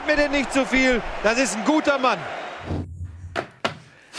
Erzählt 0.00 0.06
mir 0.06 0.16
denn 0.16 0.32
nicht 0.32 0.52
zu 0.52 0.64
viel. 0.64 1.02
Das 1.22 1.38
ist 1.38 1.56
ein 1.56 1.64
guter 1.64 1.98
Mann. 1.98 2.18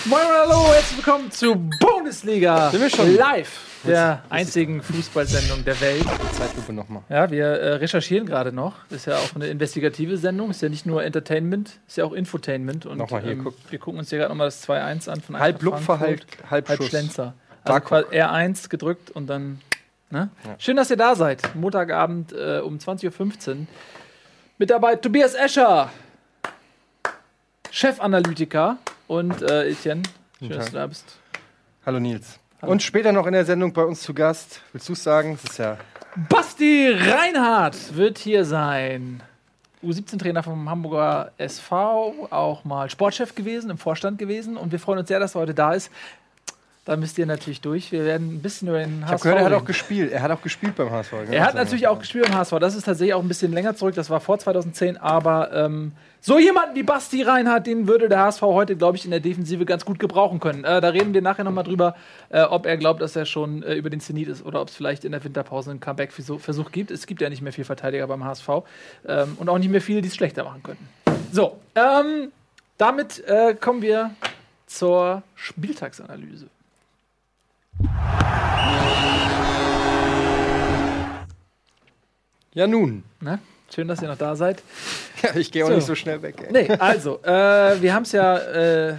Moin 0.05 0.21
und 0.21 0.31
hallo, 0.31 0.73
herzlich 0.73 0.97
willkommen 0.97 1.31
zu 1.31 1.55
Bundesliga 1.79 2.69
Sind 2.71 2.81
wir 2.81 2.89
schon? 2.89 3.15
live, 3.15 3.59
der 3.83 4.23
einzigen 4.29 4.81
Fußballsendung 4.83 5.63
der 5.63 5.79
Welt. 5.81 6.05
Zeitlupe 6.33 6.73
nochmal. 6.73 7.03
Ja, 7.09 7.29
wir 7.31 7.45
äh, 7.45 7.73
recherchieren 7.75 8.25
gerade 8.25 8.51
noch. 8.51 8.75
Ist 8.89 9.05
ja 9.07 9.15
auch 9.17 9.35
eine 9.35 9.47
investigative 9.47 10.17
Sendung, 10.17 10.51
ist 10.51 10.61
ja 10.61 10.69
nicht 10.69 10.85
nur 10.85 11.03
Entertainment, 11.03 11.79
ist 11.87 11.97
ja 11.97 12.05
auch 12.05 12.13
Infotainment. 12.13 12.85
Und 12.85 12.97
Nochmal 12.97 13.21
hier, 13.21 13.31
ähm, 13.33 13.43
guck. 13.43 13.55
wir 13.69 13.79
gucken 13.79 13.99
uns 13.99 14.09
hier 14.09 14.19
gerade 14.19 14.31
nochmal 14.31 14.47
das 14.47 14.67
2-1 14.67 15.09
an 15.09 15.21
von 15.21 15.39
Halb 15.39 15.55
Eintracht 15.55 15.61
Lupfer, 15.63 15.97
Frankfurt. 15.97 16.27
halb, 16.49 16.51
halb 16.51 16.69
halb. 16.69 16.83
Schlenzer. 16.83 17.23
Also 17.63 17.79
Barcock. 17.79 18.09
quasi 18.09 18.21
R1 18.21 18.69
gedrückt 18.69 19.11
und 19.11 19.27
dann. 19.27 19.61
Ne? 20.09 20.29
Schön, 20.57 20.75
dass 20.75 20.89
ihr 20.89 20.97
da 20.97 21.15
seid. 21.15 21.55
Montagabend 21.55 22.33
äh, 22.33 22.59
um 22.59 22.77
20.15 22.79 23.49
Uhr. 23.51 23.67
Mit 24.61 24.69
dabei 24.69 24.95
Tobias 24.95 25.33
Escher, 25.33 25.89
Chefanalytiker 27.71 28.77
und 29.07 29.41
äh, 29.41 29.71
Etienne. 29.71 30.03
Schön, 30.37 30.49
dass 30.49 30.67
du 30.67 30.73
da 30.73 30.85
bist. 30.85 31.17
Hallo 31.83 31.99
Nils. 31.99 32.37
Und 32.61 32.83
später 32.83 33.11
noch 33.11 33.25
in 33.25 33.33
der 33.33 33.43
Sendung 33.43 33.73
bei 33.73 33.81
uns 33.83 34.03
zu 34.03 34.13
Gast. 34.13 34.61
Willst 34.71 34.87
du 34.87 34.93
es 34.93 35.01
sagen? 35.01 35.33
Es 35.33 35.49
ist 35.49 35.57
ja 35.57 35.79
Basti 36.29 36.91
Reinhardt 36.91 37.95
wird 37.95 38.19
hier 38.19 38.45
sein. 38.45 39.23
U17-Trainer 39.83 40.43
vom 40.43 40.69
Hamburger 40.69 41.31
SV, 41.39 42.27
auch 42.29 42.63
mal 42.63 42.87
Sportchef 42.87 43.33
gewesen, 43.33 43.71
im 43.71 43.79
Vorstand 43.79 44.19
gewesen. 44.19 44.57
Und 44.57 44.71
wir 44.71 44.79
freuen 44.79 44.99
uns 44.99 45.07
sehr, 45.07 45.19
dass 45.19 45.33
er 45.33 45.41
heute 45.41 45.55
da 45.55 45.73
ist. 45.73 45.89
Da 46.91 46.97
müsst 46.97 47.17
ihr 47.17 47.25
natürlich 47.25 47.61
durch. 47.61 47.93
Wir 47.93 48.03
werden 48.03 48.35
ein 48.35 48.41
bisschen 48.41 48.67
über 48.67 48.79
den 48.79 48.99
Ich 48.99 49.03
HSV 49.03 49.11
habe 49.11 49.21
gehört, 49.21 49.39
er 49.39 49.45
hat 49.45 49.53
auch 49.53 49.63
gespielt. 49.63 50.11
Er 50.11 50.21
hat 50.23 50.31
auch 50.31 50.41
gespielt 50.41 50.75
beim 50.75 50.91
HSV. 50.91 51.11
genau. 51.11 51.31
Er 51.31 51.45
hat 51.45 51.55
natürlich 51.55 51.87
auch 51.87 51.97
gespielt 51.97 52.27
im 52.27 52.35
HSV. 52.35 52.55
Das 52.59 52.75
ist 52.75 52.83
tatsächlich 52.83 53.13
auch 53.13 53.21
ein 53.21 53.29
bisschen 53.29 53.53
länger 53.53 53.77
zurück. 53.77 53.95
Das 53.95 54.09
war 54.09 54.19
vor 54.19 54.37
2010. 54.39 54.97
Aber 54.97 55.53
ähm, 55.53 55.93
so 56.19 56.37
jemanden 56.37 56.75
wie 56.75 56.83
Basti 56.83 57.21
Reinhardt, 57.21 57.65
den 57.65 57.87
würde 57.87 58.09
der 58.09 58.19
HSV 58.19 58.41
heute, 58.41 58.75
glaube 58.75 58.97
ich, 58.97 59.05
in 59.05 59.11
der 59.11 59.21
Defensive 59.21 59.63
ganz 59.63 59.85
gut 59.85 59.99
gebrauchen 59.99 60.41
können. 60.41 60.65
Äh, 60.65 60.81
da 60.81 60.89
reden 60.89 61.13
wir 61.13 61.21
nachher 61.21 61.45
nochmal 61.45 61.63
drüber, 61.63 61.95
äh, 62.27 62.41
ob 62.41 62.65
er 62.65 62.75
glaubt, 62.75 63.01
dass 63.01 63.15
er 63.15 63.25
schon 63.25 63.63
äh, 63.63 63.75
über 63.75 63.89
den 63.89 64.01
Zenit 64.01 64.27
ist 64.27 64.45
oder 64.45 64.59
ob 64.61 64.67
es 64.67 64.75
vielleicht 64.75 65.05
in 65.05 65.13
der 65.13 65.23
Winterpause 65.23 65.71
einen 65.71 65.79
Comeback-Versuch 65.79 66.73
gibt. 66.73 66.91
Es 66.91 67.07
gibt 67.07 67.21
ja 67.21 67.29
nicht 67.29 67.41
mehr 67.41 67.53
viel 67.53 67.63
Verteidiger 67.63 68.05
beim 68.05 68.25
HSV 68.25 68.49
ähm, 69.07 69.37
und 69.39 69.47
auch 69.47 69.59
nicht 69.59 69.71
mehr 69.71 69.79
viele, 69.79 70.01
die 70.01 70.09
es 70.09 70.15
schlechter 70.15 70.43
machen 70.43 70.61
könnten. 70.61 70.89
So, 71.31 71.57
ähm, 71.73 72.33
damit 72.77 73.23
äh, 73.29 73.55
kommen 73.55 73.81
wir 73.81 74.11
zur 74.67 75.23
Spieltagsanalyse. 75.35 76.47
Ja, 82.53 82.67
nun. 82.67 83.03
Ne? 83.21 83.39
Schön, 83.73 83.87
dass 83.87 84.01
ihr 84.01 84.07
noch 84.07 84.17
da 84.17 84.35
seid. 84.35 84.61
Ja, 85.23 85.35
ich 85.35 85.51
gehe 85.51 85.63
auch 85.63 85.69
So. 85.69 85.75
nicht 85.75 85.85
so 85.85 85.93
schnell 85.93 86.19
weg. 86.23 86.47
Ey. 86.51 86.67
Nee, 86.67 86.75
also, 86.79 87.19
äh, 87.21 87.79
wir 87.79 87.93
haben 87.93 88.01
es 88.01 88.11
ja 88.11 88.37
äh, 88.39 88.95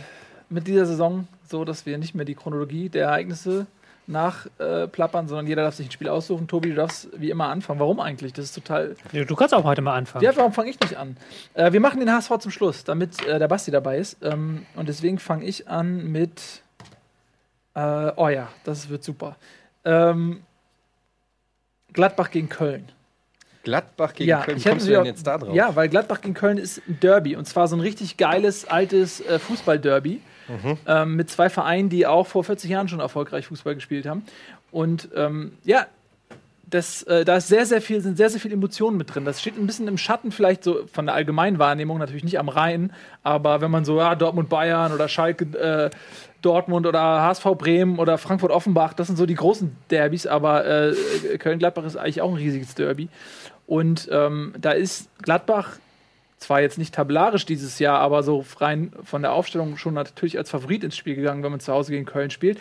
mit 0.50 0.68
dieser 0.68 0.86
Saison 0.86 1.26
so, 1.48 1.64
dass 1.64 1.84
wir 1.84 1.98
nicht 1.98 2.14
mehr 2.14 2.24
die 2.24 2.36
Chronologie 2.36 2.88
der 2.88 3.06
Ereignisse 3.06 3.66
nachplappern, 4.06 4.82
äh, 4.84 4.86
plappern, 4.86 5.26
sondern 5.26 5.48
jeder 5.48 5.64
darf 5.64 5.74
sich 5.74 5.88
ein 5.88 5.90
Spiel 5.90 6.08
aussuchen. 6.08 6.46
Tobi, 6.46 6.68
du 6.68 6.74
darfst 6.76 7.08
wie 7.16 7.30
immer 7.30 7.48
anfangen. 7.48 7.80
Warum 7.80 7.98
eigentlich? 7.98 8.32
Das 8.34 8.44
ist 8.44 8.52
total. 8.54 8.94
Ja, 9.10 9.24
Du 9.24 9.34
kannst 9.34 9.52
auch 9.52 9.64
heute 9.64 9.82
mal 9.82 9.96
anfangen. 9.96 10.24
Ja, 10.24 10.30
warum 10.36 10.52
fange 10.52 10.70
ich 10.70 10.78
nicht 10.78 10.96
an? 10.96 11.16
Äh, 11.54 11.72
wir 11.72 11.80
machen 11.80 11.98
den 11.98 12.08
HSV 12.12 12.38
zum 12.38 12.52
Schluss, 12.52 12.84
damit 12.84 13.20
äh, 13.26 13.40
der 13.40 13.48
Basti 13.48 13.72
dabei 13.72 13.98
ist. 13.98 14.18
Ähm, 14.22 14.64
und 14.76 14.88
deswegen 14.88 15.18
fange 15.18 15.44
ich 15.44 15.66
an 15.66 16.06
mit. 16.12 16.62
Äh, 17.74 18.12
oh 18.16 18.28
ja, 18.28 18.48
das 18.64 18.88
wird 18.88 19.02
super. 19.04 19.36
Ähm, 19.84 20.42
Gladbach 21.92 22.30
gegen 22.30 22.48
Köln. 22.48 22.88
Gladbach 23.62 24.14
gegen 24.14 24.28
Ja, 24.30 24.42
Köln. 24.42 24.56
Ich 24.58 24.64
kommst 24.64 24.86
du 24.88 24.90
denn 24.92 25.04
jetzt 25.04 25.26
da 25.26 25.38
drauf? 25.38 25.54
Ja, 25.54 25.74
weil 25.76 25.88
Gladbach 25.88 26.20
gegen 26.20 26.34
Köln 26.34 26.58
ist 26.58 26.78
ein 26.88 26.98
Derby 27.00 27.36
und 27.36 27.46
zwar 27.46 27.68
so 27.68 27.76
ein 27.76 27.80
richtig 27.80 28.16
geiles, 28.16 28.64
altes 28.66 29.20
äh, 29.20 29.38
Fußball-Derby 29.38 30.20
Mhm. 30.48 30.76
ähm, 30.88 31.14
mit 31.16 31.30
zwei 31.30 31.48
Vereinen, 31.48 31.88
die 31.88 32.04
auch 32.04 32.26
vor 32.26 32.42
40 32.42 32.68
Jahren 32.68 32.88
schon 32.88 32.98
erfolgreich 32.98 33.46
Fußball 33.46 33.76
gespielt 33.76 34.06
haben. 34.06 34.24
Und 34.72 35.08
ähm, 35.14 35.52
ja, 35.62 35.86
das, 36.68 37.04
äh, 37.04 37.24
da 37.24 37.36
ist 37.36 37.46
sehr, 37.46 37.64
sehr 37.64 37.80
viel, 37.80 38.00
sind 38.00 38.16
sehr, 38.16 38.28
sehr 38.28 38.40
viele 38.40 38.54
Emotionen 38.54 38.96
mit 38.96 39.14
drin. 39.14 39.24
Das 39.24 39.40
steht 39.40 39.56
ein 39.56 39.66
bisschen 39.68 39.86
im 39.86 39.96
Schatten 39.98 40.32
vielleicht 40.32 40.64
so 40.64 40.84
von 40.92 41.06
der 41.06 41.14
allgemeinen 41.14 41.60
Wahrnehmung, 41.60 41.98
natürlich 41.98 42.24
nicht 42.24 42.40
am 42.40 42.48
Rhein, 42.48 42.92
aber 43.22 43.60
wenn 43.60 43.70
man 43.70 43.84
so, 43.84 43.98
ja, 43.98 44.16
Dortmund 44.16 44.48
Bayern 44.48 44.92
oder 44.92 45.08
Schalke 45.08 45.44
äh, 45.56 45.90
Dortmund 46.42 46.86
oder 46.86 47.00
HSV 47.00 47.44
Bremen 47.56 47.98
oder 47.98 48.18
Frankfurt 48.18 48.50
Offenbach, 48.50 48.92
das 48.92 49.06
sind 49.06 49.16
so 49.16 49.26
die 49.26 49.34
großen 49.34 49.76
Derbys, 49.90 50.26
aber 50.26 50.66
äh, 50.66 50.94
Köln-Gladbach 51.38 51.84
ist 51.84 51.96
eigentlich 51.96 52.20
auch 52.20 52.30
ein 52.30 52.36
riesiges 52.36 52.74
Derby. 52.74 53.08
Und 53.66 54.08
ähm, 54.12 54.54
da 54.60 54.72
ist 54.72 55.08
Gladbach 55.22 55.78
zwar 56.38 56.60
jetzt 56.60 56.76
nicht 56.76 56.94
tabellarisch 56.94 57.46
dieses 57.46 57.78
Jahr, 57.78 58.00
aber 58.00 58.22
so 58.22 58.44
rein 58.58 58.92
von 59.04 59.22
der 59.22 59.32
Aufstellung 59.32 59.76
schon 59.76 59.94
natürlich 59.94 60.36
als 60.36 60.50
Favorit 60.50 60.84
ins 60.84 60.96
Spiel 60.96 61.14
gegangen, 61.14 61.42
wenn 61.42 61.52
man 61.52 61.60
zu 61.60 61.72
Hause 61.72 61.92
gegen 61.92 62.04
Köln 62.04 62.30
spielt. 62.30 62.58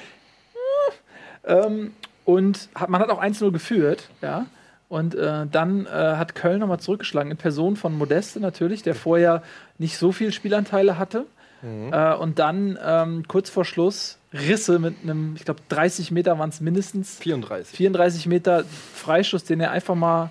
Ähm, 1.44 1.94
und 2.24 2.70
hat, 2.76 2.90
man 2.90 3.02
hat 3.02 3.10
auch 3.10 3.22
1-0 3.22 3.52
geführt, 3.52 4.10
ja. 4.22 4.46
Und 4.90 5.16
äh, 5.16 5.48
dann 5.50 5.86
äh, 5.86 5.90
hat 5.90 6.36
Köln 6.36 6.60
nochmal 6.60 6.80
zurückgeschlagen, 6.80 7.32
in 7.32 7.38
Person 7.38 7.78
von 7.78 7.98
Modeste 7.98 8.42
natürlich, 8.42 8.84
der 8.84 8.94
vorher 8.94 9.42
nicht 9.78 9.98
so 9.98 10.12
viel 10.12 10.34
Spielanteile 10.34 10.98
hatte. 10.98 11.26
Äh, 11.64 12.16
und 12.16 12.40
dann 12.40 12.78
ähm, 12.84 13.26
kurz 13.28 13.50
vor 13.50 13.66
Schluss 13.66 14.18
Risse 14.34 14.80
mit 14.80 14.96
einem, 15.04 15.36
ich 15.36 15.46
glaube, 15.46 15.62
30 15.70 16.12
Meter 16.12 16.40
waren 16.40 16.50
es 16.50 16.62
mindestens. 16.62 17.18
34. 17.20 17.76
34 17.76 18.26
Meter 18.28 18.64
Freischuss, 18.94 19.44
den 19.44 19.60
er 19.60 19.72
einfach 19.72 19.96
mal 19.96 20.30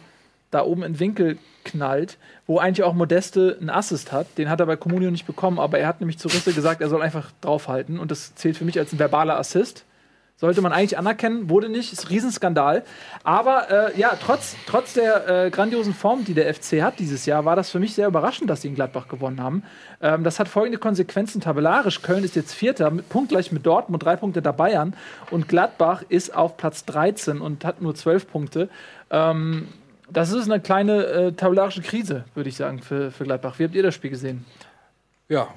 da 0.51 0.65
oben 0.65 0.83
in 0.83 0.95
den 0.95 1.01
Winkel 1.01 1.39
knallt, 1.65 2.17
wo 2.47 2.59
eigentlich 2.59 2.85
auch 2.85 2.95
Modeste 2.95 3.57
einen 3.61 3.71
Assist 3.71 4.13
hat. 4.13 4.27
Den 4.39 4.49
hat 4.49 4.61
er 4.61 4.67
bei 4.67 4.77
Comunio 4.77 5.11
nicht 5.11 5.27
bekommen, 5.27 5.59
aber 5.59 5.79
er 5.79 5.87
hat 5.87 6.01
nämlich 6.01 6.19
zu 6.19 6.29
Risse 6.29 6.53
gesagt, 6.53 6.81
er 6.81 6.89
soll 6.89 7.03
einfach 7.03 7.31
draufhalten. 7.41 7.99
Und 7.99 8.11
das 8.11 8.35
zählt 8.35 8.57
für 8.57 8.65
mich 8.65 8.79
als 8.79 8.93
ein 8.93 8.99
verbaler 8.99 9.39
Assist. 9.39 9.85
Sollte 10.41 10.63
man 10.63 10.73
eigentlich 10.73 10.97
anerkennen, 10.97 11.51
wurde 11.51 11.69
nicht, 11.69 11.93
ist 11.93 12.07
ein 12.07 12.09
Riesenskandal. 12.09 12.83
Aber 13.25 13.93
äh, 13.93 14.01
ja, 14.01 14.17
trotz, 14.19 14.57
trotz 14.67 14.95
der 14.95 15.29
äh, 15.29 15.51
grandiosen 15.51 15.93
Form, 15.93 16.25
die 16.25 16.33
der 16.33 16.55
FC 16.55 16.81
hat 16.81 16.99
dieses 16.99 17.27
Jahr, 17.27 17.45
war 17.45 17.57
das 17.57 17.69
für 17.69 17.79
mich 17.79 17.95
sehr 17.95 18.09
überraschend, 18.09 18.49
dass 18.49 18.63
sie 18.63 18.69
in 18.69 18.75
Gladbach 18.75 19.07
gewonnen 19.07 19.43
haben. 19.43 19.65
Ähm, 20.01 20.25
das 20.25 20.41
hat 20.41 20.49
folgende 20.49 20.79
Konsequenzen 20.79 21.43
tabellarisch. 21.43 22.01
Köln 22.01 22.25
ist 22.25 22.37
jetzt 22.37 22.55
Vierter, 22.55 22.91
mit, 22.91 23.11
punktgleich 23.11 23.53
mit 23.53 23.67
Dortmund, 23.67 24.03
drei 24.03 24.17
Punkte 24.17 24.41
der 24.41 24.55
Bayern. 24.55 24.95
Und 25.31 25.47
Gladbach 25.47 26.05
ist 26.09 26.35
auf 26.35 26.57
Platz 26.57 26.87
13 26.87 27.43
und 27.43 27.67
hat 27.67 27.83
nur 27.83 27.95
12 27.95 28.27
Punkte. 28.27 28.71
Ähm, 29.11 29.69
das 30.11 30.33
ist 30.33 30.51
eine 30.51 30.59
kleine 30.59 31.05
äh, 31.05 31.33
tabellarische 31.33 31.83
Krise, 31.83 32.25
würde 32.35 32.49
ich 32.49 32.57
sagen, 32.57 32.81
für, 32.81 33.11
für 33.11 33.25
Gladbach. 33.25 33.59
Wie 33.59 33.65
habt 33.65 33.75
ihr 33.75 33.83
das 33.83 33.95
Spiel 33.95 34.09
gesehen? 34.09 34.47
Ja, 35.29 35.49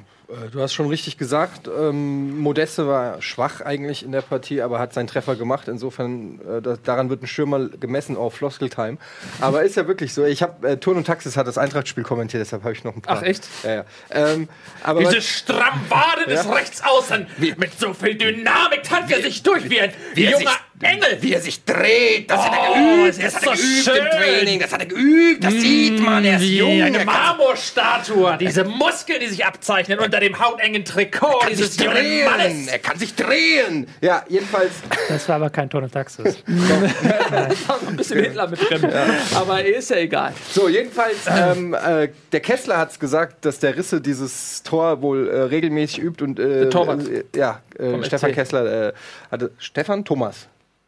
du 0.52 0.62
hast 0.62 0.74
schon 0.74 0.88
richtig 0.88 1.18
gesagt. 1.18 1.68
Ähm, 1.68 2.40
Modeste 2.40 2.88
war 2.88 3.22
schwach 3.22 3.62
eigentlich 3.62 4.04
in 4.04 4.12
der 4.12 4.22
Partie, 4.22 4.62
aber 4.62 4.80
hat 4.80 4.94
seinen 4.94 5.08
Treffer 5.08 5.36
gemacht. 5.36 5.68
Insofern, 5.68 6.40
äh, 6.42 6.62
das, 6.62 6.82
daran 6.82 7.10
wird 7.10 7.24
ein 7.24 7.28
Stürmer 7.28 7.70
gemessen 7.70 8.18
auf 8.18 8.36
Floskeltime. 8.36 8.98
Aber 9.40 9.64
ist 9.64 9.76
ja 9.76 9.88
wirklich 9.88 10.14
so. 10.14 10.24
Ich 10.26 10.42
habe 10.42 10.68
äh, 10.68 10.78
Turn 10.78 10.98
und 10.98 11.06
Taxis 11.06 11.38
hat 11.38 11.48
das 11.48 11.58
Eintracht-Spiel 11.58 12.04
kommentiert, 12.04 12.42
deshalb 12.42 12.64
habe 12.64 12.74
ich 12.74 12.84
noch 12.84 12.96
ein 12.96 13.02
paar. 13.02 13.18
Ach, 13.18 13.24
echt? 13.24 13.48
Ja, 13.64 13.74
ja. 13.76 13.86
Ähm, 14.12 14.50
aber 14.84 15.02
Diese 15.02 15.22
Strambaden 15.22 16.26
des 16.28 16.46
Ja. 16.46 16.52
Rechtsaußen. 16.52 17.28
Mit 17.58 17.80
so 17.80 17.94
viel 17.94 18.16
Dynamik 18.16 18.84
tanzt 18.84 19.12
er 19.12 19.22
sich 19.22 19.44
durch 19.44 19.70
wie 19.70 19.82
ein 19.82 19.94
wie 20.14 20.26
er 20.26 20.40
junger 20.40 20.52
Engel. 20.84 21.18
Wie 21.22 21.34
er 21.34 21.42
sich 21.42 21.64
dreht, 21.64 22.30
das 22.30 22.40
hat 22.46 22.54
er 22.54 22.60
Oh, 22.72 22.74
geübt, 23.04 23.08
das 23.10 23.18
ist 23.18 23.36
hat 23.36 23.44
er 23.48 23.56
so 23.56 23.62
geübt 23.64 23.84
schön. 23.84 23.98
im 23.98 24.10
Training, 24.12 24.60
das 24.60 24.72
hat 24.74 24.80
er 24.82 24.86
geübt, 24.88 25.44
das 25.44 25.54
sieht 25.54 26.00
man, 26.00 26.24
er 26.26 26.36
ist 26.38 26.42
Wie 26.42 26.58
jung, 26.58 26.82
eine 26.82 26.98
er 27.00 27.06
kann 27.06 27.14
Marmorstatue. 27.14 28.38
Diese 28.40 28.64
Muskeln, 28.64 29.20
die 29.20 29.28
sich 29.28 29.46
abzeichnen 29.46 30.00
unter 30.00 30.20
dem 30.20 30.40
hautengen 30.40 30.84
Trikot 30.86 31.42
sich 31.48 31.50
dieses 31.58 31.78
jungen 31.78 31.96
drehen, 31.96 32.26
Mannes. 32.30 32.68
er 32.68 32.80
kann 32.80 32.98
sich 32.98 33.16
drehen. 33.16 33.88
ja, 34.02 34.24
jedenfalls. 34.28 34.72
Das 35.10 35.28
war 35.30 35.36
aber 35.38 35.50
kein 35.50 35.70
Ton 35.70 35.84
und 35.84 35.92
Taxis. 35.92 36.44
Ein 37.88 37.96
bisschen 37.96 38.20
Hitler 38.24 38.48
mit 38.48 38.60
drin. 38.70 38.90
Aber 39.36 39.64
ist 39.64 39.90
ja 39.90 39.98
egal. 39.98 40.34
So, 40.52 40.68
jedenfalls, 40.70 41.18
ähm, 41.28 41.74
äh, 41.74 42.10
der 42.32 42.40
Kessler 42.40 42.78
hat 42.78 42.92
es 42.92 43.00
gesagt, 43.00 43.46
dass 43.46 43.60
der 43.60 43.76
Risse 43.76 44.02
dieses 44.02 44.64
Tor 44.64 45.02
wohl 45.02 45.30
äh, 45.30 45.42
regelmäßig 45.44 46.00
übt 46.00 46.24
und. 46.24 46.40
Äh, 46.40 46.62
Der 46.62 46.70
Torwart. 46.70 47.08
Äh, 47.08 47.24
ja, 47.36 47.62
äh, 47.78 48.04
Stefan 48.04 48.30
FC. 48.32 48.36
Kessler 48.36 48.88
äh, 48.90 48.94
hatte. 49.32 49.52
Stefan 49.58 50.04
Thomas. 50.06 50.48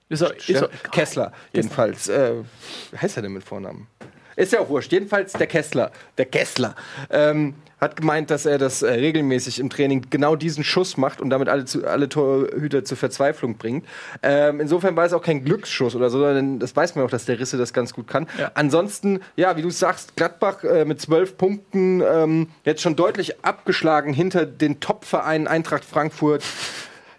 Ist 0.10 0.22
doch, 0.22 0.34
ist 0.34 0.62
doch, 0.62 0.70
Kessler, 0.92 1.32
jedenfalls. 1.52 2.08
Äh, 2.08 2.44
wie 2.92 2.98
heißt 2.98 3.18
er 3.18 3.24
denn 3.24 3.34
mit 3.34 3.44
Vornamen? 3.44 3.88
Ist 4.36 4.52
ja 4.52 4.60
auch 4.60 4.70
wurscht. 4.70 4.92
Jedenfalls 4.92 5.34
der 5.34 5.48
Kessler. 5.48 5.92
Der 6.18 6.26
Kessler. 6.26 6.76
Ähm, 7.10 7.56
hat 7.80 7.98
gemeint, 7.98 8.32
dass 8.32 8.46
er 8.46 8.58
das 8.58 8.82
äh, 8.82 8.92
regelmäßig 8.92 9.60
im 9.60 9.70
Training 9.70 10.08
genau 10.10 10.36
diesen 10.36 10.64
Schuss 10.64 10.98
macht 10.98 11.22
und 11.22 11.30
damit 11.30 11.50
alle, 11.50 11.66
zu, 11.66 11.86
alle 11.86 12.10
Torhüter 12.10 12.84
zur 12.84 12.98
Verzweiflung 12.98 13.58
bringt. 13.58 13.86
Ähm, 14.24 14.60
insofern 14.60 14.96
war 14.96 15.06
es 15.06 15.14
auch 15.14 15.22
kein 15.22 15.44
Glücksschuss 15.44 15.96
oder 15.96 16.10
so, 16.10 16.20
sondern 16.20 16.60
das 16.60 16.76
weiß 16.76 16.96
man 16.96 17.06
auch, 17.06 17.10
dass 17.10 17.26
der 17.26 17.40
Risse 17.40 17.58
das 17.58 17.74
ganz 17.74 17.94
gut 17.94 18.08
kann. 18.08 18.28
Ja. 18.40 18.52
Ansonsten, 18.56 19.20
ja, 19.36 19.56
wie 19.58 19.62
du 19.62 19.70
sagst, 19.70 20.16
Gladbach 20.16 20.64
äh, 20.64 20.86
mit 20.86 21.02
zwölf 21.02 21.38
Punkten 21.38 22.02
ähm, 22.02 22.48
jetzt 22.64 22.82
schon 22.82 22.96
deutlich 22.96 23.44
abgeschlagen 23.44 24.14
hinter 24.14 24.46
den 24.46 24.80
Top-Vereinen 24.80 25.48
Eintracht 25.48 25.86
Frankfurt. 25.86 26.44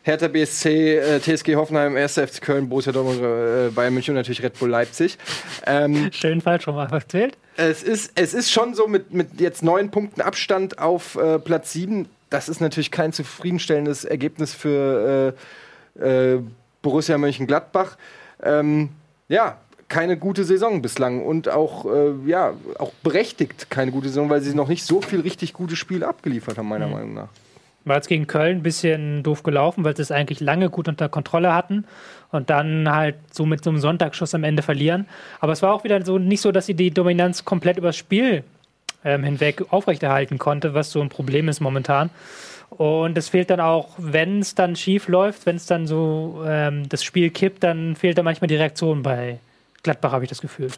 Hertha 0.07 0.29
BSC, 0.29 0.99
äh, 0.99 1.19
TSG 1.19 1.57
Hoffenheim, 1.57 1.97
1. 1.97 2.19
FC 2.19 2.41
Köln, 2.41 2.69
Borussia 2.69 2.93
Dortmund, 2.93 3.21
äh, 3.21 3.71
Bayern 3.75 3.93
München 3.93 4.13
und 4.13 4.19
natürlich 4.19 4.41
Red 4.41 4.57
Bull 4.57 4.71
Leipzig. 4.71 5.19
Ähm, 5.67 6.11
Schön 6.13 6.41
falsch 6.41 6.69
rum 6.69 6.77
erzählt. 6.77 7.37
es 7.57 7.83
ist, 7.83 8.13
es 8.15 8.33
ist 8.33 8.53
schon 8.53 8.75
so 8.75 8.87
mit, 8.87 9.13
mit 9.13 9.41
jetzt 9.41 9.65
neun 9.65 9.91
Punkten 9.91 10.21
Abstand 10.21 10.79
auf 10.79 11.17
äh, 11.17 11.41
Platz 11.41 11.73
sieben. 11.73 12.09
Das 12.31 12.49
ist 12.49 12.61
natürlich 12.61 12.93
kein 12.93 13.13
zufriedenstellendes 13.13 14.05
Ergebnis 14.05 14.55
für 14.55 15.35
äh, 15.99 16.35
äh, 16.35 16.41
Borussia 16.83 17.19
Mönchengladbach. 17.19 17.99
Ähm, 18.45 18.91
ja, 19.29 19.59
keine 19.89 20.17
gute 20.17 20.45
Saison 20.45 20.83
bislang 20.83 21.21
und 21.21 21.49
auch, 21.49 21.85
äh, 21.85 22.13
ja, 22.27 22.53
auch 22.79 22.93
berechtigt 23.03 23.71
keine 23.71 23.91
gute 23.91 24.07
Saison, 24.07 24.31
weil 24.31 24.41
sie 24.41 24.55
noch 24.55 24.69
nicht 24.69 24.85
so 24.85 25.01
viel 25.01 25.19
richtig 25.19 25.53
gute 25.53 25.75
Spiele 25.75 26.07
abgeliefert 26.07 26.59
haben, 26.59 26.69
meiner 26.69 26.87
Meinung 26.87 27.15
nach. 27.15 27.29
War 27.87 27.97
jetzt 27.97 28.09
gegen 28.09 28.27
Köln 28.27 28.59
ein 28.59 28.63
bisschen 28.63 29.23
doof 29.23 29.45
gelaufen, 29.45 29.85
weil 29.85 29.97
sie 29.97 30.03
es 30.03 30.11
eigentlich 30.11 30.41
lange 30.41 30.71
gut 30.71 30.89
unter 30.89 31.09
Kontrolle 31.09 31.55
hatten 31.55 31.85
und 32.33 32.51
dann 32.51 32.91
halt 32.93 33.15
so 33.31 33.47
mit 33.47 33.63
so 33.63 33.71
einem 33.71 33.79
Sonntagsschuss 33.79 34.35
am 34.35 34.45
Ende 34.45 34.63
verlieren. 34.63 35.07
Aber 35.41 35.53
es 35.53 35.63
war 35.63 35.73
auch 35.73 35.85
wieder 35.85 36.05
so 36.05 36.19
nicht 36.19 36.41
so, 36.41 36.51
dass 36.51 36.67
sie 36.67 36.75
die 36.75 36.91
Dominanz 36.91 37.45
komplett 37.45 37.79
übers 37.79 37.97
Spiel 37.97 38.43
ähm, 39.05 39.23
hinweg 39.23 39.73
aufrechterhalten 39.73 40.37
konnte, 40.39 40.75
was 40.75 40.91
so 40.91 41.01
ein 41.01 41.09
Problem 41.09 41.49
ist 41.49 41.61
momentan. 41.61 42.11
Und 42.71 43.17
es 43.17 43.29
fehlt 43.29 43.51
dann 43.51 43.61
auch, 43.61 43.91
wenn 43.99 44.41
es 44.41 44.57
dann 44.57 44.75
schief 44.75 45.07
läuft, 45.07 45.47
wenn 45.47 45.55
es 45.55 45.67
dann 45.67 45.87
so 45.87 46.43
ähm, 46.45 46.89
das 46.89 47.05
Spiel 47.05 47.31
kippt, 47.31 47.63
dann 47.63 47.95
fehlt 47.95 48.19
da 48.19 48.25
manchmal 48.25 48.49
die 48.49 48.57
Reaktion 48.57 49.05
bei 49.05 49.39
Gladbach, 49.85 50.11
habe 50.11 50.25
ich 50.25 50.29
das 50.29 50.41
Gefühl. 50.41 50.71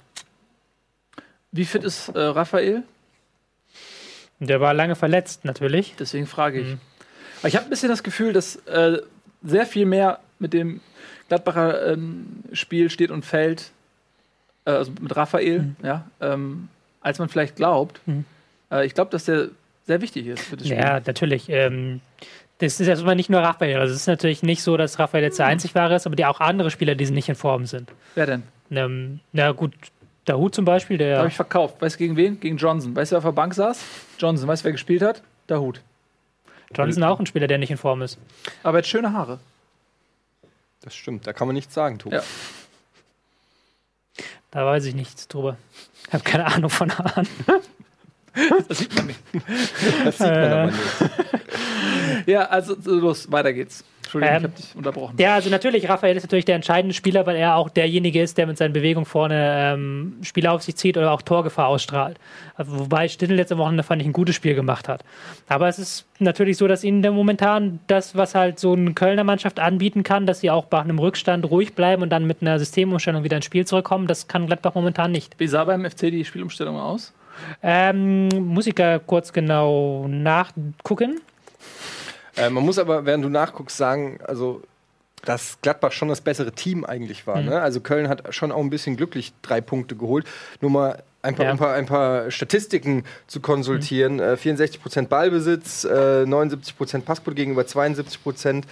Wie 1.53 1.65
fit 1.65 1.85
ist 1.85 2.11
äh, 2.11 2.21
Raphael? 2.21 2.83
Der 4.41 4.61
war 4.61 4.75
lange 4.75 4.95
verletzt, 4.95 5.47
natürlich. 5.47 5.95
Deswegen 5.99 6.27
frage 6.27 6.61
ich. 6.61 6.67
Mhm. 6.67 6.81
Aber 7.39 7.49
ich 7.49 7.57
habe 7.57 7.67
ein 7.67 7.71
bisschen 7.71 7.89
das 7.89 8.03
Gefühl, 8.03 8.33
dass 8.33 8.57
äh, 8.67 8.99
sehr 9.43 9.67
viel 9.67 9.87
mehr 9.87 10.19
mit 10.39 10.53
dem 10.53 10.81
Gladbacher 11.29 11.93
ähm, 11.93 12.43
Spiel 12.53 12.91
steht 12.91 13.11
und 13.11 13.25
fällt, 13.25 13.71
äh, 14.65 14.71
also 14.71 14.93
mit 15.01 15.15
Raphael, 15.17 15.61
Mhm. 15.61 15.77
ja, 15.83 16.07
ähm, 16.21 16.69
als 17.01 17.19
man 17.19 17.29
vielleicht 17.29 17.57
glaubt. 17.57 18.01
Mhm. 18.07 18.25
Äh, 18.71 18.87
ich 18.87 18.95
glaube, 18.95 19.11
dass 19.11 19.25
der 19.27 19.49
sehr 19.87 20.01
wichtig 20.01 20.27
ist 20.27 20.43
für 20.43 20.57
das 20.57 20.67
Spiel. 20.67 20.79
Ja, 20.79 21.01
natürlich. 21.05 21.49
Ähm, 21.49 22.01
das 22.59 22.81
ist 22.81 22.89
erstmal 22.89 23.15
nicht 23.15 23.31
nur 23.31 23.41
Raphael. 23.41 23.79
Also 23.79 23.95
es 23.95 24.01
ist 24.01 24.07
natürlich 24.09 24.43
nicht 24.43 24.63
so, 24.63 24.77
dass 24.77 24.99
Raphael 24.99 25.23
jetzt 25.23 25.39
der 25.39 25.47
einzig 25.47 25.75
wahre 25.77 25.95
ist, 25.95 26.07
aber 26.07 26.17
die 26.17 26.25
auch 26.25 26.41
andere 26.41 26.71
Spieler, 26.71 26.95
die 26.97 27.09
nicht 27.11 27.29
in 27.29 27.37
Form 27.37 27.67
sind. 27.67 27.91
Wer 28.17 28.27
denn? 28.27 28.43
Ähm, 28.71 29.21
na 29.33 29.53
gut, 29.53 29.73
Dahut 30.25 30.55
zum 30.55 30.65
Beispiel, 30.65 30.99
Da 30.99 31.05
der. 31.05 31.19
habe 31.19 31.29
ich 31.29 31.37
verkauft. 31.37 31.81
Weißt 31.81 31.95
du 31.95 31.99
gegen 31.99 32.17
wen? 32.17 32.41
Gegen 32.41 32.57
Johnson. 32.57 32.97
Weißt 32.97 33.13
du, 33.13 33.15
wer 33.15 33.19
auf 33.19 33.25
der 33.25 33.33
Bank 33.33 33.55
saß? 33.55 33.81
Johnson. 34.19 34.49
Weißt 34.49 34.63
du, 34.63 34.65
wer 34.67 34.73
gespielt 34.73 35.03
hat? 35.03 35.23
Dahut. 35.47 35.81
Johnson 36.75 37.03
auch 37.05 37.19
ein 37.19 37.27
Spieler, 37.27 37.47
der 37.47 37.59
nicht 37.59 37.71
in 37.71 37.77
Form 37.79 38.03
ist. 38.03 38.19
Aber 38.63 38.79
er 38.79 38.83
hat 38.83 38.87
schöne 38.87 39.13
Haare. 39.13 39.39
Das 40.83 40.95
stimmt, 40.95 41.27
da 41.27 41.33
kann 41.33 41.47
man 41.49 41.55
nichts 41.55 41.75
sagen, 41.75 41.99
Tobi. 41.99 42.17
Ja. 42.17 42.23
Da 44.51 44.65
weiß 44.65 44.85
ich 44.87 44.95
nichts 44.95 45.29
drüber. 45.29 45.57
Ich 46.07 46.13
habe 46.15 46.25
keine 46.25 46.47
Ahnung 46.47 46.71
von 46.71 46.97
Haaren. 46.97 47.29
Das 48.69 48.79
sieht 48.79 48.95
man 48.95 49.07
nicht. 49.07 49.19
Das 50.05 50.19
sieht 50.19 50.27
man 50.29 50.37
Äh. 50.37 50.47
aber 50.53 50.67
nicht. 50.67 52.29
Ja, 52.29 52.45
also 52.45 52.81
so, 52.81 52.95
los, 52.95 53.33
weiter 53.33 53.53
geht's. 53.53 53.83
Entschuldigung, 54.09 54.35
Ähm, 54.35 54.39
ich 54.39 54.45
habe 54.45 54.57
dich 54.57 54.77
unterbrochen. 54.77 55.17
Ja, 55.19 55.35
also 55.35 55.51
natürlich, 55.51 55.89
Raphael 55.89 56.17
ist 56.17 56.23
natürlich 56.23 56.47
der 56.47 56.57
entscheidende 56.57 56.95
Spieler, 56.95 57.27
weil 57.27 57.37
er 57.37 57.57
auch 57.57 57.69
derjenige 57.69 58.23
ist, 58.23 58.39
der 58.39 58.47
mit 58.47 58.57
seinen 58.57 58.73
Bewegungen 58.73 59.05
vorne 59.05 59.75
ähm, 59.75 60.17
Spieler 60.23 60.53
auf 60.53 60.63
sich 60.63 60.77
zieht 60.77 60.97
oder 60.97 61.13
auch 61.13 61.23
Torgefahr 61.23 61.69
ausstrahlt. 61.69 62.19
Also, 62.57 62.79
wobei 62.79 63.09
Stindl 63.09 63.37
letzte 63.37 63.59
Woche 63.59 63.83
fand 63.83 64.01
ich 64.01 64.09
ein 64.09 64.13
gutes 64.13 64.35
Spiel 64.35 64.55
gemacht 64.55 64.89
hat. 64.89 65.05
Aber 65.49 65.69
es 65.69 65.79
ist 65.79 66.07
natürlich 66.19 66.57
so, 66.57 66.67
dass 66.67 66.85
ihnen 66.85 67.03
momentan 67.15 67.81
das, 67.87 68.17
was 68.17 68.35
halt 68.35 68.59
so 68.59 68.73
eine 68.73 68.95
Kölner 68.95 69.25
Mannschaft 69.25 69.61
anbieten 69.61 70.03
kann, 70.03 70.27
dass 70.27 70.41
sie 70.41 70.51
auch 70.51 70.65
bei 70.65 70.81
einem 70.81 70.99
Rückstand 70.99 71.49
ruhig 71.51 71.75
bleiben 71.75 72.03
und 72.03 72.11
dann 72.11 72.27
mit 72.27 72.41
einer 72.41 72.59
Systemumstellung 72.59 73.25
wieder 73.25 73.37
ins 73.37 73.45
Spiel 73.45 73.67
zurückkommen, 73.67 74.07
das 74.07 74.27
kann 74.27 74.47
Gladbach 74.47 74.75
momentan 74.75 75.13
nicht. 75.13 75.35
Wie 75.39 75.47
sah 75.47 75.65
beim 75.65 75.85
FC 75.85 76.11
die 76.11 76.25
Spielumstellung 76.25 76.77
aus? 76.77 77.13
Ähm, 77.63 78.29
muss 78.29 78.67
ich 78.67 78.75
da 78.75 78.99
kurz 78.99 79.33
genau 79.33 80.07
nachgucken? 80.09 81.21
Äh, 82.39 82.51
man 82.51 82.65
muss 82.65 82.79
aber, 82.79 83.05
während 83.07 83.25
du 83.25 83.29
nachguckst, 83.29 83.77
sagen, 83.77 84.19
also 84.27 84.63
dass 85.25 85.59
Gladbach 85.63 85.91
schon 85.93 86.09
das 86.09 86.21
bessere 86.21 86.53
Team 86.53 86.85
eigentlich 86.85 87.27
war. 87.27 87.39
Mhm. 87.41 87.49
Ne? 87.49 87.61
Also 87.61 87.81
Köln 87.81 88.09
hat 88.09 88.33
schon 88.35 88.53
auch 88.53 88.61
ein 88.61 88.71
bisschen 88.71 88.97
glücklich 88.97 89.33
drei 89.43 89.61
Punkte 89.61 89.97
geholt. 89.97 90.25
Nur 90.61 90.71
mal 90.71 91.03
ein 91.23 91.35
paar, 91.35 91.47
Ja. 91.47 91.51
ein 91.51 91.59
paar, 91.59 91.75
ein 91.75 91.87
paar 91.87 92.31
Statistiken 92.31 93.03
zu 93.27 93.41
konsultieren. 93.41 94.15
Mhm. 94.15 94.21
Äh, 94.21 94.37
64% 94.37 95.09
Ballbesitz, 95.09 95.83
äh, 95.85 96.25
79% 96.25 97.05
Passquote 97.05 97.35
gegenüber 97.35 97.63
72%. 97.67 98.65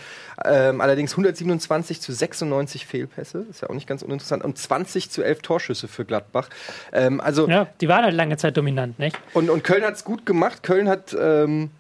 Ähm, 0.44 0.80
allerdings 0.80 1.12
127 1.16 2.00
zu 2.00 2.12
96 2.12 2.86
Fehlpässe, 2.86 3.44
ist 3.50 3.62
ja 3.62 3.68
auch 3.68 3.74
nicht 3.74 3.88
ganz 3.88 4.02
uninteressant. 4.02 4.44
Und 4.44 4.56
20 4.56 5.10
zu 5.10 5.22
11 5.24 5.42
Torschüsse 5.42 5.88
für 5.88 6.04
Gladbach. 6.04 6.48
Ähm, 6.92 7.20
also 7.20 7.48
Ja, 7.48 7.66
die 7.80 7.88
waren 7.88 8.04
halt 8.04 8.14
lange 8.14 8.36
Zeit 8.36 8.56
dominant, 8.56 9.00
nicht? 9.00 9.18
und, 9.34 9.50
und 9.50 9.64
Köln 9.64 9.82
hat 9.82 9.94
es 9.94 10.04
gut 10.04 10.24
gemacht. 10.24 10.62
Köln 10.62 10.88
hat, 10.88 11.16
ähm, 11.20 11.70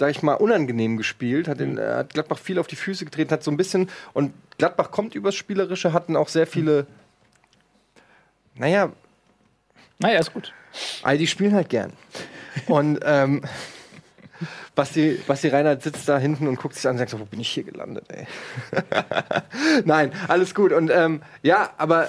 sag 0.00 0.10
ich 0.10 0.22
mal, 0.22 0.32
unangenehm 0.34 0.96
gespielt, 0.96 1.46
hat, 1.46 1.60
den, 1.60 1.76
äh, 1.76 1.82
hat 1.82 2.14
Gladbach 2.14 2.38
viel 2.38 2.58
auf 2.58 2.66
die 2.66 2.74
Füße 2.74 3.04
getreten, 3.04 3.30
hat 3.32 3.44
so 3.44 3.50
ein 3.50 3.58
bisschen. 3.58 3.90
Und 4.14 4.32
Gladbach 4.56 4.90
kommt 4.90 5.14
übers 5.14 5.34
Spielerische, 5.34 5.92
hatten 5.92 6.16
auch 6.16 6.28
sehr 6.28 6.46
viele. 6.46 6.86
Naja, 8.54 8.90
Naja, 9.98 10.18
ist 10.18 10.32
gut. 10.32 10.52
all 11.02 11.18
die 11.18 11.26
spielen 11.26 11.54
halt 11.54 11.68
gern. 11.68 11.92
Und 12.66 13.00
ähm, 13.04 13.42
Basti, 14.74 15.20
Basti 15.26 15.48
Reinhardt 15.48 15.82
sitzt 15.82 16.08
da 16.08 16.18
hinten 16.18 16.48
und 16.48 16.56
guckt 16.58 16.74
sich 16.76 16.86
an 16.86 16.92
und 16.92 16.98
sagt 16.98 17.10
so, 17.10 17.20
wo 17.20 17.26
bin 17.26 17.40
ich 17.40 17.50
hier 17.50 17.64
gelandet, 17.64 18.06
ey? 18.08 18.26
Nein, 19.84 20.12
alles 20.28 20.54
gut. 20.54 20.72
Und 20.72 20.90
ähm, 20.90 21.20
ja, 21.42 21.70
aber 21.76 22.08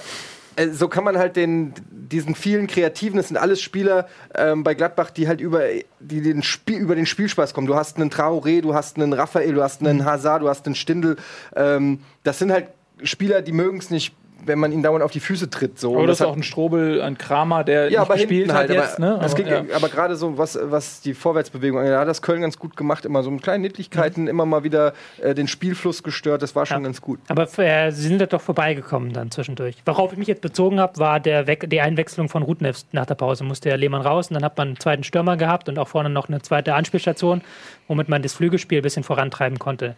so 0.71 0.87
kann 0.87 1.03
man 1.03 1.17
halt 1.17 1.35
den, 1.35 1.73
diesen 1.89 2.35
vielen 2.35 2.67
Kreativen, 2.67 3.17
das 3.17 3.29
sind 3.29 3.37
alles 3.37 3.61
Spieler 3.61 4.07
ähm, 4.35 4.63
bei 4.63 4.73
Gladbach, 4.73 5.11
die 5.11 5.27
halt 5.27 5.41
über, 5.41 5.61
die 5.99 6.21
den 6.21 6.43
Spiel, 6.43 6.79
über 6.79 6.95
den 6.95 7.05
Spielspaß 7.05 7.53
kommen. 7.53 7.67
Du 7.67 7.75
hast 7.75 7.97
einen 7.97 8.09
Traoré, 8.09 8.61
du 8.61 8.73
hast 8.73 8.97
einen 8.97 9.13
Raphael, 9.13 9.53
du 9.53 9.63
hast 9.63 9.81
einen 9.81 10.05
Hazard, 10.05 10.41
du 10.41 10.49
hast 10.49 10.65
einen 10.65 10.75
Stindl. 10.75 11.17
Ähm, 11.55 11.99
das 12.23 12.39
sind 12.39 12.51
halt 12.51 12.67
Spieler, 13.03 13.41
die 13.41 13.51
mögen 13.51 13.77
es 13.79 13.89
nicht, 13.89 14.13
wenn 14.45 14.59
man 14.59 14.71
ihnen 14.71 14.83
dauernd 14.83 15.03
auf 15.03 15.11
die 15.11 15.19
Füße 15.19 15.49
tritt. 15.49 15.79
So. 15.79 15.91
Und 15.91 15.97
Oder 15.97 16.07
das 16.07 16.19
ist 16.19 16.25
auch 16.25 16.35
ein 16.35 16.43
Strobel, 16.43 17.01
ein 17.01 17.17
Kramer, 17.17 17.63
der 17.63 17.83
ja, 17.83 17.89
nicht 17.89 17.99
aber 17.99 18.13
gespielt 18.15 18.49
hat 18.49 18.57
halt. 18.57 18.69
jetzt. 18.71 18.97
aber, 18.99 19.05
Ne? 19.13 19.19
das 19.21 19.33
Aber, 19.33 19.43
ging, 19.43 19.51
ja. 19.69 19.75
aber 19.75 19.89
gerade 19.89 20.15
so, 20.15 20.37
was, 20.37 20.57
was 20.61 21.01
die 21.01 21.13
Vorwärtsbewegung 21.13 21.79
angeht, 21.79 21.93
da 21.93 21.99
hat 22.01 22.07
das 22.07 22.21
Köln 22.21 22.41
ganz 22.41 22.57
gut 22.57 22.75
gemacht. 22.77 23.05
Immer 23.05 23.23
so 23.23 23.31
mit 23.31 23.43
kleinen 23.43 23.61
Niedlichkeiten, 23.63 24.27
immer 24.27 24.45
mal 24.45 24.63
wieder 24.63 24.93
äh, 25.21 25.33
den 25.35 25.47
Spielfluss 25.47 26.03
gestört. 26.03 26.41
Das 26.41 26.55
war 26.55 26.65
schon 26.65 26.77
Ja. 26.77 26.83
ganz 26.83 27.01
gut. 27.01 27.19
Aber 27.27 27.47
äh, 27.59 27.91
sie 27.91 28.07
sind 28.07 28.19
da 28.19 28.25
doch 28.25 28.41
vorbeigekommen 28.41 29.13
dann 29.13 29.31
zwischendurch. 29.31 29.77
Worauf 29.85 30.11
ich 30.11 30.17
mich 30.17 30.27
jetzt 30.27 30.41
bezogen 30.41 30.79
habe, 30.79 30.97
war 30.97 31.19
der 31.19 31.47
We 31.47 31.55
die 31.57 31.81
Einwechslung 31.81 32.29
von 32.29 32.43
Rudnev 32.43 32.79
nach 32.91 33.05
der 33.05 33.15
Pause. 33.15 33.43
Musste 33.43 33.69
der 33.69 33.77
Lehmann 33.77 34.01
raus 34.01 34.29
und 34.29 34.35
dann 34.35 34.43
hat 34.43 34.57
man 34.57 34.69
einen 34.69 34.79
zweiten 34.79 35.03
Stürmer 35.03 35.37
gehabt 35.37 35.69
und 35.69 35.77
auch 35.79 35.87
vorne 35.87 36.09
noch 36.09 36.27
eine 36.29 36.41
zweite 36.41 36.73
Anspielstation, 36.75 37.41
womit 37.87 38.09
man 38.09 38.21
das 38.21 38.33
Flügelspiel 38.33 38.79
ein 38.79 38.83
bisschen 38.83 39.03
vorantreiben 39.03 39.59
konnte. 39.59 39.95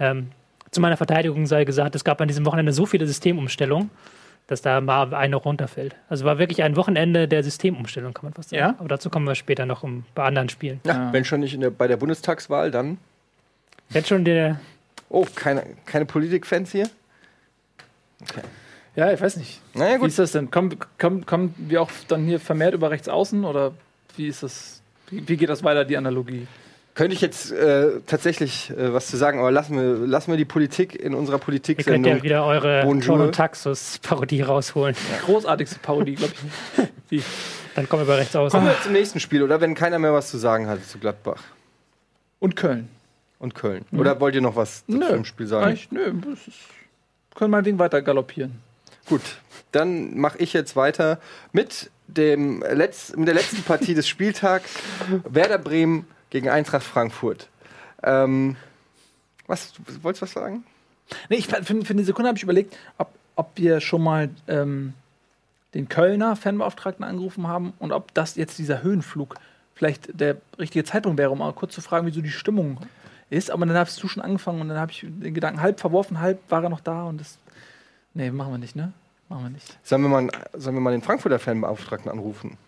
Ähm, 0.00 0.28
zu 0.74 0.80
meiner 0.80 0.96
Verteidigung 0.96 1.46
sei 1.46 1.64
gesagt, 1.64 1.94
es 1.94 2.04
gab 2.04 2.20
an 2.20 2.28
diesem 2.28 2.44
Wochenende 2.44 2.72
so 2.72 2.86
viele 2.86 3.06
Systemumstellungen, 3.06 3.90
dass 4.46 4.60
da 4.60 4.80
mal 4.80 5.14
eine 5.14 5.36
runterfällt. 5.36 5.96
Also 6.08 6.24
war 6.24 6.38
wirklich 6.38 6.62
ein 6.62 6.76
Wochenende 6.76 7.28
der 7.28 7.42
Systemumstellung, 7.42 8.12
kann 8.12 8.24
man 8.26 8.32
fast 8.34 8.50
sagen. 8.50 8.60
Ja? 8.60 8.74
Aber 8.78 8.88
dazu 8.88 9.08
kommen 9.08 9.26
wir 9.26 9.34
später 9.34 9.64
noch 9.64 9.82
um, 9.82 10.04
bei 10.14 10.24
anderen 10.24 10.48
Spielen. 10.48 10.80
Ja, 10.84 11.12
Wenn 11.12 11.24
schon 11.24 11.40
nicht 11.40 11.54
in 11.54 11.60
der, 11.60 11.70
bei 11.70 11.88
der 11.88 11.96
Bundestagswahl, 11.96 12.70
dann. 12.70 12.98
Jetzt 13.90 14.08
schon 14.08 14.24
der 14.24 14.60
Oh, 15.08 15.26
keine, 15.34 15.64
keine 15.86 16.06
Politik-Fans 16.06 16.72
hier? 16.72 16.88
ja, 18.96 19.12
ich 19.12 19.20
weiß 19.20 19.36
nicht. 19.36 19.60
Naja, 19.74 20.00
Wie 20.00 20.06
ist 20.06 20.18
das 20.18 20.32
denn? 20.32 20.50
Kommen, 20.50 20.76
kommen, 20.98 21.24
kommen 21.24 21.54
wir 21.56 21.82
auch 21.82 21.90
dann 22.08 22.24
hier 22.24 22.40
vermehrt 22.40 22.74
über 22.74 22.90
rechts 22.90 23.08
außen 23.08 23.44
oder 23.44 23.72
wie 24.16 24.26
ist 24.26 24.42
das? 24.42 24.82
Wie, 25.10 25.28
wie 25.28 25.36
geht 25.36 25.48
das 25.48 25.62
weiter, 25.62 25.84
die 25.84 25.96
Analogie? 25.96 26.46
Könnte 26.94 27.14
ich 27.14 27.20
jetzt 27.20 27.50
äh, 27.50 28.00
tatsächlich 28.06 28.70
äh, 28.70 28.94
was 28.94 29.08
zu 29.08 29.16
sagen, 29.16 29.40
aber 29.40 29.50
lassen 29.50 29.76
wir, 29.76 30.06
lassen 30.06 30.30
wir 30.30 30.36
die 30.36 30.44
Politik 30.44 30.94
in 30.94 31.14
unserer 31.14 31.40
Ihr 31.48 31.60
könnt 31.60 32.06
ja 32.06 32.22
wieder 32.22 32.46
eure 32.46 33.30
Taxus-Parodie 33.32 34.42
rausholen. 34.42 34.94
Großartigste 35.24 35.80
Parodie, 35.80 36.14
glaube 36.14 36.32
ich. 36.34 36.88
Die, 37.10 37.22
Dann 37.74 37.88
kommen 37.88 38.02
wir 38.02 38.06
bei 38.06 38.18
rechts 38.20 38.36
aus. 38.36 38.52
Kommen 38.52 38.66
wir 38.66 38.80
zum 38.80 38.92
nächsten 38.92 39.18
Spiel, 39.18 39.42
oder? 39.42 39.60
Wenn 39.60 39.74
keiner 39.74 39.98
mehr 39.98 40.12
was 40.12 40.30
zu 40.30 40.38
sagen 40.38 40.68
hat 40.68 40.84
zu 40.84 40.98
Gladbach 40.98 41.42
und 42.38 42.54
Köln. 42.54 42.88
und 43.40 43.54
Köln. 43.54 43.84
Oder 43.92 44.20
wollt 44.20 44.36
ihr 44.36 44.40
noch 44.40 44.54
was 44.54 44.86
zu 44.86 44.96
Nö. 44.96 45.08
dem 45.08 45.24
Spiel 45.24 45.48
sagen? 45.48 45.66
Eigentlich, 45.66 45.90
nö, 45.90 46.12
das 46.30 46.46
ist, 46.46 46.58
können 47.34 47.50
wir 47.50 47.62
Ding 47.62 47.78
weiter 47.78 48.02
galoppieren. 48.02 48.60
Gut, 49.06 49.22
dann 49.72 50.16
mache 50.16 50.38
ich 50.38 50.52
jetzt 50.52 50.76
weiter 50.76 51.18
mit, 51.52 51.90
dem 52.06 52.62
Letz-, 52.62 53.16
mit 53.16 53.26
der 53.26 53.34
letzten 53.34 53.62
Partie 53.62 53.94
des 53.94 54.06
Spieltags. 54.06 54.70
Werder 55.28 55.58
Bremen 55.58 56.06
gegen 56.34 56.48
Eintracht 56.48 56.82
Frankfurt. 56.82 57.48
Ähm, 58.02 58.56
was, 59.46 59.72
wolltest 60.02 60.22
du 60.22 60.26
was 60.26 60.32
sagen? 60.32 60.64
Nee, 61.28 61.36
ich, 61.36 61.46
für, 61.46 61.62
für 61.62 61.92
eine 61.92 62.02
Sekunde 62.02 62.26
habe 62.26 62.36
ich 62.36 62.42
überlegt, 62.42 62.76
ob, 62.98 63.12
ob 63.36 63.52
wir 63.54 63.80
schon 63.80 64.02
mal 64.02 64.30
ähm, 64.48 64.94
den 65.74 65.88
Kölner 65.88 66.34
Fanbeauftragten 66.34 67.04
angerufen 67.04 67.46
haben 67.46 67.72
und 67.78 67.92
ob 67.92 68.12
das 68.14 68.34
jetzt 68.34 68.58
dieser 68.58 68.82
Höhenflug 68.82 69.36
vielleicht 69.76 70.18
der 70.20 70.38
richtige 70.58 70.82
Zeitpunkt 70.82 71.18
wäre, 71.18 71.30
um 71.30 71.38
mal 71.38 71.52
kurz 71.52 71.72
zu 71.72 71.80
fragen, 71.80 72.04
wie 72.08 72.10
so 72.10 72.20
die 72.20 72.30
Stimmung 72.30 72.78
ist. 73.30 73.52
Aber 73.52 73.64
dann 73.64 73.76
hast 73.76 74.02
du 74.02 74.08
schon 74.08 74.22
angefangen 74.22 74.60
und 74.60 74.68
dann 74.68 74.78
habe 74.78 74.90
ich 74.90 75.06
den 75.06 75.34
Gedanken 75.34 75.62
halb 75.62 75.78
verworfen, 75.78 76.18
halb 76.18 76.40
war 76.50 76.64
er 76.64 76.68
noch 76.68 76.80
da 76.80 77.04
und 77.04 77.20
das. 77.20 77.38
Nee, 78.12 78.32
machen 78.32 78.54
wir 78.54 78.58
nicht, 78.58 78.74
ne? 78.74 78.92
Machen 79.28 79.44
wir 79.44 79.50
nicht. 79.50 79.78
Sollen 79.84 80.02
wir 80.02 80.08
mal, 80.08 80.28
sollen 80.52 80.74
wir 80.74 80.80
mal 80.80 80.90
den 80.90 81.02
Frankfurter 81.02 81.38
Fanbeauftragten 81.38 82.10
anrufen? 82.10 82.58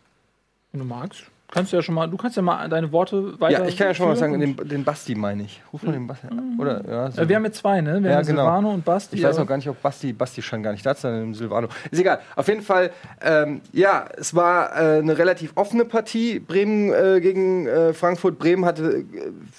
Wenn 0.70 0.78
du 0.78 0.86
magst. 0.86 1.24
Kannst 1.48 1.72
du 1.72 1.76
ja 1.76 1.82
schon 1.82 1.94
mal, 1.94 2.08
du 2.08 2.16
kannst 2.16 2.36
ja 2.36 2.42
mal 2.42 2.68
deine 2.68 2.90
Worte 2.90 3.40
weiter. 3.40 3.60
Ja, 3.62 3.68
ich 3.68 3.76
kann 3.76 3.86
ja 3.86 3.94
schon 3.94 4.08
mal 4.08 4.16
sagen, 4.16 4.40
den, 4.40 4.56
den 4.56 4.82
Basti 4.82 5.14
meine 5.14 5.44
ich. 5.44 5.62
Ruf 5.72 5.84
mal 5.84 5.92
den 5.92 6.06
Basti 6.08 6.26
an. 6.26 6.56
Oder, 6.58 6.84
ja, 6.88 7.10
so. 7.10 7.22
Äh, 7.22 7.28
wir 7.28 7.36
haben 7.36 7.44
jetzt 7.44 7.58
zwei, 7.58 7.80
ne? 7.80 8.02
Wir 8.02 8.10
Ja, 8.10 8.16
haben 8.16 8.26
genau. 8.26 8.42
Silvano 8.42 8.70
und 8.72 8.84
Basti. 8.84 9.16
Ich 9.16 9.22
weiß 9.22 9.38
noch 9.38 9.46
gar 9.46 9.56
nicht, 9.56 9.68
ob 9.68 9.80
Basti, 9.80 10.12
Basti 10.12 10.42
scheint 10.42 10.64
gar 10.64 10.72
nicht 10.72 10.84
da 10.84 10.96
zu 10.96 11.02
sein, 11.02 11.34
Silvano. 11.34 11.68
Ist 11.90 12.00
egal. 12.00 12.18
Auf 12.34 12.48
jeden 12.48 12.62
Fall, 12.62 12.90
ähm, 13.22 13.60
ja, 13.72 14.06
es 14.16 14.34
war 14.34 14.72
äh, 14.72 14.98
eine 14.98 15.16
relativ 15.18 15.52
offene 15.54 15.84
Partie. 15.84 16.40
Bremen 16.40 16.92
äh, 16.92 17.20
gegen 17.20 17.68
äh, 17.68 17.92
Frankfurt. 17.92 18.40
Bremen 18.40 18.64
hatte, 18.64 18.82
äh, 18.82 19.04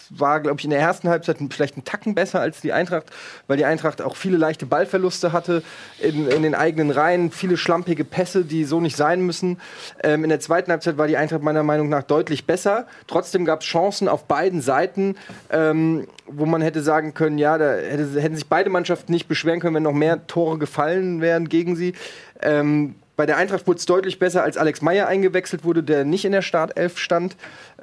war, 0.09 0.41
glaube 0.41 0.59
ich, 0.59 0.65
in 0.65 0.71
der 0.71 0.79
ersten 0.81 1.07
Halbzeit 1.07 1.37
vielleicht 1.51 1.75
einen 1.75 1.85
Tacken 1.85 2.15
besser 2.15 2.41
als 2.41 2.59
die 2.59 2.73
Eintracht, 2.73 3.05
weil 3.47 3.55
die 3.55 3.65
Eintracht 3.65 4.01
auch 4.01 4.17
viele 4.17 4.35
leichte 4.35 4.65
Ballverluste 4.65 5.31
hatte 5.31 5.63
in, 5.99 6.27
in 6.27 6.43
den 6.43 6.53
eigenen 6.53 6.91
Reihen, 6.91 7.31
viele 7.31 7.55
schlampige 7.55 8.03
Pässe, 8.03 8.43
die 8.43 8.65
so 8.65 8.81
nicht 8.81 8.97
sein 8.97 9.21
müssen. 9.21 9.57
Ähm, 10.03 10.23
in 10.25 10.29
der 10.29 10.41
zweiten 10.41 10.69
Halbzeit 10.69 10.97
war 10.97 11.07
die 11.07 11.15
Eintracht 11.15 11.41
meiner 11.41 11.63
Meinung 11.63 11.76
nach 11.83 12.03
deutlich 12.03 12.45
besser. 12.45 12.87
Trotzdem 13.07 13.45
gab 13.45 13.61
es 13.61 13.67
Chancen 13.67 14.07
auf 14.07 14.25
beiden 14.25 14.61
Seiten, 14.61 15.15
ähm, 15.49 16.07
wo 16.25 16.45
man 16.45 16.61
hätte 16.61 16.81
sagen 16.81 17.13
können, 17.13 17.37
ja, 17.37 17.57
da 17.57 17.73
hätte, 17.73 18.19
hätten 18.21 18.35
sich 18.35 18.47
beide 18.47 18.69
Mannschaften 18.69 19.11
nicht 19.11 19.27
beschweren 19.27 19.59
können, 19.59 19.75
wenn 19.75 19.83
noch 19.83 19.93
mehr 19.93 20.27
Tore 20.27 20.57
gefallen 20.57 21.21
wären 21.21 21.49
gegen 21.49 21.75
sie. 21.75 21.93
Ähm, 22.41 22.95
bei 23.15 23.25
der 23.25 23.37
Eintracht 23.37 23.65
wurde 23.65 23.79
es 23.79 23.85
deutlich 23.85 24.19
besser, 24.19 24.43
als 24.43 24.57
Alex 24.57 24.81
Meyer 24.81 25.07
eingewechselt 25.07 25.63
wurde, 25.63 25.83
der 25.83 26.05
nicht 26.05 26.25
in 26.25 26.31
der 26.31 26.43
Startelf 26.43 26.99
stand, 26.99 27.35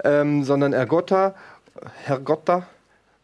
ähm, 0.04 0.44
sondern 0.44 0.72
Ergotta, 0.72 1.34
Hergotta, 2.04 2.66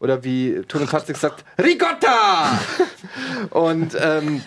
oder 0.01 0.23
wie 0.23 0.63
Tone 0.67 0.87
Tastik 0.87 1.15
sagt, 1.15 1.45
Ricotta! 1.61 2.59
Und 3.51 3.95
ähm, 4.01 4.41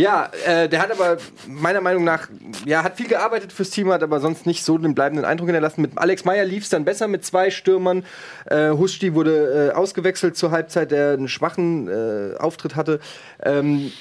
ja, 0.00 0.30
äh, 0.46 0.68
der 0.68 0.80
hat 0.80 0.90
aber 0.90 1.18
meiner 1.46 1.80
Meinung 1.80 2.04
nach, 2.04 2.28
ja, 2.64 2.82
hat 2.82 2.96
viel 2.96 3.08
gearbeitet 3.08 3.52
fürs 3.52 3.70
Team, 3.70 3.92
hat 3.92 4.02
aber 4.02 4.20
sonst 4.20 4.46
nicht 4.46 4.64
so 4.64 4.78
den 4.78 4.94
bleibenden 4.94 5.24
Eindruck 5.24 5.48
hinterlassen. 5.48 5.82
Mit 5.82 5.92
Alex 5.96 6.24
Meyer 6.24 6.44
lief 6.44 6.64
es 6.64 6.70
dann 6.70 6.84
besser 6.84 7.06
mit 7.06 7.24
zwei 7.24 7.50
Stürmern. 7.50 8.04
Äh, 8.46 8.70
Huschti 8.70 9.14
wurde 9.14 9.70
äh, 9.72 9.76
ausgewechselt 9.76 10.36
zur 10.36 10.50
Halbzeit, 10.52 10.90
der 10.90 11.12
einen 11.12 11.28
schwachen 11.28 11.88
äh, 11.88 12.36
Auftritt 12.38 12.76
hatte. 12.76 13.00
Ähm, 13.42 13.92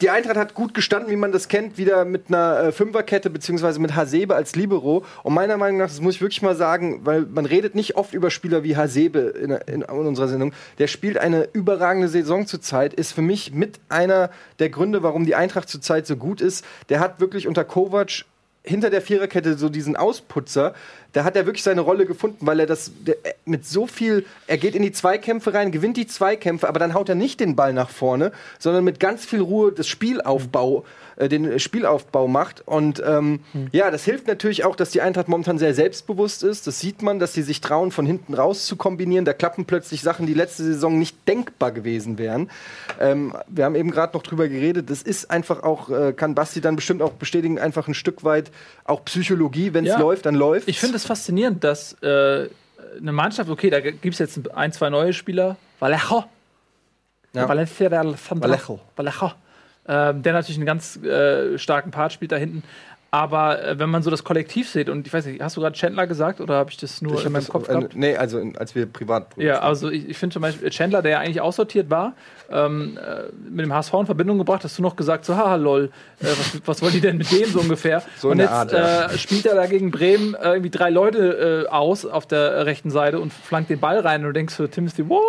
die 0.00 0.10
Eintracht 0.10 0.36
hat 0.36 0.54
gut 0.54 0.72
gestanden, 0.72 1.10
wie 1.10 1.16
man 1.16 1.32
das 1.32 1.48
kennt, 1.48 1.76
wieder 1.76 2.04
mit 2.04 2.28
einer 2.28 2.60
äh, 2.60 2.72
Fünferkette 2.72 3.28
beziehungsweise 3.28 3.80
mit 3.80 3.94
Hasebe 3.94 4.34
als 4.34 4.56
Libero. 4.56 5.04
Und 5.22 5.34
meiner 5.34 5.56
Meinung 5.56 5.78
nach, 5.78 5.88
das 5.88 6.00
muss 6.00 6.14
ich 6.14 6.20
wirklich 6.20 6.42
mal 6.42 6.56
sagen, 6.56 7.00
weil 7.04 7.22
man 7.22 7.44
redet 7.44 7.74
nicht 7.74 7.96
oft 7.96 8.14
über 8.14 8.30
Spieler 8.30 8.62
wie 8.64 8.76
Hasebe 8.76 9.20
in, 9.20 9.50
in, 9.50 9.82
in 9.82 9.84
unserer 9.84 10.28
Sendung. 10.28 10.52
Der 10.78 10.86
spielt 10.86 11.18
eine 11.18 11.48
überragende 11.52 12.08
Saison 12.08 12.46
zurzeit, 12.46 12.94
ist 12.94 13.12
für 13.12 13.22
mich 13.22 13.52
mit 13.52 13.78
einer 13.88 14.30
der 14.58 14.70
Gründe, 14.70 15.02
warum 15.02 15.26
die 15.26 15.34
Eintracht 15.34 15.68
zurzeit 15.68 16.06
so 16.06 16.16
gut 16.16 16.40
ist. 16.40 16.64
Der 16.88 17.00
hat 17.00 17.20
wirklich 17.20 17.46
unter 17.46 17.64
Kovac 17.64 18.24
hinter 18.62 18.90
der 18.90 19.02
Viererkette 19.02 19.56
so 19.56 19.68
diesen 19.68 19.96
Ausputzer, 19.96 20.74
da 21.12 21.24
hat 21.24 21.36
er 21.36 21.46
wirklich 21.46 21.62
seine 21.62 21.80
Rolle 21.80 22.06
gefunden, 22.06 22.46
weil 22.46 22.60
er 22.60 22.66
das 22.66 22.92
der, 23.00 23.16
äh, 23.24 23.32
mit 23.44 23.66
so 23.66 23.86
viel, 23.86 24.24
er 24.46 24.58
geht 24.58 24.74
in 24.74 24.82
die 24.82 24.92
Zweikämpfe 24.92 25.52
rein, 25.54 25.72
gewinnt 25.72 25.96
die 25.96 26.06
Zweikämpfe, 26.06 26.68
aber 26.68 26.78
dann 26.78 26.94
haut 26.94 27.08
er 27.08 27.14
nicht 27.14 27.40
den 27.40 27.56
Ball 27.56 27.72
nach 27.72 27.90
vorne, 27.90 28.32
sondern 28.58 28.84
mit 28.84 29.00
ganz 29.00 29.24
viel 29.24 29.40
Ruhe 29.40 29.72
das 29.72 29.88
Spielaufbau, 29.88 30.84
äh, 31.16 31.28
den 31.28 31.58
Spielaufbau 31.58 32.28
macht. 32.28 32.62
Und 32.66 33.02
ähm, 33.04 33.40
ja, 33.72 33.90
das 33.90 34.04
hilft 34.04 34.26
natürlich 34.28 34.64
auch, 34.64 34.76
dass 34.76 34.90
die 34.90 35.00
Eintracht 35.00 35.28
momentan 35.28 35.58
sehr 35.58 35.74
selbstbewusst 35.74 36.42
ist. 36.44 36.66
Das 36.66 36.78
sieht 36.80 37.02
man, 37.02 37.18
dass 37.18 37.34
sie 37.34 37.42
sich 37.42 37.60
trauen, 37.60 37.90
von 37.90 38.06
hinten 38.06 38.34
raus 38.34 38.66
zu 38.66 38.76
kombinieren. 38.76 39.24
Da 39.24 39.32
klappen 39.32 39.64
plötzlich 39.64 40.02
Sachen, 40.02 40.26
die 40.26 40.34
letzte 40.34 40.62
Saison 40.62 40.98
nicht 40.98 41.16
denkbar 41.28 41.72
gewesen 41.72 42.18
wären. 42.18 42.50
Ähm, 43.00 43.34
wir 43.48 43.64
haben 43.64 43.74
eben 43.74 43.90
gerade 43.90 44.16
noch 44.16 44.22
drüber 44.22 44.48
geredet. 44.48 44.90
Das 44.90 45.02
ist 45.02 45.30
einfach 45.30 45.62
auch, 45.62 45.90
äh, 45.90 46.12
kann 46.12 46.34
Basti 46.34 46.60
dann 46.60 46.76
bestimmt 46.76 47.02
auch 47.02 47.12
bestätigen, 47.12 47.58
einfach 47.58 47.88
ein 47.88 47.94
Stück 47.94 48.22
weit 48.24 48.50
auch 48.84 49.04
Psychologie. 49.04 49.74
Wenn 49.74 49.84
es 49.84 49.90
Ja. 49.90 49.98
läuft, 49.98 50.26
dann 50.26 50.34
läuft. 50.34 50.68
Ich 50.68 50.78
finde 50.78 50.94
es 51.00 51.06
faszinierend, 51.06 51.64
dass 51.64 51.94
äh, 52.02 52.48
eine 52.98 53.12
Mannschaft, 53.12 53.50
okay, 53.50 53.70
da 53.70 53.80
gibt 53.80 54.06
es 54.06 54.18
jetzt 54.18 54.54
ein, 54.54 54.72
zwei 54.72 54.90
neue 54.90 55.12
Spieler. 55.12 55.56
Vallejo. 55.78 56.24
Ja. 57.32 57.48
Valencia 57.48 57.88
de 57.88 57.98
Alessandro. 57.98 58.48
Vallejo. 58.48 58.80
Vallejo. 58.96 59.32
Ähm, 59.88 60.22
der 60.22 60.34
natürlich 60.34 60.58
einen 60.58 60.66
ganz 60.66 60.96
äh, 61.02 61.58
starken 61.58 61.90
Part 61.90 62.12
spielt 62.12 62.32
da 62.32 62.36
hinten. 62.36 62.62
Aber 63.12 63.64
äh, 63.64 63.78
wenn 63.78 63.90
man 63.90 64.04
so 64.04 64.10
das 64.10 64.22
Kollektiv 64.22 64.70
sieht, 64.70 64.88
und 64.88 65.04
ich 65.04 65.12
weiß 65.12 65.26
nicht, 65.26 65.42
hast 65.42 65.56
du 65.56 65.60
gerade 65.60 65.76
Chandler 65.76 66.06
gesagt 66.06 66.40
oder 66.40 66.54
habe 66.54 66.70
ich 66.70 66.76
das 66.76 67.02
nur 67.02 67.14
Ich 67.14 67.24
in 67.24 67.32
meinem 67.32 67.48
Kopf 67.48 67.68
äh, 67.68 67.72
gehabt? 67.72 67.96
Nee, 67.96 68.16
also 68.16 68.38
in, 68.38 68.56
als 68.56 68.76
wir 68.76 68.86
privat. 68.86 69.36
Ja, 69.36 69.60
also 69.60 69.90
ich, 69.90 70.08
ich 70.08 70.16
finde 70.16 70.34
zum 70.34 70.42
Beispiel 70.42 70.70
Chandler, 70.70 71.02
der 71.02 71.12
ja 71.12 71.18
eigentlich 71.18 71.40
aussortiert 71.40 71.90
war, 71.90 72.14
ähm, 72.50 72.96
äh, 72.98 73.32
mit 73.50 73.64
dem 73.64 73.74
HSV 73.74 73.92
in 73.94 74.06
Verbindung 74.06 74.38
gebracht, 74.38 74.62
hast 74.62 74.78
du 74.78 74.82
noch 74.82 74.94
gesagt, 74.94 75.24
so, 75.24 75.36
haha, 75.36 75.56
lol, 75.56 75.90
äh, 76.20 76.26
was, 76.26 76.60
was 76.64 76.82
wollen 76.82 76.92
die 76.92 77.00
denn 77.00 77.16
mit 77.16 77.32
dem 77.32 77.50
so 77.50 77.58
ungefähr? 77.58 78.04
So 78.16 78.30
und 78.30 78.38
jetzt 78.38 78.50
Art, 78.50 78.72
ja. 78.72 79.06
äh, 79.06 79.18
spielt 79.18 79.44
er 79.44 79.56
da 79.56 79.66
gegen 79.66 79.90
Bremen 79.90 80.34
äh, 80.34 80.50
irgendwie 80.50 80.70
drei 80.70 80.90
Leute 80.90 81.68
aus 81.70 82.06
auf 82.06 82.26
der 82.26 82.64
rechten 82.66 82.90
Seite 82.90 83.18
und 83.18 83.32
flankt 83.32 83.70
den 83.70 83.80
Ball 83.80 83.98
rein 83.98 84.20
und 84.20 84.28
du 84.28 84.32
denkst 84.32 84.54
so, 84.54 84.66
Timothy, 84.68 85.08
what? 85.08 85.20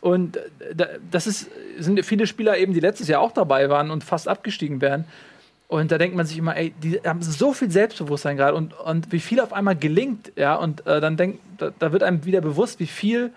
Und 0.00 0.38
da, 0.74 0.86
das 1.10 1.26
ist, 1.26 1.48
sind 1.78 2.04
viele 2.04 2.26
Spieler 2.26 2.58
eben, 2.58 2.74
die 2.74 2.80
letztes 2.80 3.08
Jahr 3.08 3.22
auch 3.22 3.32
dabei 3.32 3.70
waren 3.70 3.90
und 3.90 4.04
fast 4.04 4.28
abgestiegen 4.28 4.80
wären. 4.82 5.06
Und 5.68 5.92
da 5.92 5.98
denkt 5.98 6.16
man 6.16 6.24
sich 6.24 6.38
immer, 6.38 6.56
ey, 6.56 6.74
die 6.82 6.98
haben 7.04 7.20
so 7.22 7.52
viel 7.52 7.70
Selbstbewusstsein 7.70 8.38
gerade 8.38 8.56
und, 8.56 8.72
und 8.72 9.12
wie 9.12 9.20
viel 9.20 9.38
auf 9.38 9.52
einmal 9.52 9.76
gelingt, 9.76 10.32
ja, 10.34 10.54
und 10.54 10.86
äh, 10.86 11.00
dann 11.00 11.18
denkt, 11.18 11.40
da, 11.58 11.70
da 11.78 11.92
wird 11.92 12.02
einem 12.02 12.24
wieder 12.24 12.40
bewusst, 12.40 12.80
wie 12.80 12.86
viel 12.86 13.32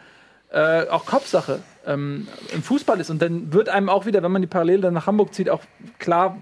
äh, 0.49 0.87
auch 0.87 1.05
Kopfsache 1.05 1.59
ähm, 1.85 2.27
im 2.53 2.63
Fußball 2.63 2.99
ist. 3.01 3.09
Und 3.09 3.21
dann 3.21 3.51
wird 3.51 3.67
einem 3.67 3.89
auch 3.89 4.05
wieder, 4.05 4.23
wenn 4.23 4.31
man 4.31 4.41
die 4.41 4.47
Parallele 4.47 4.81
dann 4.81 4.93
nach 4.93 5.07
Hamburg 5.07 5.33
zieht, 5.33 5.49
auch 5.49 5.61
klar, 5.99 6.37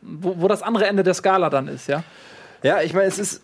wo, 0.00 0.40
wo 0.40 0.48
das 0.48 0.62
andere 0.62 0.86
Ende 0.86 1.02
der 1.02 1.14
Skala 1.14 1.50
dann 1.50 1.66
ist, 1.66 1.88
ja. 1.88 2.04
Ja, 2.62 2.80
ich 2.82 2.94
meine, 2.94 3.06
es 3.06 3.18
ist, 3.18 3.42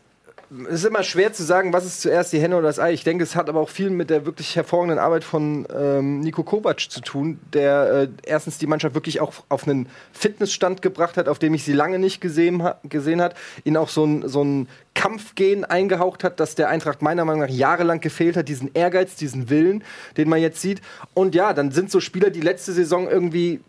es 0.68 0.74
ist 0.74 0.84
immer 0.84 1.02
schwer 1.02 1.32
zu 1.32 1.42
sagen, 1.44 1.72
was 1.72 1.86
ist 1.86 2.02
zuerst 2.02 2.32
die 2.32 2.40
Henne 2.40 2.56
oder 2.56 2.66
das 2.66 2.78
Ei. 2.78 2.92
Ich 2.92 3.04
denke, 3.04 3.24
es 3.24 3.36
hat 3.36 3.48
aber 3.48 3.60
auch 3.60 3.68
viel 3.68 3.90
mit 3.90 4.10
der 4.10 4.26
wirklich 4.26 4.54
hervorragenden 4.54 4.98
Arbeit 4.98 5.24
von 5.24 5.66
ähm, 5.74 6.20
Nico 6.20 6.42
Kovac 6.42 6.80
zu 6.80 7.00
tun, 7.00 7.40
der 7.52 7.92
äh, 7.92 8.08
erstens 8.24 8.58
die 8.58 8.66
Mannschaft 8.66 8.94
wirklich 8.94 9.20
auch 9.20 9.32
auf 9.48 9.66
einen 9.66 9.88
Fitnessstand 10.12 10.82
gebracht 10.82 11.16
hat, 11.16 11.28
auf 11.28 11.38
dem 11.38 11.54
ich 11.54 11.64
sie 11.64 11.72
lange 11.72 11.98
nicht 11.98 12.20
gesehen, 12.20 12.62
ha 12.62 12.78
gesehen 12.84 13.22
hat, 13.22 13.34
ihnen 13.64 13.76
auch 13.76 13.88
so 13.88 14.04
ein, 14.04 14.28
so 14.28 14.42
ein 14.42 14.68
Kampfgehen 14.94 15.64
eingehaucht 15.64 16.22
hat, 16.24 16.38
dass 16.38 16.54
der 16.54 16.68
Eintracht 16.68 17.00
meiner 17.00 17.24
Meinung 17.24 17.42
nach 17.42 17.48
jahrelang 17.48 18.00
gefehlt 18.00 18.36
hat, 18.36 18.48
diesen 18.48 18.70
Ehrgeiz, 18.74 19.14
diesen 19.16 19.48
Willen, 19.48 19.84
den 20.16 20.28
man 20.28 20.40
jetzt 20.40 20.60
sieht. 20.60 20.82
Und 21.14 21.34
ja, 21.34 21.54
dann 21.54 21.70
sind 21.70 21.90
so 21.90 22.00
Spieler, 22.00 22.30
die 22.30 22.40
letzte 22.40 22.72
Saison 22.72 23.08
irgendwie 23.08 23.60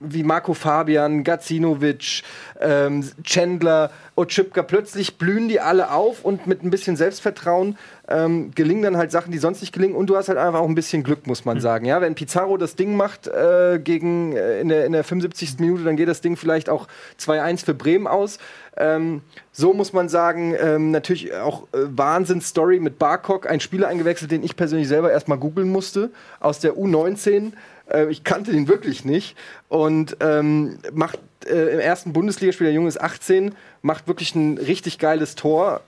wie 0.00 0.22
Marco 0.22 0.54
Fabian, 0.54 1.24
Gacinovic, 1.24 2.22
ähm, 2.60 3.08
Chandler, 3.22 3.90
Otschipka, 4.16 4.62
plötzlich 4.62 5.18
blühen 5.18 5.48
die 5.48 5.60
alle 5.60 5.90
auf 5.90 6.24
und 6.24 6.46
mit 6.46 6.62
ein 6.62 6.70
bisschen 6.70 6.96
Selbstvertrauen 6.96 7.76
ähm, 8.08 8.50
gelingen 8.54 8.82
dann 8.82 8.96
halt 8.96 9.10
Sachen, 9.10 9.32
die 9.32 9.38
sonst 9.38 9.60
nicht 9.60 9.72
gelingen. 9.72 9.96
Und 9.96 10.08
du 10.08 10.16
hast 10.16 10.28
halt 10.28 10.38
einfach 10.38 10.60
auch 10.60 10.68
ein 10.68 10.74
bisschen 10.74 11.02
Glück, 11.02 11.26
muss 11.26 11.44
man 11.44 11.60
sagen. 11.60 11.86
Ja, 11.86 12.00
wenn 12.00 12.14
Pizarro 12.14 12.56
das 12.56 12.76
Ding 12.76 12.96
macht 12.96 13.26
äh, 13.26 13.80
gegen, 13.82 14.36
äh, 14.36 14.60
in, 14.60 14.68
der, 14.68 14.84
in 14.84 14.92
der 14.92 15.04
75. 15.04 15.58
Minute, 15.58 15.84
dann 15.84 15.96
geht 15.96 16.08
das 16.08 16.20
Ding 16.20 16.36
vielleicht 16.36 16.68
auch 16.68 16.86
2-1 17.18 17.64
für 17.64 17.74
Bremen 17.74 18.06
aus. 18.06 18.38
Ähm, 18.76 19.22
so 19.52 19.72
muss 19.72 19.92
man 19.92 20.08
sagen, 20.08 20.54
ähm, 20.60 20.90
natürlich 20.90 21.32
auch 21.34 21.62
äh, 21.72 21.78
Wahnsinns-Story 21.96 22.80
mit 22.80 22.98
Barkok, 22.98 23.48
ein 23.48 23.60
Spieler 23.60 23.88
eingewechselt, 23.88 24.30
den 24.30 24.42
ich 24.42 24.56
persönlich 24.56 24.88
selber 24.88 25.10
erstmal 25.10 25.38
googeln 25.38 25.70
musste, 25.70 26.10
aus 26.40 26.58
der 26.58 26.74
U19. 26.74 27.52
Äh, 27.90 28.10
ich 28.10 28.24
kannte 28.24 28.52
den 28.52 28.68
wirklich 28.68 29.04
nicht. 29.04 29.36
Und 29.68 30.16
ähm, 30.20 30.78
macht 30.92 31.18
äh, 31.46 31.72
im 31.72 31.80
ersten 31.80 32.12
Bundesligaspiel, 32.12 32.66
der 32.66 32.74
Junge 32.74 32.88
ist 32.88 33.00
18, 33.00 33.54
macht 33.82 34.08
wirklich 34.08 34.34
ein 34.34 34.58
richtig 34.58 34.98
geiles 34.98 35.34
Tor. 35.34 35.80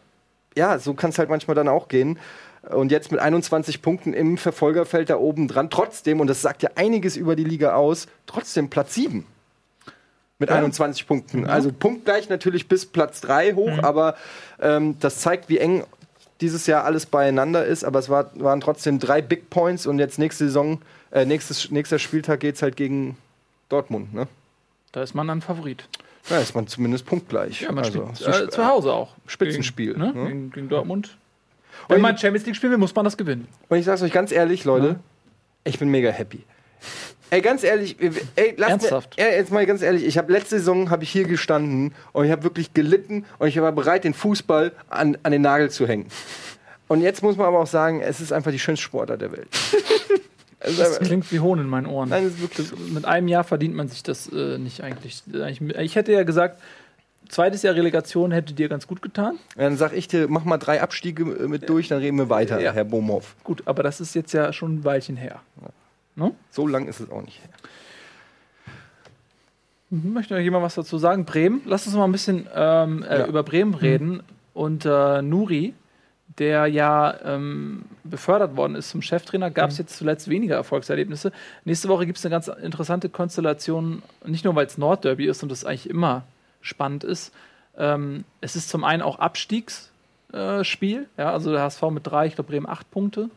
Ja, 0.56 0.78
so 0.78 0.94
kann 0.94 1.10
es 1.10 1.18
halt 1.18 1.28
manchmal 1.28 1.54
dann 1.54 1.68
auch 1.68 1.88
gehen. 1.88 2.18
Und 2.62 2.90
jetzt 2.90 3.12
mit 3.12 3.20
21 3.20 3.80
Punkten 3.80 4.12
im 4.12 4.38
Verfolgerfeld 4.38 5.10
da 5.10 5.16
oben 5.16 5.46
dran, 5.46 5.70
trotzdem, 5.70 6.20
und 6.20 6.26
das 6.26 6.42
sagt 6.42 6.62
ja 6.64 6.70
einiges 6.74 7.16
über 7.16 7.36
die 7.36 7.44
Liga 7.44 7.74
aus, 7.74 8.08
trotzdem 8.26 8.70
Platz 8.70 8.94
7 8.94 9.24
mit 10.38 10.50
21 10.50 11.06
Punkten. 11.06 11.46
Also 11.46 11.72
punktgleich 11.72 12.28
natürlich 12.28 12.68
bis 12.68 12.84
Platz 12.84 13.20
3 13.20 13.54
hoch, 13.54 13.82
aber 13.82 14.16
ähm, 14.60 14.96
das 15.00 15.20
zeigt, 15.20 15.48
wie 15.48 15.58
eng 15.58 15.84
dieses 16.40 16.66
Jahr 16.66 16.84
alles 16.84 17.06
beieinander 17.06 17.64
ist. 17.64 17.84
Aber 17.84 17.98
es 17.98 18.08
war, 18.08 18.30
waren 18.34 18.60
trotzdem 18.60 18.98
drei 18.98 19.22
Big 19.22 19.48
Points 19.48 19.86
und 19.86 19.98
jetzt 19.98 20.18
nächste 20.18 20.44
Saison, 20.44 20.80
äh, 21.10 21.24
nächstes, 21.24 21.70
nächster 21.70 21.98
Spieltag 21.98 22.40
geht 22.40 22.56
es 22.56 22.62
halt 22.62 22.76
gegen 22.76 23.16
Dortmund. 23.68 24.14
Ne? 24.14 24.26
Da 24.92 25.02
ist 25.02 25.14
man 25.14 25.28
dann 25.28 25.40
Favorit. 25.40 25.88
Da 26.28 26.38
ist 26.38 26.54
man 26.54 26.66
zumindest 26.66 27.06
punktgleich. 27.06 27.60
Ja, 27.62 27.72
man 27.72 27.84
also, 27.84 28.10
spielt 28.14 28.48
äh, 28.48 28.48
zu 28.48 28.66
Hause 28.66 28.92
auch. 28.92 29.14
Spitzenspiel, 29.26 29.94
Gegen, 29.94 30.00
ne? 30.00 30.12
ne? 30.12 30.28
gegen, 30.28 30.50
gegen 30.50 30.68
Dortmund. 30.68 31.16
Wenn 31.88 32.00
man 32.00 32.16
Champions 32.18 32.46
League 32.46 32.56
spielen 32.56 32.72
will, 32.72 32.78
muss 32.78 32.94
man 32.94 33.04
das 33.04 33.16
gewinnen. 33.16 33.46
Und 33.68 33.78
ich 33.78 33.84
sag's 33.84 34.02
euch 34.02 34.12
ganz 34.12 34.32
ehrlich, 34.32 34.64
Leute, 34.64 34.98
ich 35.64 35.78
bin 35.78 35.90
mega 35.90 36.10
happy. 36.10 36.42
Ey, 37.30 37.40
ganz 37.40 37.64
ehrlich, 37.64 37.96
ey, 38.36 38.54
lasst 38.56 38.70
Ernsthaft? 38.70 39.16
Mir, 39.16 39.26
ey, 39.28 39.36
jetzt 39.36 39.50
mal 39.50 39.66
ganz 39.66 39.82
ehrlich, 39.82 40.04
ich 40.04 40.16
habe 40.16 40.32
letzte 40.32 40.58
Saison 40.58 40.90
habe 40.90 41.02
ich 41.02 41.10
hier 41.10 41.24
gestanden 41.24 41.92
und 42.12 42.24
ich 42.24 42.30
habe 42.30 42.44
wirklich 42.44 42.72
gelitten 42.72 43.24
und 43.38 43.48
ich 43.48 43.60
war 43.60 43.72
bereit, 43.72 44.04
den 44.04 44.14
Fußball 44.14 44.72
an, 44.88 45.18
an 45.24 45.32
den 45.32 45.42
Nagel 45.42 45.70
zu 45.70 45.88
hängen. 45.88 46.06
Und 46.86 47.00
jetzt 47.00 47.22
muss 47.24 47.36
man 47.36 47.46
aber 47.46 47.58
auch 47.58 47.66
sagen, 47.66 48.00
es 48.00 48.20
ist 48.20 48.32
einfach 48.32 48.52
die 48.52 48.60
schönste 48.60 48.84
Sportart 48.84 49.20
der 49.20 49.32
Welt. 49.32 49.48
Ist 50.60 50.78
Das 50.80 50.98
klingt 51.00 51.30
wie 51.32 51.40
Hohn 51.40 51.58
in 51.58 51.68
meinen 51.68 51.86
Ohren. 51.86 52.08
Nein, 52.08 52.26
ist 52.26 52.40
wirklich 52.40 52.70
Das, 52.70 52.78
mit 52.78 53.04
einem 53.04 53.28
Jahr 53.28 53.44
verdient 53.44 53.74
man 53.74 53.88
sich 53.88 54.02
das 54.02 54.26
äh, 54.32 54.58
nicht 54.58 54.82
eigentlich. 54.82 55.22
Ich 55.80 55.96
hätte 55.96 56.12
ja 56.12 56.22
gesagt, 56.22 56.60
zweites 57.28 57.62
Jahr 57.62 57.74
Relegation 57.74 58.32
hätte 58.32 58.54
dir 58.54 58.68
ganz 58.68 58.86
gut 58.86 59.02
getan. 59.02 59.38
Dann 59.56 59.76
sag 59.76 59.92
ich 59.92 60.08
dir, 60.08 60.28
mach 60.28 60.44
mal 60.44 60.58
drei 60.58 60.80
Abstiege 60.80 61.24
mit 61.24 61.68
durch, 61.68 61.88
dann 61.88 61.98
reden 61.98 62.16
wir 62.18 62.30
weiter, 62.30 62.60
Ja. 62.60 62.72
Herr 62.72 62.84
Bomhoff. 62.84 63.36
Gut, 63.44 63.62
aber 63.66 63.82
das 63.82 64.00
ist 64.00 64.14
jetzt 64.14 64.32
ja 64.32 64.52
schon 64.52 64.76
ein 64.76 64.84
Weilchen 64.84 65.16
her. 65.16 65.40
So 66.50 66.66
lang 66.66 66.88
ist 66.88 67.00
es 67.00 67.10
auch 67.10 67.22
nicht. 67.22 67.40
Möchte 69.90 70.34
noch 70.34 70.40
jemand 70.40 70.64
was 70.64 70.74
dazu 70.74 70.98
sagen? 70.98 71.24
Bremen? 71.26 71.60
Lass 71.64 71.86
uns 71.86 71.94
mal 71.94 72.04
ein 72.04 72.12
bisschen 72.12 72.46
ähm, 72.54 73.02
äh, 73.04 73.20
Ja. 73.20 73.26
über 73.26 73.42
Bremen 73.42 73.74
reden. 73.74 74.22
Und 74.52 74.84
äh, 74.84 75.22
Nuri, 75.22 75.74
der 76.38 76.66
ja 76.66 77.14
ähm, 77.24 77.84
befördert 78.04 78.56
worden 78.56 78.74
ist 78.74 78.90
zum 78.90 79.02
Cheftrainer, 79.02 79.50
gab 79.50 79.70
es 79.70 79.78
jetzt 79.78 79.96
zuletzt 79.96 80.28
weniger 80.28 80.56
Erfolgserlebnisse. 80.56 81.32
Nächste 81.64 81.88
Woche 81.88 82.06
gibt 82.06 82.18
es 82.18 82.24
eine 82.24 82.32
ganz 82.32 82.48
interessante 82.48 83.08
Konstellation, 83.08 84.02
nicht 84.24 84.44
nur 84.44 84.54
weil 84.54 84.66
es 84.66 84.78
Nordderby 84.78 85.26
ist 85.26 85.42
und 85.42 85.50
das 85.50 85.64
eigentlich 85.64 85.88
immer 85.88 86.24
spannend 86.60 87.04
ist. 87.04 87.32
Ähm, 87.78 88.24
es 88.40 88.56
ist 88.56 88.68
zum 88.68 88.84
einen 88.84 89.02
auch 89.02 89.18
Abstiegsspiel, 89.18 89.88
äh, 90.32 91.20
ja, 91.20 91.32
also 91.32 91.52
der 91.52 91.62
HSV 91.62 91.82
mit 91.90 92.06
drei, 92.06 92.26
ich 92.26 92.34
glaube 92.34 92.50
Bremen 92.50 92.68
acht 92.68 92.90
Punkte. 92.90 93.30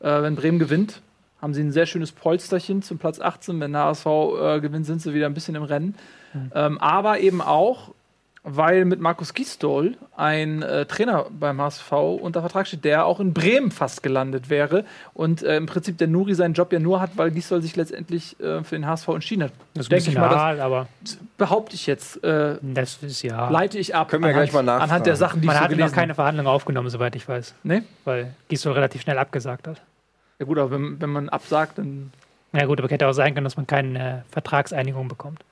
Äh, 0.00 0.22
wenn 0.22 0.34
Bremen 0.34 0.58
gewinnt, 0.58 1.00
haben 1.40 1.54
sie 1.54 1.62
ein 1.62 1.72
sehr 1.72 1.86
schönes 1.86 2.12
Polsterchen 2.12 2.82
zum 2.82 2.98
Platz 2.98 3.20
18. 3.20 3.60
Wenn 3.60 3.72
der 3.72 3.84
HSV 3.84 4.06
äh, 4.06 4.60
gewinnt, 4.60 4.86
sind 4.86 5.00
sie 5.00 5.14
wieder 5.14 5.26
ein 5.26 5.34
bisschen 5.34 5.54
im 5.54 5.62
Rennen. 5.62 5.94
Ähm, 6.54 6.78
aber 6.78 7.20
eben 7.20 7.40
auch, 7.40 7.92
weil 8.42 8.84
mit 8.86 9.00
Markus 9.00 9.34
Gisdol 9.34 9.96
ein 10.16 10.62
äh, 10.62 10.86
Trainer 10.86 11.26
beim 11.30 11.60
HSV 11.60 11.92
unter 11.92 12.40
Vertrag 12.40 12.66
steht, 12.66 12.84
der 12.84 13.04
auch 13.04 13.20
in 13.20 13.34
Bremen 13.34 13.70
fast 13.70 14.02
gelandet 14.02 14.48
wäre. 14.48 14.84
Und 15.12 15.42
äh, 15.42 15.56
im 15.56 15.66
Prinzip 15.66 15.98
der 15.98 16.08
Nuri 16.08 16.34
seinen 16.34 16.54
Job 16.54 16.72
ja 16.72 16.78
nur 16.78 17.00
hat, 17.00 17.10
weil 17.16 17.30
Gisdol 17.30 17.60
sich 17.60 17.76
letztendlich 17.76 18.38
äh, 18.40 18.64
für 18.64 18.76
den 18.76 18.86
HSV 18.86 19.08
entschieden 19.08 19.44
hat. 19.44 19.52
Das 19.74 19.86
ist 19.86 19.88
ein 19.88 19.90
Denk 19.90 19.98
bisschen 20.06 20.12
ich 20.14 20.18
mal, 20.18 20.54
das- 20.56 20.60
aber 20.60 20.88
Behaupte 21.36 21.74
ich 21.74 21.86
jetzt, 21.86 22.22
äh, 22.24 22.56
das 22.62 23.02
ist 23.02 23.22
ja. 23.22 23.48
leite 23.50 23.78
ich 23.78 23.94
ab. 23.94 24.08
Können 24.08 24.24
wir 24.24 24.32
gleich 24.32 24.52
mal 24.52 24.62
nachfragen. 24.62 24.84
Anhand 24.90 25.06
der 25.06 25.16
Sachen, 25.16 25.40
die 25.40 25.46
Man 25.46 25.54
ich 25.56 25.58
so 25.58 25.64
hat 25.64 25.70
noch 25.70 25.76
gelesen 25.76 25.94
keine 25.94 26.14
Verhandlungen 26.14 26.48
aufgenommen, 26.48 26.88
soweit 26.90 27.14
ich 27.16 27.28
weiß. 27.28 27.54
Nee? 27.62 27.82
Weil 28.04 28.34
Gisdol 28.48 28.72
relativ 28.72 29.02
schnell 29.02 29.18
abgesagt 29.18 29.66
hat. 29.68 29.80
Ja 30.38 30.46
gut, 30.46 30.58
aber 30.58 30.70
wenn, 30.70 31.00
wenn 31.00 31.10
man 31.10 31.28
absagt, 31.28 31.76
dann 31.78 32.10
Ja 32.52 32.66
gut, 32.66 32.78
aber 32.80 32.88
hätte 32.88 33.06
auch 33.06 33.12
sein 33.12 33.34
können, 33.34 33.44
dass 33.44 33.56
man 33.56 33.66
keine 33.66 34.24
Vertragseinigung 34.30 35.08
bekommt. 35.08 35.44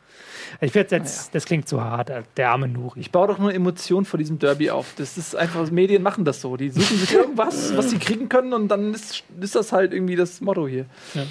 Ich 0.61 0.73
finde 0.73 0.97
jetzt, 0.97 1.35
das 1.35 1.45
klingt 1.45 1.69
zu 1.69 1.83
hart, 1.83 2.11
äh, 2.11 2.23
der 2.37 2.50
arme 2.50 2.69
Nuri. 2.69 3.00
Ich 3.00 3.12
baue 3.12 3.28
doch 3.28 3.38
nur 3.38 3.52
Emotionen 3.52 4.05
vor 4.05 4.19
diesem 4.19 4.38
Derby 4.38 4.71
auf. 4.71 4.95
Das 4.97 5.17
ist 5.17 5.37
einfach, 5.37 5.71
Medien 5.71 6.02
machen 6.02 6.25
das 6.25 6.40
so. 6.40 6.57
Die 6.57 6.71
suchen 6.71 6.99
sich 6.99 7.12
irgendwas, 7.12 7.76
was 7.76 7.90
sie 7.90 7.99
kriegen 7.99 8.28
können 8.28 8.52
und 8.52 8.69
dann 8.69 8.95
ist, 8.95 9.23
ist 9.40 9.55
das 9.55 9.73
halt 9.73 9.93
irgendwie 9.93 10.17
das 10.17 10.40
Motto 10.40 10.67
hier. 10.67 10.87
Ja. 11.14 11.23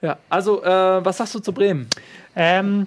Ja, 0.00 0.16
also, 0.28 0.62
äh, 0.62 1.04
was 1.04 1.16
sagst 1.16 1.34
du 1.34 1.40
zu 1.40 1.52
Bremen? 1.52 1.88
Ähm, 2.36 2.82
äh, 2.82 2.86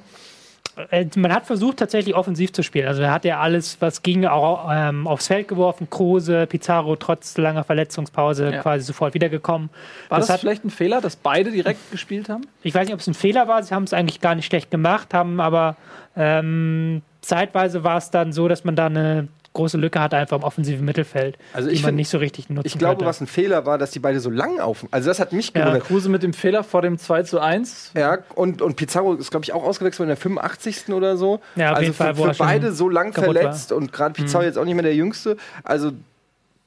man 1.16 1.34
hat 1.34 1.46
versucht, 1.46 1.78
tatsächlich 1.78 2.16
offensiv 2.16 2.54
zu 2.54 2.64
spielen. 2.64 2.88
Also 2.88 3.02
er 3.02 3.12
hat 3.12 3.26
ja 3.26 3.40
alles, 3.40 3.78
was 3.82 4.04
ging, 4.04 4.26
auch 4.26 4.70
ähm, 4.72 5.08
aufs 5.08 5.28
Feld 5.28 5.48
geworfen. 5.48 5.90
Kruse, 5.90 6.48
Pizarro 6.48 6.96
trotz 6.96 7.38
langer 7.38 7.64
Verletzungspause 7.64 8.52
Ja. 8.52 8.62
quasi 8.62 8.86
sofort 8.86 9.14
wiedergekommen. 9.14 9.70
War 10.10 10.20
das, 10.20 10.28
Das 10.28 10.34
hat- 10.36 10.42
vielleicht 10.42 10.66
ein 10.66 10.70
Fehler, 10.70 11.02
dass 11.02 11.16
beide 11.16 11.52
direkt 11.52 11.92
gespielt 11.92 12.30
haben? 12.30 12.46
Ich 12.64 12.74
weiß 12.74 12.86
nicht, 12.86 12.94
ob 12.94 13.00
es 13.00 13.08
ein 13.08 13.14
Fehler 13.14 13.48
war. 13.48 13.62
Sie 13.64 13.74
haben 13.74 13.84
es 13.84 13.94
eigentlich 13.94 14.22
gar 14.22 14.36
nicht 14.36 14.46
schlecht 14.46 14.72
gemacht, 14.72 15.14
haben 15.14 15.40
aber 15.40 15.76
ähm, 16.16 17.02
zeitweise 17.22 17.84
war 17.84 17.98
es 17.98 18.10
dann 18.12 18.32
so, 18.34 18.48
dass 18.48 18.64
man 18.64 18.76
da 18.76 18.88
eine 18.88 19.28
große 19.54 19.78
Lücke 19.78 20.00
hatte, 20.00 20.16
einfach 20.18 20.38
im 20.38 20.44
offensiven 20.44 20.86
Mittelfeld, 20.86 21.38
Also 21.54 21.68
die 21.70 21.76
ich 21.76 21.82
man 21.82 21.90
find- 21.90 21.98
nicht 21.98 22.10
so 22.10 22.18
richtig 22.20 22.50
nutzen 22.50 22.66
Ich 22.68 22.78
glaube, 22.78 22.96
konnte. 22.96 23.06
was 23.06 23.20
ein 23.22 23.28
Fehler 23.28 23.66
war, 23.66 23.78
dass 23.78 23.92
die 23.92 24.00
beide 24.00 24.20
so 24.20 24.30
lang 24.30 24.60
auf. 24.60 24.86
Also 24.92 25.10
das 25.10 25.20
hat 25.20 25.34
mich 25.34 25.52
Ja. 25.54 25.62
gewundert. 25.66 25.84
Kruse 25.84 26.10
mit 26.10 26.24
dem 26.24 26.34
Fehler 26.34 26.64
vor 26.64 26.82
dem 26.82 26.98
2 26.98 27.24
zu 27.24 27.40
1. 27.40 27.92
Ja, 27.96 28.20
und, 28.36 28.62
und 28.62 28.76
Pizarro 28.78 29.14
ist, 29.16 29.30
glaube 29.32 29.44
ich, 29.44 29.52
auch 29.54 29.64
ausgewechselt 29.64 30.04
in 30.06 30.08
der 30.08 30.18
85. 30.18 30.94
oder 30.94 31.18
so. 31.18 31.42
Ja, 31.56 31.72
auf 31.72 31.78
also 31.78 31.84
jeden 31.84 31.96
Fall, 31.96 32.16
für, 32.16 32.28
er 32.28 32.34
für 32.34 32.44
beide 32.44 32.72
so 32.72 32.88
lang 32.90 33.14
verletzt 33.14 33.72
und 33.72 33.92
gerade 33.92 34.14
Pizarro 34.14 34.44
jetzt 34.46 34.58
auch 34.58 34.66
nicht 34.66 34.76
mehr 34.76 34.84
der 34.84 34.96
Jüngste. 34.96 35.36
Also 35.64 35.92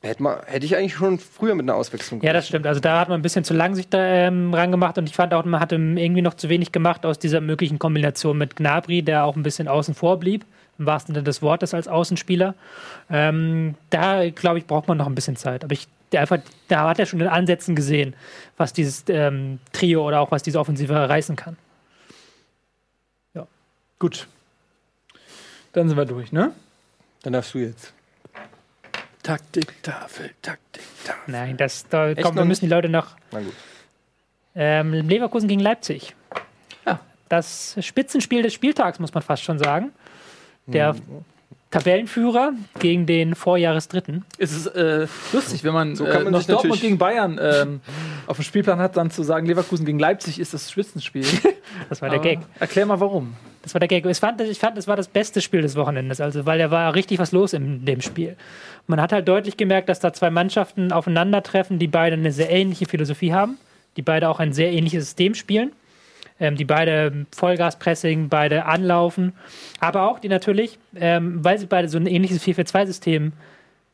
hätte, 0.03 0.23
man, 0.23 0.37
hätte 0.45 0.67
ich 0.67 0.77
eigentlich 0.77 0.95
schon 0.95 1.19
früher 1.19 1.55
mit 1.55 1.65
einer 1.65 1.77
Auswechslung 1.77 2.21
Ja, 2.21 2.35
das 2.35 2.47
stimmt. 2.47 2.67
Also 2.67 2.81
da 2.81 3.01
hat 3.01 3.09
man 3.09 3.19
ein 3.19 3.23
bisschen 3.23 3.45
zu 3.45 3.55
lang 3.55 3.75
sich 3.75 3.89
da 3.89 3.99
ähm, 4.05 4.53
rangemacht 4.53 4.99
und 4.99 5.09
ich 5.09 5.15
fand 5.17 5.33
auch, 5.33 5.43
man 5.47 5.61
hatte 5.61 5.77
irgendwie 5.77 6.21
noch 6.21 6.35
zu 6.35 6.51
wenig 6.51 6.73
gemacht 6.73 7.07
aus 7.07 7.19
dieser 7.19 7.41
möglichen 7.41 7.79
Kombination 7.79 8.37
mit 8.37 8.57
Gnabry, 8.57 9.01
der 9.03 9.25
auch 9.25 9.37
ein 9.37 9.43
bisschen 9.43 9.69
außen 9.69 9.95
vor 9.95 10.19
blieb, 10.21 10.45
im 10.79 10.87
wahrsten 10.87 11.15
Sinne 11.15 11.25
des 11.25 11.43
Wortes 11.43 11.75
als 11.75 11.89
Außenspieler. 11.89 12.55
Ähm, 13.11 13.75
da, 13.91 14.29
glaube 14.31 14.59
ich, 14.59 14.67
braucht 14.67 14.89
man 14.89 14.99
noch 14.99 15.07
ein 15.07 15.15
bisschen 15.15 15.37
Zeit. 15.37 15.65
Aber 15.65 15.73
ich, 15.73 15.87
der 16.13 16.23
einfach, 16.23 16.39
da 16.69 16.89
hat 16.89 16.99
er 16.99 17.07
schon 17.07 17.21
in 17.21 17.29
Ansätzen 17.29 17.75
gesehen, 17.75 18.15
was 18.57 18.73
dieses 18.73 19.05
ähm, 19.09 19.59
Trio 19.73 20.07
oder 20.07 20.21
auch 20.21 20.31
was 20.31 20.43
diese 20.43 20.59
Offensive 20.59 20.95
reißen 21.09 21.37
kann. 21.37 21.57
Gut. 24.05 24.27
Dann 25.73 25.89
sind 25.89 25.97
wir 25.97 26.05
durch, 26.05 26.31
ne? 26.31 26.53
Dann 27.23 27.33
darfst 27.33 27.55
du 27.55 27.59
jetzt. 27.59 27.95
Taktiktafel, 29.23 30.33
Taktiktafel. 30.43 31.23
Nein, 31.33 31.57
das, 31.57 31.89
da 31.89 32.11
Echt 32.11 32.23
noch 32.23 32.35
wir 32.35 32.45
müssen 32.45 32.67
die 32.67 32.71
Leute 32.71 32.91
noch 32.91 33.17
Na 33.33 33.41
gut. 33.41 33.55
Ähm, 34.55 34.93
Leverkusen 34.93 35.49
gegen 35.49 35.63
Leipzig. 35.63 36.15
Ja. 36.85 37.01
Das 37.31 37.77
Spitzenspiel 37.81 38.43
des 38.43 38.53
Spieltags, 38.53 38.99
muss 38.99 39.15
man 39.15 39.23
fast 39.23 39.43
schon 39.43 39.59
sagen. 39.59 39.93
Der 40.67 40.95
Hm. 40.95 41.01
Tabellenführer 41.75 42.53
gegen 42.79 43.05
den 43.05 43.35
Vorjahresdritten. 43.35 44.25
Es 44.39 44.53
ist 44.53 44.69
äh, 44.69 45.09
lustig, 45.33 45.65
wenn 45.65 45.75
man, 45.75 45.97
So 45.97 46.05
kann 46.05 46.21
äh, 46.21 46.25
man 46.25 46.33
noch 46.33 46.39
sich 46.39 46.47
Dortmund 46.47 46.81
gegen 46.81 46.99
Bayern 46.99 47.41
ähm, 47.43 47.81
auf 48.29 48.37
dem 48.37 48.45
Spielplan 48.45 48.79
hat, 48.79 48.97
dann 48.97 49.11
zu 49.11 49.25
sagen, 49.25 49.45
Leverkusen 49.47 49.85
gegen 49.85 49.99
Leipzig 49.99 50.39
ist 50.39 50.55
das 50.55 50.71
Spitzenspiel. 50.71 51.25
Das 51.89 52.01
war 52.01 52.09
der 52.09 52.21
Aber 52.21 52.29
Gag. 52.29 52.39
Erklär 52.61 52.87
mal 52.87 53.01
warum. 53.01 53.35
Das 53.63 53.75
war 53.75 53.81
der 53.81 53.89
Gag. 53.89 54.07
Ich 54.07 54.19
fand, 54.19 54.41
ich 54.41 54.61
fand, 54.61 54.79
es 54.79 54.87
war 54.87 54.95
das 54.95 55.09
beste 55.09 55.41
Spiel 55.41 55.61
des 55.61 55.75
Wochenendes, 55.75 56.21
also 56.21 56.47
weil 56.47 56.61
da 56.61 56.71
war 56.71 56.95
richtig 56.95 57.19
was 57.19 57.33
los 57.33 57.53
in 57.53 57.85
dem 57.85 58.01
Spiel. 58.01 58.37
Man 58.87 59.01
hat 59.01 59.13
halt 59.13 59.27
deutlich 59.27 59.57
gemerkt, 59.57 59.89
dass 59.89 59.99
da 59.99 60.13
zwei 60.13 60.31
Mannschaften 60.31 60.93
aufeinandertreffen, 60.93 61.81
die 61.81 61.89
beide 61.89 62.15
eine 62.15 62.31
sehr 62.31 62.49
ähnliche 62.51 62.87
Philosophie 62.87 63.33
haben, 63.33 63.59
die 63.97 64.03
beide 64.03 64.29
auch 64.29 64.39
ein 64.39 64.53
sehr 64.53 64.71
ähnliches 64.71 65.05
System 65.07 65.35
spielen, 65.35 65.73
ähm, 66.41 66.57
die 66.57 66.65
beide 66.65 67.27
Vollgaspressing, 67.35 68.29
beide 68.29 68.67
anlaufen, 68.67 69.33
aber 69.81 70.09
auch 70.11 70.19
die 70.19 70.29
natürlich, 70.29 70.79
ähm, 70.97 71.45
weil 71.45 71.59
sie 71.59 71.67
beide 71.67 71.89
so 71.89 71.99
ein 71.99 72.07
ähnliches 72.07 72.43
4-4-2-System 72.43 73.33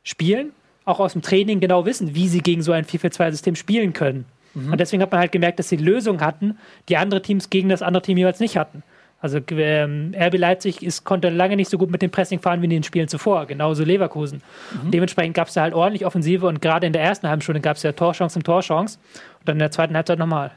spielen, 0.02 0.52
auch 0.84 1.00
aus 1.00 1.12
dem 1.12 1.22
Training 1.22 1.60
genau 1.60 1.86
wissen, 1.86 2.14
wie 2.14 2.28
sie 2.28 2.40
gegen 2.40 2.62
so 2.62 2.72
ein 2.72 2.84
4-4-2-System 2.84 3.54
spielen 3.54 3.92
können. 3.92 4.24
Und 4.54 4.80
deswegen 4.80 5.00
hat 5.00 5.12
man 5.12 5.20
halt 5.20 5.30
gemerkt, 5.30 5.60
dass 5.60 5.68
sie 5.68 5.76
Lösungen 5.76 6.20
hatten, 6.20 6.58
die 6.88 6.96
andere 6.96 7.22
Teams 7.22 7.50
gegen 7.50 7.68
das 7.68 7.82
andere 7.82 8.02
Team 8.02 8.18
jeweils 8.18 8.40
nicht 8.40 8.56
hatten. 8.56 8.82
Also 9.20 9.38
ähm, 9.50 10.14
RB 10.18 10.38
Leipzig 10.38 10.82
ist, 10.82 11.04
konnte 11.04 11.28
lange 11.28 11.54
nicht 11.54 11.70
so 11.70 11.76
gut 11.76 11.90
mit 11.90 12.00
dem 12.00 12.10
Pressing 12.10 12.40
fahren 12.40 12.62
wie 12.62 12.64
in 12.64 12.70
den 12.70 12.82
Spielen 12.82 13.06
zuvor, 13.06 13.46
genauso 13.46 13.84
Leverkusen. 13.84 14.42
Und 14.82 14.94
dementsprechend 14.94 15.34
gab 15.34 15.48
es 15.48 15.54
da 15.54 15.62
halt 15.62 15.74
ordentlich 15.74 16.06
Offensive 16.06 16.46
und 16.46 16.62
gerade 16.62 16.86
in 16.86 16.94
der 16.94 17.02
ersten 17.02 17.28
halben 17.28 17.42
Stunde 17.42 17.60
gab 17.60 17.76
es 17.76 17.82
ja 17.82 17.92
Torchance 17.92 18.38
und 18.38 18.44
Torchance 18.44 18.98
und 19.40 19.48
dann 19.48 19.56
in 19.56 19.60
der 19.60 19.70
zweiten 19.70 19.94
Halbzeit 19.94 20.18
nochmal. 20.18 20.52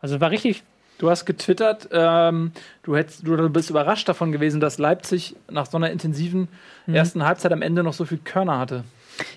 Also 0.00 0.20
war 0.20 0.30
richtig, 0.30 0.64
Du 0.98 1.08
hast 1.08 1.24
getwittert, 1.24 1.88
ähm, 1.92 2.52
du, 2.82 2.96
hättest, 2.96 3.26
du 3.26 3.48
bist 3.48 3.70
überrascht 3.70 4.08
davon 4.08 4.32
gewesen, 4.32 4.60
dass 4.60 4.78
Leipzig 4.78 5.36
nach 5.48 5.66
so 5.66 5.76
einer 5.76 5.90
intensiven 5.90 6.48
ersten 6.88 7.24
Halbzeit 7.24 7.52
am 7.52 7.62
Ende 7.62 7.84
noch 7.84 7.92
so 7.92 8.04
viel 8.04 8.18
Körner 8.18 8.58
hatte. 8.58 8.84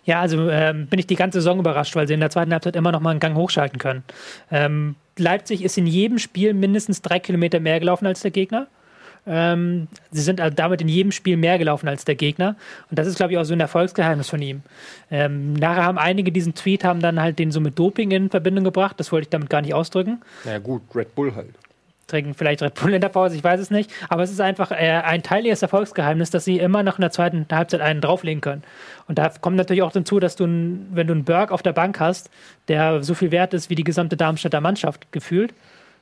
Ja, 0.03 0.21
also 0.21 0.49
ähm, 0.49 0.87
bin 0.87 0.99
ich 0.99 1.07
die 1.07 1.15
ganze 1.15 1.39
Saison 1.39 1.59
überrascht, 1.59 1.95
weil 1.95 2.07
sie 2.07 2.13
in 2.13 2.19
der 2.19 2.29
zweiten 2.29 2.51
Halbzeit 2.51 2.75
immer 2.75 2.91
noch 2.91 2.99
mal 2.99 3.11
einen 3.11 3.19
Gang 3.19 3.35
hochschalten 3.35 3.79
können. 3.79 4.03
Ähm, 4.51 4.95
Leipzig 5.17 5.63
ist 5.63 5.77
in 5.77 5.87
jedem 5.87 6.17
Spiel 6.17 6.53
mindestens 6.53 7.01
drei 7.01 7.19
Kilometer 7.19 7.59
mehr 7.59 7.79
gelaufen 7.79 8.07
als 8.07 8.21
der 8.21 8.31
Gegner. 8.31 8.67
Ähm, 9.27 9.87
sie 10.11 10.21
sind 10.21 10.41
also 10.41 10.55
damit 10.55 10.81
in 10.81 10.87
jedem 10.87 11.11
Spiel 11.11 11.37
mehr 11.37 11.57
gelaufen 11.59 11.87
als 11.87 12.05
der 12.05 12.15
Gegner. 12.15 12.55
Und 12.89 12.97
das 12.97 13.05
ist, 13.07 13.17
glaube 13.17 13.33
ich, 13.33 13.37
auch 13.37 13.43
so 13.43 13.53
ein 13.53 13.59
Erfolgsgeheimnis 13.59 14.29
von 14.29 14.41
ihm. 14.41 14.61
Ähm, 15.11 15.53
nachher 15.53 15.83
haben 15.83 15.97
einige 15.99 16.31
diesen 16.31 16.55
Tweet 16.55 16.83
haben 16.83 17.01
dann 17.01 17.21
halt 17.21 17.37
den 17.37 17.51
so 17.51 17.59
mit 17.59 17.77
Doping 17.77 18.11
in 18.11 18.29
Verbindung 18.31 18.63
gebracht. 18.63 18.99
Das 18.99 19.11
wollte 19.11 19.25
ich 19.25 19.29
damit 19.29 19.49
gar 19.49 19.61
nicht 19.61 19.73
ausdrücken 19.73 20.21
Na 20.43 20.53
ja, 20.53 20.57
gut, 20.59 20.81
Red 20.95 21.13
Bull 21.13 21.35
halt. 21.35 21.49
trinken 22.07 22.33
vielleicht 22.33 22.61
Red 22.63 22.73
Bull 22.73 22.93
in 22.95 22.99
der 23.01 23.09
Pause, 23.09 23.35
ich 23.35 23.43
weiß 23.43 23.59
es 23.59 23.69
nicht. 23.69 23.91
Aber 24.09 24.23
es 24.23 24.31
ist 24.31 24.41
einfach 24.41 24.71
äh, 24.71 24.75
ein 25.03 25.21
Teil 25.21 25.45
ihres 25.45 25.61
Erfolgsgeheimnisses, 25.61 26.31
dass 26.31 26.43
sie 26.45 26.57
immer 26.57 26.81
noch 26.81 26.97
in 26.97 27.01
der 27.01 27.11
zweiten 27.11 27.45
Halbzeit 27.51 27.81
einen 27.81 28.01
drauflegen 28.01 28.41
können. 28.41 28.63
Und 29.07 29.19
da 29.19 29.29
kommt 29.29 29.55
natürlich 29.55 29.83
auch 29.83 29.93
hinzu, 29.93 30.19
dass 30.19 30.35
du, 30.35 30.45
n- 30.45 30.87
wenn 30.91 31.05
du 31.07 31.13
einen 31.13 31.25
Berg 31.25 31.51
auf 31.51 31.61
der 31.61 31.73
Bank 31.73 31.99
hast, 31.99 32.31
der 32.67 33.03
so 33.03 33.13
viel 33.13 33.29
wert 33.31 33.53
ist 33.53 33.69
wie 33.69 33.75
die 33.75 33.83
gesamte 33.83 34.17
Darmstädter 34.17 34.61
Mannschaft 34.61 35.11
gefühlt, 35.11 35.53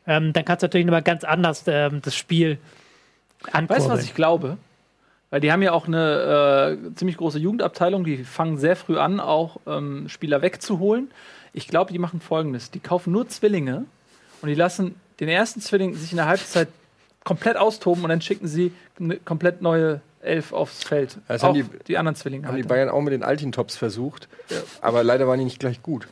ähm, 0.07 0.31
dann 0.31 0.45
kannst 0.45 0.63
du 0.63 0.67
natürlich 0.67 0.87
nochmal 0.87 1.03
ganz 1.03 1.25
anders 1.25 1.65
ähm, 1.67 2.01
das 2.01 2.15
Spiel 2.15 2.57
ankurbeln. 3.45 3.69
Weißt 3.69 3.87
du, 3.87 3.91
was 3.91 4.03
ich 4.03 4.15
glaube? 4.15 4.57
Weil 5.31 5.41
die 5.41 5.51
haben 5.51 5.61
ja 5.61 5.71
auch 5.73 5.87
eine 5.87 6.79
äh, 6.91 6.95
ziemlich 6.95 7.17
große 7.17 7.37
Jugendabteilung, 7.37 8.03
die 8.03 8.23
fangen 8.23 8.57
sehr 8.57 8.75
früh 8.75 8.97
an, 8.97 9.19
auch 9.19 9.57
ähm, 9.67 10.09
Spieler 10.09 10.41
wegzuholen. 10.41 11.11
Ich 11.53 11.67
glaube, 11.67 11.91
die 11.93 11.99
machen 11.99 12.19
folgendes: 12.19 12.71
Die 12.71 12.79
kaufen 12.79 13.11
nur 13.13 13.27
Zwillinge 13.27 13.85
und 14.41 14.49
die 14.49 14.55
lassen 14.55 14.95
den 15.19 15.29
ersten 15.29 15.61
Zwilling 15.61 15.93
sich 15.95 16.11
in 16.11 16.17
der 16.17 16.25
Halbzeit 16.27 16.67
komplett 17.23 17.57
austoben 17.57 18.03
und 18.03 18.09
dann 18.09 18.21
schicken 18.21 18.47
sie 18.47 18.71
eine 18.99 19.17
komplett 19.17 19.61
neue 19.61 20.01
Elf 20.21 20.51
aufs 20.51 20.83
Feld. 20.83 21.17
Das 21.27 21.43
auch 21.43 21.49
haben 21.49 21.53
die, 21.55 21.65
die- 21.87 21.97
anderen 21.97 22.15
Zwillinge. 22.15 22.47
Haben 22.47 22.55
die 22.55 22.63
Halt. 22.63 22.69
Bayern 22.69 22.89
auch 22.89 23.01
mit 23.01 23.13
den 23.13 23.23
Altintops 23.23 23.77
versucht. 23.77 24.27
Aber 24.81 25.03
leider 25.03 25.27
waren 25.27 25.37
die 25.39 25.45
nicht 25.45 25.59
gleich 25.59 25.81
gut. 25.83 26.07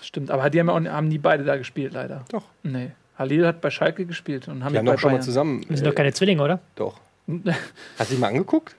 Stimmt, 0.00 0.30
aber 0.30 0.48
die 0.50 0.58
haben, 0.60 0.68
ja 0.68 0.74
auch, 0.74 0.94
haben 0.96 1.10
die 1.10 1.18
beide 1.18 1.44
da 1.44 1.56
gespielt, 1.56 1.92
leider. 1.92 2.24
Doch. 2.30 2.44
Nee. 2.62 2.92
Halil 3.18 3.46
hat 3.46 3.60
bei 3.60 3.70
Schalke 3.70 4.04
gespielt 4.06 4.48
und 4.48 4.64
haben 4.64 4.72
Die 4.72 4.78
haben 4.78 4.86
bei 4.86 4.92
doch 4.92 5.00
schon 5.00 5.12
mal 5.12 5.22
zusammen. 5.22 5.64
Wir 5.68 5.76
sind 5.76 5.86
doch 5.86 5.94
keine 5.94 6.12
Zwillinge, 6.12 6.42
oder? 6.42 6.60
Doch. 6.76 6.98
Hast 7.98 8.10
du 8.10 8.14
dich 8.14 8.18
mal 8.18 8.28
angeguckt? 8.28 8.74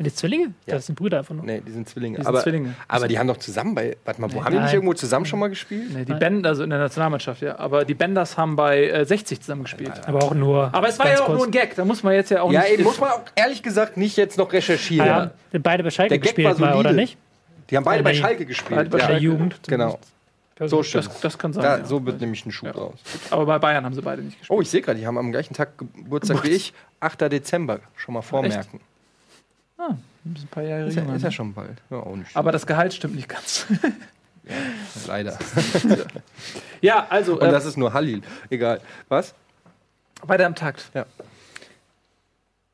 Die 0.00 0.14
Zwillinge? 0.14 0.52
Ja. 0.66 0.74
Das 0.76 0.86
sind 0.86 0.94
Brüder 0.94 1.18
einfach 1.18 1.34
nur. 1.34 1.44
Nee, 1.44 1.60
die 1.66 1.72
sind 1.72 1.88
Zwillinge. 1.88 2.18
Die 2.18 2.22
sind 2.22 2.28
aber, 2.28 2.40
Zwillinge. 2.44 2.74
aber 2.86 3.08
die 3.08 3.18
haben 3.18 3.26
doch 3.26 3.38
zusammen 3.38 3.74
bei. 3.74 3.96
Warte 4.04 4.20
mal, 4.20 4.32
wo 4.32 4.44
haben 4.44 4.52
die 4.54 4.60
nicht 4.60 4.72
irgendwo 4.72 4.94
zusammen 4.94 5.26
schon 5.26 5.40
mal 5.40 5.48
gespielt? 5.48 5.92
Nee, 5.92 6.04
die. 6.04 6.12
Band, 6.14 6.46
also 6.46 6.62
in 6.62 6.70
der 6.70 6.78
Nationalmannschaft, 6.78 7.42
ja. 7.42 7.58
Aber 7.58 7.84
die 7.84 7.94
Benders 7.94 8.36
haben 8.38 8.54
bei 8.54 8.84
äh, 8.90 9.04
60 9.04 9.40
zusammen 9.40 9.64
gespielt. 9.64 9.90
Aber 10.06 10.22
auch 10.22 10.34
nur. 10.34 10.70
Aber 10.72 10.88
es 10.88 11.00
war 11.00 11.08
ja 11.08 11.20
auch 11.22 11.26
kurz. 11.26 11.38
nur 11.38 11.46
ein 11.46 11.50
Gag, 11.50 11.74
da 11.74 11.84
muss 11.84 12.04
man 12.04 12.14
jetzt 12.14 12.30
ja 12.30 12.42
auch 12.42 12.52
Ja, 12.52 12.60
nicht. 12.60 12.74
eben 12.74 12.84
muss 12.84 13.00
man 13.00 13.10
auch 13.10 13.22
ehrlich 13.34 13.60
gesagt 13.60 13.96
nicht 13.96 14.16
jetzt 14.16 14.38
noch 14.38 14.52
recherchieren. 14.52 15.04
Ja, 15.06 15.30
sind 15.50 15.62
beide 15.64 15.82
bei 15.82 15.90
Schalke 15.90 16.10
Der 16.10 16.18
Gag 16.20 16.26
war 16.44 16.52
gespielt, 16.52 16.58
mal, 16.60 16.72
solide. 16.74 16.78
oder 16.90 16.92
nicht? 16.92 17.18
Die 17.70 17.76
haben 17.76 17.82
beide 17.84 17.96
Ja, 17.98 18.02
bei 18.04 18.12
die- 18.12 18.18
Schalke 18.18 18.46
gespielt. 18.46 18.76
beide 18.76 18.90
bei 18.90 18.98
ja. 18.98 19.06
Bei 19.06 19.12
der 19.14 19.20
Jugend. 19.20 19.58
Genau. 19.66 19.98
So 20.60 20.66
So 20.68 20.82
stimmt. 20.82 21.06
das, 21.06 21.20
das 21.20 21.38
kann 21.38 21.52
sein. 21.52 21.62
Da, 21.62 21.78
ja. 21.78 21.84
so 21.84 22.04
wird 22.04 22.20
nämlich 22.20 22.44
ein 22.44 22.50
Schuh 22.52 22.66
Ja. 22.66 22.72
draus. 22.72 22.94
Aber 23.30 23.46
bei 23.46 23.58
Bayern 23.58 23.84
haben 23.84 23.94
sie 23.94 24.02
beide 24.02 24.22
nicht 24.22 24.38
gespielt. 24.38 24.58
Oh, 24.58 24.60
ich 24.60 24.68
sehe 24.70 24.80
gerade, 24.82 24.98
die 24.98 25.06
haben 25.06 25.16
am 25.18 25.30
gleichen 25.30 25.54
Tag 25.54 25.78
Geburtstag 25.78 26.42
wie 26.44 26.48
ich. 26.48 26.72
8. 27.00 27.20
Dezember. 27.30 27.80
Schon 27.96 28.14
mal 28.14 28.22
vormerken. 28.22 28.80
Ah, 29.76 29.94
ein 30.24 30.48
paar 30.50 30.64
Jahre 30.64 30.88
Ist 30.88 30.96
ja, 30.96 31.02
ist 31.14 31.22
ja 31.22 31.28
ne? 31.28 31.32
schon 31.32 31.52
bald. 31.54 31.80
Ja, 31.90 31.98
auch 31.98 32.16
nicht. 32.16 32.36
Aber 32.36 32.50
das 32.50 32.66
Gehalt 32.66 32.92
stimmt 32.92 33.14
nicht 33.14 33.28
ganz. 33.28 33.66
leider. 35.06 35.38
ja, 36.80 37.06
also 37.08 37.34
Und 37.34 37.46
äh, 37.46 37.50
das 37.52 37.64
ist 37.66 37.76
nur 37.76 37.92
Halil. 37.92 38.22
Egal. 38.50 38.80
Was? 39.08 39.34
weiter 40.22 40.46
im 40.46 40.54
Takt. 40.56 40.90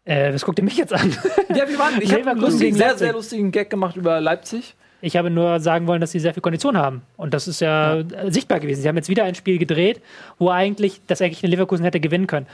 Äh, 0.07 0.33
was 0.33 0.45
guckt 0.45 0.59
ihr 0.59 0.65
mich 0.65 0.77
jetzt 0.79 0.93
an? 0.95 1.15
Ja, 1.51 1.69
wir 1.69 1.79
waren. 1.79 2.01
Ich 2.01 2.13
habe 2.13 2.31
einen 2.31 2.41
lustigen, 2.41 2.75
sehr, 2.77 2.87
Leipzig. 2.89 2.99
sehr 3.01 3.13
lustigen 3.13 3.53
Gag 3.53 3.69
gemacht 3.71 3.97
über 3.97 4.21
Leipzig. 4.21 4.75
Ich 5.05 5.19
habe 5.19 5.29
nur 5.29 5.61
sagen 5.61 5.87
wollen, 5.87 6.01
dass 6.01 6.13
sie 6.13 6.19
sehr 6.19 6.33
viel 6.33 6.41
Kondition 6.41 6.79
haben. 6.79 7.03
Und 7.19 7.35
das 7.35 7.47
ist 7.47 7.61
ja, 7.61 7.97
äh, 7.97 8.33
sichtbar 8.33 8.59
gewesen. 8.59 8.81
Sie 8.81 8.89
haben 8.89 8.97
jetzt 8.97 9.11
wieder 9.11 9.25
ein 9.25 9.35
Spiel 9.35 9.59
gedreht, 9.59 10.01
wo 10.39 10.49
eigentlich, 10.49 11.03
das 11.07 11.21
eigentlich 11.21 11.45
eine 11.45 11.51
Leverkusen 11.51 11.85
hätte 11.85 12.01
gewinnen 12.01 12.27
können. 12.27 12.47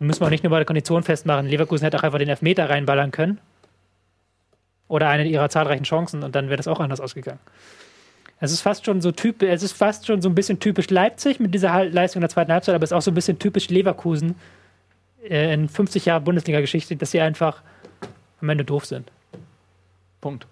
Müssen 0.00 0.20
wir 0.20 0.26
auch 0.26 0.30
nicht 0.30 0.42
nur 0.42 0.50
bei 0.50 0.56
der 0.56 0.66
Kondition 0.66 1.04
festmachen. 1.04 1.46
Leverkusen 1.46 1.84
hätte 1.84 1.96
auch 1.96 2.02
einfach 2.02 2.18
den 2.18 2.28
Elfmeter 2.28 2.68
reinballern 2.68 3.12
können. 3.12 3.38
Oder 4.88 5.08
eine 5.08 5.24
ihrer 5.24 5.48
zahlreichen 5.48 5.84
Chancen 5.84 6.24
und 6.24 6.34
dann 6.34 6.48
wäre 6.48 6.56
das 6.56 6.66
auch 6.66 6.80
anders 6.80 7.00
ausgegangen. 7.00 7.38
Es 8.40 8.50
ist 8.50 8.62
fast 8.62 8.84
schon 8.84 9.00
so 9.00 9.12
typisch, 9.12 9.48
es 9.48 9.62
ist 9.62 9.72
fast 9.72 10.04
schon 10.04 10.20
so 10.20 10.28
ein 10.28 10.34
bisschen 10.34 10.58
typisch 10.58 10.90
Leipzig 10.90 11.38
mit 11.38 11.54
dieser 11.54 11.84
Leistung 11.84 12.20
in 12.20 12.22
der 12.22 12.30
zweiten 12.30 12.52
Halbzeit, 12.52 12.74
aber 12.74 12.82
es 12.82 12.90
ist 12.90 12.96
auch 12.96 13.02
so 13.02 13.12
ein 13.12 13.14
bisschen 13.14 13.38
typisch 13.38 13.68
Leverkusen 13.70 14.34
äh, 15.30 15.54
in 15.54 15.68
50 15.68 16.06
Jahren 16.06 16.24
Bundesliga-Geschichte, 16.24 16.96
dass 16.96 17.12
sie 17.12 17.20
einfach 17.20 17.62
am 18.40 18.48
Ende 18.48 18.64
doof 18.64 18.84
sind. 18.84 19.10
Punkt. 20.20 20.46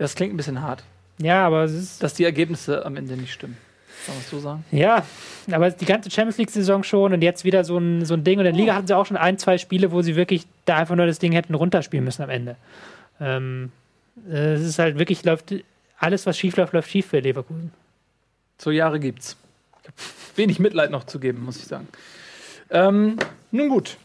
Das 0.00 0.14
klingt 0.14 0.32
ein 0.32 0.38
bisschen 0.38 0.62
hart, 0.62 0.82
Ja, 1.18 1.46
aber 1.46 1.64
es 1.64 1.72
ist 1.72 2.02
dass 2.02 2.14
die 2.14 2.24
Ergebnisse 2.24 2.86
am 2.86 2.96
Ende 2.96 3.18
nicht 3.18 3.34
stimmen. 3.34 3.58
Kann 4.06 4.14
man 4.14 4.24
es 4.24 4.30
so 4.30 4.40
sagen? 4.40 4.64
Ja, 4.72 5.04
aber 5.52 5.70
die 5.70 5.84
ganze 5.84 6.10
Champions 6.10 6.38
League-Saison 6.38 6.82
schon 6.84 7.12
und 7.12 7.20
jetzt 7.20 7.44
wieder 7.44 7.64
so 7.64 7.76
ein, 7.76 8.06
so 8.06 8.14
ein 8.14 8.24
Ding. 8.24 8.38
Und 8.38 8.46
in 8.46 8.54
der 8.54 8.58
Liga 8.58 8.74
hatten 8.74 8.86
sie 8.86 8.96
auch 8.96 9.04
schon 9.04 9.18
ein, 9.18 9.36
zwei 9.36 9.58
Spiele, 9.58 9.92
wo 9.92 10.00
sie 10.00 10.16
wirklich 10.16 10.46
da 10.64 10.76
einfach 10.76 10.96
nur 10.96 11.04
das 11.04 11.18
Ding 11.18 11.32
hätten 11.32 11.54
runterspielen 11.54 12.02
müssen 12.02 12.22
am 12.22 12.30
Ende. 12.30 12.56
Ähm, 13.20 13.72
äh, 14.26 14.54
es 14.54 14.62
ist 14.62 14.78
halt 14.78 14.98
wirklich, 14.98 15.22
läuft 15.24 15.54
alles, 15.98 16.24
was 16.24 16.38
schief 16.38 16.56
läuft, 16.56 16.72
läuft 16.72 16.90
schief 16.90 17.08
für 17.08 17.20
Leverkusen. 17.20 17.70
So 18.56 18.70
Jahre 18.70 19.00
gibt's. 19.00 19.36
Wenig 20.34 20.60
Mitleid 20.60 20.90
noch 20.90 21.04
zu 21.04 21.20
geben, 21.20 21.44
muss 21.44 21.58
ich 21.58 21.64
sagen. 21.64 21.88
Ähm, 22.70 23.18
nun 23.50 23.68
gut. 23.68 23.98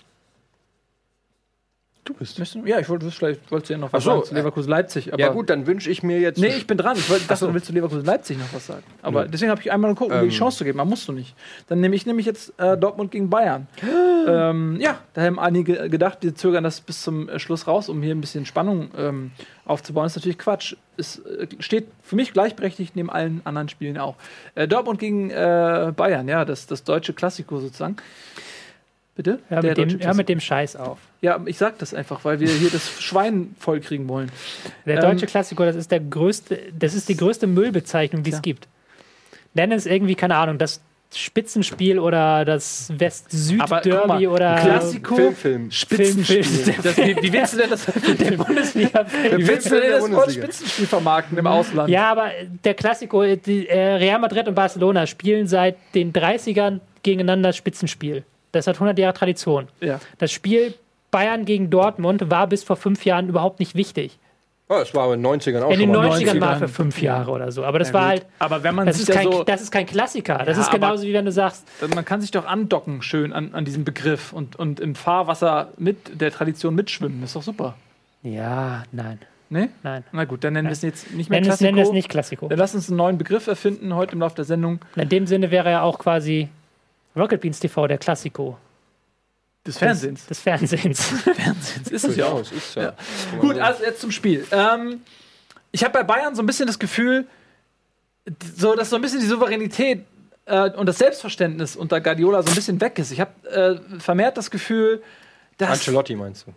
Du 2.06 2.14
bist. 2.14 2.38
Du- 2.38 2.66
Ja, 2.66 2.80
ich 2.80 2.88
wollte 2.88 3.10
vielleicht 3.10 3.52
wolltest 3.52 3.70
du 3.72 3.74
ja 3.74 3.80
noch 3.80 3.92
was 3.92 4.04
Ach 4.04 4.06
so, 4.06 4.12
sagen 4.12 4.24
zu 4.26 4.36
Leverkusen 4.36 4.70
Leipzig. 4.70 5.12
Ja, 5.18 5.30
gut, 5.30 5.50
dann 5.50 5.66
wünsche 5.66 5.90
ich 5.90 6.04
mir 6.04 6.20
jetzt. 6.20 6.38
Nee, 6.40 6.50
ich 6.56 6.68
bin 6.68 6.78
dran. 6.78 6.96
Ich 6.96 7.10
wollte, 7.10 7.26
dachte, 7.28 7.48
du 7.48 7.54
willst 7.56 7.66
zu 7.66 7.74
Leverkusen 7.74 8.06
Leipzig 8.06 8.38
noch 8.38 8.54
was 8.54 8.68
sagen. 8.68 8.84
Aber 9.02 9.24
Nö. 9.24 9.30
deswegen 9.34 9.50
habe 9.50 9.60
ich 9.62 9.72
einmal 9.72 9.92
geguckt, 9.96 10.12
um 10.12 10.18
dir 10.20 10.28
die 10.28 10.28
Ähm. 10.34 10.38
Chance 10.40 10.60
zu 10.60 10.64
geben. 10.66 10.80
Aber 10.80 10.88
musst 10.88 11.08
du 11.08 11.12
nicht. 11.14 11.36
Dann 11.68 11.80
nehme 11.82 11.96
ich 11.96 12.06
nämlich 12.06 12.28
jetzt 12.28 12.54
äh, 12.60 12.78
Dortmund 12.78 13.10
gegen 13.12 13.32
Bayern. 13.32 13.68
ähm, 14.28 14.80
ja, 14.80 15.00
da 15.14 15.24
haben 15.24 15.40
einige 15.40 15.90
gedacht, 15.90 16.20
wir 16.22 16.36
zögern 16.36 16.64
das 16.64 16.80
bis 16.80 17.02
zum 17.02 17.28
äh, 17.28 17.40
Schluss 17.40 17.66
raus, 17.66 17.90
um 17.90 18.04
hier 18.04 18.14
ein 18.14 18.22
bisschen 18.22 18.46
Spannung 18.46 18.90
ähm, 18.96 19.32
aufzubauen. 19.66 20.06
Das 20.06 20.12
ist 20.14 20.18
natürlich 20.18 20.38
Quatsch. 20.38 20.76
Es 20.98 21.18
äh, 21.26 21.48
steht 21.58 21.88
für 22.04 22.16
mich 22.16 22.34
gleichberechtigt 22.34 22.96
neben 22.96 23.10
allen 23.10 23.42
anderen 23.46 23.68
Spielen 23.68 23.98
auch. 23.98 24.16
Äh, 24.54 24.68
Dortmund 24.68 25.00
gegen 25.00 25.32
äh, 25.32 25.92
Bayern, 25.96 26.28
ja, 26.28 26.46
das, 26.46 26.68
das 26.68 26.84
deutsche 26.84 27.14
Klassiko 27.14 27.60
sozusagen. 27.60 27.96
Bitte? 29.16 29.40
Ja, 29.50 29.62
Der 29.62 29.70
mit, 29.72 29.78
dem, 29.78 29.88
Klassiko. 30.00 30.16
mit 30.18 30.30
dem 30.30 30.40
Scheiß 30.42 30.76
auf. 30.76 30.98
Ja, 31.22 31.40
ich 31.46 31.58
sag 31.58 31.80
das 31.80 31.94
einfach, 31.94 32.26
weil 32.26 32.40
wir 32.42 32.50
hier 32.50 32.70
das 32.70 33.02
Schwein 33.02 33.56
vollkriegen 33.60 34.10
wollen. 34.10 34.30
Der 34.86 34.96
Ähm, 34.96 35.02
deutsche 35.02 35.26
Klassiker, 35.26 35.66
das 35.66 35.78
ist 35.78 35.90
der 35.92 36.02
größte, 36.02 36.60
das 36.78 36.94
ist 36.94 37.08
die 37.08 37.16
größte 37.16 37.48
Müllbezeichnung, 37.48 38.24
die 38.24 38.32
es 38.32 38.36
Tja. 38.38 38.42
gibt. 38.42 38.68
Nenn 39.54 39.72
es 39.72 39.86
irgendwie, 39.86 40.16
keine 40.16 40.36
Ahnung, 40.36 40.58
das 40.58 40.82
Spitzenspiel 41.14 41.98
oder 41.98 42.44
das 42.44 42.92
West-Süd-Derby 42.98 44.28
oder 44.28 44.56
Klassiko, 44.56 45.16
Film, 45.16 45.36
Film. 45.36 45.72
Spitzenspiel. 45.72 46.44
Film, 46.44 46.76
Das, 46.84 46.98
wie, 46.98 47.16
wie 47.22 47.32
willst 47.32 47.54
du 47.54 47.58
denn 47.58 47.70
das, 47.70 47.86
der 48.20 48.32
Bundesliga-Film. 48.38 49.38
wie 49.40 49.48
willst 49.48 49.72
du 49.72 49.80
denn 49.80 49.92
das 49.92 50.02
Wort 50.02 50.12
Bundesliga. 50.12 50.44
Spitzenspiel 50.48 50.88
vermarkten 50.88 51.38
im 51.38 51.48
Ausland? 51.48 51.90
Ja, 51.90 52.12
aber 52.12 52.32
der 52.66 52.74
Klassiko, 52.74 53.24
äh, 53.24 53.38
Real 53.48 54.20
Madrid 54.20 54.48
und 54.50 54.56
Barcelona 54.56 55.08
spielen 55.08 55.48
seit 55.48 55.78
den 55.94 56.12
30ern 56.12 56.82
gegeneinander 57.04 57.54
Spitzenspiel. 57.54 58.24
Das 58.56 58.68
hat 58.68 58.76
100 58.76 58.98
Jahre 58.98 59.14
Tradition. 59.14 59.68
Ja. 59.82 60.00
Das 60.18 60.32
Spiel 60.32 60.74
Bayern 61.12 61.46
gegen 61.46 61.70
Dortmund 61.70 62.30
war 62.30 62.48
bis 62.48 62.64
vor 62.64 62.76
fünf 62.76 63.06
Jahren 63.06 63.30
überhaupt 63.30 63.60
nicht 63.60 63.76
wichtig. 63.76 64.18
Oh, 64.68 64.74
das 64.80 64.96
war 64.96 65.04
aber 65.04 65.14
in 65.14 65.22
den 65.22 65.32
90ern 65.40 65.62
auch 65.62 65.70
In 65.70 65.80
den 65.80 65.94
schon 65.94 66.04
mal. 66.04 66.10
90ern 66.18 66.42
war 66.42 66.56
90ern. 66.56 66.60
für 66.60 66.68
fünf 66.68 67.02
Jahre 67.02 67.30
oder 67.32 67.52
so. 67.52 67.64
Aber 67.64 67.78
das 67.78 67.90
Ja, 67.90 67.94
war 67.94 68.06
halt, 68.08 68.26
Aber 68.40 68.64
wenn 68.64 68.74
man 68.74 68.88
das 68.88 68.98
sich 68.98 69.08
ist, 69.08 69.14
kein, 69.16 69.32
so, 69.32 69.44
das 69.44 69.62
ist 69.62 69.70
kein 69.72 69.86
Klassiker. 69.86 70.40
Das 70.40 70.58
Ja, 70.58 70.64
ist 70.64 70.72
genauso 70.72 71.04
wie 71.06 71.14
wenn 71.14 71.26
du 71.26 71.32
sagst, 71.32 71.66
man 71.94 72.04
kann 72.04 72.20
sich 72.20 72.32
doch 72.32 72.48
andocken 72.48 73.04
schön 73.04 73.32
an, 73.32 73.54
an 73.54 73.64
diesem 73.64 73.84
Begriff 73.84 74.34
und, 74.34 74.56
und 74.56 74.80
im 74.80 74.96
Fahrwasser 74.96 75.68
mit 75.78 76.20
der 76.20 76.32
Tradition 76.32 76.74
mitschwimmen. 76.74 77.22
Das 77.22 77.30
ist 77.30 77.36
doch 77.36 77.44
super. 77.44 77.76
ja, 78.24 78.84
nein, 78.92 79.20
Ne? 79.52 79.70
nein. 79.84 80.04
Na 80.12 80.26
gut, 80.26 80.44
dann 80.44 80.54
nennen 80.54 80.68
wir 80.68 80.72
es 80.74 80.82
jetzt 80.82 81.12
nicht 81.14 81.30
mehr 81.30 81.40
es, 81.40 81.46
Klassiko. 81.46 81.72
nenn 81.72 81.78
es 81.84 81.92
nicht 81.92 82.10
Klassiko. 82.10 82.48
Dann 82.48 82.58
lass 82.58 82.74
uns 82.74 82.90
einen 82.90 82.98
neuen 82.98 83.20
Begriff 83.20 83.46
erfinden 83.46 83.94
heute 83.94 84.14
im 84.14 84.20
Laufe 84.22 84.36
der 84.36 84.46
Sendung. 84.46 84.80
In 84.96 85.08
dem 85.08 85.28
Sinne 85.28 85.52
wäre 85.52 85.70
ja 85.70 85.82
auch 85.84 86.00
quasi 86.00 86.50
Rocket 87.16 87.42
Beans 87.42 87.60
TV 87.60 87.88
der 87.88 87.98
Klassiko 87.98 88.58
Des 89.66 89.78
Fernsehens. 89.78 90.26
des 90.26 90.40
Fernsehens. 90.40 91.02
Fernsehens 91.36 91.88
ist 91.90 92.04
es 92.04 92.16
ja 92.16 92.26
auch. 92.26 92.38
Durchaus, 92.38 92.52
ist 92.52 92.76
ja. 92.76 92.84
Ja. 92.84 92.94
Gut, 93.40 93.58
also 93.58 93.84
jetzt 93.84 94.02
zum 94.02 94.12
Spiel. 94.12 94.46
Ähm, 94.52 95.02
ich 95.72 95.84
habe 95.84 95.94
bei 95.94 96.04
Bayern 96.04 96.36
so 96.36 96.44
ein 96.44 96.46
bisschen 96.46 96.68
das 96.68 96.80
Gefühl, 96.80 97.28
so, 98.56 98.76
dass 98.76 98.90
so 98.90 98.96
ein 98.96 99.02
bisschen 99.02 99.20
die 99.20 99.26
Souveränität 99.28 100.06
äh, 100.46 100.70
und 100.72 100.86
das 100.88 100.98
Selbstverständnis 100.98 101.76
unter 101.76 102.02
Guardiola 102.02 102.44
so 102.44 102.50
ein 102.50 102.56
bisschen 102.56 102.82
weg 102.82 102.98
ist. 103.00 103.12
Ich 103.12 103.20
habe 103.20 103.48
äh, 103.50 104.00
vermehrt 104.00 104.38
das 104.38 104.52
Gefühl, 104.52 105.02
dass. 105.58 105.70
Ancelotti 105.70 106.16
meinst 106.16 106.48
du? 106.48 106.54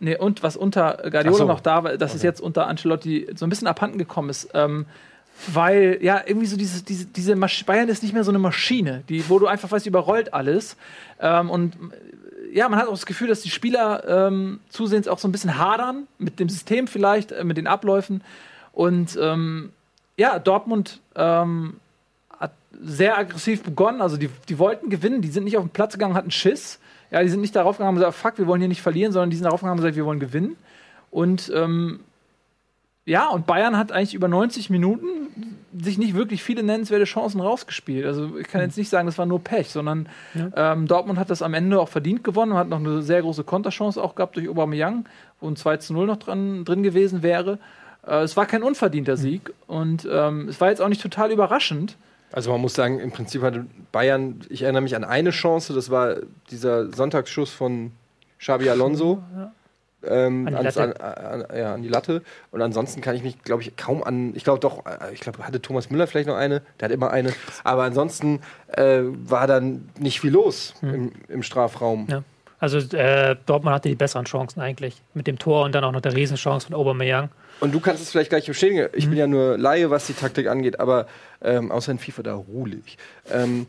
Nee, 0.00 0.16
und 0.16 0.42
was 0.42 0.56
unter 0.56 0.98
Guardiola 1.10 1.36
so. 1.38 1.44
noch 1.44 1.60
da 1.60 1.84
war, 1.84 1.96
dass 1.96 2.14
es 2.14 2.22
jetzt 2.22 2.40
unter 2.40 2.66
Ancelotti 2.66 3.28
so 3.36 3.46
ein 3.46 3.50
bisschen 3.50 3.68
abhanden 3.68 3.98
gekommen 3.98 4.30
ist. 4.30 4.48
Ähm, 4.52 4.86
weil, 5.52 5.98
ja, 6.02 6.22
irgendwie 6.24 6.46
so 6.46 6.56
diese, 6.56 6.82
diese, 6.82 7.06
diese 7.06 7.36
Masch 7.36 7.64
Bayern 7.64 7.88
ist 7.88 8.02
nicht 8.02 8.12
mehr 8.12 8.24
so 8.24 8.30
eine 8.30 8.38
Maschine, 8.38 9.02
die, 9.08 9.28
wo 9.28 9.38
du 9.38 9.46
einfach 9.46 9.70
weißt, 9.70 9.86
überrollt 9.86 10.32
alles. 10.34 10.76
Ähm, 11.20 11.50
und 11.50 11.74
äh, 11.74 12.56
ja, 12.56 12.68
man 12.68 12.78
hat 12.78 12.86
auch 12.86 12.92
das 12.92 13.06
Gefühl, 13.06 13.28
dass 13.28 13.40
die 13.40 13.50
Spieler 13.50 14.28
ähm, 14.28 14.60
zusehends 14.68 15.08
auch 15.08 15.18
so 15.18 15.26
ein 15.26 15.32
bisschen 15.32 15.58
hadern 15.58 16.06
mit 16.18 16.38
dem 16.38 16.48
System 16.48 16.86
vielleicht, 16.86 17.32
äh, 17.32 17.44
mit 17.44 17.56
den 17.56 17.66
Abläufen. 17.66 18.22
Und 18.72 19.18
ähm, 19.20 19.70
ja, 20.16 20.38
Dortmund 20.38 21.00
ähm, 21.16 21.74
hat 22.38 22.52
sehr 22.80 23.18
aggressiv 23.18 23.62
begonnen. 23.62 24.00
Also 24.00 24.16
die, 24.16 24.30
die 24.48 24.58
wollten 24.58 24.90
gewinnen, 24.90 25.22
die 25.22 25.28
sind 25.28 25.44
nicht 25.44 25.56
auf 25.56 25.64
den 25.64 25.70
Platz 25.70 25.94
gegangen, 25.94 26.14
hatten 26.14 26.30
Schiss. 26.30 26.78
Ja, 27.10 27.22
die 27.22 27.28
sind 27.28 27.40
nicht 27.40 27.56
darauf 27.56 27.76
gegangen 27.76 27.96
und 27.96 28.00
gesagt, 28.00 28.16
fuck, 28.16 28.38
wir 28.38 28.46
wollen 28.46 28.60
hier 28.60 28.68
nicht 28.68 28.82
verlieren, 28.82 29.12
sondern 29.12 29.30
die 29.30 29.36
sind 29.36 29.44
darauf 29.44 29.60
gegangen 29.60 29.78
und 29.78 29.82
gesagt, 29.82 29.96
wir 29.96 30.06
wollen 30.06 30.20
gewinnen. 30.20 30.56
Und 31.10 31.52
ähm, 31.54 32.00
ja, 33.04 33.28
und 33.28 33.46
Bayern 33.46 33.76
hat 33.76 33.90
eigentlich 33.90 34.14
über 34.14 34.28
90 34.28 34.70
Minuten 34.70 35.56
sich 35.76 35.98
nicht 35.98 36.14
wirklich 36.14 36.42
viele 36.42 36.62
nennenswerte 36.62 37.04
Chancen 37.04 37.40
rausgespielt. 37.40 38.04
Also 38.04 38.36
ich 38.36 38.46
kann 38.46 38.60
jetzt 38.60 38.76
nicht 38.76 38.90
sagen, 38.90 39.06
das 39.06 39.18
war 39.18 39.26
nur 39.26 39.42
Pech, 39.42 39.70
sondern 39.70 40.08
ähm, 40.54 40.86
Dortmund 40.86 41.18
hat 41.18 41.30
das 41.30 41.42
am 41.42 41.54
Ende 41.54 41.80
auch 41.80 41.88
verdient 41.88 42.22
gewonnen 42.22 42.52
und 42.52 42.58
hat 42.58 42.68
noch 42.68 42.78
eine 42.78 43.02
sehr 43.02 43.22
große 43.22 43.44
Konterchance 43.44 44.00
auch 44.00 44.14
gehabt 44.14 44.36
durch 44.36 44.48
Aubameyang, 44.48 45.06
wo 45.40 45.48
ein 45.48 45.56
2 45.56 45.78
zu 45.78 45.94
0 45.94 46.06
noch 46.06 46.18
dran, 46.18 46.64
drin 46.64 46.82
gewesen 46.82 47.22
wäre. 47.22 47.58
Äh, 48.06 48.22
es 48.22 48.36
war 48.36 48.46
kein 48.46 48.62
unverdienter 48.62 49.16
Sieg 49.16 49.52
und 49.66 50.06
ähm, 50.10 50.48
es 50.48 50.60
war 50.60 50.68
jetzt 50.68 50.80
auch 50.80 50.88
nicht 50.88 51.02
total 51.02 51.32
überraschend. 51.32 51.96
Also 52.30 52.50
man 52.50 52.60
muss 52.60 52.74
sagen, 52.74 52.98
im 52.98 53.10
Prinzip 53.10 53.42
hatte 53.42 53.66
Bayern, 53.90 54.40
ich 54.48 54.62
erinnere 54.62 54.82
mich 54.82 54.94
an 54.94 55.04
eine 55.04 55.30
Chance, 55.30 55.74
das 55.74 55.90
war 55.90 56.16
dieser 56.50 56.92
Sonntagsschuss 56.92 57.50
von 57.50 57.92
Xabi 58.38 58.70
Alonso. 58.70 59.22
Ähm, 60.04 60.46
An 60.46 60.52
die 60.54 60.58
ans- 60.58 60.74
Latte. 60.76 61.00
An, 61.00 61.42
an, 61.42 61.56
ja, 61.56 61.74
an 61.74 61.82
die 61.82 61.88
Latte. 61.88 62.22
Und 62.50 62.60
ansonsten 62.62 63.00
kann 63.00 63.14
ich 63.14 63.22
mich, 63.22 63.42
glaube 63.42 63.62
ich, 63.62 63.76
kaum 63.76 64.02
an. 64.02 64.32
Ich 64.34 64.44
glaube 64.44 64.58
doch, 64.60 64.84
äh, 64.86 65.12
ich 65.12 65.20
glaube, 65.20 65.46
hatte 65.46 65.62
Thomas 65.62 65.90
Müller 65.90 66.06
vielleicht 66.06 66.28
noch 66.28 66.36
eine. 66.36 66.62
Der 66.80 66.86
hat 66.88 66.92
immer 66.92 67.10
eine. 67.10 67.32
Aber 67.64 67.84
ansonsten 67.84 68.40
äh, 68.68 69.00
war 69.02 69.46
dann 69.46 69.88
nicht 69.98 70.20
viel 70.20 70.32
los 70.32 70.74
im, 70.82 71.12
im 71.28 71.42
Strafraum. 71.42 72.06
Ja. 72.10 72.22
Also 72.58 72.78
äh, 72.96 73.34
Dortmund 73.46 73.74
hatte 73.74 73.88
die 73.88 73.96
besseren 73.96 74.24
Chancen 74.24 74.60
eigentlich. 74.60 75.02
Mit 75.14 75.26
dem 75.26 75.38
Tor 75.38 75.64
und 75.64 75.74
dann 75.74 75.82
auch 75.82 75.90
noch 75.92 76.00
der 76.00 76.14
Riesenchance 76.14 76.68
von 76.68 76.76
Aubameyang. 76.76 77.28
Und 77.58 77.74
du 77.74 77.80
kannst 77.80 78.02
es 78.02 78.10
vielleicht 78.10 78.30
gleich 78.30 78.46
bestätigen. 78.46 78.88
Ich 78.92 79.08
bin 79.08 79.18
ja 79.18 79.26
nur 79.26 79.58
Laie, 79.58 79.90
was 79.90 80.06
die 80.06 80.14
Taktik 80.14 80.46
angeht, 80.48 80.78
aber 80.80 81.06
ähm, 81.42 81.72
außer 81.72 81.90
in 81.92 81.98
FIFA, 81.98 82.22
da 82.22 82.34
ruhle 82.34 82.76
ich. 82.84 82.98
Ähm, 83.32 83.66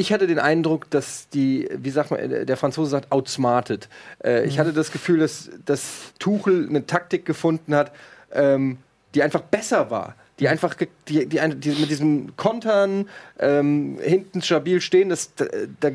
ich 0.00 0.12
hatte 0.12 0.26
den 0.26 0.38
Eindruck, 0.38 0.90
dass 0.90 1.28
die, 1.28 1.68
wie 1.76 1.90
sagt 1.90 2.10
man, 2.10 2.20
äh, 2.20 2.46
der 2.46 2.56
Franzose 2.56 2.90
sagt, 2.90 3.12
outsmarted. 3.12 3.88
Äh, 4.24 4.44
Ich 4.46 4.58
hatte 4.58 4.72
das 4.72 4.90
Gefühl, 4.92 5.18
dass, 5.20 5.50
dass 5.64 6.12
Tuchel 6.18 6.66
eine 6.68 6.86
Taktik 6.86 7.24
gefunden 7.24 7.74
hat, 7.74 7.92
ähm, 8.32 8.78
die 9.14 9.22
einfach 9.22 9.42
besser 9.42 9.90
war. 9.90 10.14
Die 10.38 10.48
einfach, 10.48 10.78
ge- 10.78 10.88
die, 11.06 11.26
die, 11.26 11.38
die 11.56 11.70
mit 11.72 11.90
diesen 11.90 12.34
Kontern 12.36 13.06
ähm, 13.38 13.98
hinten 14.02 14.40
stabil 14.40 14.80
stehen, 14.80 15.10
das, 15.10 15.34
da, 15.34 15.44
da, 15.80 15.90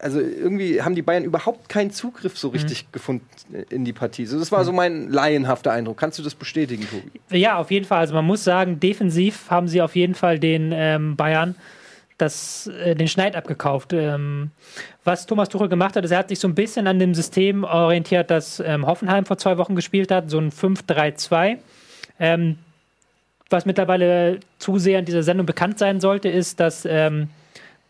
also 0.00 0.18
irgendwie 0.18 0.82
haben 0.82 0.96
die 0.96 1.02
Bayern 1.02 1.22
überhaupt 1.22 1.68
keinen 1.68 1.92
Zugriff 1.92 2.36
so 2.36 2.48
richtig 2.48 2.90
gefunden 2.90 3.24
in 3.70 3.84
die 3.84 3.92
Partie. 3.92 4.26
So, 4.26 4.36
das 4.36 4.50
war 4.50 4.64
so 4.64 4.72
mein 4.72 5.10
laienhafter 5.10 5.70
Eindruck. 5.70 5.96
Kannst 5.98 6.18
du 6.18 6.24
das 6.24 6.34
bestätigen, 6.34 6.88
Tobi? 6.90 7.20
Ja, 7.38 7.56
auf 7.58 7.70
jeden 7.70 7.84
Fall. 7.84 8.00
Also 8.00 8.14
man 8.14 8.24
muss 8.24 8.42
sagen, 8.42 8.80
defensiv 8.80 9.48
haben 9.48 9.68
sie 9.68 9.80
auf 9.80 9.94
jeden 9.94 10.16
Fall 10.16 10.40
den 10.40 10.72
ähm, 10.74 11.14
Bayern 11.14 11.54
das, 12.18 12.66
äh, 12.68 12.94
den 12.94 13.08
Schneid 13.08 13.36
abgekauft. 13.36 13.92
Ähm, 13.92 14.50
was 15.04 15.26
Thomas 15.26 15.48
Tuchel 15.48 15.68
gemacht 15.68 15.96
hat, 15.96 16.04
ist, 16.04 16.10
er 16.10 16.18
hat 16.18 16.28
sich 16.28 16.38
so 16.38 16.48
ein 16.48 16.54
bisschen 16.54 16.86
an 16.86 16.98
dem 16.98 17.14
System 17.14 17.64
orientiert, 17.64 18.30
das 18.30 18.60
ähm, 18.60 18.86
Hoffenheim 18.86 19.24
vor 19.24 19.38
zwei 19.38 19.58
Wochen 19.58 19.74
gespielt 19.74 20.10
hat, 20.10 20.30
so 20.30 20.38
ein 20.38 20.50
5-3-2. 20.50 21.58
Ähm, 22.20 22.58
was 23.50 23.66
mittlerweile 23.66 24.40
zu 24.58 24.78
sehr 24.78 24.98
in 25.00 25.04
dieser 25.04 25.22
Sendung 25.22 25.46
bekannt 25.46 25.78
sein 25.78 26.00
sollte, 26.00 26.28
ist, 26.28 26.60
dass 26.60 26.84
ähm, 26.84 27.28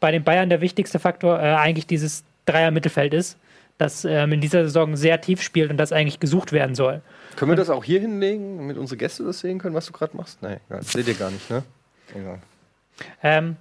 bei 0.01 0.11
den 0.11 0.25
Bayern 0.25 0.49
der 0.49 0.61
wichtigste 0.61 0.99
Faktor 0.99 1.39
äh, 1.39 1.55
eigentlich 1.55 1.87
dieses 1.87 2.25
Dreier-Mittelfeld 2.47 3.15
ist, 3.15 3.39
das 3.79 4.05
ähm, 4.05 4.33
in 4.33 4.41
dieser 4.41 4.65
Saison 4.65 4.97
sehr 4.97 5.21
tief 5.21 5.43
spielt 5.43 5.71
und 5.71 5.77
das 5.77 5.93
eigentlich 5.93 6.21
gesucht 6.21 6.53
werden 6.53 6.75
soll. 6.75 7.01
Können 7.37 7.51
wir 7.51 7.57
das 7.57 7.71
auch 7.71 7.85
hier 7.85 8.01
hinlegen, 8.01 8.59
damit 8.59 8.77
unsere 8.77 8.97
Gäste 8.97 9.25
das 9.25 9.41
sehen 9.41 9.59
können, 9.59 9.75
was 9.75 9.87
du 9.87 9.93
gerade 9.93 10.17
machst? 10.17 10.43
Nein, 10.43 10.61
egal. 10.69 10.83
seht 10.83 11.09
ihr 11.09 11.15
gar 11.15 11.31
nicht, 11.31 11.51
ne? 11.51 11.63
Egal. 12.15 12.39
Ähm, 13.23 13.57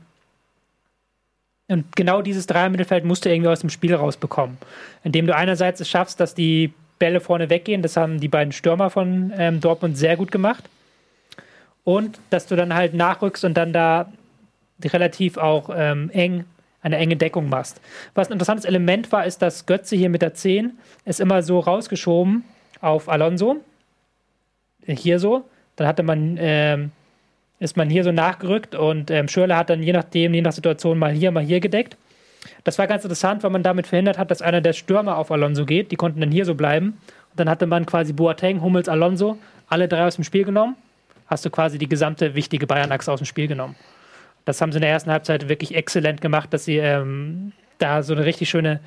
und 1.70 1.96
genau 1.96 2.22
dieses 2.22 2.46
Dreier-Mittelfeld 2.48 3.06
musst 3.06 3.26
du 3.26 3.30
irgendwie 3.30 3.50
aus 3.50 3.62
dem 3.62 3.70
Spiel 3.70 3.96
rausbekommen. 3.96 4.58
Indem 5.04 5.28
du 5.28 5.36
einerseits 5.36 5.80
es 5.80 5.90
schaffst, 5.90 6.20
dass 6.20 6.36
die 6.36 6.74
Bälle 7.00 7.22
vorne 7.22 7.50
weggehen, 7.50 7.82
das 7.82 7.98
haben 7.98 8.20
die 8.20 8.28
beiden 8.28 8.52
Stürmer 8.52 8.90
von 8.90 9.34
ähm, 9.38 9.60
Dortmund 9.60 9.98
sehr 9.98 10.18
gut 10.18 10.32
gemacht. 10.32 10.64
Und 11.84 12.20
dass 12.30 12.48
du 12.48 12.56
dann 12.56 12.74
halt 12.74 12.94
nachrückst 12.94 13.46
und 13.46 13.56
dann 13.56 13.74
da 13.74 14.12
relativ 14.84 15.38
auch 15.38 15.70
ähm, 15.74 16.10
eng 16.12 16.46
eine 16.82 16.98
enge 16.98 17.16
Deckung 17.16 17.48
machst. 17.48 17.80
Was 18.14 18.28
ein 18.28 18.34
interessantes 18.34 18.66
Element 18.66 19.12
war, 19.14 19.26
ist, 19.26 19.42
dass 19.42 19.66
Götze 19.66 19.96
hier 19.96 20.10
mit 20.10 20.22
der 20.22 20.34
10 20.34 20.78
ist 21.06 21.22
immer 21.22 21.42
so 21.42 21.60
rausgeschoben 21.60 22.44
auf 22.82 23.08
Alonso. 23.08 23.58
Hier 24.86 25.20
so. 25.20 25.46
Dann 25.78 25.88
hatte 25.88 26.04
man 26.04 26.38
ähm, 26.40 26.92
ist 27.64 27.78
man 27.78 27.90
hier 27.90 28.04
so 28.04 28.12
nachgerückt 28.12 28.76
und 28.76 29.10
ähm, 29.10 29.28
Schürrle 29.28 29.56
hat 29.56 29.70
dann 29.70 29.82
je 29.82 29.94
nachdem, 29.94 30.34
je 30.34 30.42
nach 30.42 30.52
Situation 30.52 31.00
mal 31.00 31.12
hier, 31.12 31.32
mal 31.32 31.44
hier 31.44 31.60
gedeckt. 31.60 31.98
Das 32.64 32.78
war 32.78 32.88
ganz 32.88 33.04
interessant, 33.04 33.44
weil 33.44 33.52
man 33.52 33.64
damit 33.64 33.88
verhindert 33.88 34.18
hat, 34.18 34.32
dass 34.32 34.42
einer 34.42 34.62
der 34.62 34.74
Stürmer 34.74 35.18
auf 35.18 35.32
Alonso 35.32 35.66
geht. 35.66 35.92
Die 35.92 35.96
konnten 35.96 36.20
dann 36.20 36.32
hier 36.32 36.46
so 36.46 36.56
bleiben. 36.56 36.98
Und 37.32 37.40
dann 37.40 37.50
hatte 37.50 37.66
man 37.66 37.86
quasi 37.86 38.14
Boateng, 38.14 38.62
Hummels, 38.62 38.90
Alonso, 38.90 39.38
alle 39.68 39.88
drei 39.88 40.06
aus 40.06 40.16
dem 40.16 40.24
Spiel 40.24 40.44
genommen. 40.44 40.76
Hast 41.28 41.46
du 41.46 41.50
quasi 41.50 41.78
die 41.78 41.88
gesamte 41.88 42.36
wichtige 42.36 42.68
Bayern-Achse 42.68 43.12
aus 43.12 43.20
dem 43.20 43.26
Spiel 43.26 43.48
genommen. 43.48 43.76
Das 44.46 44.62
haben 44.62 44.72
sie 44.72 44.78
in 44.78 44.82
der 44.82 44.92
ersten 44.92 45.12
Halbzeit 45.12 45.48
wirklich 45.48 45.74
exzellent 45.74 46.22
gemacht, 46.22 46.54
dass 46.54 46.66
sie 46.66 46.78
ähm, 46.78 47.54
da 47.80 48.04
so 48.04 48.14
eine 48.14 48.26
richtig 48.26 48.50
schöne 48.50 48.82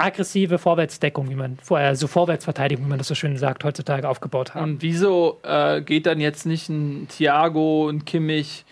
aggressive 0.00 0.58
Vorwärtsdeckung, 0.58 1.30
wie 1.30 1.34
man 1.34 1.58
vorher, 1.62 1.94
so 1.96 2.06
Vorwärtsverteidigung, 2.06 2.86
wie 2.86 2.88
man 2.88 2.98
das 2.98 3.08
so 3.08 3.14
schön 3.14 3.36
sagt, 3.36 3.64
heutzutage 3.64 4.08
aufgebaut 4.08 4.54
haben. 4.54 4.72
Und 4.72 4.82
wieso 4.82 5.38
äh, 5.42 5.80
geht 5.82 6.06
dann 6.06 6.20
jetzt 6.20 6.46
nicht 6.46 6.68
ein 6.68 7.08
Thiago, 7.08 7.88
ein 7.88 8.04
Kimmich 8.04 8.64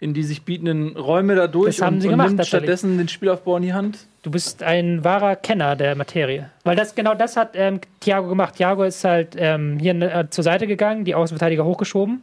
in 0.00 0.14
die 0.14 0.22
sich 0.22 0.42
bietenden 0.42 0.96
Räume 0.96 1.34
da 1.34 1.46
durch 1.46 1.76
Das 1.76 1.86
haben 1.86 1.96
und, 1.96 2.00
sie 2.00 2.08
und 2.08 2.12
gemacht, 2.14 2.28
nimmt 2.28 2.38
tatsächlich. 2.38 2.70
stattdessen 2.70 2.96
den 2.96 3.08
Spielaufbau 3.08 3.58
in 3.58 3.62
die 3.64 3.74
Hand? 3.74 3.98
Du 4.22 4.30
bist 4.30 4.62
ein 4.62 5.04
wahrer 5.04 5.36
Kenner 5.36 5.76
der 5.76 5.94
Materie. 5.94 6.50
Weil 6.64 6.74
das 6.74 6.94
genau 6.94 7.14
das 7.14 7.36
hat 7.36 7.50
ähm, 7.54 7.80
Thiago 8.00 8.28
gemacht. 8.28 8.54
Thiago 8.56 8.82
ist 8.84 9.04
halt 9.04 9.36
ähm, 9.36 9.78
hier 9.78 9.94
äh, 10.00 10.30
zur 10.30 10.42
Seite 10.42 10.66
gegangen, 10.66 11.04
die 11.04 11.14
Außenverteidiger 11.14 11.66
hochgeschoben. 11.66 12.22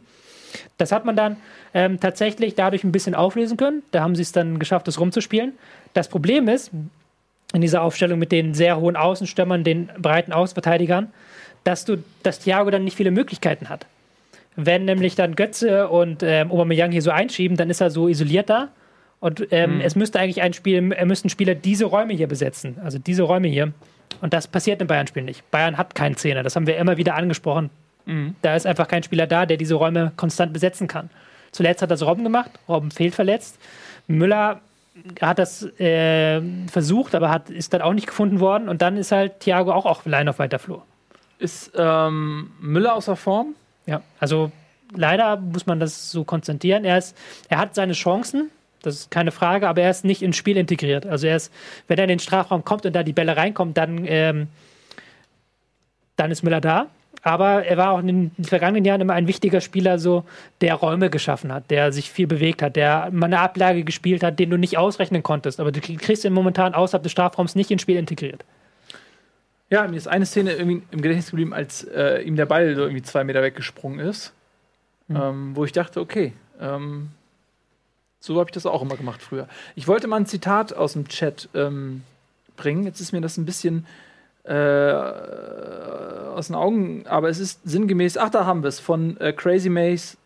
Das 0.76 0.90
hat 0.90 1.04
man 1.04 1.14
dann 1.14 1.36
ähm, 1.72 2.00
tatsächlich 2.00 2.56
dadurch 2.56 2.82
ein 2.82 2.90
bisschen 2.90 3.14
auflösen 3.14 3.56
können. 3.56 3.82
Da 3.92 4.00
haben 4.02 4.16
sie 4.16 4.22
es 4.22 4.32
dann 4.32 4.58
geschafft, 4.58 4.88
das 4.88 4.98
rumzuspielen. 4.98 5.52
Das 5.94 6.08
Problem 6.08 6.48
ist, 6.48 6.72
in 7.52 7.60
dieser 7.60 7.82
Aufstellung 7.82 8.18
mit 8.18 8.32
den 8.32 8.54
sehr 8.54 8.78
hohen 8.78 8.96
Außenstürmern, 8.96 9.64
den 9.64 9.88
breiten 9.98 10.32
Außenverteidigern, 10.32 11.08
dass 11.64 11.84
du, 11.84 12.02
dass 12.22 12.40
Thiago 12.40 12.70
dann 12.70 12.84
nicht 12.84 12.96
viele 12.96 13.10
Möglichkeiten 13.10 13.68
hat. 13.68 13.86
Wenn 14.56 14.84
nämlich 14.84 15.14
dann 15.14 15.36
Götze 15.36 15.88
und 15.88 16.22
ähm, 16.22 16.50
Aubameyang 16.50 16.90
hier 16.90 17.02
so 17.02 17.10
einschieben, 17.10 17.56
dann 17.56 17.70
ist 17.70 17.80
er 17.80 17.90
so 17.90 18.08
isoliert 18.08 18.50
da. 18.50 18.68
Und 19.20 19.48
ähm, 19.50 19.80
es 19.80 19.96
müsste 19.96 20.20
eigentlich 20.20 20.42
ein 20.42 20.52
Spiel, 20.52 20.92
er 20.92 21.06
müssten 21.06 21.28
Spieler 21.28 21.54
diese 21.54 21.86
Räume 21.86 22.12
hier 22.12 22.28
besetzen, 22.28 22.76
also 22.84 22.98
diese 22.98 23.22
Räume 23.22 23.48
hier. 23.48 23.72
Und 24.20 24.32
das 24.32 24.46
passiert 24.46 24.80
im 24.80 24.86
Bayern-Spiel 24.86 25.22
nicht. 25.22 25.48
Bayern 25.50 25.76
hat 25.76 25.94
keinen 25.94 26.16
Zehner, 26.16 26.42
das 26.42 26.56
haben 26.56 26.66
wir 26.66 26.76
immer 26.76 26.96
wieder 26.96 27.14
angesprochen. 27.14 27.70
Da 28.42 28.56
ist 28.56 28.66
einfach 28.66 28.88
kein 28.88 29.02
Spieler 29.02 29.26
da, 29.26 29.44
der 29.44 29.56
diese 29.56 29.74
Räume 29.74 30.12
konstant 30.16 30.52
besetzen 30.52 30.88
kann. 30.88 31.10
Zuletzt 31.52 31.82
hat 31.82 31.90
das 31.90 32.02
Robben 32.02 32.24
gemacht, 32.24 32.50
Robben 32.68 32.90
fehlt 32.90 33.14
verletzt. 33.14 33.58
Müller 34.06 34.60
hat 35.20 35.38
das 35.38 35.62
äh, 35.80 36.40
versucht, 36.70 37.14
aber 37.14 37.30
hat, 37.30 37.50
ist 37.50 37.72
dann 37.72 37.82
auch 37.82 37.92
nicht 37.92 38.06
gefunden 38.06 38.40
worden. 38.40 38.68
Und 38.68 38.82
dann 38.82 38.96
ist 38.96 39.12
halt 39.12 39.40
Thiago 39.40 39.72
auch, 39.72 39.86
auch 39.86 40.06
allein 40.06 40.28
auf 40.28 40.38
weiter 40.38 40.58
Flur. 40.58 40.84
Ist 41.38 41.72
ähm, 41.76 42.50
Müller 42.60 42.94
außer 42.94 43.16
Form? 43.16 43.54
Ja, 43.86 44.02
also 44.18 44.50
leider 44.94 45.36
muss 45.36 45.66
man 45.66 45.80
das 45.80 46.10
so 46.10 46.24
konzentrieren. 46.24 46.84
Er, 46.84 46.98
ist, 46.98 47.16
er 47.48 47.58
hat 47.58 47.74
seine 47.74 47.92
Chancen, 47.92 48.50
das 48.82 48.94
ist 48.94 49.10
keine 49.10 49.32
Frage, 49.32 49.68
aber 49.68 49.82
er 49.82 49.90
ist 49.90 50.04
nicht 50.04 50.22
ins 50.22 50.36
Spiel 50.36 50.56
integriert. 50.56 51.06
Also 51.06 51.26
er 51.26 51.36
ist, 51.36 51.52
wenn 51.86 51.98
er 51.98 52.04
in 52.04 52.08
den 52.08 52.18
Strafraum 52.18 52.64
kommt 52.64 52.86
und 52.86 52.94
da 52.94 53.02
die 53.02 53.12
Bälle 53.12 53.36
reinkommen, 53.36 53.74
dann, 53.74 54.04
ähm, 54.06 54.48
dann 56.16 56.30
ist 56.30 56.42
Müller 56.42 56.60
da. 56.60 56.86
Aber 57.28 57.66
er 57.66 57.76
war 57.76 57.90
auch 57.90 57.98
in 57.98 58.06
den 58.06 58.44
vergangenen 58.44 58.86
Jahren 58.86 59.02
immer 59.02 59.12
ein 59.12 59.28
wichtiger 59.28 59.60
Spieler, 59.60 59.98
so, 59.98 60.24
der 60.62 60.74
Räume 60.74 61.10
geschaffen 61.10 61.52
hat, 61.52 61.70
der 61.70 61.92
sich 61.92 62.10
viel 62.10 62.26
bewegt 62.26 62.62
hat, 62.62 62.74
der 62.74 63.10
mal 63.12 63.26
eine 63.26 63.40
Ablage 63.40 63.84
gespielt 63.84 64.22
hat, 64.22 64.38
den 64.38 64.48
du 64.48 64.56
nicht 64.56 64.78
ausrechnen 64.78 65.22
konntest. 65.22 65.60
Aber 65.60 65.70
du 65.70 65.80
kriegst 65.80 66.24
ihn 66.24 66.32
momentan 66.32 66.72
außerhalb 66.72 67.02
des 67.02 67.12
Strafraums 67.12 67.54
nicht 67.54 67.70
ins 67.70 67.82
Spiel 67.82 67.96
integriert. 67.96 68.46
Ja, 69.68 69.86
mir 69.86 69.98
ist 69.98 70.08
eine 70.08 70.24
Szene 70.24 70.52
irgendwie 70.52 70.82
im 70.90 71.02
Gedächtnis 71.02 71.30
geblieben, 71.30 71.52
als 71.52 71.84
äh, 71.84 72.22
ihm 72.22 72.36
der 72.36 72.46
Ball 72.46 72.74
so 72.74 72.82
irgendwie 72.82 73.02
zwei 73.02 73.24
Meter 73.24 73.42
weggesprungen 73.42 74.00
ist. 74.00 74.32
Ähm, 75.10 75.54
wo 75.54 75.64
ich 75.64 75.72
dachte, 75.72 76.00
okay, 76.00 76.32
ähm, 76.60 77.08
so 78.20 78.38
habe 78.38 78.48
ich 78.48 78.54
das 78.54 78.66
auch 78.66 78.82
immer 78.82 78.96
gemacht 78.96 79.22
früher. 79.22 79.48
Ich 79.74 79.86
wollte 79.86 80.06
mal 80.06 80.16
ein 80.16 80.26
Zitat 80.26 80.74
aus 80.74 80.94
dem 80.94 81.08
Chat 81.08 81.48
ähm, 81.54 82.02
bringen. 82.56 82.84
Jetzt 82.84 83.00
ist 83.00 83.12
mir 83.12 83.20
das 83.20 83.36
ein 83.36 83.46
bisschen 83.46 83.86
äh, 84.48 86.28
aus 86.34 86.46
den 86.48 86.56
Augen, 86.56 87.04
aber 87.06 87.28
es 87.28 87.38
ist 87.38 87.60
sinngemäß, 87.64 88.16
ach, 88.16 88.30
da 88.30 88.46
haben 88.46 88.62
wir 88.62 88.68
es, 88.68 88.80
von 88.80 89.16
äh, 89.20 89.32
Crazy 89.32 89.68
Maze 89.68 90.16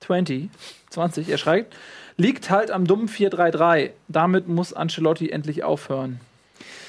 20, 0.00 0.48
20. 0.90 1.28
Er 1.28 1.38
schreibt, 1.38 1.74
liegt 2.16 2.50
halt 2.50 2.70
am 2.70 2.86
dummen 2.86 3.08
4-3-3. 3.08 3.90
Damit 4.08 4.48
muss 4.48 4.72
Ancelotti 4.72 5.30
endlich 5.30 5.62
aufhören. 5.64 6.20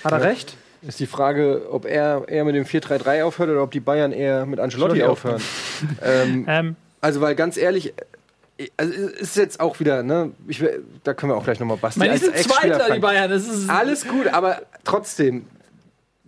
Hat 0.04 0.12
er 0.12 0.19
Ja. 0.19 0.26
recht? 0.26 0.56
Ist 0.82 1.00
die 1.00 1.06
Frage, 1.06 1.67
ob 1.71 1.86
er 1.86 2.28
eher 2.28 2.43
mit 2.43 2.56
dem 2.56 2.65
4-3-3 2.65 3.24
aufhört 3.24 3.50
oder 3.50 3.62
ob 3.63 3.71
die 3.71 3.80
Bayern 3.80 4.12
eher 4.12 4.45
mit 4.47 4.60
Ancelotti 4.60 5.04
Ancelotti 5.04 5.12
aufhören. 5.12 5.41
ähm, 6.04 6.45
Ähm, 6.47 6.76
also, 7.02 7.21
weil 7.21 7.36
ganz 7.36 7.56
ehrlich, 7.58 7.93
äh, 8.58 8.67
also 8.78 8.91
es 8.93 9.21
ist 9.21 9.38
jetzt 9.38 9.60
auch 9.60 9.80
wieder, 9.80 10.02
ne, 10.04 10.32
ich, 10.47 10.63
da 11.04 11.13
können 11.13 11.32
wir 11.32 11.38
auch 11.38 11.43
gleich 11.43 11.60
nochmal 11.60 11.78
Basti 11.78 12.00
Man, 12.00 12.08
die 12.08 12.12
als 12.13 12.21
sind 12.21 12.34
Ex-Spieler 12.36 12.78
Zweiter, 12.80 12.93
die. 12.95 13.00
Bayern. 13.00 13.30
Das 13.30 13.47
ist 13.47 13.69
Alles 13.69 14.08
gut, 14.08 14.28
aber 14.28 14.62
trotzdem. 14.84 15.45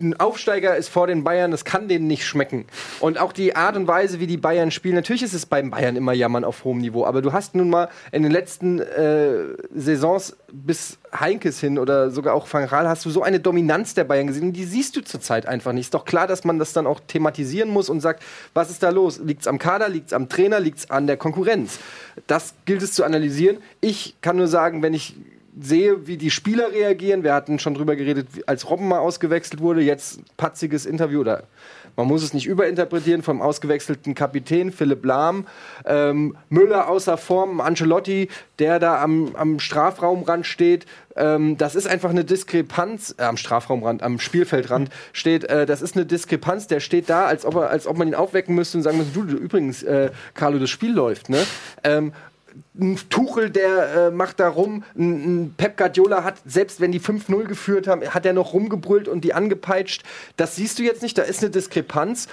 Ein 0.04 0.20
Aufsteiger 0.20 0.76
ist 0.76 0.88
vor 0.88 1.06
den 1.06 1.24
Bayern, 1.24 1.50
das 1.50 1.64
kann 1.64 1.88
denen 1.88 2.06
nicht 2.06 2.26
schmecken. 2.26 2.66
Und 3.00 3.18
auch 3.18 3.32
die 3.32 3.56
Art 3.56 3.74
und 3.74 3.88
Weise, 3.88 4.20
wie 4.20 4.26
die 4.26 4.36
Bayern 4.36 4.70
spielen, 4.70 4.94
natürlich 4.94 5.22
ist 5.22 5.32
es 5.32 5.46
beim 5.46 5.70
Bayern 5.70 5.96
immer 5.96 6.12
Jammern 6.12 6.44
auf 6.44 6.64
hohem 6.64 6.78
Niveau, 6.78 7.06
aber 7.06 7.22
du 7.22 7.32
hast 7.32 7.54
nun 7.54 7.70
mal 7.70 7.88
in 8.12 8.22
den 8.22 8.30
letzten 8.30 8.80
äh, 8.80 9.56
Saisons 9.74 10.36
bis 10.52 10.98
Heinkes 11.18 11.58
hin 11.58 11.78
oder 11.78 12.10
sogar 12.10 12.34
auch 12.34 12.46
Van 12.52 12.68
Gaal 12.68 12.86
hast 12.86 13.06
du 13.06 13.10
so 13.10 13.22
eine 13.22 13.40
Dominanz 13.40 13.94
der 13.94 14.04
Bayern 14.04 14.26
gesehen, 14.26 14.48
und 14.48 14.52
die 14.52 14.64
siehst 14.64 14.94
du 14.94 15.00
zurzeit 15.00 15.46
einfach 15.46 15.72
nicht. 15.72 15.86
Ist 15.86 15.94
doch 15.94 16.04
klar, 16.04 16.26
dass 16.26 16.44
man 16.44 16.58
das 16.58 16.74
dann 16.74 16.86
auch 16.86 17.00
thematisieren 17.00 17.70
muss 17.70 17.88
und 17.88 18.00
sagt, 18.00 18.22
was 18.52 18.70
ist 18.70 18.82
da 18.82 18.90
los? 18.90 19.20
Liegt's 19.24 19.46
am 19.46 19.58
Kader, 19.58 19.88
liegt's 19.88 20.12
am 20.12 20.28
Trainer, 20.28 20.60
liegt's 20.60 20.90
an 20.90 21.06
der 21.06 21.16
Konkurrenz? 21.16 21.78
Das 22.26 22.54
gilt 22.66 22.82
es 22.82 22.92
zu 22.92 23.04
analysieren. 23.04 23.56
Ich 23.80 24.16
kann 24.20 24.36
nur 24.36 24.48
sagen, 24.48 24.82
wenn 24.82 24.92
ich 24.92 25.16
sehe, 25.60 26.06
wie 26.06 26.16
die 26.16 26.30
Spieler 26.30 26.72
reagieren. 26.72 27.22
Wir 27.22 27.34
hatten 27.34 27.58
schon 27.58 27.74
drüber 27.74 27.96
geredet, 27.96 28.28
als 28.46 28.68
Robben 28.68 28.88
mal 28.88 28.98
ausgewechselt 28.98 29.60
wurde. 29.60 29.82
Jetzt 29.82 30.20
patziges 30.36 30.86
Interview 30.86 31.20
oder 31.20 31.44
man 31.96 32.08
muss 32.08 32.24
es 32.24 32.34
nicht 32.34 32.46
überinterpretieren 32.46 33.22
vom 33.22 33.40
ausgewechselten 33.40 34.14
Kapitän 34.14 34.72
Philipp 34.72 35.04
Lahm. 35.04 35.46
Ähm, 35.84 36.36
Müller 36.48 36.88
außer 36.88 37.16
Form, 37.16 37.60
Ancelotti, 37.60 38.28
der 38.58 38.80
da 38.80 39.00
am, 39.00 39.36
am 39.36 39.60
Strafraumrand 39.60 40.44
steht. 40.44 40.86
Ähm, 41.16 41.56
das 41.56 41.76
ist 41.76 41.86
einfach 41.86 42.10
eine 42.10 42.24
Diskrepanz, 42.24 43.14
äh, 43.18 43.22
am 43.22 43.36
Strafraumrand, 43.36 44.02
am 44.02 44.18
Spielfeldrand 44.18 44.90
steht, 45.12 45.44
äh, 45.44 45.66
das 45.66 45.82
ist 45.82 45.96
eine 45.96 46.06
Diskrepanz, 46.06 46.66
der 46.66 46.80
steht 46.80 47.08
da, 47.08 47.26
als 47.26 47.44
ob, 47.44 47.54
er, 47.54 47.70
als 47.70 47.86
ob 47.86 47.96
man 47.96 48.08
ihn 48.08 48.16
aufwecken 48.16 48.54
müsste 48.56 48.78
und 48.78 48.82
sagen 48.82 48.98
müsste, 48.98 49.12
du, 49.12 49.24
du 49.24 49.36
übrigens, 49.36 49.84
äh, 49.84 50.10
Carlo, 50.34 50.58
das 50.58 50.70
Spiel 50.70 50.92
läuft, 50.92 51.28
ne? 51.28 51.38
Ähm, 51.84 52.12
ein 52.78 52.98
Tuchel, 53.08 53.50
der 53.50 53.94
äh, 53.94 54.10
macht 54.10 54.40
da 54.40 54.48
rum. 54.48 54.84
Ein, 54.96 55.44
ein 55.44 55.54
Pep 55.56 55.76
Guardiola 55.76 56.24
hat, 56.24 56.36
selbst 56.44 56.80
wenn 56.80 56.92
die 56.92 57.00
5-0 57.00 57.44
geführt 57.44 57.86
haben, 57.86 58.02
hat 58.02 58.26
er 58.26 58.32
noch 58.32 58.52
rumgebrüllt 58.52 59.08
und 59.08 59.22
die 59.22 59.34
angepeitscht. 59.34 60.02
Das 60.36 60.56
siehst 60.56 60.78
du 60.78 60.82
jetzt 60.82 61.02
nicht, 61.02 61.16
da 61.18 61.22
ist 61.22 61.42
eine 61.42 61.50
Diskrepanz. 61.50 62.28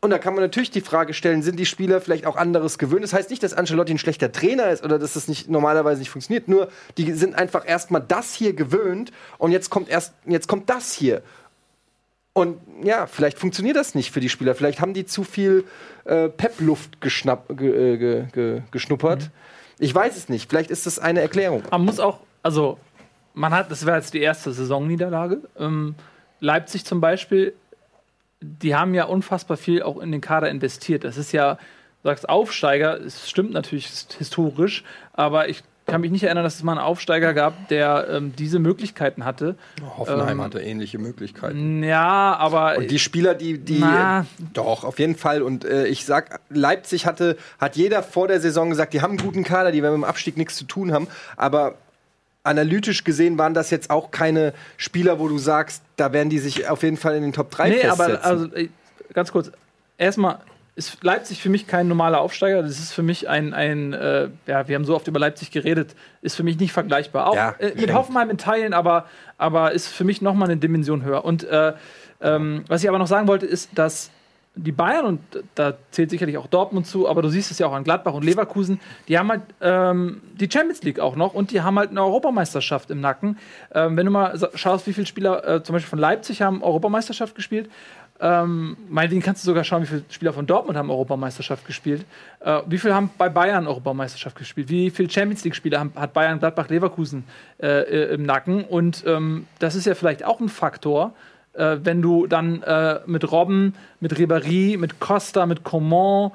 Und 0.00 0.10
da 0.10 0.18
kann 0.18 0.34
man 0.34 0.44
natürlich 0.44 0.70
die 0.70 0.80
Frage 0.80 1.12
stellen, 1.12 1.42
sind 1.42 1.58
die 1.58 1.66
Spieler 1.66 2.00
vielleicht 2.00 2.24
auch 2.24 2.36
anderes 2.36 2.78
gewöhnt? 2.78 3.02
Das 3.02 3.12
heißt 3.12 3.30
nicht, 3.30 3.42
dass 3.42 3.52
Ancelotti 3.52 3.92
ein 3.92 3.98
schlechter 3.98 4.30
Trainer 4.30 4.70
ist 4.70 4.84
oder 4.84 4.98
dass 4.98 5.14
das 5.14 5.26
nicht 5.26 5.48
normalerweise 5.48 5.98
nicht 5.98 6.10
funktioniert. 6.10 6.46
Nur 6.46 6.68
die 6.98 7.12
sind 7.12 7.34
einfach 7.34 7.66
erstmal 7.66 8.04
das 8.06 8.32
hier 8.32 8.52
gewöhnt 8.52 9.10
und 9.38 9.50
jetzt 9.50 9.70
kommt 9.70 9.88
erst 9.88 10.14
jetzt 10.24 10.46
kommt 10.46 10.70
das 10.70 10.92
hier. 10.92 11.22
Und 12.32 12.60
ja, 12.84 13.08
vielleicht 13.08 13.40
funktioniert 13.40 13.76
das 13.76 13.96
nicht 13.96 14.12
für 14.12 14.20
die 14.20 14.28
Spieler. 14.28 14.54
Vielleicht 14.54 14.80
haben 14.80 14.94
die 14.94 15.04
zu 15.04 15.24
viel 15.24 15.64
äh, 16.04 16.28
Pep-Luft 16.28 16.98
äh, 17.02 17.56
ge, 17.56 18.26
ge, 18.32 18.62
geschnuppert. 18.70 19.30
Ich 19.78 19.94
weiß 19.94 20.16
es 20.16 20.28
nicht. 20.28 20.48
Vielleicht 20.48 20.70
ist 20.70 20.86
das 20.86 20.98
eine 20.98 21.20
Erklärung. 21.20 21.62
Man 21.70 21.84
muss 21.84 22.00
auch, 22.00 22.20
also, 22.42 22.78
man 23.34 23.52
hat, 23.52 23.70
das 23.70 23.86
wäre 23.86 23.96
jetzt 23.96 24.14
die 24.14 24.20
erste 24.20 24.52
Saisonniederlage. 24.52 25.42
Ähm, 25.58 25.94
Leipzig 26.40 26.84
zum 26.84 27.00
Beispiel, 27.00 27.54
die 28.40 28.74
haben 28.74 28.94
ja 28.94 29.04
unfassbar 29.04 29.56
viel 29.56 29.82
auch 29.82 29.98
in 29.98 30.12
den 30.12 30.20
Kader 30.20 30.48
investiert. 30.50 31.04
Das 31.04 31.16
ist 31.16 31.32
ja, 31.32 31.54
du 31.54 32.08
sagst 32.08 32.28
Aufsteiger, 32.28 33.00
es 33.00 33.28
stimmt 33.28 33.52
natürlich 33.52 33.86
ist 33.86 34.14
historisch, 34.14 34.84
aber 35.12 35.48
ich 35.48 35.62
kann 35.88 36.00
mich 36.00 36.10
nicht 36.12 36.22
erinnern, 36.22 36.44
dass 36.44 36.54
es 36.56 36.62
mal 36.62 36.72
einen 36.72 36.80
Aufsteiger 36.80 37.34
gab, 37.34 37.68
der 37.68 38.06
ähm, 38.10 38.32
diese 38.36 38.58
Möglichkeiten 38.58 39.24
hatte. 39.24 39.56
Hoffenheim 39.96 40.38
Ähm, 40.38 40.44
hatte 40.44 40.60
ähnliche 40.60 40.98
Möglichkeiten. 40.98 41.82
Ja, 41.82 42.36
aber 42.36 42.76
Und 42.76 42.90
die 42.90 42.98
Spieler, 42.98 43.34
die, 43.34 43.58
die 43.58 43.80
Na. 43.80 44.26
doch, 44.52 44.84
auf 44.84 44.98
jeden 44.98 45.16
Fall. 45.16 45.42
Und 45.42 45.64
äh, 45.64 45.86
ich 45.86 46.04
sag, 46.04 46.40
Leipzig 46.50 47.06
hatte, 47.06 47.36
hat 47.58 47.74
jeder 47.76 48.02
vor 48.02 48.28
der 48.28 48.40
Saison 48.40 48.70
gesagt, 48.70 48.92
die 48.92 49.00
haben 49.02 49.12
einen 49.18 49.18
guten 49.26 49.42
Kader, 49.44 49.72
die 49.72 49.82
werden 49.82 49.94
mit 49.94 50.06
dem 50.06 50.08
Abstieg 50.08 50.36
nichts 50.36 50.56
zu 50.56 50.64
tun 50.64 50.92
haben. 50.92 51.08
Aber 51.36 51.74
analytisch 52.44 53.04
gesehen 53.04 53.36
waren 53.38 53.54
das 53.54 53.70
jetzt 53.70 53.90
auch 53.90 54.10
keine 54.10 54.52
Spieler, 54.76 55.18
wo 55.18 55.28
du 55.28 55.38
sagst, 55.38 55.82
da 55.96 56.12
werden 56.12 56.30
die 56.30 56.38
sich 56.38 56.68
auf 56.68 56.82
jeden 56.82 56.96
Fall 56.96 57.16
in 57.16 57.22
den 57.22 57.32
Top 57.32 57.50
3 57.50 57.68
Nee, 57.68 57.74
festsetzen. 57.78 58.00
aber 58.06 58.24
also 58.24 58.44
äh, 58.54 58.68
ganz 59.14 59.32
kurz. 59.32 59.50
Erstmal 59.96 60.38
ist 60.78 61.02
Leipzig 61.02 61.42
für 61.42 61.50
mich 61.50 61.66
kein 61.66 61.88
normaler 61.88 62.20
Aufsteiger. 62.20 62.62
Das 62.62 62.78
ist 62.78 62.92
für 62.92 63.02
mich 63.02 63.28
ein, 63.28 63.52
ein 63.52 63.92
äh, 63.92 64.28
ja, 64.46 64.68
wir 64.68 64.76
haben 64.76 64.84
so 64.84 64.94
oft 64.94 65.08
über 65.08 65.18
Leipzig 65.18 65.50
geredet, 65.50 65.96
ist 66.22 66.36
für 66.36 66.44
mich 66.44 66.58
nicht 66.58 66.72
vergleichbar. 66.72 67.26
Auch 67.26 67.34
Ja, 67.34 67.50
äh, 67.58 67.74
mit. 67.74 67.92
Hoffenheim 67.92 68.30
in 68.30 68.38
Teilen, 68.38 68.72
aber, 68.72 69.06
aber 69.38 69.72
ist 69.72 69.88
für 69.88 70.04
mich 70.04 70.22
noch 70.22 70.34
mal 70.34 70.44
eine 70.44 70.56
Dimension 70.56 71.02
höher. 71.02 71.24
Und 71.24 71.42
äh, 71.42 71.72
ähm, 72.20 72.64
was 72.68 72.84
ich 72.84 72.88
aber 72.88 72.98
noch 72.98 73.08
sagen 73.08 73.26
wollte, 73.26 73.44
ist, 73.44 73.70
dass 73.74 74.12
die 74.54 74.72
Bayern, 74.72 75.04
und 75.04 75.20
da 75.54 75.74
zählt 75.90 76.10
sicherlich 76.10 76.36
auch 76.36 76.46
Dortmund 76.46 76.86
zu, 76.86 77.08
aber 77.08 77.22
du 77.22 77.28
siehst 77.28 77.50
es 77.50 77.58
ja 77.58 77.66
auch 77.66 77.72
an 77.72 77.84
Gladbach 77.84 78.12
und 78.12 78.24
Leverkusen, 78.24 78.80
die 79.06 79.18
haben 79.18 79.30
halt 79.30 79.42
ähm, 79.60 80.20
die 80.34 80.48
Champions 80.50 80.82
League 80.82 81.00
auch 81.00 81.16
noch 81.16 81.34
und 81.34 81.50
die 81.52 81.60
haben 81.60 81.78
halt 81.78 81.90
eine 81.90 82.02
Europameisterschaft 82.02 82.90
im 82.90 83.00
Nacken. 83.00 83.38
Ähm, 83.72 83.96
wenn 83.96 84.06
du 84.06 84.12
mal 84.12 84.38
schaust, 84.54 84.86
wie 84.86 84.92
viele 84.92 85.06
Spieler 85.06 85.46
äh, 85.46 85.62
zum 85.62 85.74
Beispiel 85.74 85.90
von 85.90 85.98
Leipzig 85.98 86.42
haben 86.42 86.62
Europameisterschaft 86.62 87.34
gespielt, 87.34 87.70
ähm, 88.20 88.76
meinetwegen 88.88 89.22
kannst 89.22 89.44
du 89.44 89.46
sogar 89.46 89.62
schauen, 89.62 89.82
wie 89.82 89.86
viele 89.86 90.02
Spieler 90.10 90.32
von 90.32 90.46
Dortmund 90.46 90.76
haben 90.76 90.90
Europameisterschaft 90.90 91.64
gespielt. 91.66 92.04
Äh, 92.40 92.62
wie 92.66 92.78
viele 92.78 92.94
haben 92.94 93.10
bei 93.16 93.28
Bayern 93.28 93.68
Europameisterschaft 93.68 94.36
gespielt? 94.36 94.68
Wie 94.68 94.90
viele 94.90 95.08
Champions 95.08 95.44
League-Spieler 95.44 95.90
hat 95.94 96.12
Bayern, 96.14 96.40
Gladbach, 96.40 96.68
Leverkusen 96.68 97.24
äh, 97.62 97.66
äh, 97.66 98.14
im 98.14 98.24
Nacken? 98.24 98.64
Und 98.64 99.04
ähm, 99.06 99.46
das 99.60 99.76
ist 99.76 99.86
ja 99.86 99.94
vielleicht 99.94 100.24
auch 100.24 100.40
ein 100.40 100.48
Faktor, 100.48 101.12
äh, 101.52 101.76
wenn 101.84 102.02
du 102.02 102.26
dann 102.26 102.62
äh, 102.62 103.00
mit 103.06 103.30
Robben, 103.30 103.74
mit 104.00 104.14
Ribéry, 104.14 104.78
mit 104.78 104.98
Costa, 104.98 105.46
mit 105.46 105.62
Coman 105.62 106.32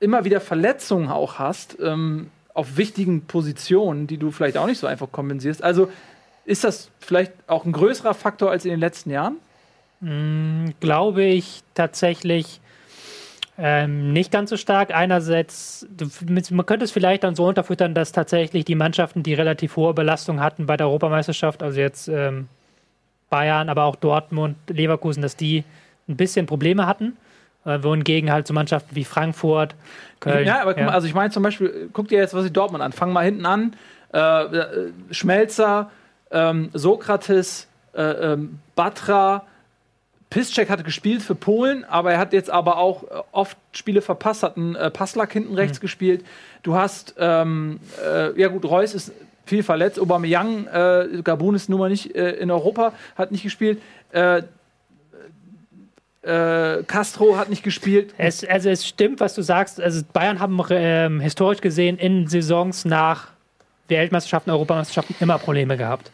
immer 0.00 0.24
wieder 0.24 0.42
Verletzungen 0.42 1.08
auch 1.08 1.38
hast 1.38 1.78
ähm, 1.80 2.28
auf 2.52 2.76
wichtigen 2.76 3.22
Positionen, 3.22 4.06
die 4.06 4.18
du 4.18 4.30
vielleicht 4.30 4.58
auch 4.58 4.66
nicht 4.66 4.78
so 4.78 4.86
einfach 4.86 5.10
kompensierst. 5.10 5.64
Also 5.64 5.90
ist 6.44 6.62
das 6.62 6.90
vielleicht 7.00 7.32
auch 7.46 7.64
ein 7.64 7.72
größerer 7.72 8.12
Faktor 8.12 8.50
als 8.50 8.66
in 8.66 8.70
den 8.70 8.80
letzten 8.80 9.10
Jahren? 9.10 9.36
Glaube 10.80 11.24
ich 11.24 11.62
tatsächlich 11.74 12.60
ähm, 13.58 14.12
nicht 14.12 14.30
ganz 14.30 14.50
so 14.50 14.56
stark. 14.56 14.94
Einerseits, 14.94 15.86
man 16.50 16.66
könnte 16.66 16.84
es 16.84 16.92
vielleicht 16.92 17.24
dann 17.24 17.34
so 17.34 17.46
unterfüttern, 17.46 17.94
dass 17.94 18.12
tatsächlich 18.12 18.64
die 18.64 18.74
Mannschaften, 18.74 19.22
die 19.22 19.34
relativ 19.34 19.76
hohe 19.76 19.94
Belastung 19.94 20.40
hatten 20.40 20.66
bei 20.66 20.76
der 20.76 20.86
Europameisterschaft, 20.86 21.62
also 21.62 21.80
jetzt 21.80 22.08
ähm, 22.08 22.48
Bayern, 23.30 23.68
aber 23.68 23.84
auch 23.84 23.96
Dortmund, 23.96 24.56
Leverkusen, 24.68 25.22
dass 25.22 25.36
die 25.36 25.64
ein 26.08 26.16
bisschen 26.16 26.46
Probleme 26.46 26.86
hatten. 26.86 27.16
Äh, 27.64 27.82
wohingegen 27.82 28.30
halt 28.30 28.46
so 28.46 28.54
Mannschaften 28.54 28.94
wie 28.94 29.04
Frankfurt, 29.04 29.74
Köln. 30.20 30.46
Ja, 30.46 30.62
aber 30.62 30.74
guck 30.74 30.84
mal, 30.84 30.92
also 30.92 31.08
ich 31.08 31.14
meine 31.14 31.30
zum 31.30 31.42
Beispiel, 31.42 31.66
äh, 31.66 31.88
guck 31.92 32.06
dir 32.06 32.18
jetzt, 32.18 32.32
was 32.32 32.44
ich 32.44 32.52
Dortmund 32.52 32.80
an. 32.80 32.92
Fang 32.92 33.12
mal 33.12 33.24
hinten 33.24 33.44
an. 33.44 33.74
Äh, 34.14 34.18
äh, 34.18 34.92
Schmelzer, 35.10 35.90
ähm, 36.30 36.70
Sokrates, 36.74 37.66
äh, 37.92 38.02
ähm, 38.02 38.60
Batra, 38.76 39.44
Piszczek 40.30 40.68
hat 40.68 40.84
gespielt 40.84 41.22
für 41.22 41.34
Polen, 41.34 41.84
aber 41.84 42.12
er 42.12 42.18
hat 42.18 42.32
jetzt 42.32 42.50
aber 42.50 42.78
auch 42.78 43.04
äh, 43.04 43.22
oft 43.32 43.56
Spiele 43.72 44.02
verpasst, 44.02 44.42
hat 44.42 44.56
einen 44.56 44.74
äh, 44.74 44.90
Passlack 44.90 45.32
hinten 45.32 45.54
rechts 45.54 45.80
gespielt. 45.80 46.24
Du 46.62 46.74
hast, 46.74 47.14
ähm, 47.18 47.78
äh, 48.04 48.38
ja 48.38 48.48
gut, 48.48 48.64
Reus 48.64 48.94
ist 48.94 49.12
viel 49.44 49.62
verletzt, 49.62 50.00
Aubameyang, 50.00 50.66
äh, 50.66 51.22
Gabun 51.22 51.54
ist 51.54 51.68
nun 51.68 51.78
mal 51.78 51.88
nicht 51.88 52.14
äh, 52.16 52.32
in 52.32 52.50
Europa, 52.50 52.92
hat 53.16 53.30
nicht 53.30 53.44
gespielt. 53.44 53.80
Äh, 54.12 54.42
Castro 56.88 57.36
hat 57.36 57.50
nicht 57.50 57.62
gespielt. 57.62 58.12
Es, 58.18 58.44
also 58.44 58.68
es 58.68 58.84
stimmt, 58.84 59.20
was 59.20 59.36
du 59.36 59.42
sagst. 59.42 59.80
Also 59.80 60.02
Bayern 60.12 60.40
haben 60.40 60.60
ähm, 60.70 61.20
historisch 61.20 61.60
gesehen 61.60 61.98
in 61.98 62.26
Saisons 62.26 62.84
nach 62.84 63.28
Weltmeisterschaften, 63.86 64.50
Europameisterschaften 64.50 65.14
immer 65.20 65.38
Probleme 65.38 65.76
gehabt. 65.76 66.10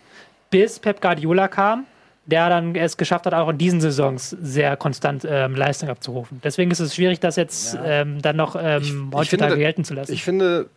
Bis 0.50 0.78
Pep 0.78 1.00
Guardiola 1.00 1.48
kam, 1.48 1.86
der 2.26 2.48
dann 2.48 2.74
es 2.76 2.96
geschafft 2.96 3.26
hat, 3.26 3.34
auch 3.34 3.48
in 3.48 3.58
diesen 3.58 3.80
Saisons 3.80 4.30
sehr 4.30 4.76
konstant 4.76 5.26
ähm, 5.28 5.56
Leistung 5.56 5.88
abzurufen. 5.88 6.40
Deswegen 6.44 6.70
ist 6.70 6.80
es 6.80 6.94
schwierig, 6.94 7.18
das 7.20 7.36
jetzt 7.36 7.76
ähm, 7.84 8.22
dann 8.22 8.36
noch 8.36 8.54
ähm, 8.56 8.80
Ich- 8.82 8.88
ich 8.90 9.12
heutzutage 9.12 9.52
finde, 9.52 9.56
gelten 9.64 9.84
zu 9.84 9.94
lassen. 9.94 10.12
Ich 10.12 10.22
finde, 10.22 10.68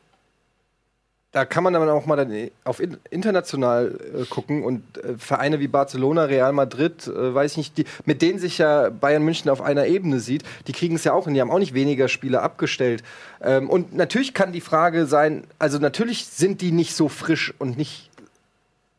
da 1.32 1.44
kann 1.44 1.64
man 1.66 1.74
dann 1.74 1.90
auch 1.90 2.06
mal 2.06 2.16
dann 2.16 2.32
auf 2.64 2.80
in, 2.80 2.96
international 3.12 4.00
äh, 4.22 4.24
gucken 4.26 4.64
und 4.64 4.82
äh, 4.98 5.18
Vereine 5.18 5.60
wie 5.60 5.68
Barcelona, 5.68 6.24
Real 6.24 6.54
Madrid, 6.54 7.08
äh, 7.08 7.36
weiß 7.36 7.52
ich 7.52 7.58
nicht, 7.58 7.78
die, 7.78 7.86
mit 8.06 8.22
denen 8.22 8.40
sich 8.40 8.58
ja 8.58 8.90
Bayern 8.90 9.22
München 9.22 9.52
auf 9.52 9.62
einer 9.62 9.86
Ebene 9.86 10.22
sieht, 10.22 10.44
die 10.68 10.72
kriegen 10.72 10.96
es 10.96 11.04
ja 11.04 11.12
auch 11.12 11.26
hin, 11.26 11.34
die 11.34 11.42
haben 11.42 11.52
auch 11.52 11.60
nicht 11.60 11.74
weniger 11.74 12.08
Spiele 12.08 12.42
abgestellt. 12.42 13.04
Ähm, 13.42 13.70
und 13.70 13.94
natürlich 13.94 14.34
kann 14.34 14.54
die 14.54 14.62
Frage 14.62 15.08
sein, 15.08 15.44
also 15.60 15.78
natürlich 15.78 16.26
sind 16.26 16.62
die 16.62 16.72
nicht 16.72 16.96
so 16.96 17.10
frisch 17.10 17.54
und 17.60 17.78
nicht 17.78 18.10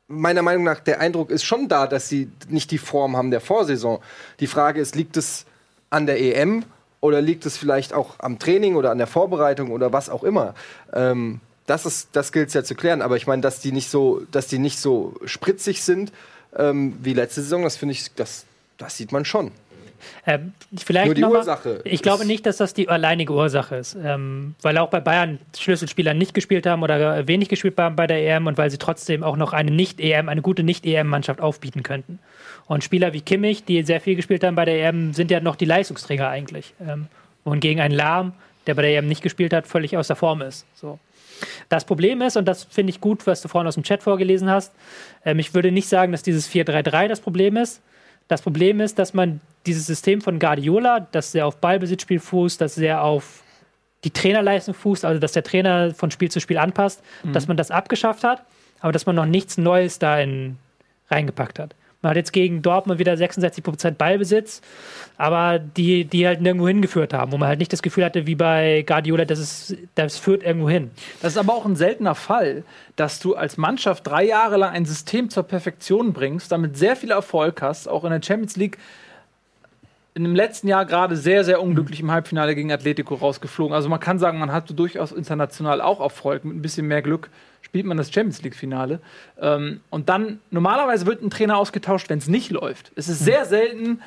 meiner 0.08 0.42
Meinung 0.42 0.64
nach, 0.64 0.80
der 0.80 1.00
Eindruck 1.00 1.30
ist 1.30 1.44
schon 1.44 1.68
da, 1.68 1.86
dass 1.86 2.08
sie 2.08 2.30
nicht 2.48 2.70
die 2.70 2.78
Form 2.78 3.16
haben 3.16 3.30
der 3.30 3.40
Vorsaison. 3.40 4.00
Die 4.40 4.46
Frage 4.46 4.80
ist, 4.80 4.94
liegt 4.94 5.16
es 5.16 5.46
an 5.90 6.06
der 6.06 6.20
EM 6.20 6.64
oder 7.00 7.20
liegt 7.20 7.46
es 7.46 7.56
vielleicht 7.56 7.92
auch 7.92 8.18
am 8.18 8.38
Training 8.38 8.76
oder 8.76 8.90
an 8.90 8.98
der 8.98 9.06
Vorbereitung 9.06 9.70
oder 9.70 9.92
was 9.92 10.08
auch 10.08 10.24
immer? 10.24 10.54
Ähm, 10.92 11.40
das 11.66 11.84
ist, 11.84 12.10
das 12.12 12.30
gilt 12.30 12.48
es 12.48 12.54
ja 12.54 12.62
zu 12.62 12.74
klären. 12.74 13.02
Aber 13.02 13.16
ich 13.16 13.26
meine, 13.26 13.42
dass 13.42 13.60
die 13.60 13.72
nicht 13.72 13.90
so, 13.90 14.22
dass 14.30 14.46
die 14.46 14.58
nicht 14.58 14.78
so 14.78 15.14
spritzig 15.24 15.82
sind 15.82 16.12
ähm, 16.56 16.96
wie 17.02 17.12
letzte 17.12 17.42
Saison, 17.42 17.62
das 17.62 17.76
finde 17.76 17.92
ich, 17.92 18.14
das, 18.14 18.44
das 18.78 18.96
sieht 18.96 19.12
man 19.12 19.24
schon. 19.24 19.50
Ähm, 20.26 20.52
vielleicht 20.76 21.06
Nur 21.06 21.14
die 21.14 21.20
mal- 21.22 21.30
Ursache 21.32 21.80
Ich 21.84 22.02
glaube 22.02 22.24
nicht, 22.24 22.46
dass 22.46 22.56
das 22.56 22.74
die 22.74 22.88
alleinige 22.88 23.32
Ursache 23.32 23.76
ist. 23.76 23.96
Ähm, 24.02 24.54
weil 24.62 24.78
auch 24.78 24.88
bei 24.90 25.00
Bayern 25.00 25.38
Schlüsselspieler 25.56 26.14
nicht 26.14 26.34
gespielt 26.34 26.66
haben 26.66 26.82
oder 26.82 27.26
wenig 27.26 27.48
gespielt 27.48 27.78
haben 27.78 27.96
bei 27.96 28.06
der 28.06 28.18
EM 28.18 28.46
und 28.46 28.58
weil 28.58 28.70
sie 28.70 28.78
trotzdem 28.78 29.22
auch 29.22 29.36
noch 29.36 29.52
eine 29.52 29.70
Nicht-EM, 29.70 30.28
eine 30.28 30.42
gute 30.42 30.62
Nicht-EM-Mannschaft 30.62 31.40
aufbieten 31.40 31.82
könnten. 31.82 32.18
Und 32.66 32.84
Spieler 32.84 33.12
wie 33.12 33.20
Kimmich, 33.20 33.64
die 33.64 33.82
sehr 33.82 34.00
viel 34.00 34.16
gespielt 34.16 34.44
haben 34.44 34.54
bei 34.56 34.64
der 34.64 34.82
EM, 34.88 35.12
sind 35.12 35.30
ja 35.30 35.40
noch 35.40 35.56
die 35.56 35.66
Leistungsträger 35.66 36.28
eigentlich. 36.28 36.74
Ähm, 36.80 37.06
wohingegen 37.44 37.80
ein 37.80 37.92
Lahm, 37.92 38.32
der 38.66 38.74
bei 38.74 38.82
der 38.82 38.98
EM 38.98 39.06
nicht 39.06 39.22
gespielt 39.22 39.52
hat, 39.52 39.66
völlig 39.66 39.96
außer 39.96 40.16
Form 40.16 40.42
ist. 40.42 40.66
So. 40.74 40.98
Das 41.68 41.84
Problem 41.84 42.22
ist, 42.22 42.36
und 42.36 42.46
das 42.46 42.64
finde 42.64 42.90
ich 42.90 43.00
gut, 43.00 43.26
was 43.26 43.42
du 43.42 43.48
vorhin 43.48 43.68
aus 43.68 43.74
dem 43.74 43.82
Chat 43.82 44.02
vorgelesen 44.02 44.50
hast, 44.50 44.72
ähm, 45.24 45.38
ich 45.38 45.54
würde 45.54 45.70
nicht 45.72 45.88
sagen, 45.88 46.12
dass 46.12 46.22
dieses 46.22 46.48
4-3-3 46.48 47.08
das 47.08 47.20
Problem 47.20 47.56
ist. 47.56 47.82
Das 48.28 48.42
Problem 48.42 48.80
ist, 48.80 48.98
dass 48.98 49.14
man 49.14 49.40
dieses 49.66 49.86
System 49.86 50.20
von 50.20 50.38
Guardiola, 50.38 51.00
das 51.12 51.32
sehr 51.32 51.46
auf 51.46 51.58
Ballbesitzspiel 51.58 52.20
fußt, 52.20 52.60
das 52.60 52.74
sehr 52.74 53.02
auf 53.02 53.42
die 54.04 54.10
Trainerleistung 54.10 54.74
fußt, 54.74 55.04
also 55.04 55.20
dass 55.20 55.32
der 55.32 55.42
Trainer 55.42 55.94
von 55.94 56.10
Spiel 56.10 56.30
zu 56.30 56.40
Spiel 56.40 56.58
anpasst, 56.58 57.02
dass 57.32 57.48
man 57.48 57.56
das 57.56 57.70
abgeschafft 57.70 58.24
hat, 58.24 58.44
aber 58.80 58.92
dass 58.92 59.06
man 59.06 59.16
noch 59.16 59.26
nichts 59.26 59.58
Neues 59.58 59.98
da 59.98 60.20
in, 60.20 60.58
reingepackt 61.08 61.58
hat. 61.58 61.74
Man 62.06 62.10
hat 62.10 62.18
jetzt 62.18 62.32
gegen 62.32 62.62
Dortmund 62.62 63.00
wieder 63.00 63.14
66% 63.14 63.90
Ballbesitz, 63.92 64.60
aber 65.16 65.58
die, 65.58 66.04
die 66.04 66.24
halt 66.24 66.40
nirgendwo 66.40 66.68
hingeführt 66.68 67.12
haben, 67.12 67.32
wo 67.32 67.36
man 67.36 67.48
halt 67.48 67.58
nicht 67.58 67.72
das 67.72 67.82
Gefühl 67.82 68.04
hatte, 68.04 68.28
wie 68.28 68.36
bei 68.36 68.84
Guardiola, 68.86 69.24
dass 69.24 69.40
es, 69.40 69.76
das 69.96 70.16
führt 70.16 70.44
irgendwo 70.44 70.70
hin. 70.70 70.92
Das 71.20 71.32
ist 71.32 71.38
aber 71.38 71.52
auch 71.52 71.64
ein 71.64 71.74
seltener 71.74 72.14
Fall, 72.14 72.62
dass 72.94 73.18
du 73.18 73.34
als 73.34 73.56
Mannschaft 73.56 74.06
drei 74.06 74.24
Jahre 74.24 74.56
lang 74.56 74.70
ein 74.70 74.84
System 74.84 75.30
zur 75.30 75.42
Perfektion 75.42 76.12
bringst, 76.12 76.52
damit 76.52 76.76
sehr 76.76 76.94
viel 76.94 77.10
Erfolg 77.10 77.60
hast, 77.60 77.88
auch 77.88 78.04
in 78.04 78.10
der 78.10 78.22
Champions 78.22 78.54
League 78.54 78.78
in 80.14 80.22
dem 80.22 80.36
letzten 80.36 80.68
Jahr 80.68 80.86
gerade 80.86 81.16
sehr, 81.16 81.44
sehr 81.44 81.60
unglücklich 81.60 81.98
im 81.98 82.12
Halbfinale 82.12 82.54
gegen 82.54 82.70
Atletico 82.70 83.16
rausgeflogen. 83.16 83.74
Also 83.74 83.88
man 83.88 83.98
kann 83.98 84.20
sagen, 84.20 84.38
man 84.38 84.52
hatte 84.52 84.74
durchaus 84.74 85.10
international 85.10 85.80
auch 85.80 86.00
Erfolg. 86.00 86.44
Mit 86.44 86.56
ein 86.56 86.62
bisschen 86.62 86.86
mehr 86.86 87.02
Glück 87.02 87.28
spielt 87.76 87.86
man 87.86 87.98
das 87.98 88.10
Champions 88.10 88.40
League-Finale. 88.40 89.00
Ähm, 89.38 89.80
und 89.90 90.08
dann, 90.08 90.40
normalerweise 90.50 91.04
wird 91.04 91.22
ein 91.22 91.28
Trainer 91.28 91.58
ausgetauscht, 91.58 92.08
wenn 92.08 92.16
es 92.16 92.26
nicht 92.26 92.50
läuft. 92.50 92.90
Es 92.96 93.06
ist 93.08 93.18
sehr 93.18 93.44
selten, 93.44 94.00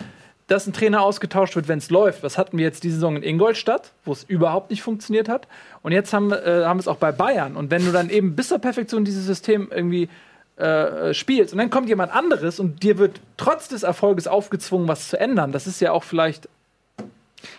dass 0.48 0.66
ein 0.66 0.74
Trainer 0.74 1.04
ausgetauscht 1.04 1.56
wird, 1.56 1.68
wenn 1.68 1.78
es 1.78 1.92
läuft. 1.92 2.24
Was 2.24 2.40
hatten 2.40 2.58
wir 2.58 2.66
jetzt 2.66 2.84
diese 2.84 2.96
Saison 2.96 3.16
in 3.16 3.22
Ingolstadt, 3.22 3.92
wo 4.06 4.12
es 4.12 4.24
überhaupt 4.24 4.72
nicht 4.72 4.82
funktioniert 4.82 5.30
hat. 5.30 5.48
Und 5.84 5.92
jetzt 5.92 6.14
haben, 6.14 6.32
äh, 6.32 6.64
haben 6.66 6.78
wir 6.78 6.82
es 6.82 6.88
auch 6.88 6.98
bei 6.98 7.12
Bayern. 7.12 7.56
Und 7.56 7.70
wenn 7.70 7.86
du 7.86 7.92
dann 7.92 8.10
eben 8.10 8.36
bis 8.36 8.48
zur 8.48 8.58
Perfektion 8.58 9.06
dieses 9.06 9.28
System 9.28 9.68
irgendwie 9.70 10.10
äh, 10.58 11.14
spielst 11.14 11.54
und 11.54 11.60
dann 11.60 11.70
kommt 11.70 11.90
jemand 11.90 12.12
anderes 12.12 12.60
und 12.60 12.82
dir 12.82 12.98
wird 12.98 13.22
trotz 13.38 13.68
des 13.68 13.84
Erfolges 13.84 14.28
aufgezwungen, 14.28 14.88
was 14.88 15.10
zu 15.10 15.20
ändern, 15.20 15.52
das 15.52 15.68
ist 15.68 15.80
ja 15.80 15.92
auch 15.92 16.04
vielleicht. 16.04 16.50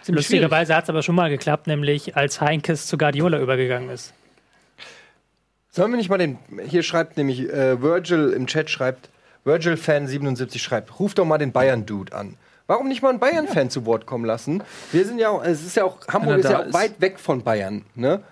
Lustigerweise 0.09 0.75
hat 0.75 0.85
es 0.85 0.91
aber 0.91 1.03
schon 1.05 1.15
mal 1.15 1.31
geklappt, 1.31 1.69
nämlich 1.69 2.17
als 2.17 2.41
Heinkes 2.41 2.89
zu 2.89 2.99
Guardiola 2.99 3.39
übergegangen 3.39 3.91
ist. 3.91 4.13
Sollen 5.71 5.93
wir 5.93 5.97
nicht 5.97 6.11
mal 6.11 6.19
den. 6.19 6.39
Hier 6.67 6.83
schreibt 6.83 7.17
nämlich 7.17 7.49
äh, 7.49 7.81
Virgil 7.81 8.31
im 8.31 8.47
Chat 8.47 8.71
schreibt, 8.71 9.09
Virgil-Fan77 9.45 10.59
schreibt, 10.59 10.99
ruf 10.99 11.15
doch 11.15 11.25
mal 11.25 11.39
den 11.39 11.53
Bayern-Dude 11.53 12.15
an. 12.15 12.37
Warum 12.67 12.89
nicht 12.89 13.03
mal 13.03 13.09
einen 13.11 13.19
Bayern-Fan 13.19 13.71
zu 13.71 13.87
Wort 13.87 14.07
kommen 14.07 14.25
lassen? 14.25 14.63
Wir 14.93 15.05
sind 15.05 15.19
ja 15.19 15.31
auch, 15.31 15.45
es 15.45 15.65
ist 15.65 15.77
ja 15.77 15.85
auch, 15.85 16.07
Hamburg 16.09 16.39
ist 16.39 16.51
ja 16.51 16.61
auch 16.61 16.67
ist. 16.67 16.75
weit 16.75 17.01
weg 17.01 17.19
von 17.19 17.43
Bayern, 17.43 17.85
ne? 17.95 18.23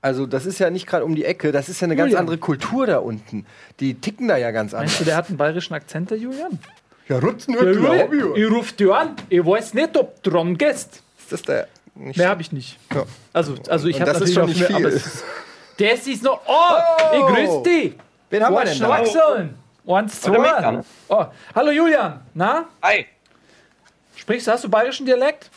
Also, 0.00 0.26
das 0.26 0.44
ist 0.44 0.58
ja 0.58 0.68
nicht 0.68 0.86
gerade 0.86 1.04
um 1.04 1.14
die 1.14 1.24
Ecke, 1.24 1.50
das 1.50 1.70
ist 1.70 1.80
ja 1.80 1.86
eine 1.86 1.96
ganz 1.96 2.08
Julian. 2.08 2.20
andere 2.20 2.36
Kultur 2.36 2.86
da 2.86 2.98
unten. 2.98 3.46
Die 3.80 3.94
ticken 3.94 4.28
da 4.28 4.36
ja 4.36 4.50
ganz 4.50 4.74
anders. 4.74 4.90
Meinst 4.90 5.00
du, 5.00 5.04
der 5.04 5.16
hat 5.16 5.28
einen 5.28 5.38
bayerischen 5.38 5.72
Akzent, 5.72 6.10
der 6.10 6.18
Julian? 6.18 6.58
Ja, 7.08 7.18
Rutzen 7.18 7.54
wird 7.54 8.36
Ich 8.36 8.50
ruf 8.50 8.72
dir 8.72 8.94
an, 8.94 9.16
ich 9.30 9.44
weiß 9.44 9.74
nicht, 9.74 9.96
ob 9.96 10.22
du 10.22 10.30
dran 10.30 10.58
gehst. 10.58 11.02
Ist 11.18 11.32
das 11.32 11.42
der. 11.42 11.68
Nicht 11.94 12.18
Mehr 12.18 12.28
habe 12.28 12.42
ich 12.42 12.52
nicht. 12.52 12.78
Ja. 12.92 13.04
Also, 13.32 13.54
also 13.68 13.88
ich 13.88 14.00
habe 14.00 14.12
natürlich 14.12 14.34
schon 14.34 14.46
nicht 14.46 14.68
mehr, 14.68 14.90
viel. 14.90 15.02
Das 15.78 16.06
ist 16.06 16.22
noch. 16.22 16.40
Oh, 16.46 17.14
ich 17.14 17.20
grüß 17.20 17.62
dich. 17.62 17.94
Wen 18.30 18.44
haben 18.44 18.54
wir 18.54 18.64
denn 18.64 18.78
da? 18.78 18.86
Schnackseln? 18.86 19.58
Eins, 19.86 20.20
zwei. 20.20 20.80
Oh, 21.08 21.24
hallo 21.54 21.70
Julian. 21.70 22.20
Na, 22.32 22.64
Hi. 22.82 23.06
sprichst 24.16 24.46
du, 24.46 24.52
hast 24.52 24.64
du 24.64 24.68
bayerischen 24.70 25.04
Dialekt? 25.04 25.50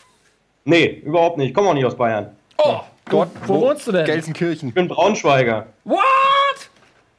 Nee, 0.64 1.02
überhaupt 1.04 1.38
nicht. 1.38 1.48
Ich 1.48 1.54
komme 1.54 1.70
auch 1.70 1.74
nicht 1.74 1.86
aus 1.86 1.96
Bayern. 1.96 2.36
Oh, 2.58 2.80
dort. 3.08 3.30
Wo, 3.46 3.60
wohnst 3.62 3.86
du 3.86 3.92
denn? 3.92 4.04
Gelsenkirchen. 4.04 4.68
Ich 4.68 4.74
bin 4.74 4.86
Braunschweiger. 4.86 5.66
What? 5.84 5.98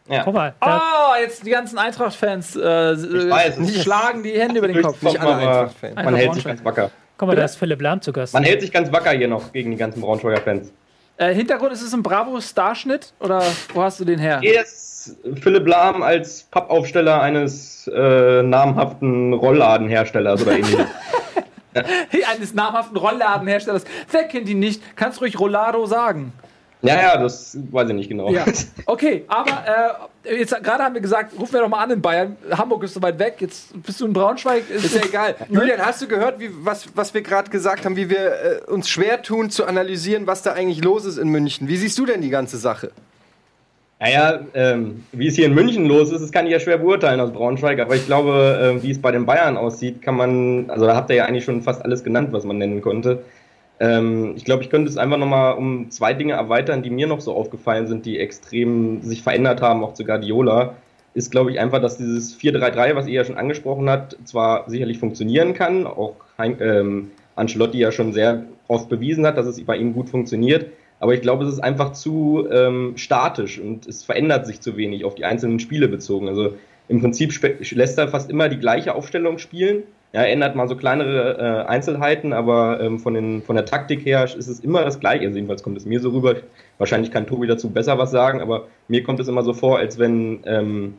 Ja. 0.08 0.24
Guck 0.24 0.34
mal, 0.36 0.54
da, 0.60 0.82
Oh, 1.10 1.16
jetzt 1.20 1.46
die 1.46 1.50
ganzen 1.50 1.78
Eintracht-Fans 1.78 2.56
äh, 2.56 2.62
äh, 2.62 3.82
schlagen 3.82 4.22
die 4.24 4.40
Hände 4.40 4.60
über 4.60 4.68
den 4.68 4.82
Kopf. 4.82 5.02
Nicht 5.02 5.20
alle 5.20 5.34
aber 5.34 5.48
Eintracht-Fans. 5.48 5.96
Man 5.96 6.16
hält 6.16 6.34
sich 6.36 6.44
ganz 6.44 6.64
wacker. 6.64 6.92
guck 7.18 7.28
mal, 7.28 7.36
da 7.36 7.46
ist 7.46 7.56
Philipp 7.56 7.82
Lahm 7.82 8.02
zu 8.02 8.12
Gast. 8.12 8.34
Man 8.34 8.44
hält 8.44 8.62
sich 8.62 8.72
ganz 8.72 8.92
wacker 8.92 9.12
hier 9.12 9.28
noch 9.28 9.52
gegen 9.52 9.72
die 9.72 9.78
ganzen 9.78 10.02
Braunschweiger 10.02 10.42
Fans. 10.42 10.72
Äh, 11.20 11.34
Hintergrund 11.34 11.74
ist 11.74 11.82
es 11.82 11.94
ein 11.94 12.02
Bravo-Starschnitt 12.02 13.12
oder 13.20 13.44
wo 13.74 13.84
hast 13.84 14.00
du 14.00 14.06
den 14.06 14.20
her? 14.20 14.40
Hier 14.40 14.62
ist 14.62 15.18
Philipp 15.42 15.68
Lahm 15.68 16.02
als 16.02 16.44
Pappaufsteller 16.44 17.22
eines 17.22 17.88
äh, 17.94 18.42
namhaften 18.42 19.34
Rollladenherstellers 19.34 20.44
oder 20.44 20.54
ähnliches. 20.54 20.88
Eines 22.34 22.54
namhaften 22.54 22.96
Rollladenherstellers. 22.96 23.84
Wer 24.10 24.24
kennt 24.24 24.48
ihn 24.48 24.60
nicht? 24.60 24.82
Kannst 24.96 25.20
ruhig 25.20 25.38
Rollado 25.38 25.86
sagen. 25.86 26.32
Ja, 26.82 27.02
ja, 27.02 27.18
das 27.18 27.58
weiß 27.72 27.90
ich 27.90 27.96
nicht 27.96 28.10
genau. 28.10 28.32
Ja. 28.32 28.46
Okay, 28.86 29.26
aber 29.28 30.00
äh, 30.24 30.38
jetzt 30.40 30.52
gerade 30.64 30.84
haben 30.84 30.94
wir 30.94 31.02
gesagt, 31.02 31.38
rufen 31.38 31.54
wir 31.54 31.62
doch 31.62 31.68
mal 31.68 31.84
an 31.84 31.92
in 31.92 32.02
Bayern. 32.02 32.38
Hamburg 32.52 32.84
ist 32.84 32.94
so 32.94 33.02
weit 33.02 33.20
weg. 33.20 33.36
Jetzt 33.40 33.72
bist 33.84 34.00
du 34.00 34.06
in 34.06 34.14
Braunschweig. 34.14 34.70
Ist 34.70 34.96
ja 34.96 35.02
egal. 35.04 35.36
Julian, 35.50 35.80
hast 35.86 36.02
du 36.02 36.08
gehört, 36.08 36.40
wie, 36.40 36.50
was, 36.62 36.88
was 36.96 37.14
wir 37.14 37.22
gerade 37.22 37.50
gesagt 37.50 37.86
haben, 37.86 37.98
wie 37.98 38.10
wir 38.10 38.62
äh, 38.68 38.72
uns 38.72 38.90
schwer 38.90 39.22
tun 39.22 39.50
zu 39.50 39.66
analysieren, 39.66 40.26
was 40.26 40.42
da 40.42 40.54
eigentlich 40.54 40.84
los 40.84 41.06
ist 41.06 41.18
in 41.18 41.30
München? 41.30 41.68
Wie 41.68 41.78
siehst 41.78 41.98
du 41.98 42.06
denn 42.06 42.22
die 42.22 42.30
ganze 42.30 42.58
Sache? 42.58 42.92
Naja, 44.00 44.40
ähm, 44.54 45.04
wie 45.12 45.28
es 45.28 45.36
hier 45.36 45.48
in 45.48 45.54
München 45.54 45.86
los 45.86 46.10
ist, 46.10 46.22
das 46.22 46.32
kann 46.32 46.46
ich 46.46 46.54
ja 46.54 46.60
schwer 46.62 46.78
beurteilen 46.78 47.20
aus 47.20 47.34
Braunschweig, 47.34 47.80
aber 47.82 47.98
ich 47.98 48.06
glaube, 48.06 48.78
äh, 48.80 48.82
wie 48.82 48.92
es 48.92 49.02
bei 49.02 49.12
den 49.12 49.26
Bayern 49.26 49.58
aussieht, 49.58 50.02
kann 50.02 50.16
man, 50.16 50.70
also 50.70 50.86
da 50.86 50.96
habt 50.96 51.10
ihr 51.10 51.18
ja 51.18 51.26
eigentlich 51.26 51.44
schon 51.44 51.62
fast 51.62 51.84
alles 51.84 52.06
genannt, 52.06 52.30
was 52.32 52.46
man 52.46 52.58
nennen 52.58 52.80
konnte. 52.80 53.20
Ähm, 53.80 54.34
ich 54.36 54.46
glaube, 54.46 54.64
ich 54.64 54.70
könnte 54.70 54.90
es 54.90 54.98
einfach 54.98 55.18
nochmal 55.18 55.56
um 55.56 55.90
zwei 55.90 56.14
Dinge 56.14 56.34
erweitern, 56.34 56.84
die 56.84 56.90
mir 56.90 57.08
noch 57.08 57.22
so 57.22 57.34
aufgefallen 57.34 57.88
sind, 57.88 58.06
die 58.06 58.20
extrem 58.20 59.02
sich 59.02 59.24
verändert 59.24 59.62
haben, 59.62 59.84
auch 59.84 59.94
zu 59.94 60.04
Guardiola. 60.04 60.76
Ist, 61.14 61.32
glaube 61.32 61.52
ich, 61.52 61.60
einfach, 61.60 61.82
dass 61.82 61.98
dieses 61.98 62.38
4-3-3, 62.40 62.96
was 62.96 63.08
ihr 63.08 63.14
ja 63.14 63.26
schon 63.26 63.38
angesprochen 63.38 63.90
habt, 63.90 64.18
zwar 64.26 64.70
sicherlich 64.70 65.00
funktionieren 65.00 65.54
kann, 65.54 65.88
auch 65.88 66.16
ähm, 66.38 67.12
Ancelotti 67.36 67.80
ja 67.80 67.92
schon 67.92 68.14
sehr 68.14 68.44
oft 68.68 68.90
bewiesen 68.90 69.26
hat, 69.26 69.38
dass 69.38 69.48
es 69.48 69.64
bei 69.66 69.78
ihm 69.78 69.94
gut 69.94 70.10
funktioniert, 70.10 70.68
aber 71.00 71.14
ich 71.14 71.22
glaube, 71.22 71.46
es 71.46 71.54
ist 71.54 71.60
einfach 71.60 71.94
zu 71.94 72.46
ähm, 72.52 72.94
statisch 72.98 73.60
und 73.60 73.88
es 73.88 74.04
verändert 74.04 74.46
sich 74.46 74.60
zu 74.62 74.76
wenig 74.78 75.06
auf 75.06 75.16
die 75.16 75.26
einzelnen 75.26 75.60
Spiele 75.60 75.88
bezogen. 75.88 76.28
Also 76.28 76.56
im 76.88 77.02
Prinzip 77.02 77.34
lässt 77.72 77.98
er 77.98 78.10
fast 78.10 78.30
immer 78.30 78.50
die 78.50 78.60
gleiche 78.60 78.96
Aufstellung 78.96 79.38
spielen. 79.38 79.84
Ja, 80.12 80.22
er 80.22 80.32
ändert 80.32 80.56
mal 80.56 80.68
so 80.68 80.76
kleinere 80.76 81.38
äh, 81.38 81.70
Einzelheiten, 81.70 82.34
aber 82.34 82.80
ähm, 82.82 83.00
von, 83.00 83.14
den, 83.14 83.44
von 83.44 83.56
der 83.56 83.66
Taktik 83.66 84.06
her 84.06 84.24
ist 84.24 84.48
es 84.48 84.60
immer 84.60 84.84
das 84.84 85.00
Gleiche. 85.00 85.26
Also 85.26 85.36
jedenfalls 85.36 85.62
kommt 85.62 85.78
es 85.78 85.86
mir 85.86 86.00
so 86.00 86.10
rüber. 86.10 86.36
Wahrscheinlich 86.80 87.12
kann 87.12 87.28
Tobi 87.28 87.46
dazu 87.46 87.70
besser 87.70 87.98
was 88.00 88.10
sagen, 88.10 88.42
aber 88.42 88.68
mir 88.88 89.04
kommt 89.04 89.20
es 89.20 89.28
immer 89.28 89.44
so 89.44 89.54
vor, 89.54 89.78
als 89.78 90.00
wenn 90.00 90.40
ähm, 90.46 90.96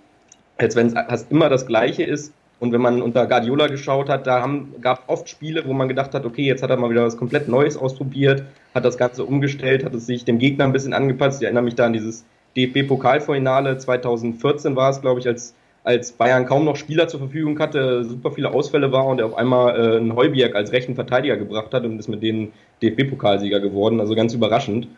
als 0.61 0.77
wenn 0.77 0.95
es 0.95 1.27
immer 1.31 1.49
das 1.49 1.67
Gleiche 1.67 2.05
ist. 2.05 2.33
Und 2.61 2.73
wenn 2.73 2.83
man 2.83 3.01
unter 3.01 3.27
Guardiola 3.27 3.69
geschaut 3.69 4.11
hat, 4.11 4.27
da 4.27 4.47
gab 4.83 5.05
oft 5.09 5.31
Spiele, 5.31 5.67
wo 5.67 5.73
man 5.73 5.89
gedacht 5.89 6.13
hat, 6.13 6.27
okay, 6.27 6.45
jetzt 6.45 6.63
hat 6.63 6.69
er 6.69 6.77
mal 6.77 6.91
wieder 6.91 7.07
was 7.07 7.17
komplett 7.17 7.49
Neues 7.49 7.79
ausprobiert, 7.79 8.45
hat 8.75 8.85
das 8.85 8.99
Ganze 8.99 9.25
umgestellt, 9.25 9.83
hat 9.83 9.95
es 9.95 10.05
sich 10.05 10.27
dem 10.27 10.39
Gegner 10.39 10.65
ein 10.65 10.73
bisschen 10.73 10.93
angepasst. 10.93 11.41
Ich 11.41 11.45
erinnere 11.45 11.65
mich 11.65 11.75
da 11.75 11.87
an 11.87 11.95
dieses 11.95 12.27
DFB-Pokalfinale 12.57 13.79
2014 13.79 14.77
war 14.77 14.91
es, 14.91 15.01
glaube 15.01 15.21
ich, 15.21 15.27
als, 15.27 15.55
als 15.83 16.13
Bayern 16.13 16.47
kaum 16.47 16.65
noch 16.65 16.77
Spieler 16.77 17.09
zur 17.09 17.21
Verfügung 17.21 17.59
hatte, 17.59 18.05
super 18.05 18.31
viele 18.33 18.53
Ausfälle 18.53 18.93
war 18.93 19.07
und 19.07 19.19
er 19.19 19.27
auf 19.27 19.35
einmal 19.35 19.75
äh, 19.75 19.97
einen 19.97 20.15
Heuberg 20.15 20.55
als 20.55 20.73
rechten 20.73 20.95
Verteidiger 20.95 21.37
gebracht 21.37 21.73
hat 21.73 21.85
und 21.85 21.99
ist 21.99 22.09
mit 22.09 22.23
denen 22.23 22.53
DFB-Pokalsieger 22.83 23.61
geworden. 23.61 24.01
Also 24.01 24.15
ganz 24.15 24.35
überraschend. 24.35 24.89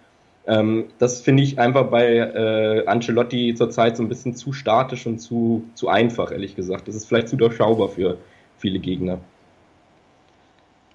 Ähm, 0.46 0.86
das 0.98 1.20
finde 1.20 1.44
ich 1.44 1.60
einfach 1.60 1.86
bei 1.86 2.16
äh, 2.16 2.86
Ancelotti 2.86 3.54
zurzeit 3.54 3.96
so 3.96 4.02
ein 4.02 4.08
bisschen 4.08 4.34
zu 4.34 4.52
statisch 4.52 5.06
und 5.06 5.20
zu, 5.20 5.64
zu 5.74 5.88
einfach, 5.88 6.32
ehrlich 6.32 6.56
gesagt. 6.56 6.88
Das 6.88 6.96
ist 6.96 7.06
vielleicht 7.06 7.28
zu 7.28 7.36
durchschaubar 7.36 7.88
für 7.88 8.18
viele 8.58 8.80
Gegner. 8.80 9.18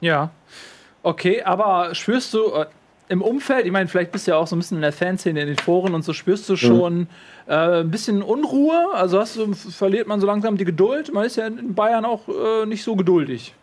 Ja. 0.02 0.32
Okay, 1.02 1.42
aber 1.44 1.96
spürst 1.96 2.34
du 2.34 2.52
äh, 2.52 2.66
im 3.10 3.22
Umfeld, 3.22 3.66
ich 3.66 3.72
meine, 3.72 3.88
vielleicht 3.88 4.12
bist 4.12 4.28
du 4.28 4.32
ja 4.32 4.38
auch 4.38 4.48
so 4.48 4.56
ein 4.56 4.60
bisschen 4.60 4.78
in 4.78 4.82
der 4.82 4.92
Fanszene, 4.92 5.40
in 5.40 5.48
den 5.48 5.58
Foren 5.58 5.94
und 5.94 6.04
so, 6.04 6.12
spürst 6.12 6.50
du 6.50 6.58
schon 6.58 7.08
äh, 7.48 7.82
ein 7.82 7.91
bisschen 7.91 8.22
Unruhe? 8.22 8.88
Also 8.93 9.20
hast 9.20 9.39
verliert 9.76 10.08
man 10.08 10.20
so 10.20 10.28
langsam 10.28 10.58
die 10.58 10.66
Geduld? 10.66 11.14
Man 11.14 11.26
ist 11.26 11.38
ja 11.38 11.48
in 11.48 11.74
Bayern 11.74 12.06
auch 12.06 12.28
äh, 12.28 12.66
nicht 12.66 12.84
so 12.84 12.95
geduldig. 12.95 13.54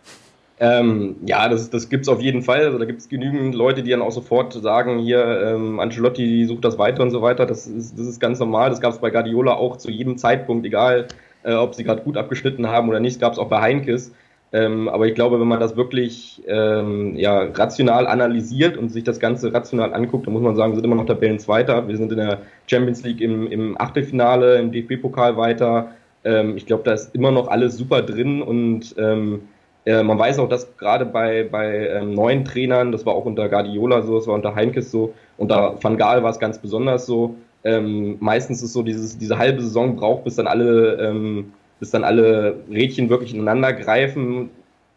Ähm, 0.60 1.16
ja, 1.26 1.48
das, 1.48 1.68
das 1.68 1.88
gibt's 1.88 2.08
auf 2.08 2.20
jeden 2.20 2.42
Fall. 2.42 2.60
Also 2.64 2.78
da 2.78 2.84
gibt's 2.84 3.08
genügend 3.08 3.54
Leute, 3.54 3.82
die 3.82 3.90
dann 3.90 4.02
auch 4.02 4.12
sofort 4.12 4.52
sagen, 4.52 4.98
hier, 5.00 5.24
ähm, 5.42 5.80
Ancelotti 5.80 6.46
sucht 6.46 6.64
das 6.64 6.78
weiter 6.78 7.02
und 7.02 7.10
so 7.10 7.22
weiter. 7.22 7.44
Das 7.44 7.66
ist, 7.66 7.98
das 7.98 8.06
ist 8.06 8.20
ganz 8.20 8.38
normal. 8.38 8.70
Das 8.70 8.80
gab's 8.80 8.98
bei 8.98 9.10
Guardiola 9.10 9.54
auch 9.54 9.76
zu 9.76 9.90
jedem 9.90 10.16
Zeitpunkt, 10.16 10.64
egal 10.64 11.08
äh, 11.42 11.54
ob 11.54 11.74
sie 11.74 11.84
gerade 11.84 12.02
gut 12.02 12.16
abgeschnitten 12.16 12.68
haben 12.68 12.88
oder 12.88 13.00
nicht. 13.00 13.16
Das 13.16 13.20
gab's 13.20 13.38
auch 13.38 13.48
bei 13.48 13.60
Heinkes. 13.60 14.12
Ähm, 14.54 14.88
aber 14.88 15.08
ich 15.08 15.16
glaube, 15.16 15.40
wenn 15.40 15.48
man 15.48 15.58
das 15.58 15.76
wirklich 15.76 16.40
ähm, 16.46 17.16
ja, 17.16 17.42
rational 17.42 18.06
analysiert 18.06 18.76
und 18.76 18.90
sich 18.90 19.02
das 19.02 19.18
Ganze 19.18 19.52
rational 19.52 19.92
anguckt, 19.92 20.28
dann 20.28 20.32
muss 20.32 20.44
man 20.44 20.54
sagen, 20.54 20.70
wir 20.70 20.76
sind 20.76 20.84
immer 20.84 20.94
noch 20.94 21.06
Tabellenzweiter. 21.06 21.88
Wir 21.88 21.96
sind 21.96 22.12
in 22.12 22.18
der 22.18 22.42
Champions 22.68 23.02
League 23.02 23.20
im, 23.20 23.50
im 23.50 23.80
Achtelfinale, 23.80 24.60
im 24.60 24.70
DFB-Pokal 24.70 25.36
weiter. 25.36 25.88
Ähm, 26.22 26.56
ich 26.56 26.66
glaube, 26.66 26.84
da 26.84 26.92
ist 26.92 27.16
immer 27.16 27.32
noch 27.32 27.48
alles 27.48 27.76
super 27.76 28.00
drin 28.02 28.42
und 28.42 28.94
ähm, 28.96 29.40
äh, 29.86 30.04
man 30.04 30.20
weiß 30.20 30.38
auch, 30.38 30.48
dass 30.48 30.76
gerade 30.76 31.04
bei, 31.04 31.48
bei 31.50 31.88
ähm, 31.88 32.14
neuen 32.14 32.44
Trainern, 32.44 32.92
das 32.92 33.04
war 33.04 33.14
auch 33.14 33.24
unter 33.24 33.48
Guardiola 33.48 34.02
so, 34.02 34.14
das 34.18 34.28
war 34.28 34.36
unter 34.36 34.54
Heinkes 34.54 34.92
so, 34.92 35.14
unter 35.36 35.82
Van 35.82 35.96
Gaal 35.96 36.22
war 36.22 36.30
es 36.30 36.38
ganz 36.38 36.60
besonders 36.60 37.06
so, 37.06 37.34
ähm, 37.64 38.18
meistens 38.20 38.62
ist 38.62 38.72
so 38.72 38.84
dieses, 38.84 39.18
diese 39.18 39.36
halbe 39.36 39.62
Saison 39.62 39.96
braucht, 39.96 40.22
bis 40.22 40.36
dann 40.36 40.46
alle, 40.46 41.42
bis 41.80 41.90
dann 41.90 42.04
alle 42.04 42.56
Rädchen 42.70 43.08
wirklich 43.08 43.34
ineinander 43.34 43.72
greifen. 43.72 44.50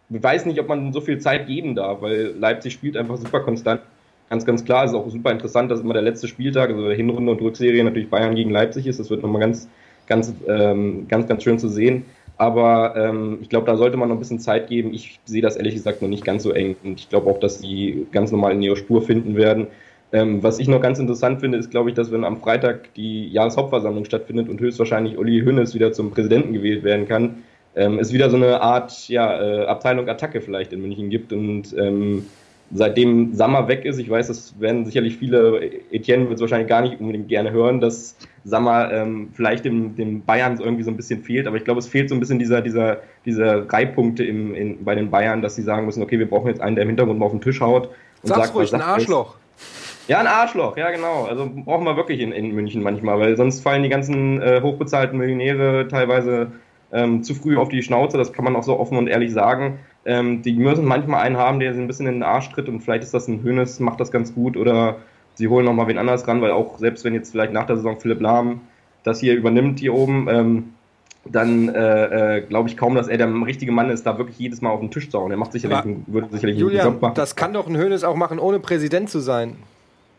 Ich 0.10 0.24
weiß 0.24 0.46
nicht, 0.46 0.60
ob 0.60 0.68
man 0.68 0.94
so 0.94 1.02
viel 1.02 1.20
Zeit 1.20 1.48
geben 1.48 1.76
darf, 1.76 2.02
weil 2.02 2.34
Leipzig 2.40 2.74
spielt 2.74 2.96
einfach 2.96 3.18
super 3.18 3.42
konstant. 3.42 3.82
Ganz, 4.30 4.46
ganz 4.46 4.66
klar, 4.66 4.86
ist 4.86 4.94
auch 4.94 5.10
super 5.10 5.32
interessant, 5.32 5.72
dass 5.72 5.80
immer 5.80 5.94
der 5.94 6.02
letzte 6.02 6.28
Spieltag, 6.28 6.70
also 6.70 6.92
Hinrunde 6.92 7.32
und 7.32 7.42
Rückserie 7.42 7.84
natürlich 7.84 8.10
Bayern 8.10 8.36
gegen 8.36 8.52
Leipzig 8.52 8.86
ist. 8.88 9.00
Das 9.00 9.10
wird 9.10 9.22
nochmal 9.22 9.42
ganz, 9.42 9.70
ganz, 10.06 10.34
ähm, 10.48 11.08
ganz, 11.08 11.28
ganz 11.28 11.44
schön 11.44 11.60
zu 11.60 11.70
sehen. 11.70 12.06
Aber 12.38 12.96
ähm, 12.96 13.40
ich 13.42 13.50
glaube, 13.50 13.66
da 13.66 13.76
sollte 13.78 13.98
man 13.98 14.10
noch 14.10 14.16
ein 14.16 14.20
bisschen 14.20 14.40
Zeit 14.40 14.68
geben. 14.68 14.94
Ich 14.94 15.20
sehe 15.26 15.42
das 15.42 15.56
ehrlich 15.56 15.74
gesagt 15.74 16.02
noch 16.02 16.10
nicht 16.10 16.24
ganz 16.24 16.44
so 16.44 16.52
eng. 16.52 16.76
Und 16.84 17.00
ich 17.00 17.10
glaube 17.10 17.30
auch, 17.30 17.40
dass 17.40 17.60
die 17.60 18.06
ganz 18.12 18.32
normal 18.32 18.52
in 18.52 18.62
ihrer 18.62 18.76
Spur 18.76 19.02
finden 19.02 19.36
werden. 19.36 19.68
Ähm, 20.14 20.42
was 20.42 20.60
ich 20.60 20.68
noch 20.68 20.82
ganz 20.82 21.00
interessant 21.00 21.42
finde, 21.42 21.58
ist, 21.58 21.70
glaube 21.70 21.90
ich, 21.90 21.96
dass 21.96 22.12
wenn 22.12 22.24
am 22.24 22.38
Freitag 22.38 22.94
die 22.94 23.28
Jahreshauptversammlung 23.28 24.06
stattfindet 24.06 24.48
und 24.48 24.60
höchstwahrscheinlich 24.60 25.18
Uli 25.18 25.42
Hoeneß 25.44 25.76
wieder 25.76 25.92
zum 25.92 26.12
Präsidenten 26.12 26.54
gewählt 26.54 26.84
werden 26.84 27.08
kann, 27.08 27.44
ähm, 27.76 28.00
es 28.00 28.14
wieder 28.14 28.30
so 28.30 28.38
eine 28.38 28.62
Art 28.62 29.08
ja, 29.10 29.40
äh, 29.40 29.66
Abteilung 29.66 30.08
Attacke 30.08 30.42
vielleicht 30.42 30.72
in 30.72 30.82
München 30.82 31.10
gibt. 31.10 31.34
Und 31.34 31.76
ähm, 31.78 32.26
seitdem 32.72 33.34
Sammer 33.34 33.68
weg 33.68 33.86
ist, 33.86 34.00
ich 34.00 34.10
weiß, 34.10 34.28
das 34.28 34.60
werden 34.60 34.86
sicherlich 34.86 35.18
viele, 35.18 35.62
Etienne 35.92 36.26
wird 36.26 36.36
es 36.36 36.42
wahrscheinlich 36.42 36.70
gar 36.70 36.82
nicht 36.82 37.00
unbedingt 37.00 37.28
gerne 37.28 37.52
hören, 37.52 37.80
dass 37.80 38.16
Sammer 38.46 38.92
ähm, 38.92 39.30
vielleicht 39.34 39.66
dem, 39.66 39.96
dem 39.96 40.24
Bayern 40.24 40.60
irgendwie 40.60 40.84
so 40.84 40.92
ein 40.92 40.98
bisschen 40.98 41.22
fehlt, 41.22 41.48
aber 41.48 41.58
ich 41.58 41.66
glaube, 41.66 41.80
es 41.80 41.88
fehlt 41.88 42.10
so 42.10 42.16
ein 42.16 42.20
bisschen 42.20 42.40
dieser, 42.40 42.62
dieser, 42.62 43.02
dieser 43.26 43.72
Reibpunkte 43.72 44.24
im, 44.24 44.56
in, 44.56 44.84
bei 44.84 44.96
den 44.96 45.12
Bayern, 45.12 45.42
dass 45.42 45.56
sie 45.56 45.62
sagen 45.62 45.86
müssen, 45.86 46.02
okay, 46.02 46.18
wir 46.18 46.30
brauchen 46.30 46.48
jetzt 46.48 46.62
einen, 46.62 46.76
der 46.76 46.84
im 46.84 46.90
Hintergrund 46.90 47.20
mal 47.20 47.26
auf 47.26 47.32
den 47.32 47.42
Tisch 47.42 47.62
haut 47.62 47.90
und 48.24 48.30
Sag's 48.30 48.48
sagt, 48.48 48.56
ruhig, 48.56 48.72
was 48.72 48.74
ein 48.74 48.80
Sache 48.80 49.02
ist. 49.02 49.47
Ja, 50.08 50.20
ein 50.20 50.28
Arschloch, 50.28 50.78
ja 50.78 50.90
genau. 50.92 51.26
Also 51.26 51.50
brauchen 51.66 51.86
wir 51.86 51.98
wirklich 51.98 52.20
in, 52.20 52.32
in 52.32 52.52
München 52.52 52.82
manchmal, 52.82 53.20
weil 53.20 53.36
sonst 53.36 53.62
fallen 53.62 53.84
die 53.84 53.90
ganzen 53.90 54.42
äh, 54.42 54.62
hochbezahlten 54.62 55.18
Millionäre 55.18 55.88
teilweise 55.88 56.52
ähm, 56.92 57.24
zu 57.24 57.36
früh 57.36 57.58
auf 57.58 57.70
die 57.70 57.84
Schnauze, 57.84 58.18
das 58.18 58.32
kann 58.32 58.46
man 58.46 58.56
auch 58.56 58.64
so 58.64 58.80
offen 58.80 58.98
und 58.98 59.08
ehrlich 59.08 59.34
sagen. 59.34 59.80
Ähm, 60.06 60.42
die 60.42 60.54
müssen 60.54 60.86
manchmal 60.86 61.22
einen 61.22 61.38
haben, 61.38 61.60
der 61.60 61.74
sie 61.74 61.82
ein 61.82 61.88
bisschen 61.88 62.08
in 62.08 62.16
den 62.16 62.24
Arsch 62.24 62.50
tritt 62.50 62.70
und 62.70 62.82
vielleicht 62.82 63.04
ist 63.04 63.14
das 63.14 63.28
ein 63.28 63.44
Hönes, 63.44 63.80
macht 63.80 64.00
das 64.00 64.12
ganz 64.12 64.34
gut 64.34 64.56
oder 64.56 64.98
sie 65.36 65.50
holen 65.50 65.66
nochmal 65.66 65.88
wen 65.88 65.98
anders 65.98 66.28
ran, 66.28 66.42
weil 66.42 66.52
auch 66.52 66.78
selbst 66.78 67.04
wenn 67.04 67.14
jetzt 67.14 67.32
vielleicht 67.32 67.52
nach 67.52 67.66
der 67.66 67.76
Saison 67.76 68.00
Philipp 68.00 68.22
Lahm 68.22 68.62
das 69.04 69.20
hier 69.20 69.36
übernimmt 69.36 69.80
hier 69.80 69.94
oben, 69.94 70.28
ähm, 70.30 70.74
dann 71.26 71.70
äh, 71.70 72.38
äh, 72.38 72.42
glaube 72.42 72.70
ich 72.70 72.78
kaum, 72.78 72.96
dass 72.96 73.08
er 73.08 73.18
der 73.18 73.28
richtige 73.46 73.72
Mann 73.72 73.90
ist, 73.90 74.06
da 74.06 74.18
wirklich 74.18 74.40
jedes 74.40 74.62
Mal 74.62 74.70
auf 74.70 74.80
den 74.80 74.92
Tisch 74.92 75.10
zu 75.10 75.20
hauen. 75.20 75.32
Er 75.32 75.38
macht 75.38 75.52
sicherlich, 75.52 75.80
einen, 75.80 76.06
würde 76.08 76.28
sicherlich 76.32 76.56
einen 76.56 76.64
guten 76.64 76.76
Julian, 76.76 76.94
Job 76.94 77.02
machen. 77.02 77.16
das 77.16 77.36
kann 77.36 77.54
doch 77.54 77.68
ein 77.68 77.78
Hönes 77.78 78.04
auch 78.04 78.16
machen, 78.16 78.40
ohne 78.40 78.60
Präsident 78.60 79.10
zu 79.10 79.20
sein. 79.20 79.58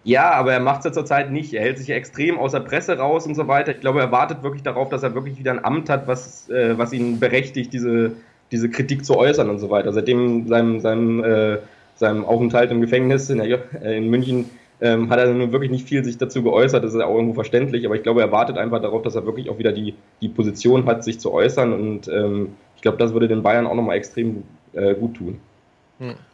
Ja, 0.04 0.30
aber 0.32 0.52
er 0.52 0.60
macht 0.60 0.78
es 0.78 0.84
ja 0.86 0.92
zurzeit 0.92 1.30
nicht. 1.30 1.52
Er 1.52 1.60
hält 1.60 1.78
sich 1.78 1.88
ja 1.88 1.96
extrem 1.96 2.38
aus 2.38 2.52
der 2.52 2.60
Presse 2.60 2.96
raus 2.96 3.26
und 3.26 3.34
so 3.34 3.46
weiter. 3.46 3.72
Ich 3.72 3.80
glaube, 3.80 4.00
er 4.00 4.10
wartet 4.10 4.42
wirklich 4.42 4.62
darauf, 4.62 4.88
dass 4.88 5.02
er 5.02 5.14
wirklich 5.14 5.38
wieder 5.38 5.50
ein 5.50 5.64
Amt 5.64 5.90
hat, 5.90 6.06
was, 6.06 6.48
äh, 6.48 6.78
was 6.78 6.92
ihn 6.92 7.20
berechtigt, 7.20 7.72
diese, 7.72 8.12
diese 8.50 8.70
Kritik 8.70 9.04
zu 9.04 9.16
äußern 9.16 9.50
und 9.50 9.58
so 9.58 9.68
weiter. 9.70 9.92
Seitdem 9.92 10.46
seinem, 10.48 10.80
seinem, 10.80 11.24
äh, 11.24 11.58
seinem 11.96 12.24
Aufenthalt 12.24 12.70
im 12.70 12.80
Gefängnis 12.80 13.28
in, 13.28 13.38
der, 13.38 13.60
äh, 13.82 13.98
in 13.98 14.08
München 14.08 14.48
ähm, 14.80 15.10
hat 15.10 15.18
er 15.18 15.34
nun 15.34 15.52
wirklich 15.52 15.72
nicht 15.72 15.88
viel 15.88 16.04
sich 16.04 16.16
dazu 16.16 16.42
geäußert. 16.42 16.84
Das 16.84 16.94
ist 16.94 17.00
auch 17.00 17.14
irgendwo 17.14 17.34
verständlich, 17.34 17.84
aber 17.84 17.96
ich 17.96 18.02
glaube, 18.02 18.20
er 18.20 18.32
wartet 18.32 18.56
einfach 18.56 18.80
darauf, 18.80 19.02
dass 19.02 19.16
er 19.16 19.26
wirklich 19.26 19.50
auch 19.50 19.58
wieder 19.58 19.72
die, 19.72 19.94
die 20.22 20.28
Position 20.28 20.86
hat, 20.86 21.04
sich 21.04 21.18
zu 21.18 21.32
äußern. 21.32 21.72
Und 21.72 22.08
ähm, 22.08 22.54
ich 22.76 22.82
glaube, 22.82 22.96
das 22.96 23.12
würde 23.12 23.28
den 23.28 23.42
Bayern 23.42 23.66
auch 23.66 23.74
nochmal 23.74 23.96
extrem 23.96 24.44
äh, 24.72 24.94
gut 24.94 25.16
tun. 25.16 25.40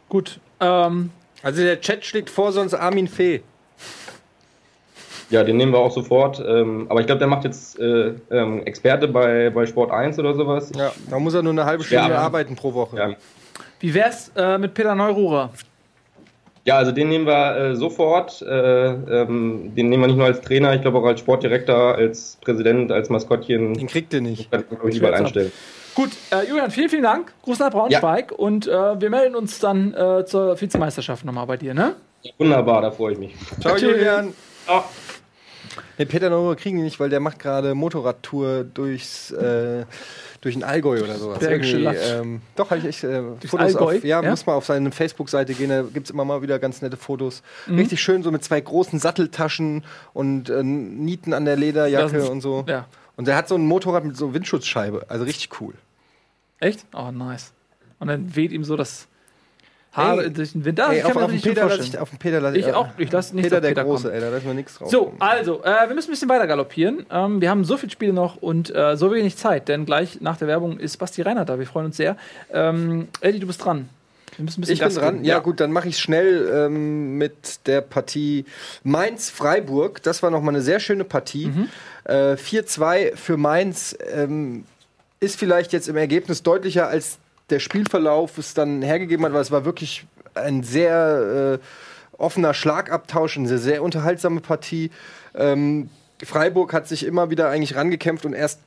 Gut. 0.07 0.39
Ähm, 0.61 1.09
Also 1.41 1.61
der 1.61 1.81
Chat 1.81 2.05
schlägt 2.05 2.29
vor, 2.29 2.51
sonst 2.51 2.73
Armin 2.73 3.07
Fee. 3.07 3.41
Ja, 5.29 5.43
den 5.43 5.57
nehmen 5.57 5.71
wir 5.73 5.79
auch 5.79 5.91
sofort. 5.91 6.43
Ähm, 6.45 6.85
aber 6.89 6.99
ich 6.99 7.05
glaube, 7.07 7.19
der 7.19 7.27
macht 7.27 7.43
jetzt 7.45 7.79
äh, 7.79 8.13
ähm, 8.29 8.61
Experte 8.65 9.07
bei, 9.07 9.49
bei 9.49 9.65
Sport 9.65 9.91
1 9.91 10.19
oder 10.19 10.33
sowas. 10.35 10.71
Ja, 10.75 10.91
da 11.09 11.19
muss 11.19 11.33
er 11.33 11.41
nur 11.41 11.51
eine 11.53 11.65
halbe 11.65 11.83
Stunde 11.83 12.03
aber- 12.03 12.19
arbeiten 12.19 12.55
pro 12.55 12.73
Woche. 12.73 12.97
Ja. 12.97 13.09
wie 13.79 13.93
wär's 13.93 14.31
äh, 14.35 14.57
mit 14.57 14.73
Peter 14.73 14.93
Neururer? 14.95 15.49
Ja, 16.65 16.77
also 16.77 16.91
den 16.91 17.09
nehmen 17.09 17.27
wir 17.27 17.55
äh, 17.57 17.75
sofort. 17.75 18.41
Äh, 18.41 18.47
ähm, 18.47 19.71
den 19.75 19.89
nehmen 19.89 20.01
wir 20.03 20.07
nicht 20.07 20.17
nur 20.17 20.25
als 20.25 20.41
Trainer, 20.41 20.73
ich 20.73 20.81
glaube 20.81 20.97
auch 20.97 21.05
als 21.05 21.19
Sportdirektor, 21.19 21.95
als 21.95 22.37
Präsident, 22.41 22.91
als 22.91 23.09
Maskottchen. 23.09 23.75
Den 23.75 23.85
kriegt 23.87 24.13
ihr 24.13 24.21
nicht. 24.21 24.49
Kann 24.51 24.63
ich, 24.87 24.97
überall 24.97 25.13
einstellen. 25.13 25.51
Gut, 25.93 26.09
äh, 26.31 26.47
Julian, 26.49 26.71
vielen, 26.71 26.89
vielen 26.89 27.03
Dank. 27.03 27.33
Gruß 27.43 27.59
nach 27.59 27.69
Braunschweig 27.69 28.31
und 28.31 28.67
äh, 28.67 28.99
wir 28.99 29.09
melden 29.11 29.35
uns 29.35 29.59
dann 29.59 29.93
äh, 29.93 30.25
zur 30.25 30.59
Vizemeisterschaft 30.59 31.23
nochmal 31.23 31.45
bei 31.45 31.57
dir, 31.57 31.73
ne? 31.73 31.95
Wunderbar, 32.39 32.81
da 32.81 32.91
freue 32.91 33.13
ich 33.13 33.19
mich. 33.19 33.35
Ciao. 33.61 33.77
Julian. 33.77 34.33
Ciao. 34.65 34.83
Den 35.99 36.07
Peter 36.07 36.29
Neururer 36.29 36.55
kriegen 36.55 36.77
die 36.77 36.83
nicht, 36.83 36.99
weil 36.99 37.09
der 37.09 37.19
macht 37.19 37.39
gerade 37.39 37.73
Motorradtour 37.75 38.63
durchs 38.63 39.31
äh, 39.31 39.85
durch 40.41 40.55
den 40.55 40.63
Allgäu 40.63 41.01
oder 41.03 41.15
sowas. 41.15 41.41
Irgendwie, 41.41 41.85
ähm, 41.85 42.41
doch, 42.55 42.69
habe 42.69 42.79
ich 42.79 42.85
echt 42.85 43.03
äh, 43.03 43.21
Fotos 43.47 43.75
Allgäu? 43.75 43.97
auf. 43.97 44.03
Ja, 44.03 44.21
Ja? 44.21 44.29
muss 44.29 44.45
mal 44.45 44.53
auf 44.53 44.65
seine 44.65 44.91
Facebook-Seite 44.91 45.53
gehen, 45.55 45.69
da 45.69 45.81
gibt 45.81 46.05
es 46.07 46.11
immer 46.11 46.23
mal 46.25 46.41
wieder 46.41 46.59
ganz 46.59 46.81
nette 46.81 46.97
Fotos. 46.97 47.41
Mhm. 47.67 47.79
Richtig 47.79 48.01
schön, 48.01 48.21
so 48.23 48.31
mit 48.31 48.43
zwei 48.43 48.61
großen 48.61 48.99
Satteltaschen 48.99 49.83
und 50.13 50.49
äh, 50.49 50.61
Nieten 50.63 51.33
an 51.33 51.45
der 51.45 51.55
Lederjacke 51.55 52.17
ist- 52.17 52.29
und 52.29 52.41
so. 52.41 52.63
Ja. 52.67 52.85
Und 53.15 53.27
der 53.27 53.35
hat 53.37 53.47
so 53.47 53.55
ein 53.55 53.65
Motorrad 53.65 54.03
mit 54.05 54.15
so 54.17 54.33
Windschutzscheibe, 54.33 55.05
also 55.07 55.23
richtig 55.25 55.49
cool. 55.61 55.73
Echt? 56.59 56.85
Oh, 56.93 57.11
nice. 57.11 57.51
Und 57.99 58.07
dann 58.09 58.35
weht 58.35 58.51
ihm 58.51 58.63
so 58.63 58.75
das 58.75 59.07
Haar 59.95 60.23
Ey, 60.23 60.31
durch 60.31 60.51
den 60.51 60.65
Wind. 60.65 60.79
Ah, 60.79 60.91
Ey, 60.91 60.97
ich 60.97 61.03
kann 61.03 61.11
auf, 61.17 61.23
auf, 61.23 61.31
das 61.31 61.41
den 61.41 61.53
Peter 61.53 61.65
lass 61.69 61.87
ich, 61.87 61.97
auf 61.97 62.09
den 62.09 62.19
Peter 62.19 62.41
lass 62.41 62.55
Ich 62.55 62.73
auch. 62.73 62.87
Ich 62.97 63.11
lasse 63.11 63.35
nichts 63.35 63.49
Peter 63.49 63.61
der 63.61 63.69
Peter 63.69 63.83
Große, 63.85 64.03
kommen. 64.03 64.13
ey, 64.15 64.21
da 64.21 64.29
lassen 64.29 64.45
wir 64.47 64.53
nichts 64.53 64.75
drauf. 64.77 64.89
So, 64.91 65.13
also, 65.19 65.63
äh, 65.63 65.87
wir 65.87 65.95
müssen 65.95 66.09
ein 66.09 66.13
bisschen 66.13 66.29
weiter 66.29 66.47
galoppieren. 66.47 67.05
Ähm, 67.09 67.39
wir 67.41 67.49
haben 67.49 67.63
so 67.63 67.77
viele 67.77 67.91
Spiele 67.91 68.13
noch 68.13 68.35
und 68.37 68.75
äh, 68.75 68.97
so 68.97 69.13
wenig 69.13 69.37
Zeit, 69.37 69.67
denn 69.69 69.85
gleich 69.85 70.19
nach 70.21 70.37
der 70.37 70.47
Werbung 70.47 70.77
ist 70.79 70.97
Basti 70.97 71.21
Reinhardt 71.21 71.49
da. 71.49 71.59
Wir 71.59 71.65
freuen 71.67 71.85
uns 71.87 71.97
sehr. 71.97 72.17
Ähm, 72.51 73.07
Eddie, 73.21 73.39
du 73.39 73.47
bist 73.47 73.63
dran. 73.63 73.87
Wir 74.35 74.43
müssen 74.43 74.59
ein 74.59 74.61
bisschen 74.67 74.73
Ich 74.73 74.81
bin 74.81 75.01
dran. 75.01 75.13
geben. 75.15 75.25
Ja, 75.25 75.39
gut, 75.39 75.61
dann 75.61 75.71
mache 75.71 75.87
ich 75.87 75.97
schnell 75.97 76.49
ähm, 76.53 77.17
mit 77.17 77.65
der 77.67 77.79
Partie 77.79 78.43
Mainz-Freiburg. 78.83 80.01
Das 80.03 80.23
war 80.23 80.29
nochmal 80.31 80.55
eine 80.55 80.61
sehr 80.61 80.79
schöne 80.79 81.03
Partie. 81.05 81.51
Äh, 82.03 82.33
4-2 82.33 83.15
für 83.15 83.37
Mainz 83.37 83.95
ähm, 84.13 84.65
ist 85.19 85.39
vielleicht 85.39 85.71
jetzt 85.73 85.87
im 85.87 85.95
Ergebnis 85.95 86.43
deutlicher, 86.43 86.87
als 86.87 87.17
der 87.49 87.59
Spielverlauf 87.59 88.37
es 88.37 88.53
dann 88.53 88.81
hergegeben 88.81 89.25
hat, 89.25 89.33
weil 89.33 89.41
es 89.41 89.51
war 89.51 89.65
wirklich 89.65 90.05
ein 90.33 90.63
sehr 90.63 91.59
äh, 91.61 92.17
offener 92.17 92.53
Schlagabtausch, 92.53 93.37
eine 93.37 93.47
sehr, 93.47 93.59
sehr 93.59 93.83
unterhaltsame 93.83 94.41
Partie. 94.41 94.91
Ähm, 95.33 95.89
Freiburg 96.23 96.73
hat 96.73 96.87
sich 96.87 97.05
immer 97.05 97.29
wieder 97.29 97.49
eigentlich 97.49 97.75
rangekämpft 97.75 98.25
und 98.25 98.33
erst 98.33 98.59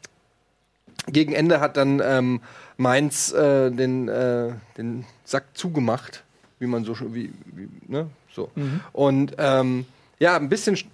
gegen 1.07 1.33
Ende 1.33 1.61
hat 1.61 1.77
dann 1.77 2.01
ähm, 2.05 2.41
Mainz 2.77 3.33
äh, 3.33 3.71
den, 3.71 4.09
äh, 4.09 4.51
den 4.77 5.05
Sack 5.25 5.45
zugemacht, 5.55 6.23
wie 6.59 6.67
man 6.67 6.85
so 6.85 6.95
schon, 6.95 7.15
wie, 7.15 7.33
wie 7.47 7.69
ne? 7.87 8.09
so. 8.33 8.51
Und 8.93 9.35
ähm, 9.39 9.87
ja, 10.19 10.37
ein 10.37 10.49
bisschen 10.49 10.77
sch- 10.77 10.87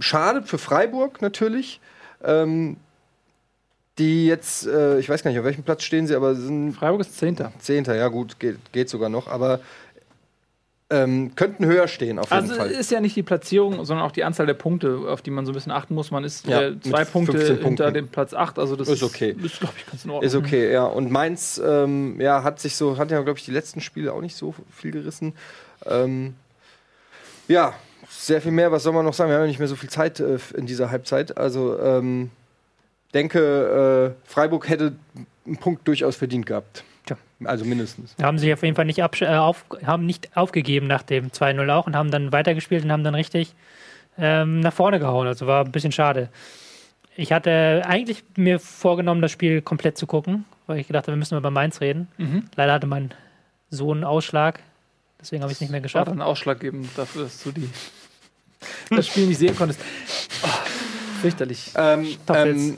schade 0.00 0.42
für 0.42 0.58
Freiburg 0.58 1.22
natürlich. 1.22 1.80
Ähm, 2.24 2.76
die 3.98 4.26
jetzt, 4.26 4.66
äh, 4.66 4.98
ich 4.98 5.08
weiß 5.08 5.22
gar 5.22 5.30
nicht, 5.30 5.38
auf 5.40 5.44
welchem 5.46 5.62
Platz 5.64 5.82
stehen 5.82 6.06
sie, 6.06 6.14
aber 6.14 6.34
sind 6.34 6.72
Freiburg 6.74 7.00
ist 7.00 7.16
Zehnter. 7.18 7.52
Zehnter, 7.58 7.94
ja 7.96 8.08
gut, 8.08 8.38
geht, 8.38 8.56
geht 8.72 8.88
sogar 8.90 9.08
noch, 9.08 9.28
aber 9.28 9.60
ähm, 10.88 11.32
könnten 11.34 11.66
höher 11.66 11.88
stehen 11.88 12.20
auf 12.20 12.30
jeden 12.30 12.42
Also 12.42 12.54
Fall. 12.54 12.70
ist 12.70 12.92
ja 12.92 13.00
nicht 13.00 13.16
die 13.16 13.24
Platzierung, 13.24 13.84
sondern 13.84 14.06
auch 14.06 14.12
die 14.12 14.22
Anzahl 14.22 14.46
der 14.46 14.54
Punkte, 14.54 15.00
auf 15.08 15.20
die 15.20 15.32
man 15.32 15.44
so 15.44 15.50
ein 15.50 15.54
bisschen 15.54 15.72
achten 15.72 15.94
muss. 15.96 16.12
Man 16.12 16.22
ist 16.22 16.46
Ja, 16.46 16.62
äh, 16.62 16.80
zwei 16.80 17.04
Punkte 17.04 17.32
15 17.32 17.56
hinter 17.56 17.62
Punkten. 17.84 17.94
dem 17.94 18.08
Platz 18.08 18.34
8. 18.34 18.58
Also 18.60 18.76
das 18.76 18.86
Ist 18.88 19.02
okay. 19.02 19.34
Ist, 19.42 19.58
glaube 19.58 19.74
ich, 19.78 19.86
ganz 19.86 20.04
in 20.04 20.10
Ordnung. 20.12 20.24
Ist 20.28 20.36
okay, 20.36 20.72
ja. 20.72 20.84
Und 20.84 21.10
Mainz, 21.10 21.60
ähm, 21.64 22.20
ja, 22.20 22.44
hat 22.44 22.60
sich 22.60 22.76
so, 22.76 22.98
hat 22.98 23.10
ja, 23.10 23.20
glaube 23.22 23.36
ich, 23.36 23.44
die 23.44 23.50
letzten 23.50 23.80
Spiele 23.80 24.12
auch 24.12 24.20
nicht 24.20 24.36
so 24.36 24.54
viel 24.70 24.92
gerissen. 24.92 25.32
Ähm, 25.86 26.34
ja, 27.48 27.74
sehr 28.08 28.40
viel 28.40 28.52
mehr. 28.52 28.70
Was 28.70 28.84
soll 28.84 28.92
man 28.92 29.04
noch 29.04 29.14
sagen? 29.14 29.30
Wir 29.30 29.34
haben 29.38 29.42
ja 29.42 29.48
nicht 29.48 29.58
mehr 29.58 29.66
so 29.68 29.74
viel 29.74 29.90
Zeit 29.90 30.20
äh, 30.20 30.38
in 30.56 30.66
dieser 30.66 30.92
Halbzeit. 30.92 31.36
Also, 31.36 31.80
ähm, 31.80 32.30
denke, 33.16 34.14
äh, 34.14 34.28
Freiburg 34.28 34.68
hätte 34.68 34.94
einen 35.46 35.56
Punkt 35.56 35.88
durchaus 35.88 36.16
verdient 36.16 36.46
gehabt. 36.46 36.84
Tja. 37.06 37.16
Also 37.44 37.64
mindestens. 37.64 38.14
Haben 38.20 38.38
sich 38.38 38.52
auf 38.52 38.62
jeden 38.62 38.76
Fall 38.76 38.84
nicht, 38.84 38.98
äh, 38.98 39.26
auf, 39.26 39.64
haben 39.84 40.06
nicht 40.06 40.36
aufgegeben 40.36 40.86
nach 40.86 41.02
dem 41.02 41.30
2-0 41.30 41.68
auch 41.70 41.86
und 41.86 41.96
haben 41.96 42.10
dann 42.10 42.32
weitergespielt 42.32 42.84
und 42.84 42.92
haben 42.92 43.04
dann 43.04 43.14
richtig 43.14 43.54
ähm, 44.18 44.60
nach 44.60 44.72
vorne 44.72 44.98
gehauen. 44.98 45.26
Also 45.26 45.46
war 45.46 45.64
ein 45.64 45.72
bisschen 45.72 45.92
schade. 45.92 46.28
Ich 47.16 47.32
hatte 47.32 47.82
eigentlich 47.86 48.24
mir 48.36 48.60
vorgenommen, 48.60 49.22
das 49.22 49.32
Spiel 49.32 49.62
komplett 49.62 49.96
zu 49.96 50.06
gucken, 50.06 50.44
weil 50.66 50.78
ich 50.78 50.86
gedacht 50.86 51.04
habe, 51.04 51.12
wir 51.12 51.18
müssen 51.18 51.38
über 51.38 51.50
Mainz 51.50 51.80
reden. 51.80 52.08
Mhm. 52.18 52.44
Leider 52.54 52.74
hatte 52.74 52.86
mein 52.86 53.14
Sohn 53.70 53.98
einen 53.98 54.04
Ausschlag, 54.04 54.60
deswegen 55.20 55.42
habe 55.42 55.50
ich 55.50 55.56
es 55.56 55.60
nicht 55.62 55.70
mehr 55.70 55.80
war 55.80 55.82
geschafft. 55.82 56.08
dann 56.08 56.20
ausschlaggebend 56.20 56.88
dafür, 56.96 57.24
dass 57.24 57.42
du 57.42 57.52
die, 57.52 57.70
das 58.90 59.06
Spiel 59.06 59.26
nicht 59.26 59.38
sehen 59.38 59.56
konntest. 59.56 59.80
Oh, 60.42 60.48
fürchterlich. 61.22 61.72
Ähm, 61.74 62.16
ähm. 62.28 62.76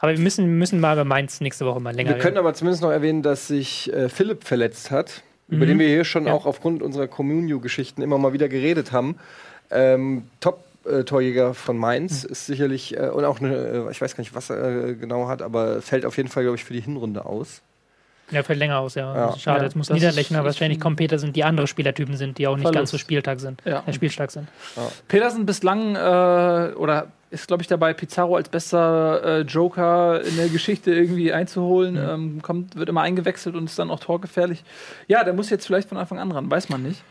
Aber 0.00 0.12
wir 0.12 0.18
müssen, 0.20 0.58
müssen 0.58 0.80
mal 0.80 0.92
über 0.94 1.04
Mainz 1.04 1.40
nächste 1.40 1.66
Woche 1.66 1.80
mal 1.80 1.94
länger 1.94 2.10
wir 2.10 2.18
können 2.18 2.36
aber 2.38 2.54
zumindest 2.54 2.82
noch 2.82 2.90
erwähnen, 2.90 3.22
dass 3.22 3.48
sich 3.48 3.92
äh, 3.92 4.08
Philipp 4.08 4.44
verletzt 4.44 4.90
hat, 4.90 5.22
über 5.48 5.64
Mhm. 5.64 5.68
den 5.70 5.78
wir 5.80 5.88
hier 5.88 6.04
schon 6.04 6.26
Ja. 6.26 6.32
auch 6.32 6.46
aufgrund 6.46 6.82
unserer 6.82 7.08
Communio-Geschichten 7.08 8.02
immer 8.02 8.18
mal 8.18 8.32
wieder 8.32 8.48
geredet 8.48 8.92
haben. 8.92 9.16
Ähm, 9.70 10.24
Top-Torjäger 10.40 11.52
von 11.54 11.76
Mainz 11.76 12.24
Mhm. 12.24 12.30
ist 12.30 12.46
sicherlich, 12.46 12.96
äh, 12.96 13.08
und 13.08 13.24
auch 13.24 13.40
eine, 13.40 13.56
äh, 13.88 13.90
ich 13.90 14.00
weiß 14.00 14.14
gar 14.16 14.20
nicht, 14.22 14.34
was 14.34 14.50
er 14.50 14.88
äh, 14.90 14.94
genau 14.94 15.28
hat, 15.28 15.42
aber 15.42 15.82
fällt 15.82 16.06
auf 16.06 16.16
jeden 16.16 16.28
Fall, 16.28 16.44
glaube 16.44 16.56
ich, 16.56 16.64
für 16.64 16.72
die 16.74 16.80
Hinrunde 16.80 17.24
aus. 17.24 17.60
Ja, 18.30 18.42
fällt 18.42 18.58
länger 18.58 18.78
aus, 18.78 18.94
ja. 18.94 19.14
Ja. 19.14 19.36
Schade, 19.38 19.58
Ja, 19.60 19.64
jetzt 19.64 19.74
muss 19.74 19.86
das 19.88 19.94
Niederlechner 19.94 20.44
wahrscheinlich 20.44 20.78
kommen. 20.80 20.96
Peter 20.96 21.18
sind 21.18 21.34
die 21.34 21.44
andere 21.44 21.66
Spielertypen 21.66 22.14
sind, 22.16 22.36
die 22.36 22.46
auch 22.46 22.56
nicht 22.56 22.62
Verlust. 22.62 22.76
ganz 22.78 22.90
so 22.90 22.98
spieltag 22.98 23.40
sind, 23.40 23.62
Ja. 23.64 23.82
äh, 23.86 23.92
spielstark 23.94 24.30
sind. 24.30 24.48
Petersen 25.08 25.46
bislang 25.46 25.96
äh, 25.96 26.74
oder 26.74 27.08
ist, 27.30 27.46
glaube 27.46 27.62
ich, 27.62 27.66
dabei, 27.66 27.92
Pizarro 27.92 28.36
als 28.36 28.48
bester 28.48 29.22
äh, 29.22 29.40
Joker 29.42 30.22
in 30.22 30.36
der 30.36 30.48
Geschichte 30.48 30.92
irgendwie 30.94 31.32
einzuholen. 31.32 31.96
Ähm, 31.96 32.42
kommt, 32.42 32.76
wird 32.76 32.88
immer 32.88 33.02
eingewechselt 33.02 33.54
und 33.54 33.64
ist 33.64 33.78
dann 33.78 33.90
auch 33.90 34.00
torgefährlich. 34.00 34.64
Ja, 35.08 35.24
der 35.24 35.34
muss 35.34 35.50
jetzt 35.50 35.66
vielleicht 35.66 35.88
von 35.88 35.98
Anfang 35.98 36.18
an 36.18 36.32
ran, 36.32 36.50
weiß 36.50 36.68
man 36.68 36.82
nicht. 36.82 37.02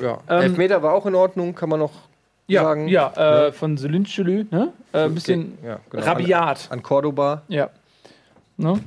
Ja. 0.00 0.18
Ähm, 0.28 0.42
Elfmeter 0.42 0.82
war 0.82 0.92
auch 0.94 1.06
in 1.06 1.14
Ordnung, 1.14 1.54
kann 1.54 1.68
man 1.68 1.80
noch 1.80 1.92
Ja, 2.46 2.62
sagen. 2.64 2.88
ja, 2.88 3.46
äh, 3.46 3.52
von 3.52 3.76
Selinchelü, 3.76 4.46
ne? 4.50 4.72
Äh, 4.92 5.04
ein 5.04 5.14
bisschen 5.14 5.58
ja, 5.64 5.80
genau. 5.90 6.04
rabiat. 6.04 6.68
An, 6.70 6.78
an 6.78 6.82
Cordoba. 6.82 7.42
Ja. 7.48 7.70
Ne? 8.56 8.80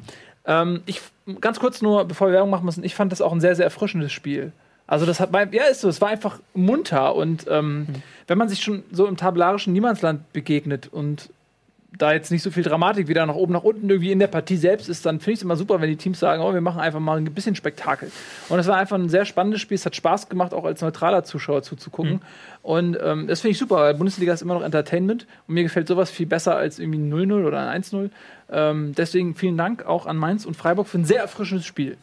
Ähm, 0.46 0.82
ich 0.86 1.02
ganz 1.42 1.60
kurz 1.60 1.82
nur, 1.82 2.06
bevor 2.06 2.28
wir 2.28 2.34
Werbung 2.34 2.52
machen 2.52 2.66
müssen, 2.66 2.84
ich 2.84 2.96
fand 2.96 3.12
das 3.12 3.22
auch 3.22 3.32
ein 3.32 3.42
sehr, 3.42 3.56
sehr 3.56 3.66
erfrischendes 3.66 4.12
Spiel. 4.12 4.52
Also 4.88 5.06
das 5.06 5.20
hat 5.20 5.32
bei, 5.32 5.48
ja 5.52 5.64
ist 5.64 5.82
so, 5.82 5.90
es 5.90 6.02
war 6.02 6.10
einfach 6.10 6.40
munter 6.54 7.16
und 7.16 7.46
ähm, 7.50 7.88
wenn 8.28 8.38
man 8.38 8.50
sich 8.50 8.62
schon 8.62 8.84
so 8.92 9.08
im 9.08 9.18
tabellarischen 9.18 9.74
Niemandsland 9.74 10.32
begegnet 10.32 10.90
und 10.92 11.30
da 11.98 12.14
jetzt 12.14 12.32
nicht 12.32 12.44
so 12.44 12.52
viel 12.52 12.64
Dramatik 12.64 13.08
wieder 13.08 13.26
nach 13.26 13.36
oben, 13.36 13.54
nach 13.54 13.64
unten 13.64 13.90
irgendwie 13.90 14.12
in 14.12 14.20
der 14.20 14.28
Partie 14.28 14.58
selbst 14.58 14.90
ist, 14.90 15.06
dann 15.06 15.20
finde 15.20 15.32
ich 15.32 15.40
es 15.40 15.44
immer 15.44 15.56
super, 15.56 15.82
wenn 15.82 15.90
die 15.90 15.96
Teams 15.96 16.20
sagen, 16.20 16.42
oh, 16.42 16.54
wir 16.54 16.62
machen 16.62 16.82
einfach 16.82 17.00
mal 17.00 17.18
ein 17.18 17.34
bisschen 17.34 17.56
Spektakel. 17.56 18.12
Und 18.50 18.60
es 18.60 18.68
war 18.68 18.78
einfach 18.78 18.98
ein 18.98 19.10
sehr 19.10 19.26
spannendes 19.26 19.62
Spiel. 19.62 19.76
Es 19.76 19.86
hat 19.86 19.96
Spaß 19.96 20.30
gemacht, 20.30 20.54
auch 20.54 20.66
als 20.66 20.82
neutraler 20.82 21.24
Zuschauer 21.24 21.64
zuzugucken. 21.64 22.22
Und 22.62 22.98
ähm, 23.02 23.28
das 23.28 23.42
finde 23.42 23.52
ich 23.52 23.58
super, 23.58 23.78
weil 23.78 23.94
Bundesliga 23.94 24.34
ist 24.34 24.42
immer 24.42 24.56
noch 24.56 24.64
Entertainment 24.64 25.26
und 25.48 25.54
mir 25.54 25.64
gefällt 25.64 25.88
sowas 25.88 26.12
viel 26.12 26.26
besser 26.26 26.56
als 26.56 26.80
irgendwie 26.80 27.00
ein 27.00 27.14
0-0 27.14 27.46
oder 27.46 27.70
ein 27.70 27.82
1-0. 27.82 28.10
Ähm, 28.52 28.94
deswegen 28.96 29.36
vielen 29.36 29.58
Dank 29.58 29.86
auch 29.86 30.06
an 30.06 30.18
Mainz 30.18 30.46
und 30.46 30.56
Freiburg 30.56 30.88
für 30.88 30.98
ein 30.98 31.06
sehr 31.06 31.22
erfrischendes 31.22 31.66
Spiel. 31.66 31.98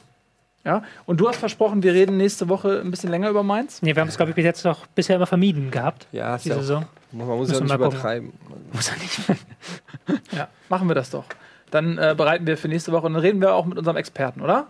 Ja, 0.64 0.82
und 1.06 1.20
du 1.20 1.28
hast 1.28 1.38
versprochen, 1.38 1.82
wir 1.82 1.92
reden 1.92 2.16
nächste 2.16 2.48
Woche 2.48 2.80
ein 2.80 2.90
bisschen 2.90 3.10
länger 3.10 3.28
über 3.30 3.42
Mainz. 3.42 3.82
Nee, 3.82 3.96
wir 3.96 4.00
haben 4.00 4.08
es, 4.08 4.16
glaube 4.16 4.30
ich, 4.30 4.36
bis 4.36 4.44
jetzt 4.44 4.64
noch 4.64 4.86
bisher 4.86 5.16
immer 5.16 5.26
vermieden 5.26 5.70
gehabt. 5.72 6.06
Ja, 6.12 6.36
ist 6.36 6.44
die 6.44 6.50
ja 6.50 6.54
auch, 6.56 6.60
Saison. 6.60 6.86
man 7.10 7.26
muss 7.26 7.48
Müssen 7.48 7.66
ja 7.66 7.76
nicht 7.78 7.86
übertreiben. 7.86 8.32
Muss 8.72 8.88
er 8.90 8.96
nicht. 8.98 9.20
Ja, 10.32 10.48
machen 10.68 10.88
wir 10.88 10.94
das 10.94 11.10
doch. 11.10 11.24
Dann 11.70 11.96
äh, 11.96 12.14
bereiten 12.16 12.46
wir 12.46 12.56
für 12.58 12.68
nächste 12.68 12.90
Woche 12.92 13.06
und 13.06 13.14
dann 13.14 13.22
reden 13.22 13.40
wir 13.40 13.54
auch 13.54 13.64
mit 13.66 13.78
unserem 13.78 13.96
Experten, 13.96 14.40
oder? 14.40 14.66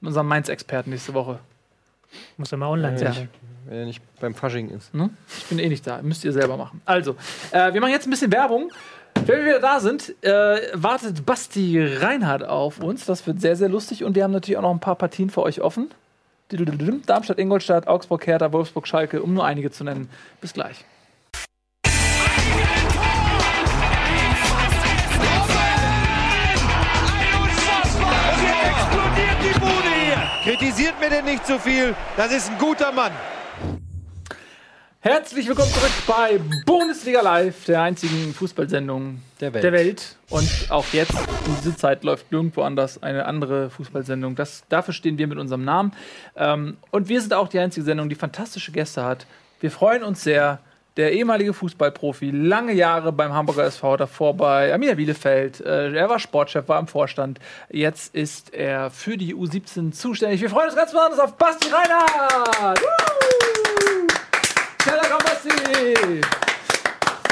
Mit 0.00 0.08
unserem 0.08 0.26
Mainz-Experten 0.26 0.90
nächste 0.90 1.14
Woche. 1.14 1.38
Muss 2.36 2.50
er 2.52 2.58
mal 2.58 2.66
online 2.68 3.00
Ja. 3.00 3.12
sein. 3.12 3.28
Wenn 3.66 3.78
er 3.78 3.84
nicht 3.86 4.02
beim 4.20 4.34
Fasching 4.34 4.70
ist. 4.70 4.92
Ne? 4.92 5.10
Ich 5.38 5.44
bin 5.46 5.58
eh 5.60 5.68
nicht 5.68 5.86
da. 5.86 6.02
Müsst 6.02 6.24
ihr 6.24 6.32
selber 6.32 6.56
machen. 6.56 6.80
Also, 6.84 7.16
äh, 7.52 7.72
wir 7.72 7.80
machen 7.80 7.92
jetzt 7.92 8.06
ein 8.06 8.10
bisschen 8.10 8.32
Werbung. 8.32 8.70
Wenn 9.14 9.38
wir 9.38 9.44
wieder 9.44 9.60
da 9.60 9.78
sind, 9.78 10.14
äh, 10.24 10.60
wartet 10.74 11.24
Basti 11.24 11.80
Reinhardt 11.80 12.42
auf 12.42 12.80
uns. 12.80 13.06
Das 13.06 13.26
wird 13.26 13.40
sehr, 13.40 13.54
sehr 13.54 13.68
lustig. 13.68 14.02
Und 14.02 14.16
wir 14.16 14.24
haben 14.24 14.32
natürlich 14.32 14.58
auch 14.58 14.62
noch 14.62 14.72
ein 14.72 14.80
paar 14.80 14.96
Partien 14.96 15.30
für 15.30 15.42
euch 15.42 15.60
offen. 15.60 15.90
Darmstadt, 17.06 17.38
Ingolstadt, 17.38 17.86
Augsburg, 17.86 18.26
Hertha, 18.26 18.52
Wolfsburg, 18.52 18.86
Schalke, 18.86 19.22
um 19.22 19.32
nur 19.32 19.44
einige 19.44 19.70
zu 19.70 19.84
nennen. 19.84 20.10
Bis 20.40 20.52
gleich. 20.52 20.84
Kritisiert 30.42 30.98
mir 31.00 31.08
denn 31.08 31.24
nicht 31.24 31.46
zu 31.46 31.58
viel. 31.60 31.94
Das 32.16 32.32
ist 32.32 32.50
ein 32.50 32.58
guter 32.58 32.90
Mann. 32.90 33.12
Herzlich 35.04 35.48
willkommen 35.48 35.72
zurück 35.72 35.90
bei 36.06 36.40
Bundesliga 36.64 37.22
Live, 37.22 37.64
der 37.64 37.82
einzigen 37.82 38.32
Fußballsendung 38.32 39.20
Der 39.40 39.52
Welt. 39.52 39.64
der 39.64 39.72
Welt. 39.72 40.16
Und 40.30 40.48
auch 40.68 40.84
jetzt, 40.92 41.10
in 41.10 41.56
dieser 41.60 41.76
Zeit, 41.76 42.04
läuft 42.04 42.30
nirgendwo 42.30 42.62
anders 42.62 43.02
eine 43.02 43.26
andere 43.26 43.68
Fußballsendung. 43.70 44.36
Das, 44.36 44.62
dafür 44.68 44.94
stehen 44.94 45.18
wir 45.18 45.26
mit 45.26 45.38
unserem 45.38 45.64
Namen. 45.64 45.92
Ähm, 46.36 46.76
und 46.92 47.08
wir 47.08 47.20
sind 47.20 47.34
auch 47.34 47.48
die 47.48 47.58
einzige 47.58 47.84
Sendung, 47.84 48.10
die 48.10 48.14
fantastische 48.14 48.70
Gäste 48.70 49.02
hat. 49.04 49.26
Wir 49.58 49.72
freuen 49.72 50.04
uns 50.04 50.22
sehr. 50.22 50.60
Der 50.96 51.12
ehemalige 51.12 51.52
Fußballprofi, 51.52 52.30
lange 52.30 52.72
Jahre 52.72 53.10
beim 53.12 53.32
Hamburger 53.32 53.64
SV, 53.64 53.96
davor 53.96 54.36
bei 54.36 54.72
Arminia 54.72 54.94
Bielefeld. 54.94 55.60
Äh, 55.62 55.94
er 55.96 56.08
war 56.10 56.20
Sportchef, 56.20 56.68
war 56.68 56.78
im 56.78 56.86
Vorstand. 56.86 57.40
Jetzt 57.70 58.14
ist 58.14 58.54
er 58.54 58.90
für 58.90 59.16
die 59.16 59.34
U17 59.34 59.90
zuständig. 59.90 60.40
Wir 60.42 60.50
freuen 60.50 60.66
uns 60.66 60.76
ganz 60.76 60.92
besonders 60.92 61.18
auf 61.18 61.36
Basti 61.36 61.68
Reinhardt. 61.70 62.80
Woo! 62.80 62.86
Schneller 62.86 62.98
komm, 63.02 63.18
Basti! 63.18 64.71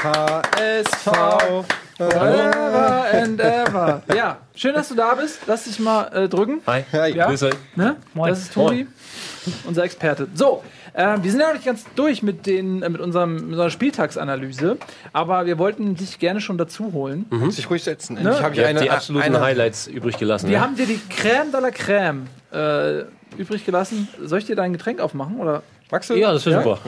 HSV. 0.03 1.65
Forever 1.99 3.07
and 3.13 3.41
ever. 3.41 4.03
Ja, 4.15 4.39
schön, 4.55 4.75
dass 4.75 4.89
du 4.89 4.95
da 4.95 5.15
bist. 5.15 5.41
Lass 5.47 5.65
dich 5.65 5.79
mal 5.79 6.05
äh, 6.15 6.29
drücken. 6.29 6.63
Hi, 6.67 6.85
Hi. 6.93 7.15
Ja. 7.15 7.27
grüß 7.27 7.43
euch. 7.43 7.55
Ne? 7.77 7.97
Moin. 8.15 8.31
Das 8.31 8.39
ist 8.41 8.55
Tobi, 8.55 8.87
unser 9.65 9.85
Experte. 9.85 10.29
So, 10.35 10.63
äh, 10.95 11.19
wir 11.21 11.31
sind 11.31 11.41
ja 11.41 11.49
noch 11.49 11.55
nicht 11.55 11.67
ganz 11.67 11.85
durch 11.97 12.23
mit, 12.23 12.47
den, 12.47 12.83
äh, 12.83 12.89
mit, 12.89 13.01
unserem, 13.01 13.35
mit 13.35 13.45
unserer 13.51 13.69
Spieltagsanalyse, 13.71 14.79
aber 15.13 15.45
wir 15.45 15.59
wollten 15.59 15.95
dich 15.97 16.19
gerne 16.19 16.41
schon 16.41 16.57
dazu 16.57 16.93
holen. 16.95 17.27
Muss 17.31 17.59
ich 17.59 17.69
ruhig 17.69 17.85
setzen. 17.85 18.15
Ne? 18.15 18.21
Endlich 18.21 18.43
habe 18.43 18.55
ich 18.55 18.65
eine, 18.65 18.81
die 18.81 18.91
absoluten 18.91 19.27
eine 19.27 19.41
Highlights 19.41 19.87
übrig 19.87 20.17
gelassen. 20.17 20.49
Wir 20.49 20.59
ne? 20.59 20.65
haben 20.65 20.77
dir 20.77 20.87
die 20.87 21.01
Crème 21.11 21.51
de 21.53 21.61
la 21.61 21.69
Crème 21.69 22.27
äh, 22.53 23.05
übrig 23.37 23.67
gelassen. 23.67 24.09
Soll 24.23 24.39
ich 24.39 24.47
dir 24.47 24.57
dein 24.57 24.73
Getränk 24.73 25.01
aufmachen? 25.01 25.39
Oder, 25.39 25.63
Magst 25.91 26.09
du? 26.09 26.15
ja, 26.15 26.33
das 26.33 26.47
ist 26.47 26.53
Ja? 26.53 26.63
super. 26.63 26.79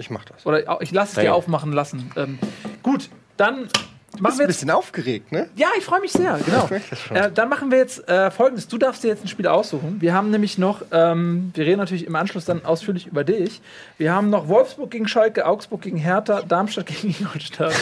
Ich 0.00 0.10
mach 0.10 0.24
das. 0.24 0.46
oder 0.46 0.80
ich 0.82 0.90
lasse 0.90 1.20
es 1.20 1.24
dir 1.24 1.34
aufmachen 1.34 1.72
lassen. 1.72 2.10
Ähm, 2.16 2.38
gut, 2.82 3.10
dann 3.36 3.68
Du 4.16 4.22
machen 4.24 4.30
bist 4.32 4.38
wir 4.40 4.44
ein 4.44 4.48
bisschen 4.48 4.70
aufgeregt, 4.70 5.30
ne? 5.30 5.48
Ja, 5.54 5.68
ich 5.78 5.84
freue 5.84 6.00
mich 6.00 6.10
sehr, 6.10 6.36
genau. 6.44 6.64
Ich 6.64 6.70
merke 6.70 6.86
das 6.90 7.00
schon. 7.00 7.16
Äh, 7.16 7.30
dann 7.30 7.48
machen 7.48 7.70
wir 7.70 7.78
jetzt 7.78 8.08
äh, 8.08 8.32
folgendes: 8.32 8.66
Du 8.66 8.76
darfst 8.76 9.04
dir 9.04 9.08
jetzt 9.08 9.24
ein 9.24 9.28
Spiel 9.28 9.46
aussuchen. 9.46 10.00
Wir 10.00 10.14
haben 10.14 10.30
nämlich 10.30 10.58
noch, 10.58 10.82
ähm, 10.90 11.52
wir 11.54 11.64
reden 11.64 11.78
natürlich 11.78 12.06
im 12.08 12.16
Anschluss 12.16 12.44
dann 12.44 12.64
ausführlich 12.64 13.06
über 13.06 13.22
dich. 13.22 13.60
Wir 13.98 14.12
haben 14.12 14.28
noch 14.28 14.48
Wolfsburg 14.48 14.90
gegen 14.90 15.06
Schalke, 15.06 15.46
Augsburg 15.46 15.82
gegen 15.82 15.96
Hertha, 15.96 16.42
Darmstadt 16.42 16.86
gegen 17.02 17.14
Ingolstadt. 17.16 17.72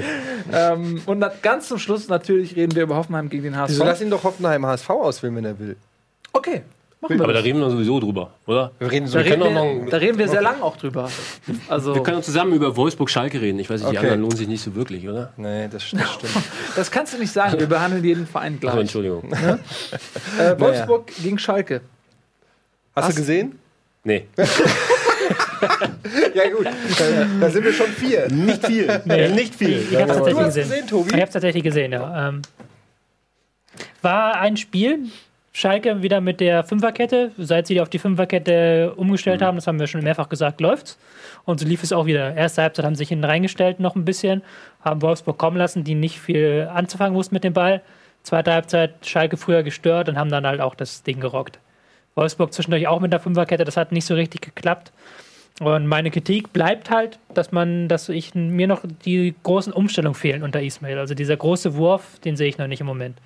ähm, 0.52 1.02
und 1.04 1.22
ganz 1.42 1.68
zum 1.68 1.78
Schluss 1.78 2.08
natürlich 2.08 2.56
reden 2.56 2.74
wir 2.74 2.84
über 2.84 2.96
Hoffenheim 2.96 3.28
gegen 3.28 3.44
den 3.44 3.56
HSV. 3.56 3.72
Wieso 3.74 3.84
lass 3.84 4.00
ihn 4.00 4.10
doch 4.10 4.24
Hoffenheim 4.24 4.64
HSV 4.64 4.88
auswählen, 4.88 5.36
wenn 5.36 5.44
er 5.44 5.58
will? 5.58 5.76
okay, 6.32 6.62
machen 7.04 7.18
wir 7.18 7.24
Aber 7.24 7.32
da 7.32 7.40
reden 7.40 7.60
wir 7.60 7.70
sowieso 7.70 8.00
drüber, 8.00 8.30
oder? 8.46 8.72
Wir 8.78 8.90
reden 8.90 9.06
so. 9.06 9.18
Da 9.18 9.24
reden, 9.24 9.40
können 9.42 9.54
wir, 9.54 9.82
noch- 9.84 9.90
da 9.90 9.96
reden 9.98 10.18
wir 10.18 10.28
sehr 10.28 10.42
lang 10.42 10.60
auch 10.62 10.76
drüber. 10.76 11.10
Also, 11.68 11.94
Wir 11.94 12.02
können 12.02 12.18
auch 12.18 12.22
zusammen 12.22 12.52
über 12.54 12.76
Wolfsburg-Schalke 12.76 13.40
reden. 13.40 13.58
Ich 13.58 13.70
weiß 13.70 13.80
nicht, 13.80 13.92
die 13.92 13.96
Okay. 13.96 14.06
anderen 14.06 14.20
lohnen 14.22 14.36
sich 14.36 14.48
nicht 14.48 14.62
so 14.62 14.74
wirklich, 14.74 15.08
oder? 15.08 15.32
Nee, 15.36 15.64
das, 15.64 15.82
das 15.90 16.12
stimmt. 16.14 16.32
das 16.76 16.90
kannst 16.90 17.14
du 17.14 17.18
nicht 17.18 17.32
sagen. 17.32 17.58
Wir 17.58 17.66
behandeln 17.68 18.02
jeden 18.04 18.26
Verein 18.26 18.58
gleich. 18.58 18.74
Entschuldigung. 18.76 19.30
Äh, 19.32 19.58
Wolfsburg 20.58 21.06
gegen 21.22 21.38
Schalke. 21.38 21.80
Hast 22.96 23.06
Hast- 23.08 23.16
du 23.16 23.20
gesehen? 23.20 23.58
Nee. 24.02 24.26
Ja, 26.34 26.50
gut. 26.50 26.66
Da, 27.40 27.50
sind 27.50 27.64
wir 27.64 27.72
schon 27.72 27.86
vier. 27.86 28.28
Nicht 28.30 28.66
viel. 28.66 29.00
Nee. 29.06 29.28
Nicht 29.28 29.54
viel. 29.54 29.86
Ich 29.90 29.96
habe 29.96 30.10
es 30.10 30.16
tatsächlich 30.18 30.34
Du 30.34 30.38
hast 30.40 30.54
gesehen. 30.54 30.68
gesehen, 30.70 30.86
Tobi? 30.88 31.08
Ich 31.08 31.14
habe 31.14 31.24
es 31.24 31.30
tatsächlich 31.32 31.62
gesehen, 31.62 31.92
ja. 31.92 32.28
Ähm, 32.28 32.42
war 34.02 34.34
ein 34.40 34.56
Spiel. 34.58 34.98
Schalke 35.56 36.02
wieder 36.02 36.20
mit 36.20 36.40
der 36.40 36.64
Fünferkette. 36.64 37.30
Seit 37.38 37.68
sie 37.68 37.80
auf 37.80 37.88
die 37.88 38.00
Fünferkette 38.00 38.92
umgestellt 38.96 39.40
haben, 39.40 39.56
das 39.56 39.68
haben 39.68 39.78
wir 39.78 39.86
schon 39.86 40.02
mehrfach 40.02 40.28
gesagt, 40.28 40.60
läuft's. 40.60 40.98
Und 41.44 41.60
so 41.60 41.66
lief 41.66 41.84
es 41.84 41.92
auch 41.92 42.06
wieder. 42.06 42.34
Erste 42.34 42.62
Halbzeit 42.62 42.84
haben 42.84 42.96
sie 42.96 43.02
sich 43.02 43.10
hinten 43.10 43.24
reingestellt 43.24 43.78
noch 43.78 43.94
ein 43.94 44.04
bisschen, 44.04 44.42
haben 44.82 45.00
Wolfsburg 45.00 45.38
kommen 45.38 45.56
lassen, 45.56 45.84
die 45.84 45.94
nicht 45.94 46.18
viel 46.18 46.68
anzufangen 46.74 47.14
wussten 47.14 47.36
mit 47.36 47.44
dem 47.44 47.52
Ball. 47.52 47.82
Zweite 48.24 48.52
Halbzeit 48.52 49.06
Schalke 49.06 49.36
früher 49.36 49.62
gestört 49.62 50.08
und 50.08 50.18
haben 50.18 50.28
dann 50.28 50.44
halt 50.44 50.60
auch 50.60 50.74
das 50.74 51.04
Ding 51.04 51.20
gerockt. 51.20 51.60
Wolfsburg 52.16 52.52
zwischendurch 52.52 52.88
auch 52.88 52.98
mit 52.98 53.12
der 53.12 53.20
Fünferkette, 53.20 53.64
das 53.64 53.76
hat 53.76 53.92
nicht 53.92 54.06
so 54.06 54.14
richtig 54.14 54.42
geklappt. 54.42 54.90
Und 55.60 55.86
meine 55.86 56.10
Kritik 56.10 56.52
bleibt 56.52 56.90
halt, 56.90 57.20
dass 57.32 57.52
man, 57.52 57.86
dass 57.86 58.08
ich 58.08 58.34
mir 58.34 58.66
noch 58.66 58.82
die 59.04 59.36
großen 59.44 59.72
Umstellungen 59.72 60.16
fehlen 60.16 60.42
unter 60.42 60.60
Ismail. 60.60 60.98
Also 60.98 61.14
dieser 61.14 61.36
große 61.36 61.76
Wurf, 61.76 62.18
den 62.24 62.36
sehe 62.36 62.48
ich 62.48 62.58
noch 62.58 62.66
nicht 62.66 62.80
im 62.80 62.88
Moment. 62.88 63.18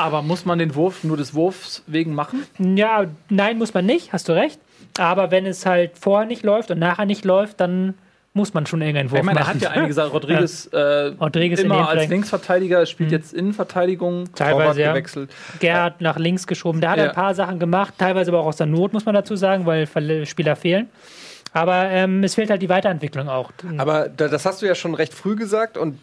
Aber 0.00 0.22
muss 0.22 0.44
man 0.44 0.58
den 0.58 0.74
Wurf 0.74 1.04
nur 1.04 1.16
des 1.16 1.34
Wurfs 1.34 1.82
wegen 1.86 2.14
machen? 2.14 2.44
Ja, 2.58 3.04
nein, 3.28 3.58
muss 3.58 3.74
man 3.74 3.84
nicht, 3.86 4.12
hast 4.12 4.28
du 4.28 4.32
recht. 4.32 4.58
Aber 4.98 5.30
wenn 5.30 5.46
es 5.46 5.66
halt 5.66 5.92
vorher 5.98 6.26
nicht 6.26 6.42
läuft 6.42 6.70
und 6.70 6.78
nachher 6.78 7.04
nicht 7.06 7.24
läuft, 7.24 7.60
dann 7.60 7.94
muss 8.32 8.54
man 8.54 8.64
schon 8.64 8.80
irgendeinen 8.80 9.10
Wurf 9.10 9.18
Ich 9.20 9.24
meine, 9.26 9.40
er 9.40 9.44
machen. 9.44 9.54
hat 9.56 9.62
ja 9.62 9.70
einige 9.70 9.88
gesagt, 9.88 10.12
Rodriguez, 10.12 10.66
äh, 10.72 10.78
Rodriguez 11.20 11.60
immer 11.60 11.88
als 11.88 11.92
Flank. 11.98 12.10
Linksverteidiger, 12.10 12.86
spielt 12.86 13.10
jetzt 13.12 13.32
Innenverteidigung. 13.34 14.32
Teilweise 14.34 14.80
ja. 14.80 14.92
gewechselt. 14.92 15.30
Gerhard 15.58 16.00
nach 16.00 16.16
links 16.18 16.46
geschoben. 16.46 16.80
Der 16.80 16.90
hat 16.90 16.98
Ja. 16.98 17.08
ein 17.08 17.14
paar 17.14 17.34
Sachen 17.34 17.58
gemacht, 17.58 17.94
teilweise 17.98 18.30
aber 18.30 18.40
auch 18.40 18.46
aus 18.46 18.56
der 18.56 18.66
Not, 18.66 18.92
muss 18.92 19.04
man 19.04 19.14
dazu 19.14 19.36
sagen, 19.36 19.66
weil 19.66 19.86
Spieler 20.26 20.56
fehlen. 20.56 20.88
Aber 21.52 21.86
ähm, 21.90 22.22
es 22.22 22.36
fehlt 22.36 22.48
halt 22.50 22.62
die 22.62 22.68
Weiterentwicklung 22.68 23.28
auch. 23.28 23.50
Aber 23.78 24.08
da, 24.08 24.28
das 24.28 24.46
hast 24.46 24.62
du 24.62 24.66
ja 24.66 24.76
schon 24.76 24.94
recht 24.94 25.12
früh 25.12 25.34
gesagt. 25.34 25.76
Und 25.76 25.98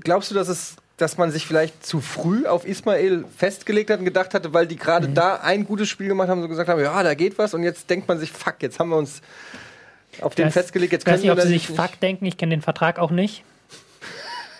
glaubst 0.00 0.30
du, 0.30 0.34
dass 0.34 0.48
es 0.48 0.76
dass 1.02 1.18
man 1.18 1.30
sich 1.30 1.46
vielleicht 1.46 1.84
zu 1.84 2.00
früh 2.00 2.46
auf 2.46 2.64
Ismail 2.66 3.24
festgelegt 3.36 3.90
hat 3.90 3.98
und 3.98 4.04
gedacht 4.06 4.32
hatte, 4.32 4.54
weil 4.54 4.66
die 4.66 4.76
gerade 4.76 5.08
Mhm. 5.08 5.14
da 5.14 5.34
ein 5.36 5.66
gutes 5.66 5.88
Spiel 5.88 6.08
gemacht 6.08 6.28
haben, 6.28 6.40
so 6.40 6.48
gesagt 6.48 6.68
haben, 6.70 6.80
ja, 6.80 7.02
da 7.02 7.12
geht 7.14 7.36
was 7.38 7.52
und 7.54 7.62
jetzt 7.62 7.90
denkt 7.90 8.08
man 8.08 8.18
sich, 8.18 8.30
fuck, 8.32 8.56
jetzt 8.60 8.78
haben 8.78 8.88
wir 8.90 8.96
uns 8.96 9.20
auf 10.20 10.34
den 10.34 10.48
weiß- 10.48 10.52
festgelegt, 10.52 10.92
jetzt 10.92 11.02
Ich 11.02 11.06
weiß 11.06 11.20
können 11.20 11.22
nicht, 11.24 11.30
ob 11.32 11.38
sie 11.38 11.54
das 11.54 11.66
sich 11.66 11.76
fuck 11.76 12.00
denken, 12.00 12.24
ich 12.24 12.36
kenne 12.38 12.50
den 12.54 12.62
Vertrag 12.62 12.98
auch 12.98 13.10
nicht. 13.10 13.44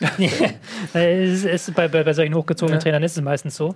es 0.95 1.45
ist, 1.45 1.75
bei, 1.75 1.87
bei, 1.89 2.03
bei 2.03 2.13
solchen 2.13 2.35
hochgezogenen 2.35 2.81
Ja. 2.81 2.83
Trainern 2.83 3.03
ist 3.05 3.17
es 3.17 3.23
meistens 3.23 3.55
so. 3.57 3.75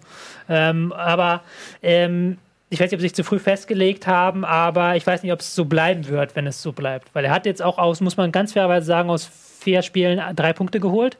Ähm, 0.49 0.93
aber 0.93 1.43
ähm, 1.83 2.39
ich 2.69 2.81
weiß 2.81 2.87
nicht, 2.91 2.95
ob 2.95 3.01
sie 3.01 3.07
sich 3.07 3.15
zu 3.15 3.23
früh 3.23 3.39
festgelegt 3.39 4.09
haben, 4.09 4.45
aber 4.45 4.97
ich 4.97 5.07
weiß 5.07 5.23
nicht, 5.23 5.33
ob 5.33 5.39
es 5.41 5.55
so 5.55 5.67
bleiben 5.67 6.09
wird, 6.09 6.35
wenn 6.35 6.47
es 6.49 6.61
so 6.63 6.73
bleibt. 6.73 7.09
Weil 7.15 7.25
er 7.27 7.31
hat 7.31 7.47
jetzt 7.47 7.63
auch 7.63 7.79
aus, 7.79 8.01
muss 8.01 8.17
man 8.17 8.33
ganz 8.33 8.55
fairerweise 8.55 8.87
sagen, 8.87 9.09
aus 9.09 9.31
vier 9.61 9.83
Spielen 9.83 10.21
drei 10.35 10.53
Punkte 10.53 10.81
geholt. 10.81 11.17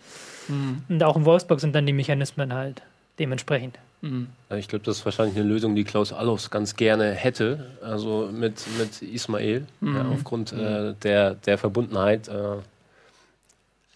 Mhm. 0.49 0.83
Und 0.89 1.03
auch 1.03 1.17
in 1.17 1.25
Wolfsburg 1.25 1.61
sind 1.61 1.75
dann 1.75 1.87
die 1.87 1.93
Mechanismen 1.93 2.53
halt 2.55 2.83
dementsprechend. 3.19 3.79
Also 4.03 4.61
Ich 4.61 4.69
glaube, 4.69 4.85
das 4.85 4.99
ist 4.99 5.05
wahrscheinlich 5.05 5.37
eine 5.37 5.47
Lösung, 5.49 5.75
die 5.75 5.83
Klaus 5.83 6.13
Allofs 6.13 6.51
ganz 6.51 6.77
gerne 6.77 7.13
hätte. 7.13 7.67
Also 7.83 8.29
mit, 8.33 8.63
mit 8.79 9.03
Ismail, 9.03 9.67
ja, 9.81 10.07
aufgrund 10.13 10.53
äh, 10.53 10.93
der, 11.03 11.35
der 11.35 11.59
Verbundenheit. 11.59 12.29
Äh, 12.29 12.33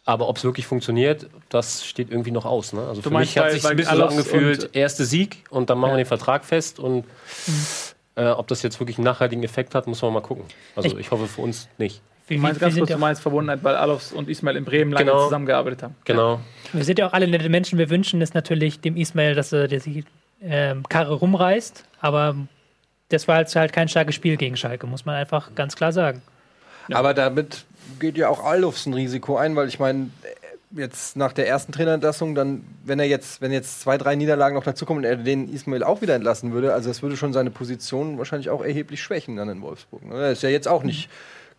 Aber 0.06 0.28
ob 0.28 0.38
es 0.38 0.42
wirklich 0.44 0.66
funktioniert, 0.66 1.26
das 1.50 1.84
steht 1.84 2.10
irgendwie 2.10 2.32
noch 2.32 2.44
aus. 2.46 2.72
Ne? 2.72 2.80
Also 2.88 3.02
für 3.02 3.10
meinst, 3.10 3.36
mich 3.36 3.44
hat 3.44 3.52
sich 3.52 3.64
ein 3.66 3.76
bisschen 3.76 3.96
so 3.98 4.06
angefühlt, 4.06 4.64
und- 4.64 4.74
erste 4.74 5.04
Sieg 5.04 5.44
und 5.50 5.70
dann 5.70 5.78
machen 5.78 5.90
Ja. 5.90 5.96
wir 5.98 6.04
den 6.04 6.08
Vertrag 6.08 6.44
fest 6.44 6.80
und 6.80 7.04
äh, 8.16 8.24
ob 8.30 8.48
das 8.48 8.62
jetzt 8.62 8.80
wirklich 8.80 8.98
einen 8.98 9.04
nachhaltigen 9.04 9.44
Effekt 9.44 9.74
hat, 9.76 9.86
muss 9.86 10.02
man 10.02 10.12
mal 10.12 10.22
gucken. 10.22 10.44
Also 10.74 10.96
ich, 10.98 11.10
hoffe 11.12 11.26
für 11.28 11.42
uns 11.42 11.68
nicht. 11.78 12.00
Wir, 12.30 12.36
Du 12.36 12.42
meinst 12.42 12.60
ganz 12.60 12.74
sind 12.74 12.80
kurz, 12.82 12.90
ja, 12.90 12.96
du 12.96 13.00
meinst 13.00 13.20
Verbundenheit, 13.22 13.62
weil 13.64 13.74
Alofs 13.74 14.12
und 14.12 14.28
Ismail 14.28 14.56
in 14.56 14.64
Bremen 14.64 14.92
lange 14.92 15.04
Genau. 15.06 15.24
zusammengearbeitet 15.24 15.82
haben. 15.82 15.96
Genau. 16.04 16.40
wir 16.72 16.84
sind 16.84 16.98
ja 16.98 17.06
auch 17.06 17.12
alle 17.12 17.26
nette 17.28 17.48
Menschen. 17.48 17.78
Wir 17.78 17.90
wünschen 17.90 18.22
es 18.22 18.34
natürlich 18.34 18.80
dem 18.80 18.96
Ismail, 18.96 19.34
dass 19.34 19.52
er 19.52 19.66
der 19.68 19.80
die 19.80 20.04
ähm, 20.42 20.84
Karre 20.88 21.14
rumreißt. 21.14 21.84
Aber 22.00 22.36
das 23.08 23.26
war 23.28 23.40
jetzt 23.40 23.54
halt 23.56 23.72
kein 23.72 23.88
starkes 23.88 24.14
Spiel 24.14 24.36
gegen 24.36 24.56
Schalke, 24.56 24.86
muss 24.86 25.04
man 25.04 25.16
einfach 25.16 25.54
ganz 25.54 25.74
klar 25.76 25.92
sagen. 25.92 26.22
Aber 26.92 27.14
damit 27.14 27.64
geht 27.98 28.16
ja 28.16 28.28
auch 28.28 28.44
Alofs 28.44 28.86
ein 28.86 28.94
Risiko 28.94 29.36
ein, 29.36 29.56
weil 29.56 29.68
ich 29.68 29.78
meine, 29.78 30.10
jetzt 30.70 31.16
nach 31.16 31.32
der 31.32 31.48
ersten 31.48 31.72
Trainerentlassung, 31.72 32.34
dann, 32.36 32.64
wenn 32.84 33.00
er 33.00 33.06
jetzt, 33.06 33.40
wenn 33.40 33.50
jetzt 33.50 33.80
zwei, 33.80 33.98
drei 33.98 34.14
Niederlagen 34.14 34.54
noch 34.54 34.62
dazukommen 34.64 35.04
und 35.04 35.10
er 35.10 35.16
den 35.16 35.52
Ismail 35.52 35.82
auch 35.82 36.00
wieder 36.00 36.14
entlassen 36.14 36.52
würde, 36.52 36.72
also 36.72 36.88
das 36.88 37.02
würde 37.02 37.16
schon 37.16 37.32
seine 37.32 37.50
Position 37.50 38.18
wahrscheinlich 38.18 38.50
auch 38.50 38.62
erheblich 38.62 39.02
schwächen 39.02 39.36
dann 39.36 39.48
in 39.48 39.62
Wolfsburg. 39.62 40.04
Ne? 40.06 40.14
Er 40.14 40.30
ist 40.30 40.42
ja 40.44 40.48
jetzt 40.48 40.68
auch 40.68 40.84
nicht 40.84 41.08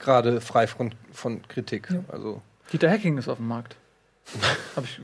gerade 0.02 0.42
frei 0.42 0.68
von, 0.68 0.94
von 1.14 1.42
Kritik. 1.48 1.88
Also 2.10 2.42
Dieter 2.74 2.90
Hacking 2.90 3.18
ist 3.18 3.28
auf 3.30 3.38
dem 3.38 3.48
Markt. 3.48 3.76
Hab 4.76 4.84
ich, 4.84 5.00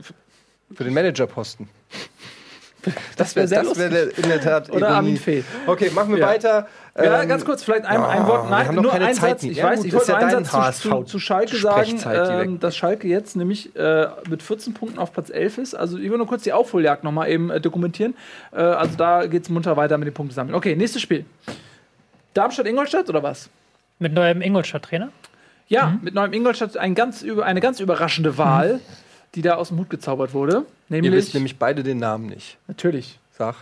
für 0.74 0.84
den 0.84 0.94
Managerposten. 0.94 1.68
das 3.16 3.34
wäre 3.36 3.48
sehr 3.48 3.58
das 3.58 3.68
lustig. 3.68 3.90
wäre 3.90 4.04
in 4.10 4.28
der 4.28 4.40
Tat 4.40 4.68
Oder 4.70 4.78
Ironie. 4.80 4.94
Armin 4.94 5.16
Fee. 5.16 5.42
Okay, 5.66 5.90
machen 5.90 6.10
wir 6.12 6.18
Ja. 6.20 6.26
weiter. 6.28 6.68
Ja, 6.96 7.22
Ähm, 7.22 7.28
ganz 7.28 7.44
kurz, 7.44 7.62
vielleicht 7.62 7.84
ein, 7.84 7.96
ein 8.02 8.22
ah, 8.22 8.26
Wort. 8.28 8.44
wir 8.44 8.50
Nein, 8.50 8.66
haben 8.68 8.74
noch 8.76 8.82
nur 8.84 8.92
keine 8.92 9.06
ein 9.06 9.14
Zeit 9.14 9.40
Satz. 9.40 9.50
Ich 9.50 9.56
Ja, 9.58 9.64
weiß, 9.66 9.78
gut, 9.78 9.86
ich 9.86 9.92
ist 9.92 9.98
wollte 9.98 10.12
ja 10.12 10.18
nur 10.18 10.26
einen 10.28 10.36
dein 10.36 10.44
Satz 10.44 10.80
zu, 10.80 10.88
zu, 10.88 10.94
HSV 10.96 11.10
zu 11.10 11.18
Schalke 11.18 11.56
sagen, 11.56 12.00
ähm, 12.50 12.60
dass 12.60 12.76
Schalke 12.76 13.08
jetzt 13.08 13.36
nämlich 13.36 13.74
äh, 13.76 14.08
mit 14.28 14.42
14 14.42 14.74
Punkten 14.74 14.98
auf 14.98 15.12
Platz 15.12 15.30
11 15.30 15.58
ist. 15.58 15.74
Also 15.74 15.98
ich 15.98 16.10
will 16.10 16.18
nur 16.18 16.26
kurz 16.26 16.42
die 16.44 16.52
Aufholjagd 16.52 17.04
nochmal 17.04 17.28
eben 17.30 17.50
äh, 17.50 17.60
dokumentieren. 17.60 18.14
Äh, 18.52 18.60
also 18.60 18.96
da 18.96 19.26
geht 19.26 19.42
es 19.42 19.48
munter 19.48 19.76
weiter 19.76 19.98
mit 19.98 20.06
den 20.06 20.14
Punkten 20.14 20.34
sammeln. 20.34 20.54
Okay, 20.54 20.74
nächstes 20.76 21.02
Spiel. 21.02 21.24
Darmstadt-Ingolstadt 22.34 23.08
oder 23.08 23.22
was? 23.22 23.48
Mit 23.98 24.12
neuem 24.14 24.42
Ingolstadt-Trainer. 24.42 25.10
Ja, 25.68 25.98
mit 26.02 26.14
neuem 26.14 26.32
Ingolstadt 26.32 26.76
ein 26.76 26.94
ganz, 26.94 27.22
eine 27.24 27.60
ganz 27.60 27.78
überraschende 27.80 28.38
Wahl, 28.38 28.80
die 29.34 29.42
da 29.42 29.56
aus 29.56 29.68
dem 29.68 29.78
Hut 29.78 29.90
gezaubert 29.90 30.32
wurde. 30.32 30.64
Ihr 30.88 31.02
Nämlich, 31.02 31.12
wisst 31.12 31.34
nämlich 31.34 31.58
beide 31.58 31.82
den 31.82 31.98
Namen 31.98 32.26
nicht. 32.26 32.56
natürlich. 32.68 33.18
Sag. 33.36 33.54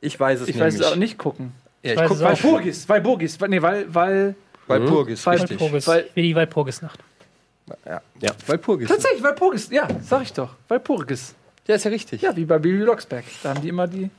Ich 0.00 0.18
weiß 0.18 0.40
es 0.40 0.48
Ich 0.48 0.58
weiß 0.58 0.74
nämlich. 0.74 0.86
es 0.88 0.92
auch 0.92 0.96
nicht 0.96 1.18
gucken. 1.18 1.52
Ja, 1.82 1.92
ich 1.92 1.98
weiß 1.98 2.08
guck 2.08 2.16
es 2.16 2.22
bei 2.22 2.32
auch. 2.32 2.42
Walpurgis, 2.42 2.88
Walpurgis, 2.88 3.38
nee, 3.48 3.62
weil, 3.62 3.94
weil, 3.94 4.34
Weil 4.66 4.80
Purgis, 4.80 5.24
Weil 5.26 5.38
richtig. 5.38 5.60
Walpurgis, 5.60 5.86
Weil- 5.86 6.10
wie 6.14 6.22
die 6.22 6.34
Walpurgisnacht. 6.34 6.98
Ja. 7.86 8.00
Ja. 8.20 8.30
Walpurgis. 8.46 8.88
tatsächlich 8.88 9.22
Walpurgis, 9.22 9.70
ja, 9.70 9.86
sag 10.02 10.22
ich 10.22 10.32
doch, 10.32 10.54
Walpurgis. 10.68 11.34
Ja, 11.68 11.76
ist 11.76 11.84
ja 11.84 11.90
richtig. 11.90 12.20
Ja, 12.22 12.34
wie 12.34 12.44
bei 12.44 12.58
Bibi 12.58 12.82
Blocksberg. 12.82 13.24
Da 13.42 13.50
haben 13.50 13.62
die 13.62 13.68
immer 13.68 13.86
die. 13.86 14.10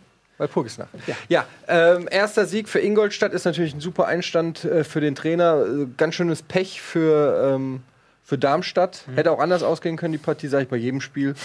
Walpurgisnacht. 0.42 0.90
Ja. 1.08 1.16
Ja, 1.30 1.46
ähm, 1.68 2.08
erster 2.10 2.46
Sieg 2.46 2.68
für 2.68 2.80
Ingolstadt 2.80 3.34
ist 3.34 3.46
natürlich 3.46 3.74
ein 3.74 3.80
super 3.80 4.08
Einstand 4.08 4.66
äh, 4.66 4.84
für 4.84 5.00
den 5.02 5.16
Trainer. 5.16 5.64
Äh, 5.66 5.88
ganz 5.98 6.16
schönes 6.16 6.42
Pech 6.42 6.82
für, 6.82 7.54
ähm, 7.56 7.82
für 8.24 8.38
Darmstadt. 8.38 9.04
Mhm. 9.08 9.14
Hätte 9.16 9.32
auch 9.32 9.40
anders 9.40 9.64
ausgehen 9.64 9.98
können, 9.98 10.12
die 10.14 10.18
Partie, 10.18 10.48
sage 10.48 10.64
ich 10.64 10.70
bei 10.70 10.78
jedem 10.78 11.00
Spiel. 11.02 11.36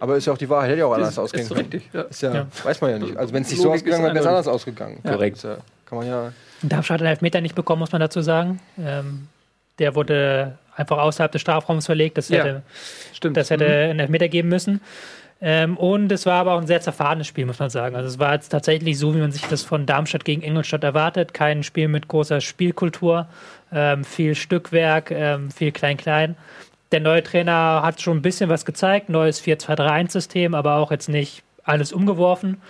Aber 0.00 0.16
ist 0.16 0.26
ja 0.26 0.32
auch 0.32 0.38
die 0.38 0.48
Wahrheit, 0.48 0.70
hätte 0.70 0.78
ja 0.80 0.86
auch 0.86 0.92
anders 0.94 1.10
ist, 1.10 1.18
ausgehen 1.18 1.42
ist 1.42 1.48
können. 1.48 1.60
richtig. 1.60 1.90
Ja. 1.92 2.02
Ist 2.02 2.22
ja, 2.22 2.32
Ja. 2.34 2.46
weiß 2.62 2.80
man 2.80 2.90
ja 2.92 2.98
nicht. 3.00 3.16
Also 3.16 3.34
wenn 3.34 3.42
es 3.42 3.50
nicht 3.50 3.60
so 3.60 3.72
ausgegangen 3.72 4.04
wäre, 4.04 4.14
wäre 4.14 4.22
es 4.24 4.28
anders 4.28 4.46
ausgegangen. 4.48 5.02
Korrekt. 5.02 5.38
Ist 5.38 5.42
ja, 5.44 5.58
kann 5.86 5.98
man 5.98 6.06
ja. 6.06 6.32
Darmstadt 6.62 6.94
hat 6.96 7.00
einen 7.02 7.10
Elfmeter 7.10 7.40
nicht 7.40 7.54
bekommen, 7.56 7.80
muss 7.80 7.90
man 7.92 8.00
dazu 8.00 8.20
sagen. 8.20 8.60
Ähm, 8.78 9.26
der 9.80 9.94
wurde 9.96 10.56
einfach 10.76 10.98
außerhalb 10.98 11.32
des 11.32 11.40
Strafraums 11.40 11.86
verlegt. 11.86 12.16
Das 12.16 12.28
Ja. 12.28 12.38
hätte, 12.44 12.62
Stimmt. 13.12 13.36
das 13.36 13.50
hätte 13.50 13.66
einen 13.66 13.98
Elfmeter 13.98 14.28
geben 14.28 14.48
müssen. 14.48 14.80
Ähm, 15.40 15.76
und 15.76 16.10
es 16.10 16.26
war 16.26 16.40
aber 16.40 16.54
auch 16.54 16.60
ein 16.60 16.66
sehr 16.66 16.80
zerfahrenes 16.80 17.26
Spiel, 17.26 17.46
muss 17.46 17.60
man 17.60 17.70
sagen. 17.70 17.94
Also 17.94 18.08
es 18.08 18.18
war 18.18 18.34
jetzt 18.34 18.48
tatsächlich 18.48 18.98
so, 18.98 19.14
wie 19.14 19.20
man 19.20 19.30
sich 19.30 19.42
das 19.42 19.62
von 19.62 19.86
Darmstadt 19.86 20.24
gegen 20.24 20.42
Ingolstadt 20.42 20.82
erwartet. 20.82 21.32
Kein 21.32 21.62
Spiel 21.62 21.88
mit 21.88 22.08
großer 22.08 22.40
Spielkultur, 22.40 23.28
ähm, 23.72 24.04
viel 24.04 24.34
Stückwerk, 24.34 25.10
ähm, 25.10 25.50
viel 25.50 25.70
Klein-Klein. 25.70 26.36
Der 26.90 27.00
neue 27.00 27.22
Trainer 27.22 27.82
hat 27.84 28.00
schon 28.00 28.18
ein 28.18 28.22
bisschen 28.22 28.48
was 28.48 28.64
gezeigt, 28.64 29.10
neues 29.10 29.42
4-2-3-1-System, 29.42 30.54
aber 30.54 30.76
auch 30.76 30.90
jetzt 30.90 31.08
nicht 31.08 31.42
alles 31.62 31.92
umgeworfen. 31.92 32.60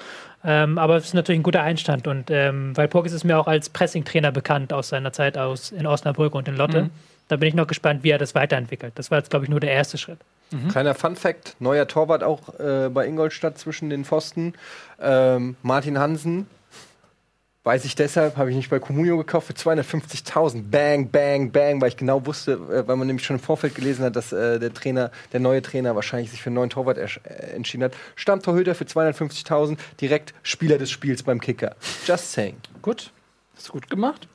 Ähm, 0.44 0.76
aber 0.76 0.96
es 0.96 1.06
ist 1.06 1.14
natürlich 1.14 1.40
ein 1.40 1.44
guter 1.44 1.62
Einstand. 1.62 2.06
Und 2.06 2.30
ähm, 2.30 2.76
weil 2.76 2.88
Pogis 2.88 3.12
ist 3.12 3.24
mir 3.24 3.38
auch 3.38 3.46
als 3.46 3.70
Pressing-Trainer 3.70 4.32
bekannt 4.32 4.72
aus 4.72 4.88
seiner 4.88 5.12
Zeit 5.12 5.38
aus 5.38 5.72
in 5.72 5.86
Osnabrück 5.86 6.34
und 6.34 6.48
in 6.48 6.56
Lotte. 6.56 6.84
Mhm. 6.84 6.90
Da 7.28 7.36
bin 7.36 7.48
ich 7.48 7.54
noch 7.54 7.66
gespannt, 7.66 8.02
wie 8.02 8.10
er 8.10 8.18
das 8.18 8.34
weiterentwickelt. 8.34 8.92
Das 8.96 9.10
war 9.10 9.18
jetzt, 9.18 9.30
glaube 9.30 9.44
ich, 9.44 9.50
nur 9.50 9.60
der 9.60 9.72
erste 9.72 9.98
Schritt. 9.98 10.18
Kleiner 10.70 10.94
Fun-Fact: 10.94 11.56
Neuer 11.60 11.86
Torwart 11.86 12.22
auch 12.22 12.58
äh, 12.58 12.88
bei 12.88 13.06
Ingolstadt 13.06 13.58
zwischen 13.58 13.90
den 13.90 14.04
Pfosten. 14.04 14.54
Ähm, 15.00 15.56
Martin 15.62 15.98
Hansen. 15.98 16.46
Weiß 17.64 17.84
ich 17.84 17.94
deshalb, 17.94 18.38
habe 18.38 18.48
ich 18.48 18.56
nicht 18.56 18.70
bei 18.70 18.78
Comunio 18.78 19.18
gekauft 19.18 19.48
für 19.48 19.52
250.000. 19.52 20.70
Bang, 20.70 21.10
bang, 21.10 21.50
bang, 21.52 21.82
weil 21.82 21.88
ich 21.88 21.98
genau 21.98 22.24
wusste, 22.24 22.52
äh, 22.52 22.88
weil 22.88 22.96
man 22.96 23.06
nämlich 23.06 23.26
schon 23.26 23.36
im 23.36 23.42
Vorfeld 23.42 23.74
gelesen 23.74 24.06
hat, 24.06 24.16
dass 24.16 24.32
äh, 24.32 24.58
der 24.58 24.72
Trainer, 24.72 25.10
der 25.32 25.40
neue 25.40 25.60
Trainer 25.60 25.94
wahrscheinlich 25.94 26.30
sich 26.30 26.40
für 26.40 26.46
einen 26.46 26.54
neuen 26.54 26.70
Torwart 26.70 26.96
äh, 26.96 27.08
entschieden 27.54 27.84
hat. 27.84 27.92
Stammtorhüter 28.16 28.74
für 28.74 28.84
250.000, 28.84 29.76
direkt 30.00 30.32
Spieler 30.42 30.78
des 30.78 30.90
Spiels 30.90 31.22
beim 31.22 31.42
Kicker. 31.42 31.76
Just 32.06 32.32
saying. 32.32 32.56
Gut. 32.80 33.12
Hast 33.54 33.68
du 33.68 33.72
gut 33.72 33.90
gemacht. 33.90 34.28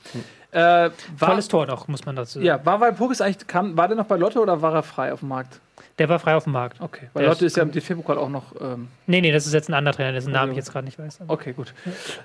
Äh, 0.52 0.60
war, 0.60 0.92
Tolles 1.18 1.48
Tor 1.48 1.66
noch, 1.66 1.88
muss 1.88 2.06
man 2.06 2.16
dazu 2.16 2.34
sagen. 2.34 2.46
ja, 2.46 2.64
war 2.64 2.82
Walpurgis 2.82 3.22
eigentlich, 3.22 3.48
kam, 3.48 3.76
war 3.76 3.88
der 3.88 3.98
noch 3.98 4.06
bei 4.06 4.18
Lotte 4.18 4.40
oder 4.40 4.62
war 4.62 4.76
er 4.76 4.84
frei 4.84 5.12
auf 5.12 5.22
dem 5.22 5.30
Markt? 5.30 5.60
Der 6.00 6.10
war 6.10 6.18
frei 6.20 6.36
auf 6.36 6.46
dem 6.46 6.54
Markt. 6.54 6.82
Okay. 6.82 7.08
Weil 7.14 7.24
Der 7.24 7.30
Lotte 7.32 7.46
ist- 7.46 7.52
ist 7.54 7.58
ja 7.58 7.64
im 7.64 7.72
DFB-Pokal 7.72 8.18
auch 8.18 8.30
noch. 8.30 8.46
Ähm, 8.60 8.88
Nee, 9.08 9.22
nee, 9.22 9.32
das 9.32 9.46
ist 9.46 9.54
jetzt 9.54 9.70
ein 9.70 9.74
anderer 9.76 9.94
Trainer, 9.96 10.12
dessen 10.14 10.32
Namen 10.32 10.52
ich 10.52 10.58
jetzt 10.58 10.72
gerade 10.72 10.86
nicht 10.86 10.98
weiß. 10.98 11.20
okay, 11.28 11.54
gut. 11.54 11.74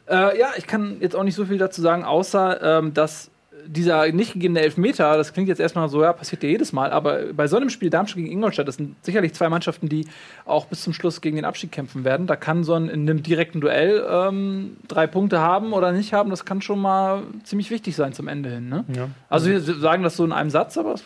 Äh, 0.09 0.39
ja, 0.39 0.49
ich 0.57 0.67
kann 0.67 0.97
jetzt 1.01 1.15
auch 1.15 1.25
nicht 1.25 1.35
so 1.35 1.45
viel 1.45 1.59
dazu 1.59 1.83
sagen, 1.83 2.05
außer 2.05 2.79
ähm, 2.79 2.95
dass 2.95 3.31
dieser 3.67 4.11
nicht 4.13 4.33
gegebene 4.33 4.61
Elfmeter, 4.61 5.19
das 5.19 5.35
klingt 5.35 5.49
jetzt 5.49 5.59
erstmal 5.59 5.91
so, 5.91 6.03
ja, 6.03 6.15
passiert 6.15 6.43
ja 6.43 6.49
jedes 6.49 6.73
Mal, 6.73 6.91
aber 6.91 7.35
bei 7.35 7.47
so 7.49 7.57
einem 7.59 7.69
Spiel 7.69 7.91
Darmstadt 7.91 8.17
gegen 8.17 8.31
Ingolstadt, 8.31 8.67
das 8.67 8.77
sind 8.77 8.95
sicherlich 9.05 9.35
zwei 9.35 9.51
Mannschaften, 9.51 9.91
die 9.91 10.07
auch 10.47 10.65
bis 10.67 10.81
zum 10.83 10.95
Schluss 10.95 11.21
gegen 11.21 11.37
den 11.37 11.45
Abstieg 11.45 11.71
kämpfen 11.71 12.05
werden. 12.05 12.27
Da 12.27 12.37
kann 12.37 12.65
so 12.65 12.73
ein 12.75 12.89
in 12.89 13.03
einem 13.03 13.23
direkten 13.23 13.61
Duell 13.61 14.07
ähm, 14.11 14.79
drei 14.87 15.07
Punkte 15.07 15.41
haben 15.41 15.75
oder 15.75 15.93
nicht 15.93 16.15
haben, 16.15 16.31
das 16.31 16.47
kann 16.47 16.63
schon 16.63 16.79
mal 16.81 17.25
ziemlich 17.45 17.71
wichtig 17.71 17.95
sein 17.95 18.15
zum 18.15 18.29
Ende 18.29 18.49
hin. 18.49 18.71
Ne? 18.71 18.85
Ja. 18.97 19.09
Also 19.29 19.51
wir 19.51 19.61
sagen 19.61 20.03
das 20.03 20.17
so 20.17 20.25
in 20.25 20.33
einem 20.33 20.49
Satz, 20.51 20.79
aber 20.79 20.95
es 20.95 21.05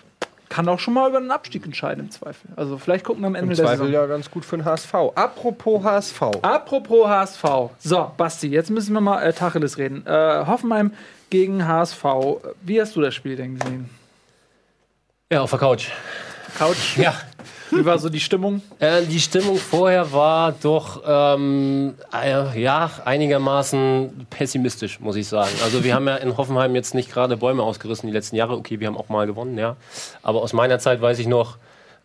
kann 0.53 0.69
auch 0.69 0.79
schon 0.79 0.93
mal 0.93 1.09
über 1.09 1.17
einen 1.17 1.31
Abstieg 1.31 1.65
entscheiden 1.65 2.05
im 2.05 2.11
Zweifel. 2.11 2.51
Also 2.57 2.77
vielleicht 2.77 3.05
gucken 3.05 3.23
wir 3.23 3.29
am 3.29 3.35
Ende 3.35 3.53
Im 3.53 3.57
der 3.57 3.65
Zweifel 3.65 3.87
Saison. 3.87 3.93
ja 3.93 4.07
ganz 4.07 4.31
gut 4.31 4.45
für 4.45 4.59
den 4.59 4.67
HSV. 4.67 4.93
Apropos 5.15 5.83
HSV. 5.83 6.23
Apropos 6.43 7.09
HSV. 7.09 7.45
So, 7.79 8.13
Basti, 8.19 8.49
jetzt 8.49 8.69
müssen 8.69 8.93
wir 8.93 9.01
mal 9.01 9.23
äh, 9.23 9.33
Tacheles 9.33 9.79
reden. 9.79 10.07
Äh, 10.07 10.45
Hoffenheim 10.47 10.93
gegen 11.31 11.67
HSV. 11.67 12.05
Wie 12.61 12.79
hast 12.79 12.95
du 12.95 13.01
das 13.01 13.15
Spiel 13.15 13.37
denn 13.37 13.59
gesehen? 13.59 13.89
Ja, 15.33 15.41
auf 15.41 15.49
der 15.49 15.59
Couch. 15.59 15.89
Couch? 16.59 16.99
Ja. 16.99 17.15
Wie 17.73 17.85
war 17.85 17.99
so 17.99 18.09
die 18.09 18.20
Stimmung? 18.20 18.62
Äh, 18.79 19.03
die 19.07 19.20
Stimmung 19.20 19.57
vorher 19.57 20.12
war 20.12 20.53
doch 20.53 21.03
ähm, 21.07 21.95
äh, 22.12 22.61
ja 22.61 22.91
einigermaßen 23.05 24.27
pessimistisch, 24.31 25.01
muss 25.01 25.16
ich 25.16 25.27
sagen. 25.27 25.53
Also 25.64 25.83
wir 25.83 25.95
haben 25.95 26.07
ja 26.07 26.16
in 26.16 26.37
Hoffenheim 26.37 26.75
jetzt 26.75 26.95
nicht 26.95 27.11
gerade 27.11 27.37
Bäume 27.37 27.62
ausgerissen 27.62 28.07
die 28.07 28.12
letzten 28.12 28.37
Jahre. 28.37 28.55
Okay, 28.57 28.79
wir 28.81 28.87
haben 28.87 28.97
auch 28.97 29.09
mal 29.09 29.27
gewonnen, 29.27 29.57
ja. 29.59 29.77
Aber 30.23 30.43
aus 30.43 30.53
meiner 30.53 30.79
Zeit 30.79 31.01
weiß 31.01 31.18
ich 31.18 31.27
noch, 31.27 31.57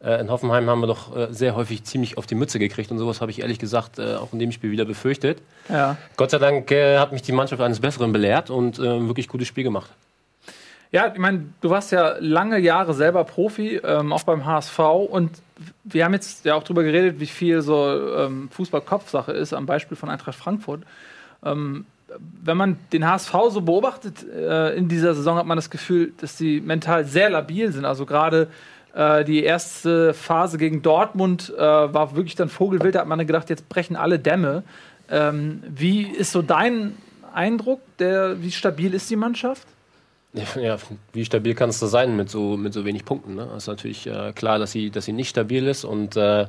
äh, 0.04 0.22
in 0.22 0.30
Hoffenheim 0.30 0.70
haben 0.70 0.80
wir 0.80 0.88
doch 0.88 1.16
äh, 1.16 1.28
sehr 1.32 1.56
häufig 1.56 1.84
ziemlich 1.84 2.18
auf 2.18 2.26
die 2.26 2.36
Mütze 2.36 2.60
gekriegt 2.60 2.92
und 2.92 3.00
sowas 3.00 3.22
habe 3.22 3.32
ich 3.32 3.42
ehrlich 3.42 3.60
gesagt 3.60 4.00
äh, 4.00 4.16
auch 4.16 4.32
in 4.34 4.40
dem 4.40 4.52
Spiel 4.52 4.72
wieder 4.72 4.86
befürchtet. 4.86 5.42
Ja. 5.70 5.98
Gott 6.16 6.32
sei 6.32 6.38
Dank 6.38 6.72
äh, 6.72 6.98
hat 6.98 7.12
mich 7.12 7.24
die 7.24 7.32
Mannschaft 7.32 7.62
eines 7.62 7.80
Besseren 7.80 8.12
belehrt 8.12 8.50
und 8.50 8.80
äh, 8.80 9.08
wirklich 9.08 9.28
gutes 9.28 9.48
Spiel 9.48 9.64
gemacht. 9.64 9.90
Ja, 10.92 11.12
ich 11.14 11.20
meine, 11.20 11.46
du 11.62 11.70
warst 11.70 11.92
ja 11.92 12.16
lange 12.20 12.60
Jahre 12.60 12.94
selber 12.94 13.24
Profi, 13.26 13.82
ähm, 13.84 14.14
auch 14.14 14.24
beim 14.24 14.46
HSV. 14.46 14.80
Und 14.80 15.32
wir 15.84 16.06
haben 16.06 16.14
jetzt 16.14 16.46
ja 16.46 16.56
auch 16.56 16.64
drüber 16.64 16.84
geredet, 16.84 17.20
wie 17.20 17.26
viel 17.26 17.62
so 17.62 18.16
ähm, 18.16 18.50
Fußball-Kopfsache 18.52 19.34
ist, 19.34 19.54
am 19.54 19.66
Beispiel 19.66 19.98
von 19.98 20.10
Eintracht 20.10 20.38
Frankfurt. 20.38 20.84
Ähm, 21.44 21.86
wenn 22.44 22.58
man 22.58 22.78
den 22.94 23.06
HSV 23.06 23.34
so 23.50 23.62
beobachtet 23.62 24.26
äh, 24.30 24.76
in 24.76 24.88
dieser 24.88 25.14
Saison, 25.14 25.38
hat 25.38 25.46
man 25.46 25.58
das 25.58 25.70
Gefühl, 25.70 26.14
dass 26.22 26.38
sie 26.38 26.62
mental 26.62 27.06
sehr 27.06 27.30
labil 27.30 27.72
sind. 27.72 27.84
Also 27.84 28.06
gerade 28.06 28.48
äh, 28.94 29.26
die 29.26 29.44
erste 29.44 30.14
Phase 30.14 30.58
gegen 30.58 30.82
Dortmund 30.82 31.54
äh, 31.56 31.62
war 31.62 32.16
wirklich 32.16 32.36
dann 32.36 32.48
Vogelwild. 32.48 32.96
Da 32.96 33.02
hat 33.02 33.08
man 33.08 33.20
gedacht, 33.28 33.50
jetzt 33.50 33.68
brechen 33.68 33.98
alle 33.98 34.20
Dämme. 34.20 34.64
Ähm, 35.10 35.64
wie 35.68 36.04
ist 36.04 36.32
so 36.32 36.42
dein 36.42 36.98
Eindruck? 37.34 37.82
Der, 38.00 38.42
wie 38.42 38.52
stabil 38.52 38.94
ist 38.94 39.10
die 39.10 39.16
Mannschaft? 39.18 39.68
Ja, 40.62 40.78
wie 41.14 41.26
stabil 41.26 41.56
kann 41.56 41.70
es 41.70 41.80
da 41.80 41.88
sein 41.88 42.16
mit 42.16 42.30
so, 42.30 42.58
mit 42.58 42.74
so 42.74 42.86
wenig 42.86 43.06
Punkten? 43.06 43.36
Ne? 43.36 43.50
Ist 43.58 43.68
natürlich 43.68 44.08
äh, 44.08 44.34
klar, 44.34 44.60
dass 44.60 44.72
sie, 44.72 44.90
dass 44.90 45.06
sie 45.06 45.14
nicht 45.14 45.30
stabil 45.30 45.68
ist 45.68 45.84
und 45.84 46.16
äh, 46.16 46.48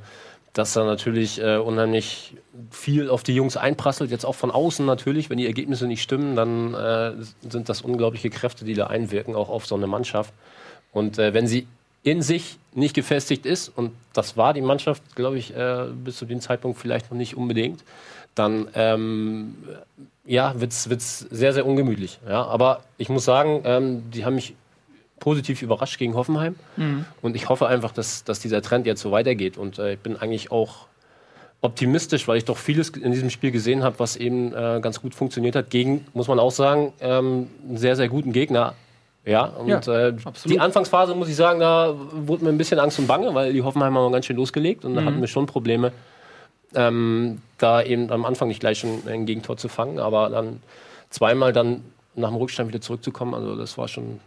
dass 0.53 0.73
da 0.73 0.85
natürlich 0.85 1.41
äh, 1.41 1.57
unheimlich 1.57 2.35
viel 2.71 3.11
auf 3.11 3.23
die 3.23 3.35
Jungs 3.35 3.57
einprasselt, 3.57 4.11
jetzt 4.11 4.25
auch 4.25 4.35
von 4.35 4.51
außen 4.51 4.85
natürlich. 4.85 5.31
Wenn 5.31 5.39
die 5.39 5.47
Ergebnisse 5.47 5.87
nicht 5.87 6.03
stimmen, 6.03 6.37
dann 6.37 6.75
äh, 6.75 7.13
sind 7.49 7.69
das 7.69 7.83
unglaubliche 7.83 8.31
Kräfte, 8.31 8.65
die 8.65 8.75
da 8.75 8.89
einwirken, 8.89 9.37
auch 9.37 9.51
auf 9.51 9.67
so 9.67 9.77
eine 9.77 9.87
Mannschaft. 9.87 10.33
Und 10.93 11.19
äh, 11.19 11.35
wenn 11.35 11.47
sie 11.47 11.67
in 12.03 12.23
sich 12.23 12.59
nicht 12.73 12.95
gefestigt 12.95 13.45
ist, 13.45 13.69
und 13.69 13.93
das 14.15 14.37
war 14.37 14.55
die 14.55 14.61
Mannschaft, 14.61 15.03
glaube 15.15 15.39
ich, 15.39 15.55
äh, 15.55 15.87
bis 15.93 16.17
zu 16.17 16.25
dem 16.25 16.41
Zeitpunkt 16.41 16.79
vielleicht 16.79 17.11
noch 17.11 17.19
nicht 17.19 17.37
unbedingt, 17.37 17.85
dann 18.35 18.69
ähm, 18.75 19.57
ja, 20.29 20.61
wird 20.61 20.73
es 20.73 21.19
sehr, 21.31 21.53
sehr 21.53 21.67
ungemütlich. 21.67 22.21
Ja? 22.29 22.45
Aber 22.45 22.83
ich 22.99 23.09
muss 23.09 23.25
sagen, 23.25 23.63
ähm, 23.65 24.11
die 24.11 24.25
haben 24.25 24.35
mich 24.35 24.55
positiv 25.19 25.63
überrascht 25.63 25.99
gegen 25.99 26.15
Hoffenheim. 26.15 26.55
Und 27.23 27.35
ich 27.35 27.49
hoffe 27.49 27.67
einfach, 27.67 27.91
dass, 27.93 28.23
dass 28.25 28.39
dieser 28.39 28.63
Trend 28.63 28.87
jetzt 28.87 29.01
so 29.01 29.11
weitergeht. 29.11 29.59
Und 29.59 29.79
äh, 29.79 29.95
ich 29.95 29.99
bin 29.99 30.17
eigentlich 30.17 30.53
auch 30.53 30.87
optimistisch, 31.61 32.29
weil 32.29 32.37
ich 32.37 32.45
doch 32.45 32.57
vieles 32.59 32.91
in 32.91 33.11
diesem 33.11 33.31
Spiel 33.31 33.51
gesehen 33.51 33.83
habe, 33.83 33.99
was 33.99 34.17
eben 34.17 34.53
äh, 34.55 34.79
ganz 34.81 35.01
gut 35.01 35.15
funktioniert 35.15 35.57
hat. 35.57 35.71
Gegen, 35.71 36.07
muss 36.13 36.29
man 36.29 36.39
auch 36.39 36.53
sagen, 36.53 36.93
ähm, 37.01 37.49
einen 37.67 37.79
sehr, 37.79 37.97
sehr 37.97 38.09
guten 38.09 38.33
Gegner. 38.33 38.75
Ja, 39.25 39.45
und 39.45 39.69
Ja, 39.69 39.79
äh, 39.79 40.15
absolut. 40.25 40.55
die 40.55 40.61
Anfangsphase, 40.61 41.15
muss 41.15 41.29
ich 41.29 41.37
sagen, 41.37 41.59
da 41.59 41.95
wurde 42.13 42.45
mir 42.45 42.51
ein 42.51 42.59
bisschen 42.59 42.79
Angst 42.79 42.99
und 42.99 43.07
Bange, 43.09 43.35
weil 43.35 43.53
die 43.53 43.63
Hoffenheimer 43.63 44.01
haben 44.01 44.13
ganz 44.13 44.27
schön 44.27 44.37
losgelegt 44.37 44.85
und 44.85 44.95
da 44.95 45.05
hatten 45.05 45.21
wir 45.21 45.27
schon 45.27 45.47
Probleme, 45.47 45.93
ähm, 46.75 47.41
da 47.59 47.83
eben 47.83 48.11
am 48.11 48.25
Anfang 48.25 48.49
nicht 48.49 48.61
gleich 48.61 48.79
schon 48.79 49.07
ein 49.07 49.27
Gegentor 49.27 49.57
zu 49.57 49.69
fangen, 49.69 49.99
aber 49.99 50.29
dann 50.31 50.63
zweimal 51.11 51.53
dann 51.53 51.85
nach 52.15 52.29
dem 52.29 52.37
Rückstand 52.37 52.69
wieder 52.69 52.81
zurückzukommen, 52.81 53.35
also 53.35 53.57
das 53.57 53.79
war 53.79 53.89
schon, 53.89 54.21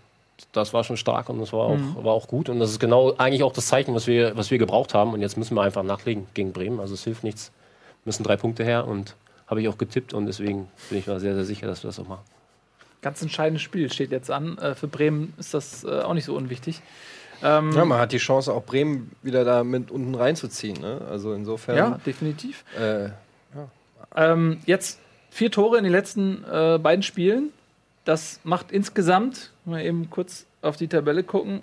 das 0.53 0.73
war 0.73 0.83
schon 0.83 0.97
stark 0.97 1.29
und 1.29 1.39
das 1.39 1.53
war 1.53 1.61
auch, 1.61 1.77
war 2.03 2.13
auch 2.13 2.27
gut 2.27 2.49
und 2.49 2.59
das 2.59 2.71
ist 2.71 2.79
genau 2.79 3.13
eigentlich 3.17 3.43
auch 3.43 3.53
das 3.53 3.67
Zeichen, 3.67 3.93
was 3.93 4.07
wir, 4.07 4.35
was 4.37 4.49
wir 4.49 4.57
gebraucht 4.57 4.93
haben 4.93 5.13
und 5.13 5.21
jetzt 5.21 5.37
müssen 5.37 5.55
wir 5.55 5.61
einfach 5.61 5.83
nachlegen 5.83 6.27
gegen 6.33 6.53
Bremen, 6.53 6.79
also 6.79 6.93
es 6.93 7.03
hilft 7.03 7.23
nichts, 7.23 7.51
müssen 8.05 8.23
drei 8.23 8.37
Punkte 8.37 8.63
her 8.63 8.87
und 8.87 9.15
habe 9.47 9.61
ich 9.61 9.67
auch 9.67 9.77
getippt 9.77 10.13
und 10.13 10.25
deswegen 10.25 10.69
bin 10.89 10.99
ich 10.99 11.07
mir 11.07 11.19
sehr, 11.19 11.35
sehr 11.35 11.45
sicher, 11.45 11.67
dass 11.67 11.83
wir 11.83 11.89
das 11.89 11.99
auch 11.99 12.07
machen. 12.07 12.23
Ganz 13.01 13.21
entscheidendes 13.21 13.63
Spiel 13.63 13.91
steht 13.91 14.11
jetzt 14.11 14.31
an. 14.31 14.57
Äh, 14.59 14.75
für 14.75 14.87
Bremen 14.87 15.33
ist 15.37 15.53
das 15.53 15.83
äh, 15.83 16.01
auch 16.01 16.13
nicht 16.13 16.25
so 16.25 16.35
unwichtig. 16.35 16.81
Ähm, 17.43 17.71
Ja, 17.71 17.85
man 17.85 17.99
hat 17.99 18.11
die 18.11 18.17
Chance, 18.17 18.53
auch 18.53 18.63
Bremen 18.63 19.11
wieder 19.21 19.43
da 19.43 19.63
mit 19.63 19.91
unten 19.91 20.15
reinzuziehen. 20.15 20.79
Ne? 20.79 21.01
Also 21.09 21.33
insofern. 21.33 21.77
ja, 21.77 21.99
definitiv. 22.05 22.63
Äh, 22.79 23.09
Ähm, 24.13 24.59
jetzt 24.65 24.99
vier 25.29 25.51
Tore 25.51 25.77
in 25.77 25.85
den 25.85 25.93
letzten 25.93 26.43
äh, 26.43 26.77
beiden 26.77 27.01
Spielen. 27.01 27.49
Das 28.03 28.41
macht 28.43 28.71
insgesamt, 28.71 29.51
mal 29.63 29.81
eben 29.85 30.09
kurz 30.09 30.45
auf 30.61 30.75
die 30.75 30.87
Tabelle 30.89 31.23
gucken, 31.23 31.61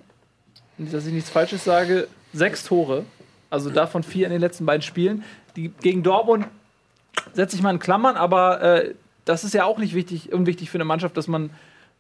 dass 0.79 1.05
ich 1.07 1.13
nichts 1.13 1.29
Falsches 1.29 1.65
sage, 1.65 2.09
sechs 2.33 2.65
Tore. 2.65 3.05
Also 3.51 3.69
davon 3.69 4.03
vier 4.03 4.27
in 4.27 4.33
den 4.33 4.41
letzten 4.41 4.65
beiden 4.65 4.83
Spielen. 4.83 5.25
Die 5.57 5.69
gegen 5.69 6.03
Dortmund 6.03 6.47
setze 7.35 7.57
ich 7.57 7.63
mal 7.63 7.71
in 7.73 7.79
Klammern, 7.79 8.17
aber 8.17 8.63
äh, 8.63 8.95
das 9.25 9.45
ist 9.45 9.53
ja 9.53 9.65
auch 9.65 9.79
nicht 9.79 9.95
wichtig, 9.95 10.33
unwichtig 10.33 10.71
für 10.71 10.77
eine 10.79 10.85
Mannschaft, 10.85 11.17
dass 11.19 11.29
man 11.29 11.51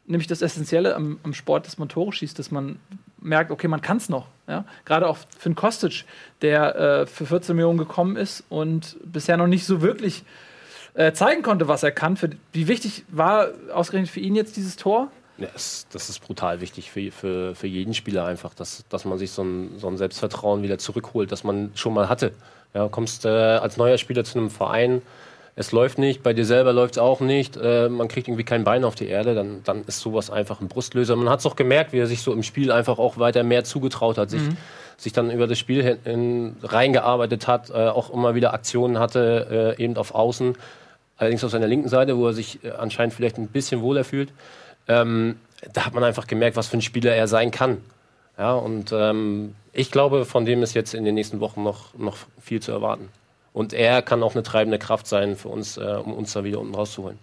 nämlich 0.06 0.28
das 0.28 0.40
Essentielle 0.40 0.94
am, 0.94 1.18
am 1.24 1.34
Sport, 1.34 1.66
dass 1.66 1.76
man 1.76 1.88
Tore 1.88 2.12
schießt, 2.12 2.38
dass 2.38 2.50
man 2.50 2.78
merkt, 3.20 3.50
okay, 3.50 3.68
man 3.68 3.80
kann 3.80 3.96
es 3.98 4.08
noch. 4.08 4.26
Ja? 4.46 4.64
Gerade 4.84 5.08
auch 5.08 5.18
für 5.38 5.46
einen 5.46 5.54
Kostic, 5.54 6.04
der 6.42 6.76
äh, 6.76 7.06
für 7.06 7.26
14 7.26 7.54
Millionen 7.54 7.78
gekommen 7.78 8.16
ist 8.16 8.44
und 8.48 8.96
bisher 9.04 9.36
noch 9.36 9.46
nicht 9.46 9.66
so 9.66 9.82
wirklich 9.82 10.24
äh, 10.94 11.12
zeigen 11.12 11.42
konnte, 11.42 11.68
was 11.68 11.82
er 11.82 11.92
kann. 11.92 12.16
Für, 12.16 12.30
wie 12.52 12.68
wichtig 12.68 13.04
war 13.08 13.48
ausgerechnet 13.72 14.10
für 14.10 14.20
ihn 14.20 14.34
jetzt 14.34 14.56
dieses 14.56 14.76
Tor? 14.76 15.10
Ja, 15.38 15.48
es, 15.54 15.86
das 15.92 16.08
ist 16.08 16.18
brutal 16.20 16.60
wichtig 16.60 16.90
für, 16.90 17.12
für, 17.12 17.54
für 17.54 17.68
jeden 17.68 17.94
Spieler 17.94 18.24
einfach, 18.24 18.54
dass, 18.54 18.84
dass 18.88 19.04
man 19.04 19.18
sich 19.18 19.30
so 19.30 19.42
ein, 19.42 19.78
so 19.78 19.86
ein 19.86 19.96
Selbstvertrauen 19.96 20.62
wieder 20.62 20.78
zurückholt, 20.78 21.30
das 21.30 21.44
man 21.44 21.70
schon 21.76 21.94
mal 21.94 22.08
hatte. 22.08 22.32
Ja, 22.74 22.88
kommst 22.88 23.24
äh, 23.24 23.28
als 23.28 23.76
neuer 23.76 23.98
Spieler 23.98 24.24
zu 24.24 24.38
einem 24.38 24.50
Verein, 24.50 25.02
es 25.58 25.72
läuft 25.72 25.98
nicht, 25.98 26.22
bei 26.22 26.32
dir 26.32 26.44
selber 26.44 26.72
läuft 26.72 26.94
es 26.94 26.98
auch 26.98 27.20
nicht, 27.20 27.56
äh, 27.56 27.88
man 27.88 28.08
kriegt 28.08 28.28
irgendwie 28.28 28.44
kein 28.44 28.64
Bein 28.64 28.84
auf 28.84 28.94
die 28.94 29.08
Erde, 29.08 29.34
dann, 29.34 29.62
dann 29.64 29.84
ist 29.86 30.00
sowas 30.00 30.30
einfach 30.30 30.60
ein 30.60 30.68
Brustlöser. 30.68 31.16
Man 31.16 31.28
hat 31.28 31.40
es 31.40 31.46
auch 31.46 31.56
gemerkt, 31.56 31.92
wie 31.92 31.98
er 31.98 32.06
sich 32.06 32.22
so 32.22 32.32
im 32.32 32.42
Spiel 32.42 32.70
einfach 32.72 32.98
auch 32.98 33.18
weiter 33.18 33.42
mehr 33.42 33.64
zugetraut 33.64 34.18
hat, 34.18 34.30
sich, 34.30 34.42
sich 34.96 35.12
dann 35.12 35.30
über 35.30 35.46
das 35.46 35.58
Spiel 35.58 35.82
hin, 35.82 35.98
in, 36.04 36.56
reingearbeitet 36.62 37.46
hat, 37.46 37.70
äh, 37.70 37.88
auch 37.88 38.10
immer 38.10 38.34
wieder 38.34 38.54
Aktionen 38.54 38.98
hatte, 38.98 39.74
äh, 39.78 39.82
eben 39.82 39.96
auf 39.96 40.14
Außen, 40.14 40.56
allerdings 41.16 41.42
auf 41.44 41.50
seiner 41.50 41.66
linken 41.66 41.88
Seite, 41.88 42.16
wo 42.16 42.26
er 42.28 42.32
sich 42.32 42.64
äh, 42.64 42.70
anscheinend 42.70 43.14
vielleicht 43.14 43.38
ein 43.38 43.48
bisschen 43.48 43.80
wohler 43.82 44.04
fühlt 44.04 44.32
ähm, 44.88 45.36
da 45.72 45.86
hat 45.86 45.94
man 45.94 46.02
einfach 46.02 46.26
gemerkt, 46.26 46.56
was 46.56 46.68
für 46.68 46.78
ein 46.78 46.82
Spieler 46.82 47.14
er 47.14 47.28
sein 47.28 47.50
kann. 47.50 47.78
Ja, 48.36 48.54
und 48.54 48.92
ähm, 48.92 49.54
ich 49.72 49.90
glaube, 49.90 50.24
von 50.24 50.44
dem 50.44 50.62
ist 50.62 50.74
jetzt 50.74 50.94
in 50.94 51.04
den 51.04 51.14
nächsten 51.14 51.40
Wochen 51.40 51.62
noch, 51.62 51.94
noch 51.94 52.16
viel 52.40 52.60
zu 52.60 52.72
erwarten. 52.72 53.08
Und 53.52 53.72
er 53.72 54.02
kann 54.02 54.22
auch 54.22 54.34
eine 54.34 54.42
treibende 54.42 54.78
Kraft 54.78 55.06
sein 55.06 55.36
für 55.36 55.48
uns, 55.48 55.76
äh, 55.76 55.80
um 55.80 56.12
uns 56.12 56.32
da 56.32 56.44
wieder 56.44 56.60
unten 56.60 56.74
rauszuholen. 56.74 57.18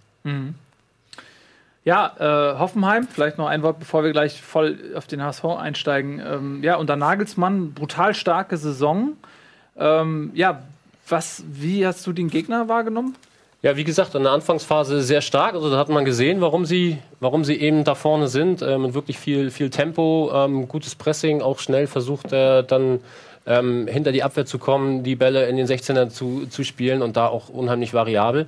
Ja, 1.86 2.16
äh, 2.18 2.58
Hoffenheim, 2.58 3.08
vielleicht 3.08 3.38
noch 3.38 3.48
ein 3.48 3.62
Wort, 3.62 3.78
bevor 3.78 4.04
wir 4.04 4.12
gleich 4.12 4.42
voll 4.42 4.80
auf 4.96 5.06
den 5.06 5.22
HSV 5.22 5.46
einsteigen. 5.46 6.20
Ähm, 6.20 6.64
ja, 6.64 6.78
unter 6.78 6.96
Nagelsmann, 6.96 7.74
brutal 7.74 8.16
starke 8.16 8.58
Saison. 8.58 9.14
Ähm, 9.78 10.32
ja, 10.34 10.64
was, 11.08 11.44
wie 11.48 11.86
hast 11.86 12.06
du 12.08 12.12
den 12.12 12.30
Gegner 12.30 12.68
wahrgenommen? 12.68 13.16
Ja, 13.62 13.76
wie 13.78 13.84
gesagt, 13.84 14.16
in 14.16 14.24
der 14.24 14.32
Anfangsphase 14.32 15.02
sehr 15.02 15.22
stark. 15.22 15.54
Also 15.54 15.70
da 15.70 15.78
hat 15.78 15.90
man 15.90 16.06
gesehen, 16.06 16.42
warum 16.42 16.66
sie, 16.66 16.98
warum 17.20 17.44
sie 17.44 17.56
eben 17.56 17.84
da 17.84 17.94
vorne 17.94 18.28
sind. 18.28 18.64
Äh, 18.64 18.80
mit 18.80 18.96
wirklich 18.96 19.20
viel, 19.20 19.52
viel 19.52 19.70
Tempo, 19.70 20.32
ähm, 20.34 20.68
gutes 20.68 20.96
Pressing, 20.96 21.42
auch 21.42 21.60
schnell 21.60 21.86
versucht 21.86 22.32
er 22.32 22.64
dann 22.64 23.00
ähm, 23.46 23.88
hinter 23.88 24.12
die 24.12 24.24
Abwehr 24.24 24.46
zu 24.46 24.58
kommen, 24.58 25.04
die 25.04 25.16
Bälle 25.16 25.48
in 25.48 25.58
den 25.58 25.68
16er 25.68 26.10
zu, 26.10 26.48
zu 26.48 26.64
spielen 26.64 27.02
und 27.02 27.18
da 27.18 27.28
auch 27.28 27.50
unheimlich 27.50 27.94
variabel. 27.94 28.48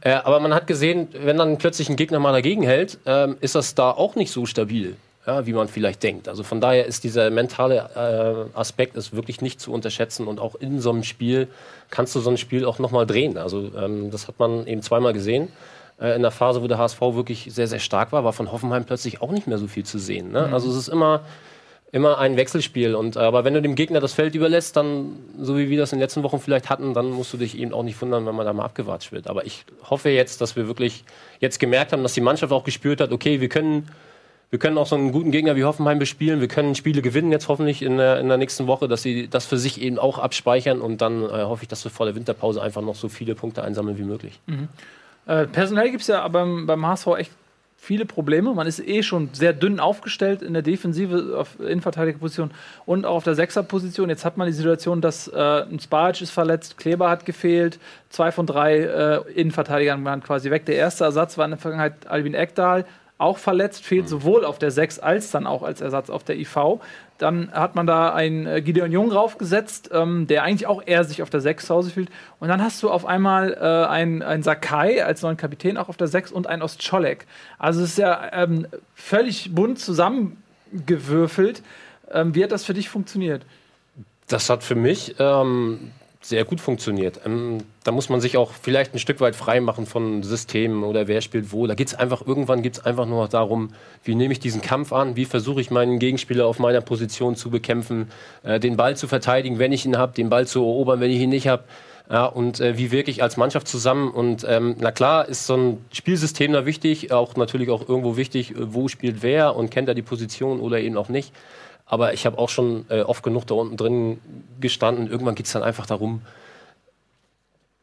Äh, 0.00 0.12
aber 0.12 0.40
man 0.40 0.54
hat 0.54 0.66
gesehen, 0.66 1.08
wenn 1.12 1.38
dann 1.38 1.58
plötzlich 1.58 1.88
ein 1.88 1.96
Gegner 1.96 2.18
mal 2.18 2.32
dagegen 2.32 2.62
hält, 2.62 2.98
ähm, 3.06 3.36
ist 3.40 3.54
das 3.54 3.74
da 3.74 3.90
auch 3.90 4.16
nicht 4.16 4.32
so 4.32 4.46
stabil. 4.46 4.96
Ja, 5.24 5.46
wie 5.46 5.52
man 5.52 5.68
vielleicht 5.68 6.02
denkt. 6.02 6.28
Also 6.28 6.42
von 6.42 6.60
daher 6.60 6.84
ist 6.84 7.04
dieser 7.04 7.30
mentale 7.30 8.48
äh, 8.54 8.58
Aspekt 8.58 8.96
ist 8.96 9.14
wirklich 9.14 9.40
nicht 9.40 9.60
zu 9.60 9.72
unterschätzen 9.72 10.26
und 10.26 10.40
auch 10.40 10.56
in 10.56 10.80
so 10.80 10.90
einem 10.90 11.04
Spiel 11.04 11.46
kannst 11.90 12.16
du 12.16 12.20
so 12.20 12.28
ein 12.28 12.38
Spiel 12.38 12.64
auch 12.64 12.80
nochmal 12.80 13.06
drehen. 13.06 13.38
Also 13.38 13.70
ähm, 13.78 14.10
das 14.10 14.26
hat 14.26 14.40
man 14.40 14.66
eben 14.66 14.82
zweimal 14.82 15.12
gesehen. 15.12 15.46
Äh, 16.00 16.16
in 16.16 16.22
der 16.22 16.32
Phase, 16.32 16.60
wo 16.60 16.66
der 16.66 16.78
HSV 16.78 17.00
wirklich 17.00 17.46
sehr, 17.50 17.68
sehr 17.68 17.78
stark 17.78 18.10
war, 18.10 18.24
war 18.24 18.32
von 18.32 18.50
Hoffenheim 18.50 18.84
plötzlich 18.84 19.22
auch 19.22 19.30
nicht 19.30 19.46
mehr 19.46 19.58
so 19.58 19.68
viel 19.68 19.84
zu 19.84 19.98
sehen. 19.98 20.32
Ne? 20.32 20.48
Also 20.52 20.68
es 20.68 20.76
ist 20.76 20.88
immer, 20.88 21.20
immer 21.92 22.18
ein 22.18 22.36
Wechselspiel. 22.36 22.94
Und, 22.94 23.16
äh, 23.16 23.20
aber 23.20 23.44
wenn 23.44 23.54
du 23.54 23.62
dem 23.62 23.74
Gegner 23.74 24.00
das 24.00 24.14
Feld 24.14 24.34
überlässt, 24.34 24.76
dann, 24.76 25.18
so 25.38 25.56
wie 25.58 25.68
wir 25.68 25.78
das 25.78 25.92
in 25.92 25.98
den 25.98 26.02
letzten 26.02 26.22
Wochen 26.22 26.40
vielleicht 26.40 26.70
hatten, 26.70 26.94
dann 26.94 27.10
musst 27.10 27.32
du 27.32 27.36
dich 27.36 27.56
eben 27.56 27.72
auch 27.72 27.82
nicht 27.82 28.00
wundern, 28.00 28.26
wenn 28.26 28.34
man 28.34 28.46
da 28.46 28.52
mal 28.52 28.64
abgewatscht 28.64 29.12
wird. 29.12 29.28
Aber 29.28 29.46
ich 29.46 29.64
hoffe 29.88 30.08
jetzt, 30.08 30.40
dass 30.40 30.56
wir 30.56 30.66
wirklich 30.66 31.04
jetzt 31.38 31.60
gemerkt 31.60 31.92
haben, 31.92 32.02
dass 32.02 32.14
die 32.14 32.22
Mannschaft 32.22 32.52
auch 32.52 32.64
gespürt 32.64 33.00
hat, 33.00 33.12
okay, 33.12 33.40
wir 33.40 33.48
können 33.48 33.88
wir 34.50 34.58
können 34.58 34.76
auch 34.76 34.86
so 34.86 34.96
einen 34.96 35.12
guten 35.12 35.30
Gegner 35.30 35.56
wie 35.56 35.64
Hoffenheim 35.64 35.98
bespielen. 35.98 36.42
Wir 36.42 36.48
können 36.48 36.74
Spiele 36.74 37.00
gewinnen 37.00 37.32
jetzt 37.32 37.48
hoffentlich 37.48 37.80
in 37.80 37.96
der, 37.96 38.20
in 38.20 38.28
der 38.28 38.36
nächsten 38.36 38.66
Woche, 38.66 38.86
dass 38.86 39.00
sie 39.00 39.26
das 39.26 39.46
für 39.46 39.56
sich 39.56 39.80
eben 39.80 39.98
auch 39.98 40.18
abspeichern. 40.18 40.82
Und 40.82 41.00
dann 41.00 41.22
äh, 41.22 41.44
hoffe 41.44 41.62
ich, 41.62 41.68
dass 41.68 41.82
wir 41.84 41.90
vor 41.90 42.04
der 42.04 42.14
Winterpause 42.14 42.60
einfach 42.60 42.82
noch 42.82 42.94
so 42.94 43.08
viele 43.08 43.34
Punkte 43.34 43.64
einsammeln 43.64 43.96
wie 43.96 44.02
möglich. 44.02 44.38
Äh, 45.26 45.46
personell 45.46 45.88
gibt 45.88 46.02
es 46.02 46.08
ja 46.08 46.28
beim, 46.28 46.66
beim 46.66 46.86
HSV 46.86 47.06
echt 47.16 47.30
viele 47.82 48.06
Probleme. 48.06 48.54
Man 48.54 48.68
ist 48.68 48.78
eh 48.78 49.02
schon 49.02 49.30
sehr 49.32 49.52
dünn 49.52 49.80
aufgestellt 49.80 50.40
in 50.40 50.52
der 50.52 50.62
Defensive, 50.62 51.36
auf 51.36 51.58
Innenverteidigerposition 51.58 52.52
und 52.86 53.04
auch 53.04 53.16
auf 53.16 53.24
der 53.24 53.34
Sechserposition. 53.34 54.08
Jetzt 54.08 54.24
hat 54.24 54.36
man 54.36 54.46
die 54.46 54.52
Situation, 54.52 55.00
dass 55.00 55.26
äh, 55.26 55.64
ein 55.64 55.80
Sparic 55.80 56.22
ist 56.22 56.30
verletzt, 56.30 56.78
Kleber 56.78 57.10
hat 57.10 57.26
gefehlt, 57.26 57.80
zwei 58.08 58.30
von 58.30 58.46
drei 58.46 58.78
äh, 58.78 59.32
Innenverteidigern 59.32 60.04
waren 60.04 60.22
quasi 60.22 60.52
weg. 60.52 60.64
Der 60.66 60.76
erste 60.76 61.02
Ersatz 61.02 61.36
war 61.38 61.44
in 61.44 61.50
der 61.50 61.58
Vergangenheit 61.58 62.06
Albin 62.06 62.34
Ekdal, 62.34 62.84
auch 63.22 63.38
verletzt, 63.38 63.84
fehlt 63.84 64.08
sowohl 64.08 64.44
auf 64.44 64.58
der 64.58 64.70
6 64.70 64.98
als 64.98 65.30
dann 65.30 65.46
auch 65.46 65.62
als 65.62 65.80
Ersatz 65.80 66.10
auf 66.10 66.24
der 66.24 66.38
IV. 66.38 66.80
Dann 67.18 67.52
hat 67.52 67.74
man 67.76 67.86
da 67.86 68.12
einen 68.12 68.46
äh, 68.46 68.60
Gideon 68.60 68.90
Jung 68.90 69.10
draufgesetzt, 69.10 69.90
ähm, 69.92 70.26
der 70.26 70.42
eigentlich 70.42 70.66
auch 70.66 70.82
eher 70.84 71.04
sich 71.04 71.22
auf 71.22 71.30
der 71.30 71.40
6 71.40 71.66
zu 71.66 71.74
Hause 71.74 71.90
fühlt. 71.90 72.10
Und 72.40 72.48
dann 72.48 72.62
hast 72.62 72.82
du 72.82 72.90
auf 72.90 73.06
einmal 73.06 73.54
äh, 73.54 73.88
einen, 73.88 74.22
einen 74.22 74.42
Sakai 74.42 75.04
als 75.04 75.22
neuen 75.22 75.36
Kapitän 75.36 75.76
auch 75.78 75.88
auf 75.88 75.96
der 75.96 76.08
6 76.08 76.32
und 76.32 76.46
einen 76.46 76.62
Ostscholek. 76.62 77.26
Also 77.58 77.82
es 77.82 77.90
ist 77.90 77.98
ja 77.98 78.30
ähm, 78.32 78.66
völlig 78.94 79.54
bunt 79.54 79.78
zusammengewürfelt. 79.78 81.62
Ähm, 82.10 82.34
wie 82.34 82.42
hat 82.42 82.52
das 82.52 82.64
für 82.64 82.74
dich 82.74 82.88
funktioniert? 82.88 83.46
Das 84.26 84.50
hat 84.50 84.64
für 84.64 84.74
mich 84.74 85.14
ähm, 85.18 85.92
sehr 86.22 86.44
gut 86.44 86.60
funktioniert. 86.60 87.20
Ähm, 87.26 87.58
da 87.84 87.90
muss 87.90 88.08
man 88.08 88.20
sich 88.20 88.36
auch 88.36 88.52
vielleicht 88.52 88.94
ein 88.94 89.00
Stück 89.00 89.20
weit 89.20 89.34
frei 89.34 89.60
machen 89.60 89.86
von 89.86 90.22
Systemen 90.22 90.84
oder 90.84 91.08
wer 91.08 91.20
spielt 91.20 91.52
wo. 91.52 91.66
Da 91.66 91.74
geht 91.74 91.88
es 91.88 91.94
einfach, 91.94 92.24
irgendwann 92.24 92.62
geht 92.62 92.74
es 92.74 92.84
einfach 92.84 93.06
nur 93.06 93.22
noch 93.22 93.28
darum, 93.28 93.70
wie 94.04 94.14
nehme 94.14 94.32
ich 94.32 94.40
diesen 94.40 94.60
Kampf 94.60 94.92
an, 94.92 95.16
wie 95.16 95.24
versuche 95.24 95.60
ich 95.60 95.70
meinen 95.70 95.98
Gegenspieler 95.98 96.46
auf 96.46 96.58
meiner 96.58 96.80
Position 96.80 97.34
zu 97.34 97.50
bekämpfen, 97.50 98.08
äh, 98.44 98.60
den 98.60 98.76
Ball 98.76 98.96
zu 98.96 99.08
verteidigen, 99.08 99.58
wenn 99.58 99.72
ich 99.72 99.84
ihn 99.84 99.98
habe, 99.98 100.14
den 100.14 100.30
Ball 100.30 100.46
zu 100.46 100.60
erobern, 100.60 101.00
wenn 101.00 101.10
ich 101.10 101.20
ihn 101.20 101.30
nicht 101.30 101.48
habe. 101.48 101.64
Ja, 102.10 102.26
und 102.26 102.60
äh, 102.60 102.76
wie 102.78 102.92
wirke 102.92 103.10
ich 103.10 103.22
als 103.22 103.36
Mannschaft 103.36 103.66
zusammen? 103.66 104.10
Und 104.10 104.44
ähm, 104.48 104.76
na 104.78 104.90
klar 104.92 105.28
ist 105.28 105.46
so 105.46 105.56
ein 105.56 105.84
Spielsystem 105.92 106.52
da 106.52 106.66
wichtig, 106.66 107.10
auch 107.10 107.36
natürlich 107.36 107.70
auch 107.70 107.88
irgendwo 107.88 108.16
wichtig, 108.16 108.52
äh, 108.52 108.74
wo 108.74 108.88
spielt 108.88 109.22
wer 109.22 109.56
und 109.56 109.70
kennt 109.70 109.88
er 109.88 109.94
die 109.94 110.02
Position 110.02 110.60
oder 110.60 110.80
eben 110.80 110.96
auch 110.96 111.08
nicht. 111.08 111.32
Aber 111.86 112.14
ich 112.14 112.26
habe 112.26 112.38
auch 112.38 112.48
schon 112.48 112.86
äh, 112.88 113.00
oft 113.02 113.22
genug 113.22 113.46
da 113.46 113.54
unten 113.54 113.76
drin 113.76 114.20
gestanden. 114.60 115.08
Irgendwann 115.08 115.34
geht 115.34 115.46
es 115.46 115.52
dann 115.52 115.62
einfach 115.62 115.86
darum, 115.86 116.22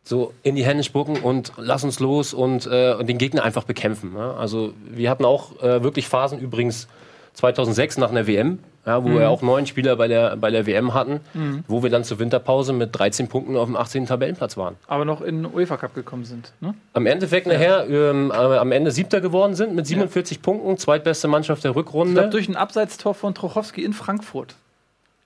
so 0.04 0.34
in 0.42 0.56
die 0.56 0.66
Hände 0.66 0.84
spucken 0.84 1.18
und 1.18 1.54
lass 1.58 1.84
uns 1.84 2.00
los 2.00 2.34
und, 2.34 2.66
äh, 2.66 2.96
und 2.96 3.08
den 3.08 3.20
Gegner 3.20 3.44
einfach 3.44 3.64
bekämpfen. 3.64 4.14
Ne? 4.14 4.34
Also 4.34 4.74
wir 4.84 5.10
hatten 5.10 5.26
auch 5.26 5.62
äh, 5.62 5.84
wirklich 5.84 6.08
Phasen 6.08 6.40
übrigens 6.40 6.88
2006 7.40 7.98
nach 7.98 8.10
einer 8.12 8.28
WM, 8.28 8.60
ja, 8.86 9.04
wo 9.04 9.10
wir 9.10 9.30
auch 9.30 9.42
neun 9.42 9.66
Spieler 9.66 9.96
bei 9.96 10.08
der, 10.08 10.36
bei 10.38 10.52
der 10.52 10.66
WM 10.66 10.94
hatten, 10.94 11.20
wo 11.68 11.84
wir 11.84 11.90
dann 11.90 12.04
zur 12.04 12.20
Winterpause 12.20 12.74
mit 12.74 12.98
13 12.98 13.28
Punkten 13.28 13.56
auf 13.58 13.66
dem 13.68 13.76
18. 13.76 14.06
Tabellenplatz 14.08 14.58
waren. 14.58 14.76
Aber 14.88 15.06
noch 15.06 15.22
in 15.22 15.44
den 15.44 15.54
UEFA 15.54 15.78
Cup 15.78 15.94
gekommen 15.96 16.26
sind. 16.26 16.52
Ne? 16.60 16.74
Am 16.94 17.06
Endeffekt 17.06 17.48
nachher 17.48 17.88
ähm, 17.90 18.32
äh, 18.32 18.36
am 18.36 18.72
Ende 18.72 18.92
Siebter 18.92 19.22
geworden 19.22 19.56
sind 19.56 19.74
mit 19.76 19.88
47 19.88 20.42
Punkten, 20.42 20.78
zweitbeste 20.78 21.28
Mannschaft 21.28 21.64
der 21.64 21.72
Ich 21.72 21.76
glaube, 21.76 21.88
Rückrunde. 21.88 22.30
durch 22.30 22.48
ein 22.50 22.56
Abseitstor 22.56 23.14
von 23.14 23.34
Trochowski 23.36 23.84
in 23.84 23.94
Frankfurt. 23.94 24.56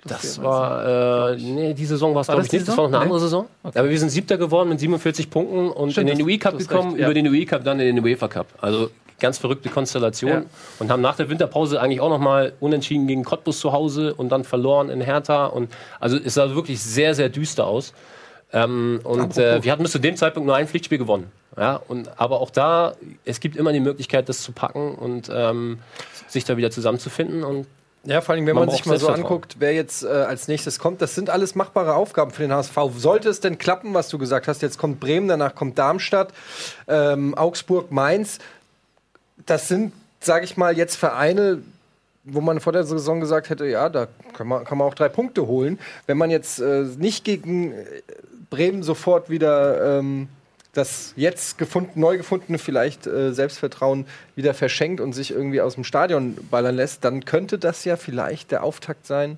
Das 0.05 0.41
war, 0.43 1.29
äh, 1.31 1.37
nee, 1.37 1.73
die 1.73 1.85
Saison 1.85 2.13
war 2.13 2.21
es, 2.21 2.27
glaube 2.27 2.41
das 2.41 2.47
ich, 2.47 2.53
nicht. 2.53 2.67
Das 2.67 2.75
war 2.77 2.89
noch 2.89 2.99
eine 2.99 3.17
Saison? 3.19 3.45
andere 3.45 3.53
Saison. 3.71 3.81
Aber 3.81 3.89
wir 3.89 3.97
sind 3.99 4.09
Siebter 4.09 4.37
geworden 4.37 4.67
mit 4.69 4.79
47 4.81 5.29
Punkten 5.29 5.69
und 5.69 5.91
Stimmt, 5.91 6.09
in 6.09 6.17
den 6.17 6.19
das- 6.19 6.25
UI 6.27 6.37
Cup 6.37 6.57
gekommen, 6.57 6.89
recht, 6.89 6.99
ja. 6.99 7.05
über 7.05 7.13
den 7.13 7.27
UI 7.29 7.45
Cup 7.45 7.63
dann 7.63 7.79
in 7.79 7.95
den 7.95 8.03
UEFA 8.03 8.27
Cup. 8.27 8.47
Also 8.59 8.89
ganz 9.23 9.39
verrückte 9.39 9.69
Konstellation. 9.69 10.31
Ja. 10.31 10.43
Und 10.77 10.91
haben 10.91 11.01
nach 11.01 11.15
der 11.15 11.29
Winterpause 11.29 11.81
eigentlich 11.81 12.01
auch 12.01 12.09
nochmal 12.09 12.53
unentschieden 12.59 13.07
gegen 13.07 13.23
Cottbus 13.23 13.59
zu 13.59 13.71
Hause 13.71 14.13
und 14.13 14.29
dann 14.29 14.43
verloren 14.43 14.89
in 14.89 15.01
Hertha. 15.01 15.47
Und 15.47 15.71
also 15.99 16.17
es 16.23 16.35
sah 16.35 16.53
wirklich 16.53 16.83
sehr, 16.83 17.15
sehr 17.15 17.29
düster 17.29 17.65
aus. 17.65 17.93
Ähm, 18.51 18.99
und 19.03 19.37
äh, 19.37 19.63
wir 19.63 19.71
hatten 19.71 19.81
bis 19.81 19.93
zu 19.93 19.99
dem 19.99 20.15
Zeitpunkt 20.15 20.45
nur 20.45 20.55
ein 20.55 20.67
Pflichtspiel 20.67 20.99
gewonnen. 20.99 21.31
Ja, 21.57 21.79
und, 21.87 22.19
aber 22.19 22.41
auch 22.41 22.49
da, 22.49 22.95
es 23.25 23.39
gibt 23.39 23.55
immer 23.55 23.71
die 23.71 23.79
Möglichkeit, 23.79 24.27
das 24.27 24.41
zu 24.41 24.51
packen 24.51 24.95
und 24.95 25.31
ähm, 25.33 25.79
sich 26.27 26.43
da 26.45 26.57
wieder 26.57 26.71
zusammenzufinden. 26.71 27.43
Und 27.43 27.67
Ja, 28.05 28.21
vor 28.21 28.35
allem, 28.35 28.45
wenn 28.45 28.55
Man 28.55 28.65
man, 28.65 28.75
sich 28.75 28.85
mal 28.85 28.99
so 28.99 29.07
anguckt, 29.07 29.57
wer 29.59 29.73
jetzt 29.73 30.03
äh, 30.03 30.07
als 30.07 30.47
nächstes 30.47 30.79
kommt, 30.79 31.01
das 31.01 31.15
sind 31.15 31.29
alles 31.29 31.55
machbare 31.55 31.93
Aufgaben 31.93 32.31
für 32.31 32.41
den 32.41 32.51
HSV. 32.51 32.75
Sollte 32.97 33.29
es 33.29 33.39
denn 33.39 33.57
klappen, 33.57 33.93
was 33.93 34.09
du 34.09 34.17
gesagt 34.17 34.47
hast, 34.47 34.61
jetzt 34.61 34.77
kommt 34.77 34.99
Bremen, 34.99 35.27
danach 35.27 35.55
kommt 35.55 35.77
Darmstadt, 35.77 36.33
ähm, 36.87 37.35
Augsburg, 37.35 37.91
Mainz. 37.91 38.39
Das 39.45 39.67
sind, 39.67 39.93
sage 40.19 40.45
ich 40.45 40.57
mal, 40.57 40.77
jetzt 40.77 40.95
Vereine, 40.95 41.61
wo 42.23 42.41
man 42.41 42.59
vor 42.59 42.73
der 42.73 42.83
Saison 42.83 43.19
gesagt 43.19 43.49
hätte, 43.49 43.65
ja, 43.65 43.89
da 43.89 44.07
kann 44.33 44.47
man, 44.47 44.63
kann 44.63 44.77
man 44.77 44.87
auch 44.87 44.93
drei 44.93 45.09
Punkte 45.09 45.47
holen. 45.47 45.79
Wenn 46.05 46.17
man 46.17 46.31
jetzt 46.31 46.59
äh, 46.59 46.83
nicht 46.97 47.23
gegen 47.23 47.73
äh, 47.73 47.85
Bremen 48.49 48.83
sofort 48.83 49.29
wieder 49.29 49.99
ähm, 49.99 50.29
das 50.73 51.13
jetzt 51.15 51.57
gefunden, 51.57 51.99
neu 51.99 52.17
gefundene 52.17 52.57
vielleicht 52.57 53.05
äh, 53.05 53.31
Selbstvertrauen 53.31 54.05
wieder 54.35 54.53
verschenkt 54.53 55.01
und 55.01 55.13
sich 55.13 55.31
irgendwie 55.31 55.61
aus 55.61 55.75
dem 55.75 55.83
Stadion 55.83 56.35
ballern 56.49 56.75
lässt, 56.75 57.03
dann 57.05 57.25
könnte 57.25 57.59
das 57.59 57.85
ja 57.85 57.95
vielleicht 57.95 58.51
der 58.51 58.63
Auftakt 58.63 59.05
sein 59.05 59.37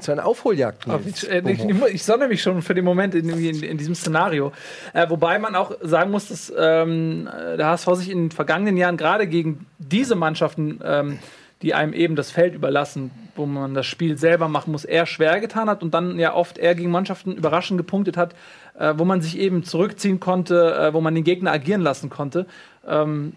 zu 0.00 0.12
einer 0.12 0.26
Aufholjagd. 0.26 0.86
Nils 0.86 1.24
Ich, 1.24 1.30
äh, 1.30 1.88
ich 1.92 2.04
sonne 2.04 2.28
mich 2.28 2.42
schon 2.42 2.62
für 2.62 2.74
den 2.74 2.84
Moment 2.84 3.14
in, 3.14 3.28
in, 3.28 3.62
in 3.62 3.78
diesem 3.78 3.94
Szenario. 3.94 4.52
Äh, 4.92 5.08
wobei 5.08 5.38
man 5.38 5.54
auch 5.54 5.72
sagen 5.80 6.10
muss, 6.10 6.28
dass 6.28 6.52
ähm, 6.56 7.28
äh, 7.28 7.56
der 7.56 7.66
HSV 7.66 7.88
sich 7.94 8.10
in 8.10 8.24
den 8.24 8.30
vergangenen 8.30 8.76
Jahren 8.76 8.96
gerade 8.96 9.26
gegen 9.26 9.66
diese 9.78 10.14
Mannschaften, 10.14 10.80
ähm, 10.84 11.18
die 11.62 11.74
einem 11.74 11.92
eben 11.92 12.16
das 12.16 12.30
Feld 12.30 12.54
überlassen, 12.54 13.10
wo 13.34 13.46
man 13.46 13.74
das 13.74 13.86
Spiel 13.86 14.18
selber 14.18 14.48
machen 14.48 14.72
muss, 14.72 14.84
eher 14.84 15.06
schwer 15.06 15.40
getan 15.40 15.68
hat 15.68 15.82
und 15.82 15.94
dann 15.94 16.18
ja 16.18 16.34
oft 16.34 16.58
eher 16.58 16.74
gegen 16.74 16.90
Mannschaften 16.90 17.32
überraschend 17.32 17.78
gepunktet 17.78 18.16
hat, 18.16 18.34
äh, 18.78 18.94
wo 18.96 19.04
man 19.04 19.20
sich 19.20 19.38
eben 19.38 19.64
zurückziehen 19.64 20.20
konnte, 20.20 20.74
äh, 20.74 20.94
wo 20.94 21.00
man 21.00 21.14
den 21.14 21.24
Gegner 21.24 21.52
agieren 21.52 21.80
lassen 21.80 22.10
konnte. 22.10 22.46
Ähm, 22.86 23.32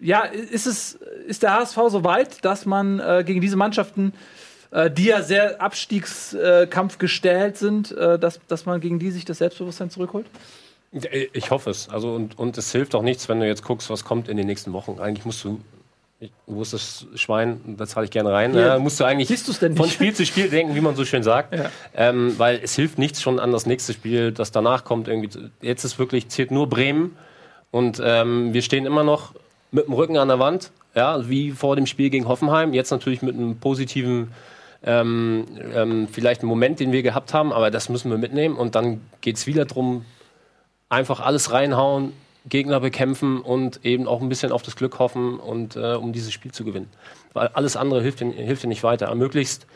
ja, 0.00 0.20
ist 0.20 0.66
es 0.66 0.98
ist 1.26 1.42
der 1.42 1.54
HSV 1.54 1.78
so 1.88 2.04
weit, 2.04 2.44
dass 2.44 2.66
man 2.66 3.00
äh, 3.00 3.24
gegen 3.26 3.40
diese 3.40 3.56
Mannschaften 3.56 4.12
äh, 4.70 4.90
die 4.90 5.06
ja 5.06 5.22
sehr 5.22 5.60
Abstiegskampf 5.60 6.98
gestellt 6.98 7.56
sind, 7.56 7.92
äh, 7.92 8.18
dass, 8.18 8.40
dass 8.48 8.66
man 8.66 8.80
gegen 8.80 8.98
die 8.98 9.10
sich 9.10 9.24
das 9.24 9.38
Selbstbewusstsein 9.38 9.90
zurückholt? 9.90 10.26
Ich 11.32 11.50
hoffe 11.50 11.70
es. 11.70 11.88
Also 11.88 12.14
und, 12.14 12.38
und 12.38 12.56
es 12.56 12.72
hilft 12.72 12.94
auch 12.94 13.02
nichts, 13.02 13.28
wenn 13.28 13.40
du 13.40 13.46
jetzt 13.46 13.62
guckst, 13.62 13.90
was 13.90 14.04
kommt 14.04 14.28
in 14.28 14.36
den 14.36 14.46
nächsten 14.46 14.72
Wochen. 14.72 14.98
Eigentlich 14.98 15.26
musst 15.26 15.44
du, 15.44 15.60
ich, 16.20 16.30
wo 16.46 16.62
ist 16.62 16.72
das 16.72 17.06
Schwein? 17.16 17.76
Da 17.76 17.86
zahle 17.86 18.04
ich 18.04 18.10
gerne 18.10 18.32
rein. 18.32 18.54
Ja, 18.54 18.78
musst 18.78 18.98
du 19.00 19.04
eigentlich 19.04 19.28
von 19.76 19.90
Spiel 19.90 20.14
zu 20.14 20.24
Spiel 20.24 20.48
denken, 20.48 20.74
wie 20.74 20.80
man 20.80 20.96
so 20.96 21.04
schön 21.04 21.22
sagt. 21.22 21.54
Ja. 21.54 21.70
Ähm, 21.94 22.34
weil 22.38 22.60
es 22.62 22.74
hilft 22.74 22.98
nichts 22.98 23.20
schon 23.20 23.38
an 23.38 23.52
das 23.52 23.66
nächste 23.66 23.92
Spiel, 23.92 24.32
das 24.32 24.52
danach 24.52 24.84
kommt. 24.84 25.08
Irgendwie. 25.08 25.50
Jetzt 25.60 25.84
ist 25.84 25.98
wirklich, 25.98 26.28
zählt 26.28 26.50
nur 26.50 26.68
Bremen. 26.68 27.16
Und 27.70 28.00
ähm, 28.02 28.54
wir 28.54 28.62
stehen 28.62 28.86
immer 28.86 29.04
noch 29.04 29.34
mit 29.72 29.86
dem 29.86 29.92
Rücken 29.92 30.16
an 30.16 30.28
der 30.28 30.38
Wand, 30.38 30.70
ja, 30.94 31.28
wie 31.28 31.50
vor 31.50 31.76
dem 31.76 31.86
Spiel 31.86 32.08
gegen 32.08 32.26
Hoffenheim. 32.26 32.72
Jetzt 32.72 32.90
natürlich 32.90 33.20
mit 33.20 33.34
einem 33.34 33.58
positiven 33.58 34.32
ähm, 34.86 35.44
ähm, 35.74 36.08
vielleicht 36.10 36.40
einen 36.40 36.48
Moment, 36.48 36.80
den 36.80 36.92
wir 36.92 37.02
gehabt 37.02 37.34
haben, 37.34 37.52
aber 37.52 37.70
das 37.70 37.88
müssen 37.88 38.10
wir 38.10 38.18
mitnehmen. 38.18 38.56
Und 38.56 38.74
dann 38.74 39.00
geht 39.20 39.36
es 39.36 39.46
wieder 39.46 39.64
darum, 39.64 40.04
einfach 40.88 41.20
alles 41.20 41.52
reinhauen, 41.52 42.12
Gegner 42.48 42.78
bekämpfen 42.78 43.40
und 43.40 43.84
eben 43.84 44.06
auch 44.06 44.22
ein 44.22 44.28
bisschen 44.28 44.52
auf 44.52 44.62
das 44.62 44.76
Glück 44.76 45.00
hoffen 45.00 45.40
und 45.40 45.74
äh, 45.74 45.94
um 45.94 46.12
dieses 46.12 46.32
Spiel 46.32 46.52
zu 46.52 46.64
gewinnen. 46.64 46.88
Weil 47.32 47.48
alles 47.48 47.76
andere 47.76 48.00
hilft 48.00 48.20
dir, 48.20 48.30
hilft 48.30 48.64
nicht 48.64 48.84
weiter. 48.84 49.12
Möglichst 49.16 49.66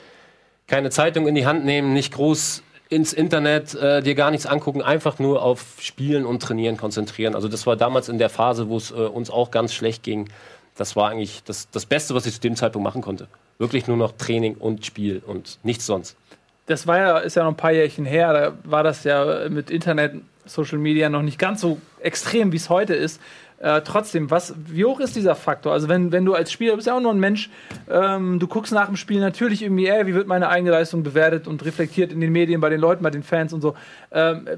keine 0.68 0.90
Zeitung 0.90 1.26
in 1.26 1.34
die 1.34 1.46
Hand 1.46 1.64
nehmen, 1.64 1.92
nicht 1.92 2.14
groß 2.14 2.62
ins 2.88 3.12
Internet, 3.12 3.74
äh, 3.74 4.02
dir 4.02 4.14
gar 4.14 4.30
nichts 4.30 4.46
angucken, 4.46 4.82
einfach 4.82 5.18
nur 5.18 5.42
auf 5.42 5.76
Spielen 5.80 6.24
und 6.24 6.42
Trainieren 6.42 6.76
konzentrieren. 6.76 7.34
Also 7.34 7.48
das 7.48 7.66
war 7.66 7.76
damals 7.76 8.08
in 8.08 8.18
der 8.18 8.30
Phase, 8.30 8.68
wo 8.68 8.76
es 8.76 8.92
äh, 8.92 8.94
uns 8.94 9.30
auch 9.30 9.50
ganz 9.50 9.74
schlecht 9.74 10.04
ging. 10.04 10.28
Das 10.76 10.94
war 10.94 11.10
eigentlich 11.10 11.42
das, 11.44 11.68
das 11.70 11.86
Beste, 11.86 12.14
was 12.14 12.26
ich 12.26 12.34
zu 12.34 12.40
dem 12.40 12.54
Zeitpunkt 12.54 12.84
machen 12.84 13.02
konnte. 13.02 13.26
Wirklich 13.60 13.86
nur 13.86 13.98
noch 13.98 14.12
Training 14.12 14.54
und 14.54 14.86
Spiel 14.86 15.20
und 15.24 15.58
nichts 15.62 15.84
sonst. 15.84 16.16
Das 16.64 16.86
war 16.86 16.98
ja, 16.98 17.18
ist 17.18 17.36
ja 17.36 17.42
noch 17.42 17.50
ein 17.50 17.56
paar 17.56 17.72
Jährchen 17.72 18.06
her, 18.06 18.32
da 18.32 18.52
war 18.64 18.82
das 18.82 19.04
ja 19.04 19.48
mit 19.50 19.70
Internet, 19.70 20.14
Social 20.46 20.78
Media 20.78 21.10
noch 21.10 21.20
nicht 21.20 21.38
ganz 21.38 21.60
so 21.60 21.78
extrem, 22.00 22.52
wie 22.52 22.56
es 22.56 22.70
heute 22.70 22.94
ist. 22.94 23.20
Äh, 23.58 23.82
trotzdem, 23.82 24.30
was, 24.30 24.54
wie 24.56 24.86
hoch 24.86 24.98
ist 25.00 25.14
dieser 25.14 25.34
Faktor? 25.34 25.74
Also, 25.74 25.88
wenn, 25.88 26.10
wenn 26.10 26.24
du 26.24 26.32
als 26.32 26.50
Spieler, 26.50 26.74
bist 26.74 26.86
ja 26.86 26.96
auch 26.96 27.00
nur 27.00 27.12
ein 27.12 27.20
Mensch, 27.20 27.50
ähm, 27.90 28.38
du 28.38 28.46
guckst 28.46 28.72
nach 28.72 28.86
dem 28.86 28.96
Spiel 28.96 29.20
natürlich 29.20 29.62
irgendwie, 29.62 29.88
ey, 29.88 30.06
wie 30.06 30.14
wird 30.14 30.26
meine 30.26 30.48
eigene 30.48 30.70
Leistung 30.70 31.02
bewertet 31.02 31.46
und 31.46 31.62
reflektiert 31.62 32.10
in 32.12 32.22
den 32.22 32.32
Medien, 32.32 32.62
bei 32.62 32.70
den 32.70 32.80
Leuten, 32.80 33.02
bei 33.02 33.10
den 33.10 33.22
Fans 33.22 33.52
und 33.52 33.60
so. 33.60 33.76
Ähm, 34.10 34.48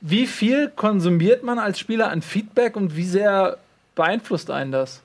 wie 0.00 0.28
viel 0.28 0.68
konsumiert 0.68 1.42
man 1.42 1.58
als 1.58 1.80
Spieler 1.80 2.10
an 2.10 2.22
Feedback 2.22 2.76
und 2.76 2.94
wie 2.94 3.04
sehr 3.04 3.58
beeinflusst 3.96 4.48
einen 4.52 4.70
das? 4.70 5.02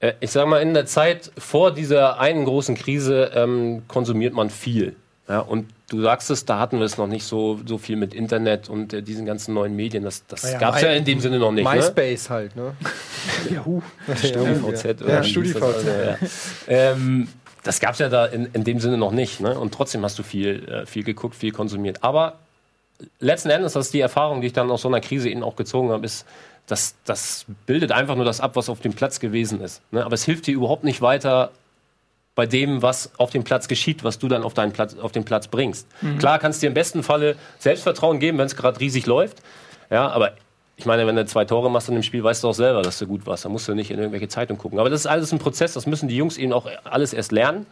Äh, 0.00 0.12
Ich 0.20 0.30
sage 0.30 0.48
mal, 0.48 0.60
in 0.62 0.74
der 0.74 0.86
Zeit 0.86 1.30
vor 1.38 1.72
dieser 1.72 2.18
einen 2.20 2.44
großen 2.44 2.74
Krise 2.74 3.30
ähm, 3.34 3.82
konsumiert 3.88 4.34
man 4.34 4.50
viel. 4.50 4.96
Ja, 5.28 5.40
und 5.40 5.68
du 5.90 6.00
sagst 6.00 6.30
es, 6.30 6.46
da 6.46 6.58
hatten 6.58 6.78
wir 6.78 6.86
es 6.86 6.96
noch 6.96 7.06
nicht 7.06 7.24
so, 7.24 7.60
so 7.66 7.76
viel 7.76 7.96
mit 7.96 8.14
Internet 8.14 8.70
und 8.70 8.94
äh, 8.94 9.02
diesen 9.02 9.26
ganzen 9.26 9.52
neuen 9.52 9.76
Medien. 9.76 10.02
Das, 10.02 10.26
das 10.26 10.50
Ja, 10.52 10.58
gab 10.58 10.76
es 10.76 10.82
ja 10.82 10.90
in 10.92 11.04
dem 11.04 11.20
Sinne 11.20 11.38
noch 11.38 11.52
nicht. 11.52 11.64
Ne? 11.68 11.74
MySpace 11.76 12.30
halt, 12.30 12.56
ne? 12.56 12.72
StudiVZ 14.16 15.02
oder 15.02 15.10
Ja, 15.10 15.16
das? 15.18 15.28
StudiVZ. 15.28 15.84
Ja. 15.86 16.16
Ähm, 16.68 17.28
das 17.62 17.80
gab 17.80 17.92
es 17.92 17.98
ja 17.98 18.08
da 18.08 18.24
in, 18.26 18.48
in 18.54 18.64
dem 18.64 18.80
Sinne 18.80 18.96
noch 18.96 19.12
nicht. 19.12 19.40
Ne? 19.40 19.58
Und 19.58 19.74
trotzdem 19.74 20.02
hast 20.04 20.18
du 20.18 20.22
viel, 20.22 20.66
äh, 20.68 20.86
viel 20.86 21.04
geguckt, 21.04 21.34
viel 21.34 21.52
konsumiert. 21.52 22.02
Aber 22.02 22.38
letzten 23.20 23.50
Endes, 23.50 23.74
das 23.74 23.86
ist 23.86 23.94
die 23.94 24.00
Erfahrung, 24.00 24.40
die 24.40 24.46
ich 24.46 24.52
dann 24.54 24.70
aus 24.70 24.82
so 24.82 24.88
einer 24.88 25.00
Krise 25.00 25.28
eben 25.28 25.42
auch 25.42 25.56
gezogen 25.56 25.90
habe, 25.90 26.06
ist, 26.06 26.24
das, 26.68 26.94
das 27.04 27.46
bildet 27.66 27.92
einfach 27.92 28.14
nur 28.14 28.24
das 28.24 28.40
ab, 28.40 28.54
was 28.54 28.68
auf 28.68 28.80
dem 28.80 28.92
Platz 28.92 29.20
gewesen 29.20 29.60
ist. 29.60 29.82
Ne? 29.90 30.04
Aber 30.04 30.14
es 30.14 30.24
hilft 30.24 30.46
dir 30.46 30.54
überhaupt 30.54 30.84
nicht 30.84 31.02
weiter 31.02 31.50
bei 32.34 32.46
dem, 32.46 32.82
was 32.82 33.10
auf 33.18 33.30
dem 33.30 33.42
Platz 33.42 33.66
geschieht, 33.66 34.04
was 34.04 34.20
du 34.20 34.28
dann 34.28 34.44
auf, 34.44 34.54
deinen 34.54 34.72
Platz, 34.72 34.96
auf 34.96 35.10
den 35.10 35.24
Platz 35.24 35.48
bringst. 35.48 35.88
Klar 36.18 36.38
kannst 36.38 36.62
du 36.62 36.66
dir 36.66 36.68
im 36.68 36.74
besten 36.74 37.02
Falle 37.02 37.34
Selbstvertrauen 37.58 38.20
geben, 38.20 38.38
wenn 38.38 38.46
es 38.46 38.54
gerade 38.54 38.78
riesig 38.78 39.06
läuft. 39.06 39.38
Ja, 39.90 40.08
aber 40.08 40.34
ich 40.76 40.86
meine, 40.86 41.04
wenn 41.08 41.16
du 41.16 41.26
zwei 41.26 41.44
Tore 41.44 41.68
machst 41.68 41.88
in 41.88 41.94
dem 41.94 42.04
Spiel, 42.04 42.22
weißt 42.22 42.44
du 42.44 42.48
auch 42.48 42.54
selber, 42.54 42.82
dass 42.82 43.00
du 43.00 43.08
gut 43.08 43.26
warst. 43.26 43.44
Da 43.44 43.48
musst 43.48 43.66
du 43.66 43.74
nicht 43.74 43.90
in 43.90 43.98
irgendwelche 43.98 44.28
Zeitungen 44.28 44.60
gucken. 44.60 44.78
Aber 44.78 44.88
das 44.88 45.00
ist 45.00 45.06
alles 45.06 45.32
ein 45.32 45.40
Prozess, 45.40 45.72
das 45.72 45.86
müssen 45.86 46.08
die 46.08 46.16
Jungs 46.16 46.36
eben 46.36 46.52
auch 46.52 46.68
alles 46.84 47.12
erst 47.12 47.32
lernen. 47.32 47.66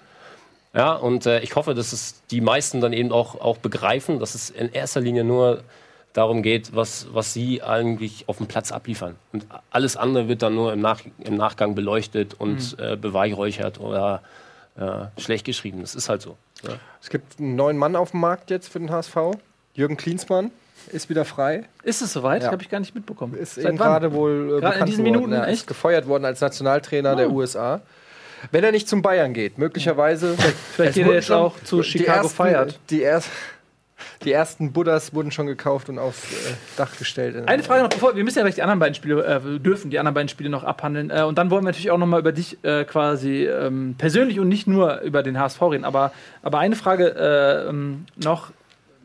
Ja, 0.75 0.95
und 0.95 1.27
äh, 1.27 1.39
ich 1.41 1.55
hoffe, 1.55 1.75
dass 1.75 1.93
es 1.93 2.23
die 2.33 2.41
meisten 2.41 2.81
dann 2.81 2.93
eben 2.93 3.13
auch, 3.13 3.41
auch 3.41 3.59
begreifen, 3.59 4.19
dass 4.19 4.35
es 4.35 4.51
in 4.51 4.73
erster 4.73 5.01
Linie 5.01 5.23
nur 5.23 5.63
darum 6.17 6.43
geht, 6.43 6.75
was, 6.75 7.09
was 7.13 7.33
sie 7.33 7.63
eigentlich 7.63 8.29
auf 8.29 8.39
dem 8.39 8.47
Platz 8.47 8.73
abliefern. 8.73 9.17
Und 9.33 9.47
alles 9.71 9.97
andere 9.97 10.29
wird 10.29 10.43
dann 10.43 10.55
nur 10.55 10.73
im, 10.73 10.81
Nach 10.81 11.01
im 11.19 11.37
Nachgang 11.37 11.75
beleuchtet 11.75 12.35
und 12.35 12.77
äh, 12.79 12.97
beweihräuchert 12.97 13.81
oder 13.81 14.23
äh, 14.77 15.21
schlecht 15.21 15.45
geschrieben. 15.45 15.81
Das 15.81 15.95
ist 15.95 16.09
halt 16.09 16.23
so. 16.23 16.37
Ja. 16.63 16.75
Es 17.03 17.11
gibt 17.11 17.39
einen 17.39 17.57
neuen 17.57 17.77
Mann 17.77 17.97
auf 17.97 18.13
dem 18.13 18.21
Markt 18.21 18.51
jetzt 18.51 18.69
für 18.69 18.79
den 18.79 18.91
HSV. 18.91 19.17
Jürgen 19.75 19.97
Klinsmann 19.97 20.51
ist 20.93 21.11
wieder 21.11 21.25
frei. 21.25 21.65
Ist 21.83 22.03
es 22.03 22.13
soweit? 22.13 22.43
Ja. 22.43 22.51
Habe 22.51 22.63
ich 22.63 22.69
gar 22.69 22.81
nicht 22.81 22.95
mitbekommen. 22.95 23.35
Ist 23.35 23.57
Seit 23.57 23.67
eben 23.67 23.77
gerade 23.77 24.13
wohl 24.13 24.57
äh, 24.57 24.61
Gerade 24.61 24.79
in 24.81 24.87
diesen 24.87 25.05
geworden. 25.05 25.29
Minuten, 25.29 25.43
ist 25.45 25.61
echt? 25.61 25.67
gefeuert 25.67 26.07
worden 26.07 26.25
als 26.25 26.41
Nationaltrainer 26.41 27.17
der 27.17 27.31
USA. 27.31 27.81
Wenn 28.51 28.65
er 28.65 28.73
nicht 28.73 28.89
zum 28.89 29.03
Bayern 29.03 29.33
geht, 29.33 29.59
möglicherweise. 29.59 30.37
Vielleicht 30.75 30.95
geht 30.95 31.07
er 31.07 31.15
jetzt 31.15 31.27
schon 31.27 31.37
auch 31.37 31.61
zu 31.65 31.83
Chicago 31.83 32.23
ersten, 32.23 32.37
Feiert. 32.37 32.79
Die, 32.91 33.01
erst, 33.01 33.31
die 34.25 34.33
ersten 34.33 34.73
Buddhas 34.73 35.15
wurden 35.15 35.31
schon 35.31 35.47
gekauft 35.47 35.89
und 35.89 35.99
aufs 35.99 36.33
äh, 36.33 36.55
Dach 36.77 36.97
gestellt. 36.99 37.49
Eine 37.49 37.63
Frage 37.63 37.83
noch, 37.83 37.91
bevor 37.91 38.17
wir 38.17 38.25
müssen 38.25 38.39
ja 38.39 38.45
gleich 38.45 38.57
die 38.57 38.63
anderen 38.63 38.79
beiden 38.79 38.95
Spiele, 38.95 39.25
äh, 39.25 39.59
dürfen 39.59 39.91
die 39.91 39.99
anderen 39.99 40.15
beiden 40.15 40.29
Spiele 40.29 40.51
noch 40.51 40.65
abhandeln. 40.65 41.11
Äh, 41.11 41.23
und 41.23 41.39
dann 41.39 41.51
wollen 41.51 41.65
wir 41.65 41.71
natürlich 41.71 41.91
auch 41.91 41.99
noch 41.99 42.07
mal 42.07 42.21
über 42.21 42.33
dich 42.33 42.63
äh, 42.65 42.85
quasi 42.85 43.45
ähm, 43.45 43.95
persönlich 43.99 44.41
und 44.41 44.49
nicht 44.49 44.67
nur 44.67 45.01
über 45.01 45.23
den 45.23 45.39
HSV 45.39 45.61
reden. 45.63 45.85
Aber, 45.85 46.13
aber 46.43 46.59
eine 46.59 46.77
Frage 46.77 47.15
äh, 47.15 47.69
ähm, 47.69 48.07
noch 48.17 48.51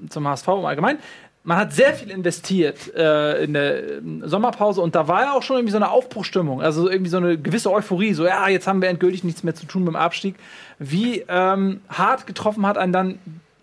zum 0.10 0.28
HSV 0.28 0.48
im 0.48 0.66
Allgemeinen. 0.66 1.00
man 1.44 1.58
hat 1.58 1.74
sehr 1.74 1.94
viel 1.94 2.10
investiert 2.10 2.94
äh, 2.96 3.44
in 3.44 3.54
der 3.54 3.98
ähm, 3.98 4.24
Sommerpause 4.26 4.82
und 4.82 4.96
da 4.96 5.08
war 5.08 5.24
ja 5.24 5.34
auch 5.34 5.44
schon 5.44 5.58
irgendwie 5.58 5.72
so 5.72 5.78
eine 5.78 5.89
Aufbruchstimmung, 5.89 6.62
also 6.62 6.89
irgendwie 6.89 7.10
so 7.10 7.18
eine 7.18 7.38
gewisse 7.38 7.72
Euphorie, 7.72 8.14
so 8.14 8.26
ja, 8.26 8.48
jetzt 8.48 8.68
haben 8.68 8.82
wir 8.82 8.89
endgültig 8.89 9.24
nichts 9.24 9.44
mehr 9.44 9.56
zu 9.56 9.66
tun 9.66 9.84
mit 9.84 9.94
dem 9.94 9.96
Abstieg. 9.96 10.36
Wie 10.80 11.24
ähm, 11.28 11.82
hart 11.89 12.28
getroffen 12.28 12.66
hat 12.66 12.78
einen 12.78 12.94
dann 12.94 13.20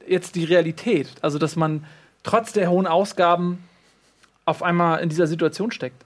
jetzt 0.09 0.34
die 0.34 0.44
Realität, 0.44 1.09
also 1.22 1.38
dass 1.38 1.56
man 1.56 1.84
trotz 2.22 2.52
der 2.52 2.70
hohen 2.70 2.86
Ausgaben 2.86 3.64
auf 4.44 4.62
einmal 4.62 5.00
in 5.00 5.09
dieser 5.09 5.26
Situation 5.26 5.70
steckt. 5.70 6.04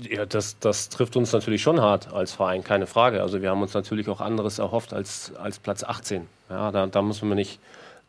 Ja, 0.00 0.26
das, 0.26 0.58
das 0.58 0.88
trifft 0.88 1.16
uns 1.16 1.32
natürlich 1.32 1.62
schon 1.62 1.80
hart 1.80 2.12
als 2.12 2.32
Verein, 2.32 2.64
keine 2.64 2.86
Frage. 2.86 3.22
Also 3.22 3.42
wir 3.42 3.50
haben 3.50 3.62
uns 3.62 3.74
natürlich 3.74 4.08
auch 4.08 4.20
anderes 4.20 4.58
erhofft 4.58 4.92
als, 4.92 5.32
als 5.36 5.58
Platz 5.58 5.84
18. 5.84 6.26
Ja, 6.50 6.72
da, 6.72 6.86
da 6.86 7.02
müssen 7.02 7.28
wir 7.28 7.36
nicht 7.36 7.60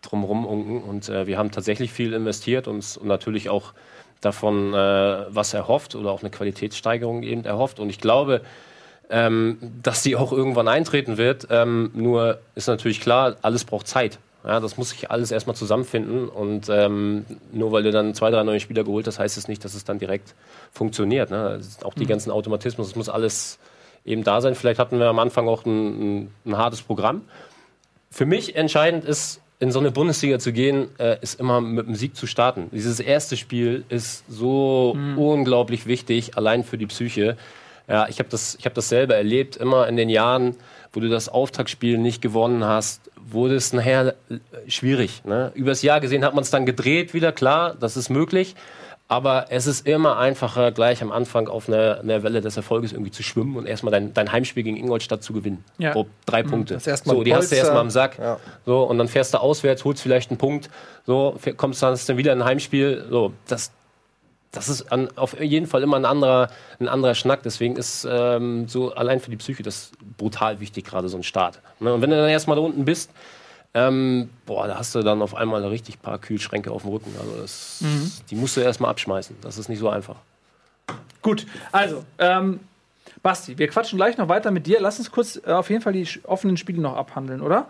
drum 0.01 0.23
rumunken. 0.23 0.81
Und 0.81 1.09
äh, 1.09 1.27
wir 1.27 1.37
haben 1.37 1.51
tatsächlich 1.51 1.91
viel 1.91 2.13
investiert 2.13 2.67
und, 2.67 2.97
und 2.97 3.07
natürlich 3.07 3.49
auch 3.49 3.73
davon 4.21 4.73
äh, 4.73 5.25
was 5.29 5.53
erhofft 5.53 5.95
oder 5.95 6.11
auch 6.11 6.21
eine 6.21 6.31
Qualitätssteigerung 6.31 7.23
eben 7.23 7.45
erhofft. 7.45 7.79
Und 7.79 7.89
ich 7.89 7.99
glaube, 7.99 8.41
ähm, 9.09 9.57
dass 9.83 10.03
die 10.03 10.15
auch 10.15 10.31
irgendwann 10.31 10.67
eintreten 10.67 11.17
wird. 11.17 11.47
Ähm, 11.49 11.91
nur 11.93 12.39
ist 12.55 12.67
natürlich 12.67 13.01
klar, 13.01 13.35
alles 13.41 13.63
braucht 13.63 13.87
Zeit. 13.87 14.19
Ja, 14.47 14.61
das 14.61 14.77
muss 14.77 14.91
sich 14.91 15.11
alles 15.11 15.31
erstmal 15.31 15.57
zusammenfinden 15.57 16.29
und 16.29 16.69
ähm, 16.69 17.25
nur 17.51 17.73
weil 17.73 17.83
du 17.83 17.91
dann 17.91 18.13
zwei, 18.13 18.31
drei 18.31 18.43
neue 18.43 18.61
Spieler 18.61 18.85
geholt 18.85 19.05
hast, 19.05 19.19
heißt 19.19 19.37
es 19.37 19.49
nicht, 19.49 19.65
dass 19.65 19.73
es 19.73 19.83
dann 19.83 19.99
direkt 19.99 20.35
funktioniert. 20.71 21.31
Ne? 21.31 21.59
Auch 21.83 21.93
die 21.93 22.05
ganzen 22.05 22.31
Automatismus, 22.31 22.87
es 22.87 22.95
muss 22.95 23.09
alles 23.09 23.59
eben 24.05 24.23
da 24.23 24.39
sein. 24.39 24.55
Vielleicht 24.55 24.79
hatten 24.79 24.99
wir 24.99 25.07
am 25.07 25.19
Anfang 25.19 25.49
auch 25.49 25.65
ein, 25.65 26.21
ein, 26.21 26.31
ein 26.45 26.57
hartes 26.57 26.81
Programm. 26.81 27.23
Für 28.09 28.25
mich 28.25 28.55
entscheidend 28.55 29.03
ist, 29.03 29.41
in 29.59 29.73
so 29.73 29.79
eine 29.79 29.91
Bundesliga 29.91 30.39
zu 30.39 30.53
gehen, 30.53 30.87
äh, 30.97 31.17
ist 31.19 31.41
immer 31.41 31.59
mit 31.59 31.85
dem 31.85 31.95
Sieg 31.95 32.15
zu 32.15 32.25
starten. 32.25 32.69
Dieses 32.71 33.01
erste 33.01 33.35
Spiel 33.35 33.83
ist 33.89 34.23
so 34.29 34.95
unglaublich 35.17 35.87
wichtig, 35.87 36.37
allein 36.37 36.63
für 36.63 36.77
die 36.77 36.85
Psyche. 36.85 37.35
Ja, 37.89 38.07
ich 38.07 38.19
habe 38.19 38.29
das, 38.29 38.55
ich 38.57 38.65
hab 38.65 38.75
das 38.75 38.87
selber 38.87 39.15
erlebt, 39.15 39.57
immer 39.57 39.89
in 39.89 39.97
den 39.97 40.07
Jahren, 40.07 40.55
wo 40.93 40.99
du 40.99 41.09
das 41.09 41.29
Auftaktspiel 41.29 41.97
nicht 41.97 42.21
gewonnen 42.21 42.63
hast, 42.63 43.01
wurde 43.29 43.55
es 43.55 43.73
nachher 43.73 44.15
äh, 44.29 44.37
schwierig. 44.69 45.23
Ne? 45.25 45.51
Übers 45.55 45.81
Jahr 45.81 45.99
gesehen 45.99 46.23
hat 46.23 46.33
man 46.33 46.43
es 46.43 46.49
dann 46.49 46.65
gedreht 46.65 47.13
wieder, 47.13 47.31
klar, 47.31 47.75
das 47.79 47.97
ist 47.97 48.09
möglich. 48.09 48.55
Aber 49.09 49.45
es 49.49 49.67
ist 49.67 49.87
immer 49.87 50.17
einfacher, 50.17 50.73
gleich 50.73 51.01
am 51.01 51.13
Anfang 51.13 51.47
auf 51.47 51.69
einer, 51.69 52.01
einer 52.01 52.23
Welle 52.23 52.41
des 52.41 52.57
Erfolges 52.57 52.91
irgendwie 52.91 53.11
zu 53.11 53.23
schwimmen 53.23 53.55
und 53.55 53.65
erstmal 53.65 53.91
dein, 53.91 54.13
dein 54.13 54.33
Heimspiel 54.33 54.63
gegen 54.63 54.75
Ingolstadt 54.75 55.23
zu 55.23 55.31
gewinnen. 55.31 55.63
Ja. 55.77 55.93
So, 55.93 56.07
drei 56.25 56.43
Punkte. 56.43 56.73
Das 56.73 56.87
erst 56.87 57.07
mal 57.07 57.15
so, 57.15 57.23
die 57.23 57.33
hast 57.33 57.45
du 57.45 57.55
Polster. 57.55 57.57
erstmal 57.57 57.81
am 57.81 57.89
Sack. 57.89 58.19
Ja. 58.19 58.37
So, 58.65 58.83
und 58.83 58.97
dann 58.97 59.07
fährst 59.07 59.33
du 59.33 59.37
auswärts, 59.37 59.85
holst 59.85 60.01
vielleicht 60.01 60.29
einen 60.29 60.37
Punkt, 60.37 60.69
so, 61.05 61.37
kommst 61.55 61.81
dann, 61.81 61.97
dann 62.05 62.17
wieder 62.17 62.33
ein 62.33 62.43
Heimspiel. 62.43 63.05
So, 63.09 63.31
das, 63.47 63.71
das 64.51 64.69
ist 64.69 64.91
an, 64.91 65.09
auf 65.17 65.39
jeden 65.39 65.67
Fall 65.67 65.83
immer 65.83 65.97
ein 65.97 66.05
anderer, 66.05 66.49
ein 66.79 66.87
anderer 66.87 67.15
Schnack. 67.15 67.43
Deswegen 67.43 67.75
ist 67.75 68.07
ähm, 68.09 68.67
so 68.67 68.93
allein 68.93 69.19
für 69.19 69.29
die 69.29 69.37
Psyche 69.37 69.63
das 69.63 69.91
brutal 70.17 70.59
wichtig, 70.59 70.85
gerade 70.85 71.09
so 71.09 71.17
ein 71.17 71.23
Start. 71.23 71.61
Ne? 71.79 71.93
Und 71.93 72.01
wenn 72.01 72.09
du 72.09 72.15
dann 72.15 72.29
erstmal 72.29 72.55
da 72.55 72.63
unten 72.63 72.85
bist, 72.85 73.11
ähm, 73.73 74.29
boah, 74.45 74.67
da 74.67 74.79
hast 74.79 74.95
du 74.95 75.03
dann 75.03 75.21
auf 75.21 75.35
einmal 75.35 75.63
richtig 75.65 76.01
paar 76.01 76.17
Kühlschränke 76.17 76.71
auf 76.71 76.83
dem 76.83 76.91
Rücken. 76.91 77.13
Also 77.19 77.41
das, 77.41 77.83
die 78.29 78.35
musst 78.35 78.57
du 78.57 78.61
erstmal 78.61 78.89
abschmeißen. 78.91 79.35
Das 79.41 79.57
ist 79.57 79.69
nicht 79.69 79.79
so 79.79 79.89
einfach. 79.89 80.15
Gut, 81.21 81.45
also, 81.71 82.05
ähm, 82.17 82.61
Basti, 83.21 83.57
wir 83.57 83.67
quatschen 83.67 83.97
gleich 83.97 84.17
noch 84.17 84.29
weiter 84.29 84.51
mit 84.51 84.67
dir. 84.67 84.79
Lass 84.79 84.99
uns 84.99 85.11
kurz 85.11 85.39
äh, 85.45 85.51
auf 85.51 85.69
jeden 85.69 85.81
Fall 85.81 85.93
die 85.93 86.07
offenen 86.23 86.57
Spiele 86.57 86.81
noch 86.81 86.95
abhandeln, 86.95 87.41
oder? 87.41 87.67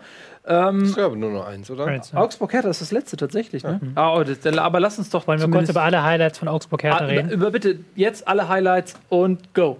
Ähm, 0.48 0.84
Ich 0.84 0.94
glaube 0.94 1.16
nur 1.16 1.30
noch 1.30 1.46
eins, 1.46 1.70
oder? 1.70 1.84
Eins, 1.86 2.10
ja. 2.12 2.18
Augsburg 2.18 2.52
Hertha 2.54 2.70
ist 2.70 2.80
das 2.80 2.90
letzte 2.90 3.16
tatsächlich, 3.18 3.62
ne? 3.62 3.80
Ah, 3.94 4.14
oh, 4.16 4.24
das, 4.24 4.44
aber 4.56 4.80
lass 4.80 4.98
uns 4.98 5.10
doch 5.10 5.26
Wollen 5.26 5.40
wir 5.40 5.48
kurz 5.50 5.68
über 5.68 5.82
alle 5.82 6.02
Highlights 6.02 6.38
von 6.38 6.48
Augsburg 6.48 6.82
Hertha 6.82 7.04
Ah, 7.04 7.06
reden? 7.06 7.26
über, 7.28 7.34
über 7.34 7.50
bitte 7.50 7.78
jetzt 7.94 8.26
alle 8.26 8.48
Highlights 8.48 8.94
und 9.10 9.52
go. 9.54 9.76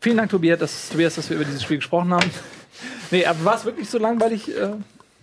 Vielen 0.00 0.18
Dank, 0.18 0.30
Tobias, 0.30 0.58
dass, 0.58 0.90
Tobias, 0.90 1.14
dass 1.14 1.28
wir 1.30 1.36
über 1.36 1.44
dieses 1.46 1.62
Spiel 1.62 1.78
gesprochen 1.78 2.12
haben. 2.12 2.30
nee, 3.10 3.24
aber 3.24 3.44
war 3.44 3.54
es 3.56 3.64
wirklich 3.64 3.88
so 3.88 3.98
langweilig 3.98 4.48
äh, 4.54 4.70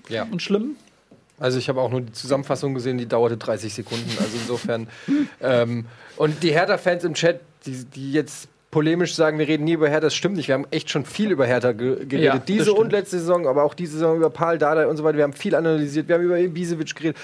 Ja. 0.09 0.23
und 0.31 0.41
schlimm? 0.41 0.75
Also 1.39 1.59
ich 1.59 1.69
habe 1.69 1.81
auch 1.81 1.91
nur 1.91 2.01
die 2.01 2.13
Zusammenfassung 2.13 2.73
gesehen, 2.73 2.97
die 2.97 3.07
dauerte 3.07 3.37
30 3.37 3.73
Sekunden. 3.73 4.09
Also 4.19 4.37
insofern. 4.37 4.87
ähm, 5.41 5.85
und 6.17 6.41
die 6.43 6.51
Hertha-Fans 6.51 7.03
im 7.03 7.13
Chat, 7.13 7.41
die, 7.65 7.83
die 7.85 8.13
jetzt 8.13 8.47
polemisch 8.75 9.15
sagen, 9.15 9.39
wir 9.39 9.47
reden 9.47 9.63
nie 9.63 9.71
über 9.71 9.87
Hertha, 9.87 10.01
das 10.07 10.15
stimmt 10.15 10.35
nicht. 10.35 10.49
Wir 10.49 10.55
haben 10.55 10.67
echt 10.69 10.89
schon 10.89 11.05
viel 11.05 11.31
über 11.31 11.45
Hertha 11.45 11.71
ge 11.71 11.95
geredet. 12.05 12.21
Ja, 12.25 12.37
Diese 12.39 12.63
stimmt. 12.63 12.79
und 12.79 12.91
letzte 12.91 13.19
Saison, 13.19 13.47
aber 13.47 13.63
auch 13.63 13.73
diese 13.73 13.93
Saison 13.93 14.17
über 14.17 14.29
Paul 14.29 14.57
Dardai 14.57 14.85
und 14.87 14.97
so 14.97 15.05
weiter. 15.05 15.15
Wir 15.15 15.23
haben 15.23 15.31
viel 15.31 15.55
analysiert. 15.55 16.09
Wir 16.09 16.15
haben 16.15 16.25
über 16.25 16.37
Ibisevic 16.37 16.93
geredet 16.93 17.15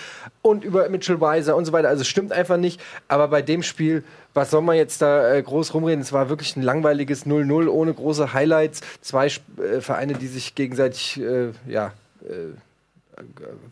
und 0.41 0.63
über 0.63 0.87
Mitchell 0.87 1.19
Weiser 1.19 1.57
und 1.57 1.65
so 1.65 1.73
weiter. 1.73 1.89
Also 1.89 2.03
es 2.03 2.07
stimmt 2.07 2.31
einfach 2.31 2.55
nicht. 2.55 2.79
Aber 3.09 3.27
bei 3.27 3.41
dem 3.41 3.63
Spiel, 3.63 4.05
was 4.33 4.49
soll 4.49 4.61
man 4.61 4.77
jetzt 4.77 5.01
da 5.01 5.33
äh, 5.33 5.43
groß 5.43 5.73
rumreden? 5.73 5.99
Es 5.99 6.13
war 6.13 6.29
wirklich 6.29 6.55
ein 6.55 6.61
langweiliges 6.61 7.25
0-0 7.25 7.67
ohne 7.67 7.93
große 7.93 8.31
Highlights. 8.31 8.79
Zwei 9.01 9.25
äh, 9.25 9.81
Vereine, 9.81 10.13
die 10.13 10.27
sich 10.27 10.55
gegenseitig, 10.55 11.19
äh, 11.19 11.49
ja, 11.67 11.91
äh, 12.23 13.23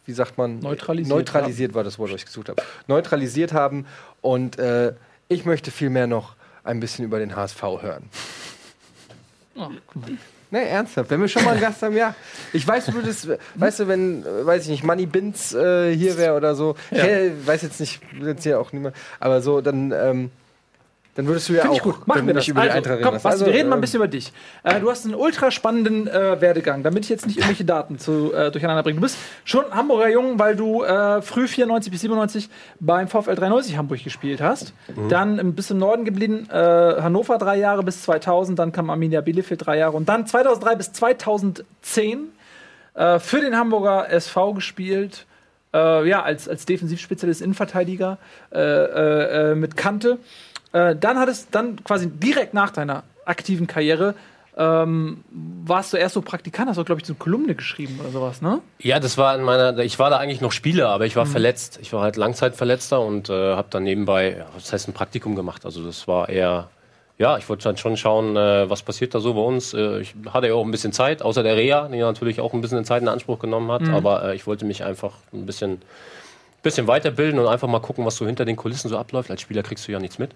wie 0.05 0.11
sagt 0.11 0.37
man? 0.37 0.59
Neutralisiert 0.59 1.15
Neutralisiert 1.15 1.73
war 1.73 1.85
das 1.85 1.97
Wort, 1.97 2.09
was 2.11 2.17
ich 2.17 2.25
gesucht 2.25 2.49
habe. 2.49 2.61
Neutralisiert 2.87 3.53
haben. 3.53 3.85
Und 4.19 4.59
äh, 4.59 4.91
ich 5.29 5.45
möchte 5.45 5.71
vielmehr 5.71 6.07
noch 6.07 6.35
ein 6.63 6.79
bisschen 6.79 7.05
über 7.05 7.19
den 7.19 7.35
HSV 7.35 7.61
hören. 7.81 8.03
Oh, 9.55 9.69
Nee, 10.51 10.63
ernsthaft. 10.67 11.11
Wenn 11.11 11.21
wir 11.21 11.27
schon 11.27 11.43
mal 11.43 11.51
einen 11.51 11.61
Gast 11.61 11.83
haben, 11.83 11.95
ja. 11.95 12.15
Ich 12.53 12.67
weiß, 12.67 12.87
du 12.87 12.93
würdest, 12.95 13.27
weißt 13.53 13.81
du, 13.81 13.87
wenn, 13.87 14.25
äh, 14.25 14.45
weiß 14.47 14.63
ich 14.63 14.69
nicht, 14.69 14.83
Money 14.83 15.05
Binz 15.05 15.53
äh, 15.53 15.95
hier 15.95 16.17
wäre 16.17 16.35
oder 16.35 16.55
so, 16.55 16.75
Ja. 16.89 17.03
hey, 17.03 17.31
weiß 17.45 17.61
jetzt 17.61 17.79
nicht, 17.79 18.01
jetzt 18.19 18.41
hier 18.43 18.59
auch 18.59 18.71
niemand, 18.73 18.95
aber 19.19 19.43
so, 19.43 19.61
dann, 19.61 19.91
ähm, 19.91 20.31
dann 21.19 21.27
würdest 21.27 21.49
du 21.49 21.53
ja 21.53 21.67
auch 21.67 21.75
ich 21.75 21.81
gut. 21.81 22.07
Machen 22.07 22.19
dann 22.19 22.27
wir 22.27 22.33
das. 22.33 22.47
über 22.47 22.61
Also, 22.61 22.89
reden. 22.91 23.03
komm. 23.03 23.21
Basti, 23.21 23.45
wir 23.45 23.53
reden 23.53 23.67
mal 23.67 23.75
ein 23.75 23.79
ähm, 23.79 23.81
bisschen 23.81 23.97
über 23.97 24.07
dich. 24.07 24.31
Äh, 24.63 24.79
du 24.79 24.89
hast 24.89 25.03
einen 25.03 25.15
ultra 25.15 25.51
spannenden 25.51 26.07
äh, 26.07 26.39
Werdegang, 26.39 26.81
damit 26.81 27.03
ich 27.03 27.09
jetzt 27.09 27.27
nicht 27.27 27.39
irgendwelche 27.39 27.65
Daten 27.65 27.99
zu, 27.99 28.33
äh, 28.33 28.49
durcheinander 28.51 28.83
bringe. 28.83 28.95
Du 28.95 29.01
bist 29.01 29.17
schon 29.43 29.65
Hamburger 29.69 30.07
Jung, 30.07 30.39
weil 30.39 30.55
du 30.55 30.81
äh, 30.81 31.21
früh 31.21 31.49
94 31.49 31.91
bis 31.91 31.99
97 31.99 32.49
beim 32.79 33.09
VfL 33.09 33.35
93 33.35 33.75
Hamburg 33.75 34.01
gespielt 34.01 34.39
hast. 34.41 34.71
Dann 35.09 35.41
ein 35.41 35.55
bisschen 35.55 35.75
im 35.75 35.79
Norden 35.81 36.05
geblieben, 36.05 36.47
äh, 36.49 36.53
Hannover 36.55 37.37
drei 37.37 37.57
Jahre 37.57 37.83
bis 37.83 38.01
2000, 38.03 38.57
dann 38.57 38.71
kam 38.71 38.89
Arminia 38.89 39.19
Bielefeld 39.19 39.65
drei 39.65 39.77
Jahre 39.77 39.97
und 39.97 40.07
dann 40.07 40.25
2003 40.25 40.75
bis 40.75 40.93
2010 40.93 42.29
äh, 42.93 43.19
für 43.19 43.41
den 43.41 43.57
Hamburger 43.57 44.09
SV 44.09 44.53
gespielt. 44.53 45.25
Ja, 45.71 46.23
als, 46.23 46.49
als 46.49 46.65
Defensivspezialist, 46.65 47.43
Innenverteidiger 47.43 48.17
mit 49.55 49.77
Kante. 49.77 50.17
Äh, 50.71 50.95
dann 50.95 51.17
hattest 51.17 51.49
dann 51.51 51.83
quasi 51.83 52.09
direkt 52.09 52.53
nach 52.53 52.71
deiner 52.71 53.03
aktiven 53.25 53.67
Karriere 53.67 54.15
ähm, 54.59 55.23
warst 55.31 55.93
du 55.93 55.97
erst 55.97 56.15
so 56.15 56.21
Praktikant, 56.21 56.69
hast 56.69 56.75
du, 56.75 56.83
glaube 56.83 56.99
ich, 56.99 57.07
so 57.07 57.13
eine 57.13 57.17
Kolumne 57.17 57.55
geschrieben 57.55 57.97
oder 58.01 58.09
sowas, 58.09 58.41
ne? 58.41 58.59
Ja, 58.79 58.99
das 58.99 59.17
war 59.17 59.33
in 59.33 59.41
meiner, 59.41 59.77
ich 59.79 59.97
war 59.99 60.09
da 60.09 60.17
eigentlich 60.17 60.41
noch 60.41 60.51
Spieler, 60.51 60.89
aber 60.89 61.05
ich 61.05 61.15
war 61.15 61.25
verletzt. 61.25 61.79
Ich 61.81 61.93
war 61.93 62.01
halt 62.01 62.17
Langzeitverletzter 62.17 62.99
und 62.99 63.29
äh, 63.29 63.55
habe 63.55 63.69
dann 63.69 63.83
nebenbei, 63.83 64.45
was 64.53 64.73
heißt 64.73 64.89
ein 64.89 64.93
Praktikum 64.93 65.35
gemacht. 65.35 65.63
Also 65.63 65.85
das 65.85 66.09
war 66.09 66.27
eher, 66.27 66.69
ja, 67.17 67.37
ich 67.37 67.47
wollte 67.47 67.63
dann 67.63 67.77
schon 67.77 67.95
schauen, 67.95 68.35
äh, 68.35 68.69
was 68.69 68.83
passiert 68.83 69.15
da 69.15 69.21
so 69.21 69.33
bei 69.33 69.39
uns. 69.39 69.73
Äh, 69.73 70.01
ich 70.01 70.13
hatte 70.29 70.47
ja 70.47 70.55
auch 70.55 70.65
ein 70.65 70.71
bisschen 70.71 70.91
Zeit, 70.91 71.21
außer 71.21 71.41
der 71.41 71.55
Reha, 71.55 71.87
die 71.87 71.99
natürlich 71.99 72.41
auch 72.41 72.53
ein 72.53 72.59
bisschen 72.59 72.83
Zeit 72.83 73.01
in 73.01 73.07
Anspruch 73.07 73.39
genommen 73.39 73.71
hat. 73.71 73.87
Aber 73.87 74.25
äh, 74.25 74.35
ich 74.35 74.45
wollte 74.45 74.65
mich 74.65 74.83
einfach 74.83 75.13
ein 75.31 75.45
bisschen, 75.45 75.81
bisschen 76.63 76.85
weiterbilden 76.85 77.39
und 77.39 77.47
einfach 77.47 77.69
mal 77.69 77.79
gucken, 77.79 78.05
was 78.05 78.17
so 78.17 78.25
hinter 78.25 78.43
den 78.43 78.57
Kulissen 78.57 78.89
so 78.89 78.97
abläuft. 78.97 79.31
Als 79.31 79.39
Spieler 79.39 79.63
kriegst 79.63 79.87
du 79.87 79.93
ja 79.93 79.99
nichts 79.99 80.19
mit. 80.19 80.31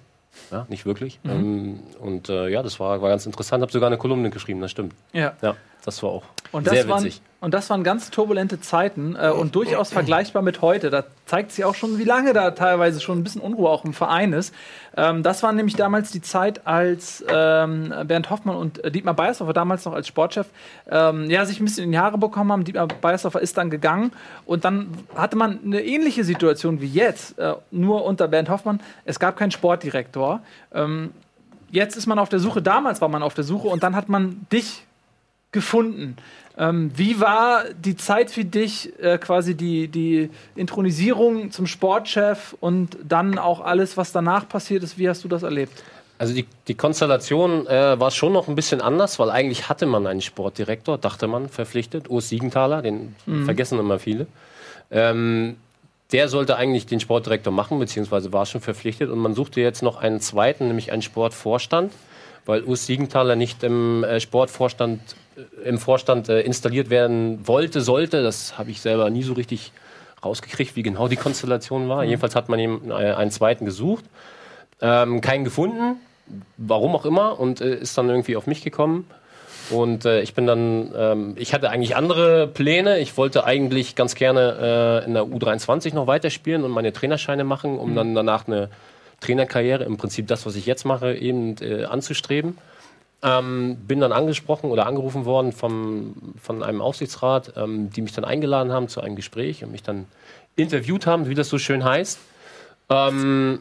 Ja, 0.51 0.65
nicht 0.69 0.85
wirklich. 0.85 1.19
Ähm, 1.25 1.79
und 1.99 2.29
äh, 2.29 2.49
ja, 2.49 2.63
das 2.63 2.79
war, 2.79 3.01
war 3.01 3.09
ganz 3.09 3.25
interessant. 3.25 3.61
Habe 3.61 3.71
sogar 3.71 3.87
eine 3.87 3.97
Kolumne 3.97 4.29
geschrieben, 4.29 4.61
das 4.61 4.71
stimmt. 4.71 4.93
Ja. 5.13 5.33
Ja, 5.41 5.55
das 5.85 6.01
war 6.01 6.09
auch 6.09 6.23
Und 6.51 6.67
das, 6.67 6.73
sehr 6.73 6.87
waren, 6.87 7.03
witzig. 7.03 7.21
und 7.41 7.53
das 7.53 7.69
waren 7.69 7.83
ganz 7.83 8.09
turbulente 8.09 8.61
Zeiten 8.61 9.15
äh, 9.19 9.29
und 9.29 9.53
durchaus 9.55 9.91
vergleichbar 9.91 10.41
mit 10.41 10.61
heute. 10.61 10.89
Da 10.89 11.03
zeigt 11.25 11.51
sich 11.51 11.65
auch 11.65 11.75
schon, 11.75 11.97
wie 11.97 12.03
lange 12.03 12.33
da 12.33 12.51
teilweise 12.51 13.01
schon 13.01 13.19
ein 13.19 13.23
bisschen 13.23 13.41
Unruhe 13.41 13.69
auch 13.69 13.83
im 13.83 13.93
Verein 13.93 14.33
ist. 14.33 14.53
Ähm, 14.95 15.23
das 15.23 15.43
war 15.43 15.51
nämlich 15.51 15.75
damals 15.75 16.11
die 16.11 16.21
Zeit, 16.21 16.65
als 16.65 17.23
ähm, 17.27 17.93
Bernd 18.05 18.29
Hoffmann 18.29 18.55
und 18.55 18.83
äh, 18.83 18.91
Dietmar 18.91 19.13
Beiersdorfer, 19.13 19.53
damals 19.53 19.83
noch 19.85 19.93
als 19.93 20.07
Sportchef, 20.07 20.47
ähm, 20.89 21.29
ja, 21.29 21.45
sich 21.45 21.59
ein 21.59 21.65
bisschen 21.65 21.85
in 21.85 21.91
die 21.91 21.99
Haare 21.99 22.17
bekommen 22.17 22.51
haben. 22.51 22.63
Dietmar 22.63 22.87
Beiersdorfer 22.87 23.41
ist 23.41 23.57
dann 23.57 23.69
gegangen 23.69 24.11
und 24.45 24.63
dann 24.63 24.89
hatte 25.15 25.35
man 25.35 25.59
eine 25.65 25.81
ähnliche 25.83 26.23
Situation 26.23 26.79
wie 26.81 26.87
jetzt, 26.87 27.37
äh, 27.39 27.55
nur 27.71 28.05
unter 28.05 28.27
Bernd 28.27 28.49
Hoffmann. 28.49 28.79
Es 29.05 29.19
gab 29.19 29.35
keinen 29.35 29.51
Sportdirektor. 29.51 30.41
Ähm, 30.73 31.11
jetzt 31.71 31.97
ist 31.97 32.07
man 32.07 32.19
auf 32.19 32.29
der 32.29 32.39
Suche, 32.39 32.61
damals 32.61 33.01
war 33.01 33.09
man 33.09 33.23
auf 33.23 33.33
der 33.33 33.43
Suche 33.43 33.67
und 33.67 33.83
dann 33.83 33.95
hat 33.95 34.07
man 34.07 34.45
dich 34.51 34.85
gefunden. 35.53 36.17
Ähm, 36.57 36.91
wie 36.95 37.19
war 37.19 37.63
die 37.73 37.95
Zeit 37.95 38.29
für 38.29 38.45
dich, 38.45 38.91
äh, 38.99 39.17
quasi 39.17 39.55
die, 39.55 39.87
die 39.87 40.29
Intronisierung 40.55 41.51
zum 41.51 41.65
Sportchef 41.65 42.55
und 42.59 42.97
dann 43.03 43.39
auch 43.39 43.61
alles, 43.61 43.97
was 43.97 44.11
danach 44.11 44.47
passiert 44.47 44.83
ist? 44.83 44.97
Wie 44.97 45.09
hast 45.09 45.23
du 45.23 45.27
das 45.27 45.43
erlebt? 45.43 45.83
Also 46.19 46.35
die, 46.35 46.45
die 46.67 46.75
Konstellation 46.75 47.65
äh, 47.65 47.99
war 47.99 48.11
schon 48.11 48.33
noch 48.33 48.47
ein 48.47 48.55
bisschen 48.55 48.81
anders, 48.81 49.17
weil 49.17 49.31
eigentlich 49.31 49.67
hatte 49.67 49.87
man 49.87 50.05
einen 50.05 50.21
Sportdirektor, 50.21 50.97
dachte 50.97 51.27
man, 51.27 51.49
verpflichtet, 51.49 52.09
Urs 52.09 52.29
Siegenthaler, 52.29 52.81
den 52.83 53.15
vergessen 53.45 53.79
immer 53.79 53.97
viele. 53.97 54.27
Ähm, 54.91 55.55
der 56.13 56.29
sollte 56.29 56.55
eigentlich 56.55 56.85
den 56.85 56.99
Sportdirektor 56.99 57.51
machen, 57.51 57.79
beziehungsweise 57.79 58.31
war 58.31 58.45
schon 58.45 58.61
verpflichtet. 58.61 59.09
Und 59.09 59.17
man 59.17 59.33
suchte 59.33 59.59
jetzt 59.59 59.81
noch 59.81 59.97
einen 59.97 60.21
zweiten, 60.21 60.67
nämlich 60.67 60.91
einen 60.91 61.01
Sportvorstand, 61.01 61.91
weil 62.45 62.63
Urs 62.63 62.85
Siegenthaler 62.85 63.35
nicht 63.35 63.63
im 63.63 64.03
äh, 64.03 64.19
Sportvorstand, 64.19 65.01
äh, 65.37 65.67
im 65.67 65.77
Vorstand 65.77 66.29
äh, 66.29 66.41
installiert 66.41 66.89
werden 66.89 67.47
wollte, 67.47 67.81
sollte. 67.81 68.23
Das 68.23 68.57
habe 68.57 68.71
ich 68.71 68.81
selber 68.81 69.09
nie 69.09 69.23
so 69.23 69.33
richtig 69.33 69.71
rausgekriegt, 70.23 70.75
wie 70.75 70.83
genau 70.83 71.07
die 71.07 71.15
Konstellation 71.15 71.89
war. 71.89 72.03
Jedenfalls 72.03 72.35
hat 72.35 72.49
man 72.49 72.59
ihm 72.59 72.91
einen 72.91 73.31
zweiten 73.31 73.65
gesucht, 73.65 74.05
ähm, 74.81 75.21
keinen 75.21 75.43
gefunden, 75.43 75.97
warum 76.57 76.95
auch 76.95 77.05
immer, 77.05 77.39
und 77.39 77.61
äh, 77.61 77.75
ist 77.75 77.97
dann 77.97 78.09
irgendwie 78.09 78.37
auf 78.37 78.47
mich 78.47 78.63
gekommen. 78.63 79.05
Und 79.69 80.05
äh, 80.05 80.21
ich 80.21 80.33
bin 80.33 80.45
dann, 80.45 80.91
ähm, 80.95 81.33
ich 81.37 81.53
hatte 81.53 81.69
eigentlich 81.69 81.95
andere 81.95 82.47
Pläne. 82.47 82.99
Ich 82.99 83.15
wollte 83.17 83.45
eigentlich 83.45 83.95
ganz 83.95 84.15
gerne 84.15 85.01
äh, 85.03 85.05
in 85.05 85.13
der 85.13 85.23
U23 85.23 85.93
noch 85.93 86.07
weiterspielen 86.07 86.63
und 86.63 86.71
meine 86.71 86.91
Trainerscheine 86.91 87.43
machen, 87.43 87.77
um 87.77 87.95
dann 87.95 88.13
danach 88.13 88.47
eine 88.47 88.69
Trainerkarriere, 89.23 89.83
im 89.83 89.97
Prinzip 89.97 90.27
das, 90.27 90.45
was 90.45 90.55
ich 90.55 90.65
jetzt 90.65 90.85
mache, 90.85 91.15
eben 91.15 91.55
äh, 91.61 91.85
anzustreben. 91.85 92.57
Ähm, 93.21 93.77
bin 93.87 94.01
dann 94.01 94.11
angesprochen 94.11 94.69
oder 94.69 94.85
angerufen 94.85 95.23
worden 95.23 95.53
vom, 95.53 96.13
von 96.41 96.61
einem 96.61 96.81
Aufsichtsrat, 96.81 97.53
ähm, 97.55 97.89
die 97.89 98.01
mich 98.01 98.11
dann 98.11 98.25
eingeladen 98.25 98.73
haben 98.73 98.89
zu 98.89 98.99
einem 98.99 99.15
Gespräch 99.15 99.63
und 99.63 99.71
mich 99.71 99.83
dann 99.83 100.05
interviewt 100.57 101.05
haben, 101.05 101.29
wie 101.29 101.35
das 101.35 101.47
so 101.47 101.57
schön 101.57 101.85
heißt. 101.85 102.19
Ähm, 102.89 103.59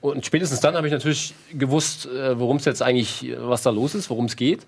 und 0.00 0.24
spätestens 0.24 0.60
dann 0.60 0.76
habe 0.76 0.86
ich 0.86 0.92
natürlich 0.92 1.34
gewusst, 1.52 2.06
äh, 2.06 2.38
worum 2.38 2.56
es 2.56 2.64
jetzt 2.64 2.82
eigentlich, 2.82 3.34
was 3.38 3.62
da 3.62 3.70
los 3.70 3.94
ist, 3.94 4.08
worum 4.08 4.26
es 4.26 4.36
geht. 4.36 4.66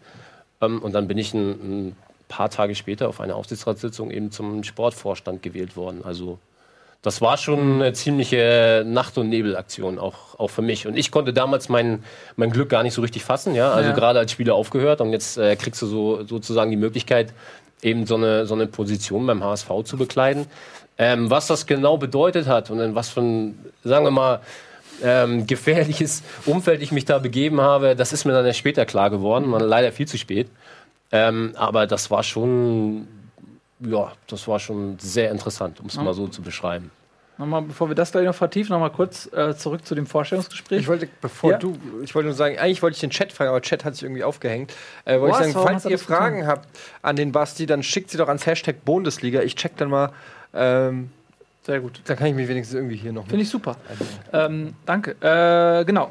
Ähm, 0.61 0.83
und 0.83 0.93
dann 0.93 1.09
bin 1.09 1.17
ich 1.17 1.33
ein, 1.33 1.51
ein 1.89 1.97
paar 2.29 2.51
Tage 2.51 2.75
später 2.75 3.09
auf 3.09 3.21
einer 3.21 3.37
Aufsichtsratssitzung 3.37 4.11
eben 4.11 4.31
zum 4.31 4.63
Sportvorstand 4.63 5.43
gewählt 5.43 5.77
worden. 5.77 6.03
Also 6.05 6.39
das 7.03 7.21
war 7.21 7.37
schon 7.37 7.75
eine 7.81 7.93
ziemliche 7.93 8.83
Nacht- 8.87 9.19
und 9.19 9.29
Nebelaktion, 9.29 9.99
auch, 9.99 10.39
auch 10.39 10.49
für 10.49 10.63
mich. 10.63 10.87
Und 10.87 10.97
ich 10.97 11.11
konnte 11.11 11.33
damals 11.33 11.69
mein, 11.69 12.03
mein 12.37 12.51
Glück 12.51 12.69
gar 12.69 12.83
nicht 12.83 12.95
so 12.95 13.03
richtig 13.03 13.25
fassen. 13.25 13.55
Ja? 13.55 13.71
Also 13.73 13.91
Ja. 13.91 13.95
gerade 13.95 14.19
als 14.19 14.33
Spieler 14.33 14.55
aufgehört 14.55 15.01
und 15.01 15.13
jetzt 15.13 15.39
äh, 15.39 15.55
kriegst 15.57 15.81
du 15.81 15.87
so, 15.87 16.25
sozusagen 16.25 16.71
die 16.71 16.77
Möglichkeit, 16.77 17.33
eben 17.83 18.07
so 18.07 18.17
eine, 18.17 18.47
so 18.47 18.55
eine 18.55 18.67
Position 18.67 19.27
beim 19.27 19.45
HSV 19.45 19.69
zu 19.85 19.97
bekleiden. 19.97 20.47
Ähm, 20.99 21.31
was 21.31 21.47
das 21.47 21.67
genau 21.67 21.97
bedeutet 21.97 22.49
hat 22.49 22.71
und 22.73 22.81
in 22.81 22.97
was 22.97 23.09
für 23.11 23.21
ein, 23.21 23.59
sagen 23.85 24.05
wir 24.05 24.11
mal, 24.11 24.41
ähm, 25.01 25.47
gefährliches 25.47 26.25
Umfeld 26.45 26.83
ich 26.83 26.91
mich 26.91 27.05
da 27.05 27.19
begeben 27.19 27.61
habe, 27.61 27.95
das 27.95 28.13
ist 28.13 28.25
mir 28.25 28.33
dann 28.33 28.45
erst 28.45 28.59
später 28.59 28.85
klar 28.85 29.11
geworden, 29.11 29.49
man, 29.49 29.61
leider 29.63 29.93
viel 29.93 30.09
zu 30.09 30.19
spät. 30.19 30.49
Ähm, 31.13 31.53
aber 31.55 31.87
das 31.87 32.11
war 32.11 32.25
schon, 32.25 33.07
ja, 33.81 34.13
das 34.27 34.47
war 34.49 34.59
schon 34.59 34.99
sehr 34.99 35.31
interessant, 35.31 35.81
um 35.81 35.87
es 35.87 35.97
mal 35.97 36.15
so 36.15 36.27
zu 36.29 36.43
beschreiben. 36.43 36.91
Nochmal, 37.41 37.63
bevor 37.63 37.89
wir 37.89 37.95
das 37.95 38.11
gleich 38.11 38.25
noch 38.25 38.35
vertiefen, 38.35 38.73
nochmal 38.73 38.91
kurz 38.91 39.33
äh, 39.33 39.57
zurück 39.57 39.87
zu 39.87 39.95
dem 39.95 40.07
Vorstellungsgespräch. 40.07 40.81
Ich 40.81 40.89
wollte, 40.89 41.09
bevor 41.21 41.53
Ja. 41.53 41.59
du, 41.59 41.79
ich 42.03 42.13
wollte 42.17 42.27
nur 42.27 42.35
sagen, 42.35 42.59
eigentlich 42.59 42.83
wollte 42.83 42.97
ich 42.97 43.01
den 43.01 43.11
Chat 43.11 43.33
fragen, 43.33 43.51
aber 43.51 43.61
Chat 43.63 43.85
hat 43.85 43.95
sich 43.95 44.03
irgendwie 44.03 44.25
aufgehängt. 44.25 44.75
Äh, 45.05 45.21
wollte 45.21 45.47
ich 45.47 45.53
sagen, 45.53 45.67
falls 45.67 45.85
ihr 45.85 45.93
das 45.93 46.01
getan? 46.01 46.17
Fragen 46.17 46.47
habt 46.49 46.69
an 47.03 47.15
den 47.15 47.31
Basti, 47.31 47.67
dann 47.67 47.85
schickt 47.85 48.11
sie 48.11 48.19
doch 48.19 48.27
ans 48.27 48.45
Hashtag 48.45 48.85
Bundesliga. 48.85 49.41
Ich 49.43 49.55
check 49.55 49.77
dann 49.77 49.89
mal. 49.91 50.11
Ähm, 50.53 51.13
Sehr 51.63 51.79
gut. 51.79 52.01
dann 52.07 52.17
kann 52.17 52.27
ich 52.27 52.35
mich 52.35 52.49
wenigstens 52.49 52.75
irgendwie 52.75 52.97
hier 52.97 53.13
noch. 53.13 53.29
Finde 53.29 53.43
ich 53.45 53.51
super. 53.51 53.77
Ähm, 54.33 54.75
danke. 54.85 55.13
Äh, 55.21 55.85
genau. 55.85 56.11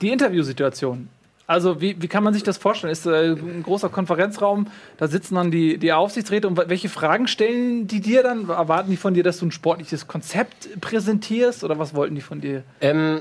Die 0.00 0.10
Interviewsituation. 0.10 1.08
Also, 1.46 1.80
wie, 1.80 2.00
wie 2.02 2.08
kann 2.08 2.24
man 2.24 2.34
sich 2.34 2.42
das 2.42 2.58
vorstellen? 2.58 2.92
Ist 2.92 3.06
äh, 3.06 3.32
ein 3.32 3.62
großer 3.62 3.88
Konferenzraum, 3.88 4.66
da 4.96 5.06
sitzen 5.06 5.36
dann 5.36 5.50
die, 5.50 5.78
die 5.78 5.92
Aufsichtsräte 5.92 6.48
und 6.48 6.56
welche 6.56 6.88
Fragen 6.88 7.28
stellen 7.28 7.86
die 7.86 8.00
dir 8.00 8.22
dann? 8.22 8.48
Erwarten 8.48 8.90
die 8.90 8.96
von 8.96 9.14
dir, 9.14 9.22
dass 9.22 9.38
du 9.38 9.46
ein 9.46 9.52
sportliches 9.52 10.08
Konzept 10.08 10.80
präsentierst 10.80 11.62
oder 11.62 11.78
was 11.78 11.94
wollten 11.94 12.16
die 12.16 12.20
von 12.20 12.40
dir? 12.40 12.64
Ähm, 12.80 13.20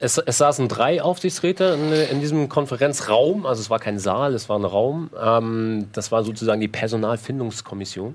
es, 0.00 0.18
es 0.18 0.38
saßen 0.38 0.68
drei 0.68 1.02
Aufsichtsräte 1.02 1.76
in, 1.76 1.92
in 1.92 2.20
diesem 2.20 2.48
Konferenzraum, 2.48 3.46
also 3.46 3.60
es 3.60 3.68
war 3.68 3.80
kein 3.80 3.98
Saal, 3.98 4.32
es 4.32 4.48
war 4.48 4.56
ein 4.58 4.64
Raum. 4.64 5.10
Ähm, 5.20 5.88
das 5.92 6.12
war 6.12 6.22
sozusagen 6.22 6.60
die 6.60 6.68
Personalfindungskommission. 6.68 8.14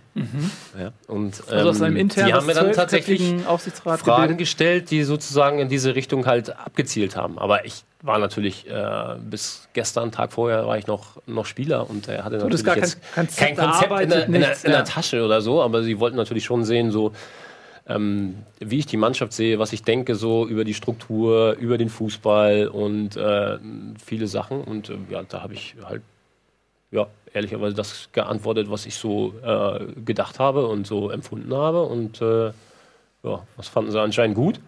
Ja, 0.80 0.92
und, 1.08 1.44
Also 1.50 1.70
aus 1.70 1.78
ähm, 1.80 1.84
einem 1.84 1.98
internen 1.98 2.28
die 2.28 2.34
haben 2.34 2.46
mir 2.46 2.54
dann 2.54 2.72
tatsächlich 2.72 3.36
Aufsichtsrat 3.46 4.00
Fragen 4.00 4.22
gebildet. 4.22 4.38
gestellt, 4.38 4.92
die 4.92 5.04
sozusagen 5.04 5.60
in 5.60 5.68
diese 5.68 5.94
Richtung 5.94 6.26
halt 6.26 6.58
abgezielt 6.58 7.18
haben. 7.18 7.38
Aber 7.38 7.66
ich 7.66 7.84
war 8.02 8.18
natürlich 8.18 8.70
äh, 8.70 9.16
bis 9.20 9.68
gestern, 9.74 10.12
Tag 10.12 10.32
vorher, 10.32 10.66
war 10.66 10.78
ich 10.78 10.88
noch, 10.88 11.22
noch 11.26 11.46
Spieler 11.46 11.90
und 11.90 12.08
er 12.08 12.24
hatte 12.24 12.38
Du 12.38 12.46
natürlich 12.46 12.96
kein 13.14 13.28
kein 13.36 13.56
Konzept 13.58 14.00
in 14.02 14.10
der, 14.10 14.26
in, 14.26 14.32
der, 14.32 14.42
nichts, 14.42 14.64
in 14.64 14.72
der 14.72 14.80
ja. 14.80 14.86
Tasche 14.86 15.24
oder 15.24 15.42
so, 15.42 15.62
aber 15.62 15.84
sie 15.84 16.00
wollten 16.00 16.18
natürlich 16.18 16.46
schon 16.46 16.64
sehen, 16.64 16.92
so 16.92 17.12
ähm, 17.88 18.36
wie 18.60 18.80
ich 18.80 18.86
die 18.86 18.98
Mannschaft 18.98 19.34
sehe, 19.34 19.60
was 19.60 19.74
ich 19.74 19.84
denke 19.84 20.16
so 20.16 20.48
über 20.48 20.64
die 20.64 20.74
Struktur, 20.74 21.54
über 21.60 21.78
den 21.78 21.90
Fußball 21.90 22.68
und 22.68 23.18
äh, 23.18 23.58
viele 24.04 24.28
Sachen. 24.28 24.64
Und 24.64 24.90
äh, 24.90 24.98
ja, 25.10 25.24
da 25.24 25.42
habe 25.42 25.54
ich 25.54 25.76
halt 25.84 26.02
ja, 26.92 27.08
ehrlicherweise 27.34 27.76
das 27.76 28.10
geantwortet, 28.12 28.70
was 28.70 28.86
ich 28.86 28.96
so 28.96 29.34
äh, 29.44 29.86
gedacht 30.06 30.40
habe 30.40 30.68
und 30.68 30.88
so 30.88 31.10
empfunden 31.10 31.54
habe. 31.54 31.84
Und 31.84 32.22
äh, 32.22 32.52
ja, 33.24 33.42
das 33.58 33.68
fanden 33.68 33.92
sie 33.92 34.00
anscheinend 34.00 34.36
gut. 34.36 34.60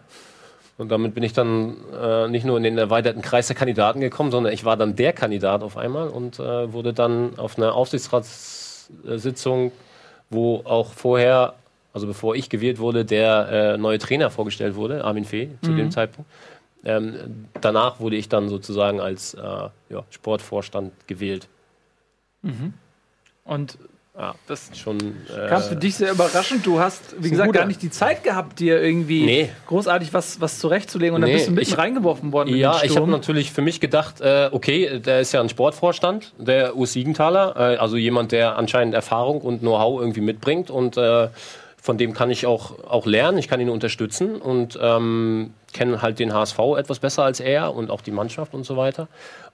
Und 0.78 0.90
damit 0.90 1.14
bin 1.14 1.22
ich 1.22 1.32
dann 1.32 1.76
äh, 1.98 2.28
nicht 2.28 2.44
nur 2.44 2.58
in 2.58 2.62
den 2.62 2.76
erweiterten 2.76 3.22
Kreis 3.22 3.46
der 3.46 3.56
Kandidaten 3.56 4.00
gekommen, 4.00 4.30
sondern 4.30 4.52
ich 4.52 4.66
war 4.66 4.76
dann 4.76 4.94
der 4.94 5.14
Kandidat 5.14 5.62
auf 5.62 5.78
einmal 5.78 6.08
und 6.08 6.38
äh, 6.38 6.72
wurde 6.72 6.92
dann 6.92 7.38
auf 7.38 7.56
einer 7.56 7.74
Aufsichtsratssitzung, 7.74 9.72
wo 10.28 10.60
auch 10.64 10.92
vorher, 10.92 11.54
also 11.96 12.06
bevor 12.06 12.34
ich 12.36 12.50
gewählt 12.50 12.78
wurde, 12.78 13.06
der 13.06 13.48
äh, 13.74 13.78
neue 13.78 13.96
Trainer 13.98 14.28
vorgestellt 14.30 14.74
wurde, 14.76 15.02
Armin 15.02 15.24
Fee, 15.24 15.48
zu 15.62 15.72
dem 15.74 15.90
Zeitpunkt. 15.90 16.30
Ähm, 16.84 17.46
danach 17.62 18.00
wurde 18.00 18.16
ich 18.16 18.28
dann 18.28 18.50
sozusagen 18.50 19.00
als 19.00 19.32
äh, 19.32 19.40
ja, 19.40 20.04
Sportvorstand 20.10 20.92
gewählt. 21.06 21.48
Und 23.44 23.78
Ja, 24.18 24.34
das 24.46 24.64
ist 24.68 24.78
schon. 24.78 24.98
Äh, 24.98 25.48
kam 25.48 25.60
für 25.62 25.76
dich 25.76 25.94
sehr 25.96 26.12
überraschend. 26.12 26.64
Du 26.64 26.78
hast, 26.80 27.16
wie 27.18 27.28
gesagt, 27.30 27.48
guter. 27.48 27.58
gar 27.60 27.66
nicht 27.66 27.82
die 27.82 27.90
Zeit 27.90 28.24
gehabt, 28.24 28.60
dir 28.60 28.80
irgendwie 28.82 29.24
Nee. 29.26 29.50
großartig 29.66 30.14
was, 30.14 30.40
was 30.40 30.58
zurechtzulegen. 30.58 31.14
Und 31.14 31.20
dann 31.22 31.28
Nee, 31.30 31.36
bist 31.36 31.48
du 31.48 31.52
mitten 31.52 31.70
ich- 31.72 31.76
reingeworfen 31.78 32.32
worden. 32.32 32.50
mit 32.50 32.58
Ja, 32.60 32.78
dem 32.78 32.90
ich 32.90 32.96
habe 32.96 33.10
natürlich 33.10 33.52
für 33.52 33.60
mich 33.62 33.78
gedacht, 33.80 34.20
äh, 34.22 34.48
okay, 34.52 35.00
der 35.00 35.20
ist 35.20 35.32
ja 35.32 35.40
ein 35.42 35.48
Sportvorstand, 35.50 36.32
der 36.38 36.76
Urs 36.76 36.92
Siegenthaler, 36.94 37.56
äh, 37.56 37.76
also 37.76 37.96
jemand, 37.98 38.32
der 38.32 38.56
anscheinend 38.56 38.94
Erfahrung 38.94 39.40
und 39.42 39.58
Know-how 39.60 40.00
irgendwie 40.00 40.20
mitbringt 40.22 40.70
und 40.70 40.96
äh, 40.96 41.28
von 41.86 41.98
dem 41.98 42.14
kann 42.14 42.32
ich 42.32 42.46
auch, 42.46 42.84
auch 42.84 43.06
lernen, 43.06 43.38
ich 43.38 43.46
kann 43.46 43.60
ihn 43.60 43.70
unterstützen 43.70 44.42
und 44.42 44.76
ähm, 44.82 45.54
kenne 45.72 46.02
halt 46.02 46.18
den 46.18 46.34
HSV 46.34 46.58
etwas 46.76 46.98
besser 46.98 47.22
als 47.22 47.38
er 47.38 47.72
und 47.72 47.92
auch 47.92 48.00
die 48.00 48.10
Mannschaft 48.10 48.54
und 48.54 48.64
so 48.64 48.76
weiter. 48.76 49.06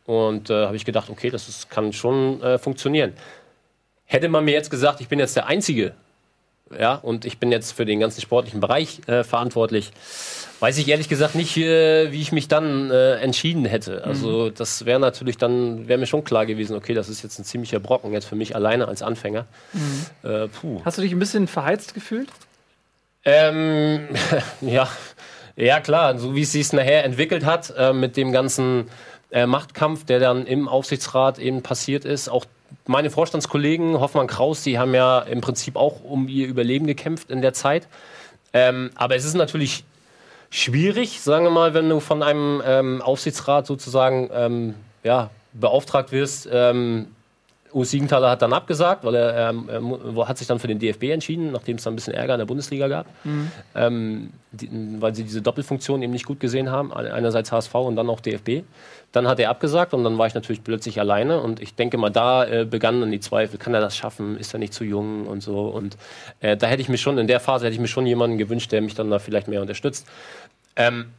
Und 0.07 0.49
äh, 0.49 0.65
habe 0.65 0.75
ich 0.75 0.87
gedacht, 0.87 1.11
okay, 1.11 1.29
das 1.29 1.51
ist, 1.51 1.69
kann 1.69 1.93
schon 1.93 2.41
äh, 2.41 2.57
funktionieren. 2.57 3.13
Hätte 4.07 4.31
man 4.31 4.47
mir 4.47 4.53
jetzt 4.53 4.71
gesagt, 4.71 5.03
ich 5.03 5.09
bin 5.09 5.19
jetzt 5.19 5.37
der 5.37 5.47
Einzige, 5.47 5.93
ja, 6.79 6.95
und 6.95 7.25
ich 7.25 7.39
bin 7.39 7.53
jetzt 7.53 7.73
für 7.73 7.85
den 7.85 8.01
ganzen 8.01 8.21
sportlichen 8.21 8.61
Bereich 8.61 9.01
äh, 9.07 9.25
verantwortlich, 9.25 9.93
weiß 10.61 10.79
ich 10.79 10.89
ehrlich 10.89 11.09
gesagt 11.09 11.35
nicht, 11.35 11.57
äh, 11.57 12.13
wie 12.13 12.21
ich 12.21 12.33
mich 12.33 12.49
dann 12.49 12.91
äh, 12.91 13.17
entschieden 13.17 13.65
hätte. 13.65 14.05
Also 14.05 14.51
das 14.51 14.85
wäre 14.85 15.01
natürlich 15.01 15.39
dann, 15.39 15.89
wäre 15.89 15.99
mir 15.99 16.07
schon 16.07 16.25
klar 16.25 16.47
gewesen, 16.47 16.77
okay, 16.77 16.95
das 16.95 17.09
ist 17.09 17.23
jetzt 17.23 17.39
ein 17.39 17.45
ziemlicher 17.45 17.81
Brocken 17.81 18.13
jetzt 18.13 18.27
für 18.27 18.37
mich 18.37 18.55
alleine 18.55 18.89
als 18.89 19.03
Anfänger. 19.03 19.47
Äh, 20.23 20.49
puh. 20.49 20.81
Hast 20.85 20.99
du 20.99 21.03
dich 21.03 21.13
ein 21.13 21.19
bisschen 21.19 21.49
verheizt 21.49 21.95
gefühlt? 21.95 22.29
Ähm, 23.25 24.09
ja, 24.61 24.89
ja 25.57 25.81
klar, 25.81 26.19
so 26.19 26.35
wie 26.35 26.43
es 26.43 26.53
sich 26.53 26.73
nachher 26.73 27.05
entwickelt 27.05 27.45
hat 27.45 27.73
äh, 27.77 27.93
mit 27.93 28.17
dem 28.17 28.33
ganzen 28.33 28.89
äh, 29.33 29.47
Machtkampf, 29.47 30.05
der 30.05 30.21
dann 30.21 30.47
im 30.47 30.69
Aufsichtsrat 30.69 31.39
eben 31.39 31.63
passiert 31.63 32.05
ist. 32.05 32.29
Auch 32.29 32.45
meine 32.87 33.11
Vorstandskollegen 33.11 34.01
Hoffmann 34.01 34.27
Kraus, 34.27 34.63
die 34.63 34.79
haben 34.79 34.95
ja 34.95 35.21
im 35.21 35.41
Prinzip 35.41 35.77
auch 35.77 36.03
um 36.05 36.29
ihr 36.29 36.47
Überleben 36.47 36.87
gekämpft 36.87 37.31
in 37.31 37.43
der 37.43 37.53
Zeit. 37.53 37.87
Ähm, 38.53 38.91
aber 38.97 39.17
es 39.17 39.25
ist 39.25 39.35
natürlich 39.35 39.85
schwierig, 40.51 41.21
sagen 41.21 41.45
wir 41.45 41.51
mal, 41.51 41.75
wenn 41.75 41.89
du 41.89 42.01
von 42.01 42.23
einem 42.23 42.63
ähm, 42.67 43.03
Aufsichtsrat 43.03 43.67
sozusagen 43.67 44.29
ähm, 44.35 44.75
ja, 45.03 45.31
beauftragt 45.55 46.13
wirst. 46.13 46.49
Ähm, 46.53 47.07
Urs 47.73 47.89
Siegenthaler 47.91 48.29
hat 48.33 48.43
dann 48.43 48.53
abgesagt, 48.53 49.03
weil 49.03 49.15
er, 49.15 49.49
ähm, 49.49 49.67
er 49.71 49.81
mu- 49.81 50.27
hat 50.27 50.37
sich 50.37 50.47
dann 50.47 50.59
für 50.59 50.67
den 50.69 50.79
DFB 50.79 51.05
entschieden, 51.05 51.53
nachdem 51.53 51.77
es 51.79 51.85
dann 51.85 51.95
ein 51.95 51.97
bisschen 51.97 52.13
Ärger 52.13 52.35
in 52.35 52.39
der 52.41 52.45
Bundesliga 52.45 52.87
gab, 52.87 53.07
ähm, 53.75 54.31
die, 54.51 54.69
weil 55.01 55.15
sie 55.15 55.23
diese 55.25 55.41
Doppelfunktion 55.41 56.03
eben 56.03 56.13
nicht 56.13 56.27
gut 56.27 56.39
gesehen 56.39 56.71
haben, 56.71 56.93
einerseits 56.93 57.51
HSV 57.51 57.75
und 57.77 57.97
dann 57.97 58.11
auch 58.11 58.21
DFB. 58.21 58.63
Dann 59.13 59.29
hat 59.29 59.39
er 59.39 59.51
abgesagt 59.51 59.93
und 59.95 60.05
dann 60.05 60.17
war 60.19 60.27
ich 60.27 60.35
natürlich 60.35 60.65
plötzlich 60.65 60.99
alleine 60.99 61.41
und 61.41 61.61
ich 61.61 61.75
denke 61.75 61.99
mal, 61.99 62.11
da 62.11 62.45
äh, 62.45 62.65
begannen 62.65 63.03
dann 63.03 63.11
die 63.11 63.21
Zweifel, 63.21 63.59
kann 63.59 63.75
er 63.75 63.81
das 63.81 63.97
schaffen, 63.97 64.39
ist 64.39 64.55
er 64.55 64.59
nicht 64.59 64.73
zu 64.73 64.85
jung 64.85 65.27
und 65.27 65.43
so 65.43 65.69
und 65.69 65.97
äh, 66.41 66.57
da 66.57 66.67
hätte 66.67 66.81
ich 66.81 66.89
mir 66.89 66.97
schon, 66.97 67.19
in 67.19 67.27
der 67.27 67.39
Phase 67.39 67.67
hätte 67.67 67.75
ich 67.75 67.81
mir 67.81 67.89
schon 67.89 68.07
jemanden 68.07 68.39
gewünscht, 68.39 68.73
der 68.73 68.81
mich 68.81 68.95
dann 68.95 69.11
da 69.11 69.19
vielleicht 69.19 69.49
mehr 69.49 69.61
unterstützt. 69.61 70.07
Ähm, 70.77 71.13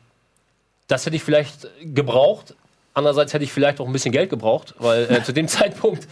das 0.88 1.06
hätte 1.06 1.16
ich 1.16 1.24
vielleicht 1.24 1.68
gebraucht. 1.82 2.56
Andererseits 2.96 3.34
hätte 3.34 3.44
ich 3.44 3.52
vielleicht 3.52 3.80
auch 3.80 3.88
ein 3.88 3.94
bisschen 3.94 4.12
Geld 4.12 4.30
gebraucht, 4.30 4.76
weil 4.80 5.10
äh, 5.10 5.24
zu 5.24 5.32
dem 5.32 5.48
Zeitpunkt 5.48 6.08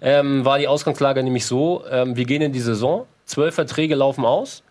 ähm, 0.00 0.44
war 0.44 0.58
die 0.58 0.68
Ausgangslage 0.68 1.22
nämlich 1.22 1.46
so, 1.46 1.84
ähm, 1.90 2.16
wir 2.16 2.24
gehen 2.24 2.42
in 2.42 2.52
die 2.52 2.60
Saison, 2.60 3.06
zwölf 3.24 3.54
Verträge 3.54 3.94
laufen 3.94 4.24
aus, 4.24 4.62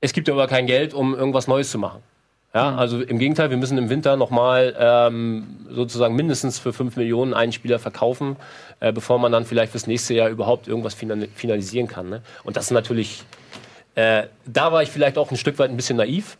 es 0.00 0.12
gibt 0.12 0.28
aber 0.28 0.46
kein 0.46 0.66
Geld, 0.66 0.94
um 0.94 1.14
irgendwas 1.14 1.46
Neues 1.46 1.70
zu 1.70 1.78
machen. 1.78 2.02
Ja, 2.52 2.74
also 2.74 3.00
im 3.00 3.20
Gegenteil, 3.20 3.50
wir 3.50 3.56
müssen 3.56 3.78
im 3.78 3.90
Winter 3.90 4.16
nochmal 4.16 4.74
ähm, 4.76 5.66
sozusagen 5.68 6.16
mindestens 6.16 6.58
für 6.58 6.72
5 6.72 6.96
Millionen 6.96 7.32
einen 7.32 7.52
Spieler 7.52 7.78
verkaufen, 7.78 8.36
äh, 8.80 8.92
bevor 8.92 9.20
man 9.20 9.30
dann 9.30 9.44
vielleicht 9.44 9.70
fürs 9.70 9.86
nächste 9.86 10.14
Jahr 10.14 10.28
überhaupt 10.28 10.66
irgendwas 10.66 10.94
final 10.94 11.28
finalisieren 11.32 11.86
kann. 11.86 12.08
Ne? 12.08 12.22
Und 12.42 12.56
das 12.56 12.64
ist 12.64 12.70
natürlich, 12.72 13.22
äh, 13.94 14.24
da 14.46 14.72
war 14.72 14.82
ich 14.82 14.88
vielleicht 14.88 15.16
auch 15.16 15.30
ein 15.30 15.36
Stück 15.36 15.60
weit 15.60 15.70
ein 15.70 15.76
bisschen 15.76 15.96
naiv. 15.96 16.36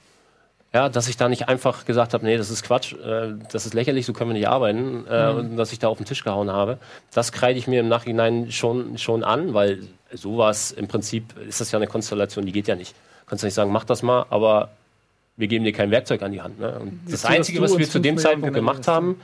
Ja, 0.73 0.89
dass 0.89 1.09
ich 1.09 1.16
da 1.16 1.28
nicht 1.28 1.49
einfach 1.49 1.85
gesagt 1.85 2.15
habe, 2.15 2.24
nee, 2.24 2.37
das 2.37 2.49
ist 2.49 2.62
Quatsch, 2.62 2.93
äh, 2.93 3.35
das 3.51 3.66
ist 3.66 3.74
lächerlich, 3.74 4.07
so 4.07 4.12
können 4.12 4.31
wir 4.31 4.35
nicht 4.35 4.47
arbeiten, 4.47 5.05
äh, 5.11 5.31
und 5.31 5.57
dass 5.57 5.73
ich 5.73 5.81
da 5.81 5.89
auf 5.89 5.99
den 5.99 6.07
Tisch 6.07 6.23
gehauen 6.23 6.49
habe. 6.49 6.78
Das 7.12 7.32
kreide 7.32 7.59
ich 7.59 7.66
mir 7.66 7.81
im 7.81 7.89
Nachhinein 7.89 8.53
schon, 8.53 8.97
schon 8.97 9.24
an, 9.24 9.53
weil 9.53 9.81
sowas 10.12 10.70
im 10.70 10.87
Prinzip 10.87 11.37
ist 11.41 11.61
das 11.61 11.73
ja 11.73 11.78
eine 11.81 11.89
Konstellation, 11.89 12.47
die 12.47 12.53
geht 12.53 12.69
ja 12.69 12.77
nicht. 12.77 12.95
Kannst 13.27 13.43
du 13.43 13.49
nicht 13.49 13.55
sagen, 13.55 13.73
mach 13.73 13.82
das 13.82 14.05
mal, 14.05 14.27
aber 14.31 14.70
wir 15.41 15.49
geben 15.49 15.65
dir 15.65 15.73
kein 15.73 15.91
Werkzeug 15.91 16.23
an 16.23 16.33
die 16.33 16.41
Hand. 16.41 16.61
Ne? 16.61 16.79
Und 16.79 17.01
das 17.07 17.23
so, 17.23 17.29
dass 17.29 17.37
Einzige, 17.37 17.61
was 17.61 17.77
wir 17.77 17.89
zu 17.89 17.99
dem 17.99 18.19
Zeitpunkt 18.19 18.55
gemacht 18.55 18.87
haben, 18.87 19.21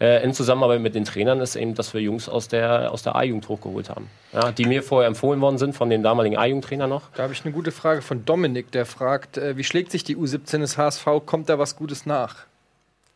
äh, 0.00 0.22
in 0.22 0.32
Zusammenarbeit 0.32 0.80
mit 0.80 0.94
den 0.94 1.04
Trainern, 1.04 1.40
ist 1.40 1.56
eben, 1.56 1.74
dass 1.74 1.92
wir 1.92 2.00
Jungs 2.00 2.28
aus 2.28 2.48
der, 2.48 2.92
aus 2.92 3.02
der 3.02 3.16
A-Jugend 3.16 3.48
hochgeholt 3.48 3.90
haben. 3.90 4.08
Ja, 4.32 4.52
die 4.52 4.64
mir 4.64 4.82
vorher 4.82 5.08
empfohlen 5.08 5.40
worden 5.40 5.58
sind 5.58 5.74
von 5.74 5.90
den 5.90 6.02
damaligen 6.02 6.36
A-Jugendtrainer 6.36 6.86
noch. 6.86 7.10
Da 7.14 7.24
habe 7.24 7.32
ich 7.32 7.44
eine 7.44 7.52
gute 7.52 7.72
Frage 7.72 8.02
von 8.02 8.24
Dominik, 8.24 8.70
der 8.70 8.86
fragt, 8.86 9.38
äh, 9.38 9.56
wie 9.56 9.64
schlägt 9.64 9.90
sich 9.90 10.04
die 10.04 10.16
U17 10.16 10.58
des 10.58 10.78
HSV? 10.78 11.06
Kommt 11.26 11.48
da 11.48 11.58
was 11.58 11.76
Gutes 11.76 12.06
nach? 12.06 12.46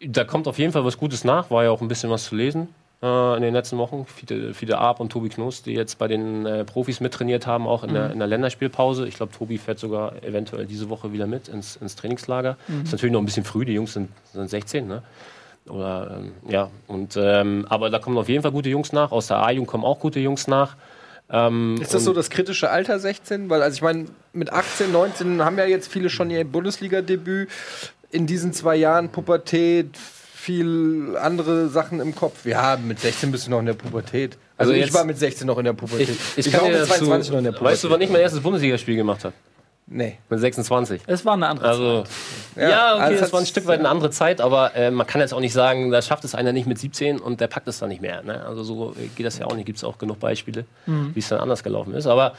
Da 0.00 0.24
kommt 0.24 0.48
auf 0.48 0.58
jeden 0.58 0.72
Fall 0.72 0.84
was 0.84 0.96
Gutes 0.98 1.24
nach, 1.24 1.50
war 1.50 1.64
ja 1.64 1.70
auch 1.70 1.82
ein 1.82 1.88
bisschen 1.88 2.10
was 2.10 2.24
zu 2.24 2.34
lesen 2.34 2.68
äh, 3.02 3.36
in 3.36 3.42
den 3.42 3.54
letzten 3.54 3.78
Wochen. 3.78 4.06
Fiete, 4.06 4.54
Fiete 4.54 4.78
Arp 4.78 5.00
und 5.00 5.10
Tobi 5.10 5.28
Knoß, 5.28 5.62
die 5.62 5.72
jetzt 5.72 5.98
bei 5.98 6.08
den 6.08 6.46
äh, 6.46 6.64
Profis 6.64 7.00
mittrainiert 7.00 7.46
haben, 7.46 7.66
auch 7.66 7.84
in, 7.84 7.94
der, 7.94 8.10
in 8.10 8.18
der 8.18 8.28
Länderspielpause. 8.28 9.06
Ich 9.08 9.14
glaube, 9.14 9.32
Tobi 9.32 9.58
fährt 9.58 9.78
sogar 9.78 10.22
eventuell 10.22 10.66
diese 10.66 10.88
Woche 10.90 11.12
wieder 11.12 11.26
mit 11.26 11.48
ins, 11.48 11.76
ins 11.76 11.96
Trainingslager. 11.96 12.56
Ist 12.84 12.92
natürlich 12.92 13.12
noch 13.12 13.20
ein 13.20 13.26
bisschen 13.26 13.44
früh, 13.44 13.64
die 13.64 13.72
Jungs 13.72 13.94
sind, 13.94 14.10
sind 14.32 14.48
16, 14.48 14.86
ne? 14.86 15.02
Oder, 15.68 16.18
ähm, 16.18 16.32
ja, 16.48 16.70
und, 16.86 17.16
ähm, 17.16 17.66
aber 17.68 17.90
da 17.90 17.98
kommen 17.98 18.16
auf 18.18 18.28
jeden 18.28 18.42
Fall 18.42 18.50
gute 18.50 18.70
Jungs 18.70 18.92
nach. 18.92 19.12
Aus 19.12 19.28
der 19.28 19.38
A-Jugend 19.38 19.68
kommen 19.68 19.84
auch 19.84 20.00
gute 20.00 20.18
Jungs 20.18 20.46
nach. 20.48 20.76
Ähm, 21.30 21.78
Ist 21.80 21.94
das 21.94 22.04
so 22.04 22.12
das 22.12 22.30
kritische 22.30 22.70
Alter 22.70 22.98
16? 22.98 23.50
Weil, 23.50 23.62
also 23.62 23.76
ich 23.76 23.82
meine, 23.82 24.06
mit 24.32 24.52
18, 24.52 24.90
19 24.90 25.44
haben 25.44 25.58
ja 25.58 25.64
jetzt 25.64 25.88
viele 25.88 26.10
schon 26.10 26.30
ihr 26.30 26.44
Bundesliga-Debüt. 26.44 27.48
In 28.10 28.26
diesen 28.26 28.52
zwei 28.52 28.74
Jahren 28.74 29.10
Pubertät, 29.10 29.96
viel 30.40 31.16
andere 31.20 31.68
Sachen 31.68 32.00
im 32.00 32.14
Kopf. 32.14 32.46
Ja, 32.46 32.78
mit 32.82 32.98
16 32.98 33.30
bist 33.30 33.46
du 33.46 33.50
noch 33.50 33.60
in 33.60 33.66
der 33.66 33.74
Pubertät. 33.74 34.38
Also, 34.56 34.72
Also 34.72 34.84
ich 34.84 34.92
war 34.94 35.04
mit 35.04 35.18
16 35.18 35.46
noch 35.46 35.58
in 35.58 35.64
der 35.66 35.74
Pubertät. 35.74 36.08
Ich, 36.36 36.46
ich, 36.46 36.52
war 36.52 36.60
kann 36.60 36.68
auch 36.68 36.72
dir 36.72 36.80
mit 36.80 36.90
dazu, 36.90 36.98
22 37.04 37.30
noch 37.32 37.38
in 37.38 37.44
der 37.44 37.52
Pubertät. 37.52 37.72
Weißt 37.72 37.84
du, 37.84 37.90
wann 37.90 38.00
ich 38.00 38.10
mein 38.10 38.22
erstes 38.22 38.40
Bundesligaspiel 38.40 38.96
gemacht 38.96 39.24
habe? 39.24 39.34
Nee. 39.92 40.18
Mit 40.28 40.38
26. 40.38 41.02
Es 41.06 41.24
war 41.24 41.34
eine 41.34 41.48
andere 41.48 41.68
Also, 41.68 42.02
Zeit. 42.54 42.70
ja, 42.70 42.94
okay, 42.94 43.02
also 43.02 43.24
es 43.24 43.32
war 43.32 43.40
ein 43.40 43.46
Stück 43.46 43.66
weit 43.66 43.80
eine 43.80 43.88
andere 43.88 44.10
Zeit, 44.10 44.40
aber 44.40 44.74
äh, 44.76 44.90
man 44.90 45.06
kann 45.06 45.20
jetzt 45.20 45.34
auch 45.34 45.40
nicht 45.40 45.52
sagen, 45.52 45.90
da 45.90 46.00
schafft 46.00 46.24
es 46.24 46.34
einer 46.34 46.52
nicht 46.52 46.66
mit 46.66 46.78
17 46.78 47.18
und 47.18 47.40
der 47.40 47.48
packt 47.48 47.66
es 47.66 47.80
dann 47.80 47.88
nicht 47.88 48.00
mehr. 48.00 48.22
Ne? 48.22 48.44
Also 48.46 48.62
so 48.62 48.92
äh, 48.92 49.08
geht 49.16 49.26
das 49.26 49.38
ja 49.38 49.46
auch 49.46 49.54
nicht. 49.54 49.66
Gibt 49.66 49.78
es 49.78 49.84
auch 49.84 49.98
genug 49.98 50.20
Beispiele, 50.20 50.64
wie 50.86 51.18
es 51.18 51.28
dann 51.28 51.40
anders 51.40 51.64
gelaufen 51.64 51.92
ist. 51.94 52.06
Aber 52.06 52.34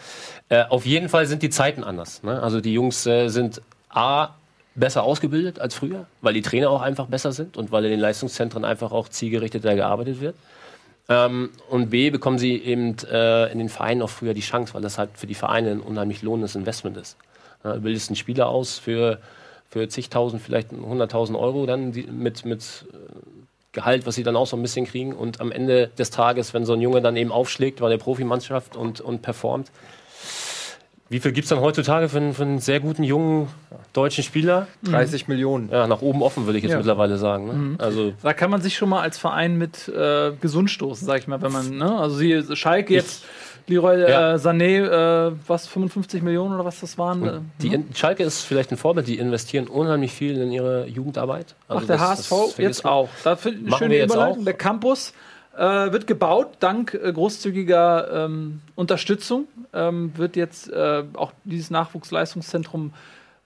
äh, 0.50 0.64
auf 0.70 0.86
jeden 0.86 1.10
Fall 1.10 1.26
sind 1.28 1.44
die 1.44 1.50
Zeiten 1.50 1.84
anders. 1.84 2.24
Ne? 2.24 2.42
Also 2.42 2.62
die 2.62 2.74
Jungs 2.74 3.06
äh, 3.06 3.28
sind 3.28 3.62
A, 3.90 4.30
besser 4.76 5.04
ausgebildet 5.04 5.60
als 5.60 5.76
früher, 5.76 6.06
weil 6.22 6.34
die 6.34 6.42
Trainer 6.42 6.70
auch 6.70 6.82
einfach 6.82 7.08
besser 7.08 7.32
sind 7.32 7.58
und 7.58 7.72
weil 7.72 7.86
in 7.86 7.92
den 7.92 8.00
Leistungszentren 8.00 8.64
einfach 8.64 8.92
auch 8.92 9.10
zielgerichteter 9.10 9.76
gearbeitet 9.76 10.22
wird. 10.22 10.36
Ähm, 11.10 11.50
und 11.70 11.90
B, 11.90 12.10
bekommen 12.10 12.38
sie 12.38 12.56
eben 12.56 12.96
äh, 13.12 13.52
in 13.52 13.60
den 13.60 13.70
Vereinen 13.70 14.02
auch 14.02 14.10
früher 14.10 14.34
die 14.34 14.42
Chance, 14.42 14.74
weil 14.74 14.82
das 14.82 14.98
halt 14.98 15.12
für 15.16 15.28
die 15.28 15.36
Vereine 15.36 15.72
ein 15.72 15.82
unheimlich 15.82 16.22
lohnendes 16.22 16.56
Investment 16.56 16.96
ist. 16.98 17.18
Ja, 17.64 17.74
du 17.74 17.82
bildest 17.82 18.10
einen 18.10 18.16
Spieler 18.16 18.48
aus 18.48 18.80
für, 18.80 19.20
für 19.70 19.90
zigtausend, 19.90 20.42
vielleicht 20.42 20.72
100.000 20.72 21.38
Euro 21.38 21.66
dann 21.66 21.92
die, 21.92 22.04
mit, 22.04 22.46
mit 22.46 22.86
äh, 22.94 22.96
Gehalt, 23.74 24.06
was 24.06 24.16
sie 24.16 24.24
dann 24.24 24.36
auch 24.36 24.48
so 24.48 24.56
ein 24.56 24.62
bisschen 24.62 24.86
kriegen. 24.86 25.14
Und 25.14 25.42
am 25.42 25.52
Ende 25.52 25.88
des 25.98 26.12
Tages, 26.12 26.54
wenn 26.54 26.66
so 26.66 26.74
ein 26.74 26.82
Junge 26.82 27.02
dann 27.02 27.16
eben 27.16 27.32
aufschlägt 27.32 27.80
bei 27.80 27.90
der 27.90 27.98
Profimannschaft 27.98 28.76
und, 28.76 29.02
und 29.02 29.22
performt, 29.22 29.72
wie 31.12 31.20
viel 31.20 31.32
gibt 31.34 31.44
es 31.46 31.50
dann 31.50 31.60
heutzutage 31.60 32.10
für 32.10 32.18
einen, 32.18 32.34
für 32.34 32.44
einen 32.44 32.60
sehr 32.60 32.80
guten 32.80 33.04
jungen 33.04 33.48
deutschen 33.94 34.24
Spieler? 34.24 34.68
30 34.84 35.28
Millionen. 35.28 35.70
Ja, 35.70 35.86
nach 35.86 36.02
oben 36.02 36.24
offen, 36.24 36.46
würde 36.46 36.58
ich 36.58 36.64
jetzt 36.64 36.72
Ja. 36.72 36.78
mittlerweile 36.78 37.18
sagen. 37.18 37.48
Ne? 37.74 37.76
Also 37.80 38.14
Da 38.24 38.34
kann 38.34 38.50
man 38.50 38.62
sich 38.62 38.76
schon 38.78 38.90
mal 38.90 39.02
als 39.02 39.18
Verein 39.18 39.58
mit 39.58 39.88
äh, 39.90 40.32
gesund 40.42 40.70
stoßen, 40.72 41.06
sag 41.06 41.20
ich 41.20 41.28
mal, 41.28 41.42
wenn 41.42 41.52
man, 41.52 41.78
ne? 41.78 42.00
Also 42.00 42.16
sie, 42.16 42.42
Schalke 42.56 42.94
jetzt, 42.94 43.26
Leroy 43.68 44.00
Ja. 44.02 44.34
äh, 44.34 44.36
Sané, 44.38 45.28
äh, 45.30 45.32
was, 45.48 45.68
55 45.68 46.22
Millionen 46.24 46.56
oder 46.56 46.66
was 46.66 46.80
das 46.80 46.98
waren? 46.98 47.28
Äh, 47.28 47.40
Die 47.62 47.74
in, 47.74 47.86
Schalke 47.94 48.24
ist 48.24 48.42
vielleicht 48.42 48.72
ein 48.72 48.78
Vorbild, 48.78 49.08
die 49.08 49.18
investieren 49.20 49.68
unheimlich 49.68 50.12
viel 50.14 50.38
in 50.38 50.52
ihre 50.52 50.88
Jugendarbeit. 50.88 51.56
Also 51.68 51.84
Ach, 51.84 51.88
der 51.88 51.98
das- 51.98 52.08
HSV 52.30 52.30
das 52.30 52.58
jetzt 52.58 52.86
auch. 52.86 53.10
Da 53.24 53.36
finde 53.36 53.58
ich 53.58 53.62
eine 53.64 53.70
Machen 53.70 53.80
schöne 53.80 53.92
wir 53.92 53.98
jetzt 54.00 54.14
Überleitung. 54.14 54.40
auch. 54.42 54.46
Der 54.46 54.54
Campus 54.54 55.14
äh, 55.58 55.92
wird 55.92 56.08
gebaut, 56.08 56.58
dank 56.60 56.94
äh, 56.94 57.12
großzügiger 57.12 58.26
ähm, 58.26 58.62
Unterstützung. 58.76 59.48
Ähm, 59.74 60.12
wird 60.16 60.36
jetzt 60.36 60.72
äh, 60.72 61.04
auch 61.14 61.32
dieses 61.46 61.70
Nachwuchsleistungszentrum 61.70 62.94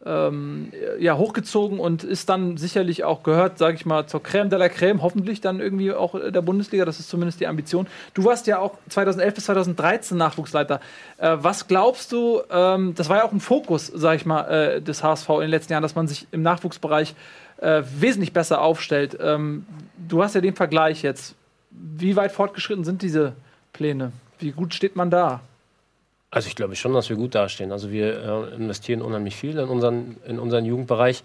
ähm, 0.05 0.71
ja, 0.99 1.17
hochgezogen 1.17 1.79
und 1.79 2.03
ist 2.03 2.29
dann 2.29 2.57
sicherlich 2.57 3.03
auch 3.03 3.23
gehört, 3.23 3.57
sage 3.57 3.75
ich 3.75 3.85
mal, 3.85 4.05
zur 4.05 4.21
Crème 4.21 4.49
de 4.49 4.59
la 4.59 4.65
Crème, 4.65 5.01
hoffentlich 5.01 5.41
dann 5.41 5.59
irgendwie 5.59 5.93
auch 5.93 6.13
äh, 6.13 6.31
der 6.31 6.41
Bundesliga. 6.41 6.85
Das 6.85 6.99
ist 6.99 7.09
zumindest 7.09 7.39
die 7.39 7.47
Ambition. 7.47 7.87
Du 8.13 8.23
warst 8.23 8.45
ja 8.45 8.59
auch 8.59 8.77
2011 8.89 9.33
bis 9.33 9.45
2013 9.45 10.17
Nachwuchsleiter. 10.17 10.79
Äh, 11.17 11.37
was 11.39 11.67
glaubst 11.67 12.11
du, 12.11 12.41
ähm, 12.51 12.93
das 12.95 13.09
war 13.09 13.17
ja 13.17 13.23
auch 13.23 13.31
ein 13.31 13.39
Fokus, 13.39 13.87
sage 13.87 14.17
ich 14.17 14.25
mal, 14.25 14.43
äh, 14.43 14.81
des 14.81 15.03
HSV 15.03 15.27
in 15.29 15.41
den 15.41 15.49
letzten 15.49 15.73
Jahren, 15.73 15.83
dass 15.83 15.95
man 15.95 16.07
sich 16.07 16.27
im 16.31 16.41
Nachwuchsbereich 16.41 17.15
wesentlich 17.57 18.33
besser 18.33 18.59
aufstellt. 18.59 19.17
Ähm, 19.21 19.65
du 20.09 20.21
hast 20.21 20.35
ja 20.35 20.41
den 20.41 20.55
Vergleich 20.55 21.03
jetzt. 21.03 21.35
Wie 21.97 22.15
weit 22.15 22.31
fortgeschritten 22.31 22.83
sind 22.83 23.01
diese 23.01 23.33
Pläne? 23.73 24.11
Wie 24.39 24.51
gut 24.51 24.73
steht 24.73 24.95
man 24.95 25.09
da? 25.09 25.41
Also 26.31 26.47
ich 26.47 26.55
glaube 26.55 26.75
schon, 26.75 26.93
dass 26.93 27.09
wir 27.09 27.15
gut 27.15 27.33
dastehen. 27.33 27.71
Also 27.71 27.91
wir 27.91 28.49
äh, 28.51 28.55
investieren 28.55 29.01
unheimlich 29.01 29.35
viel 29.35 29.57
in 29.57 29.69
unseren, 29.69 30.17
in 30.27 30.37
unseren 30.39 30.65
Jugendbereich. 30.65 31.23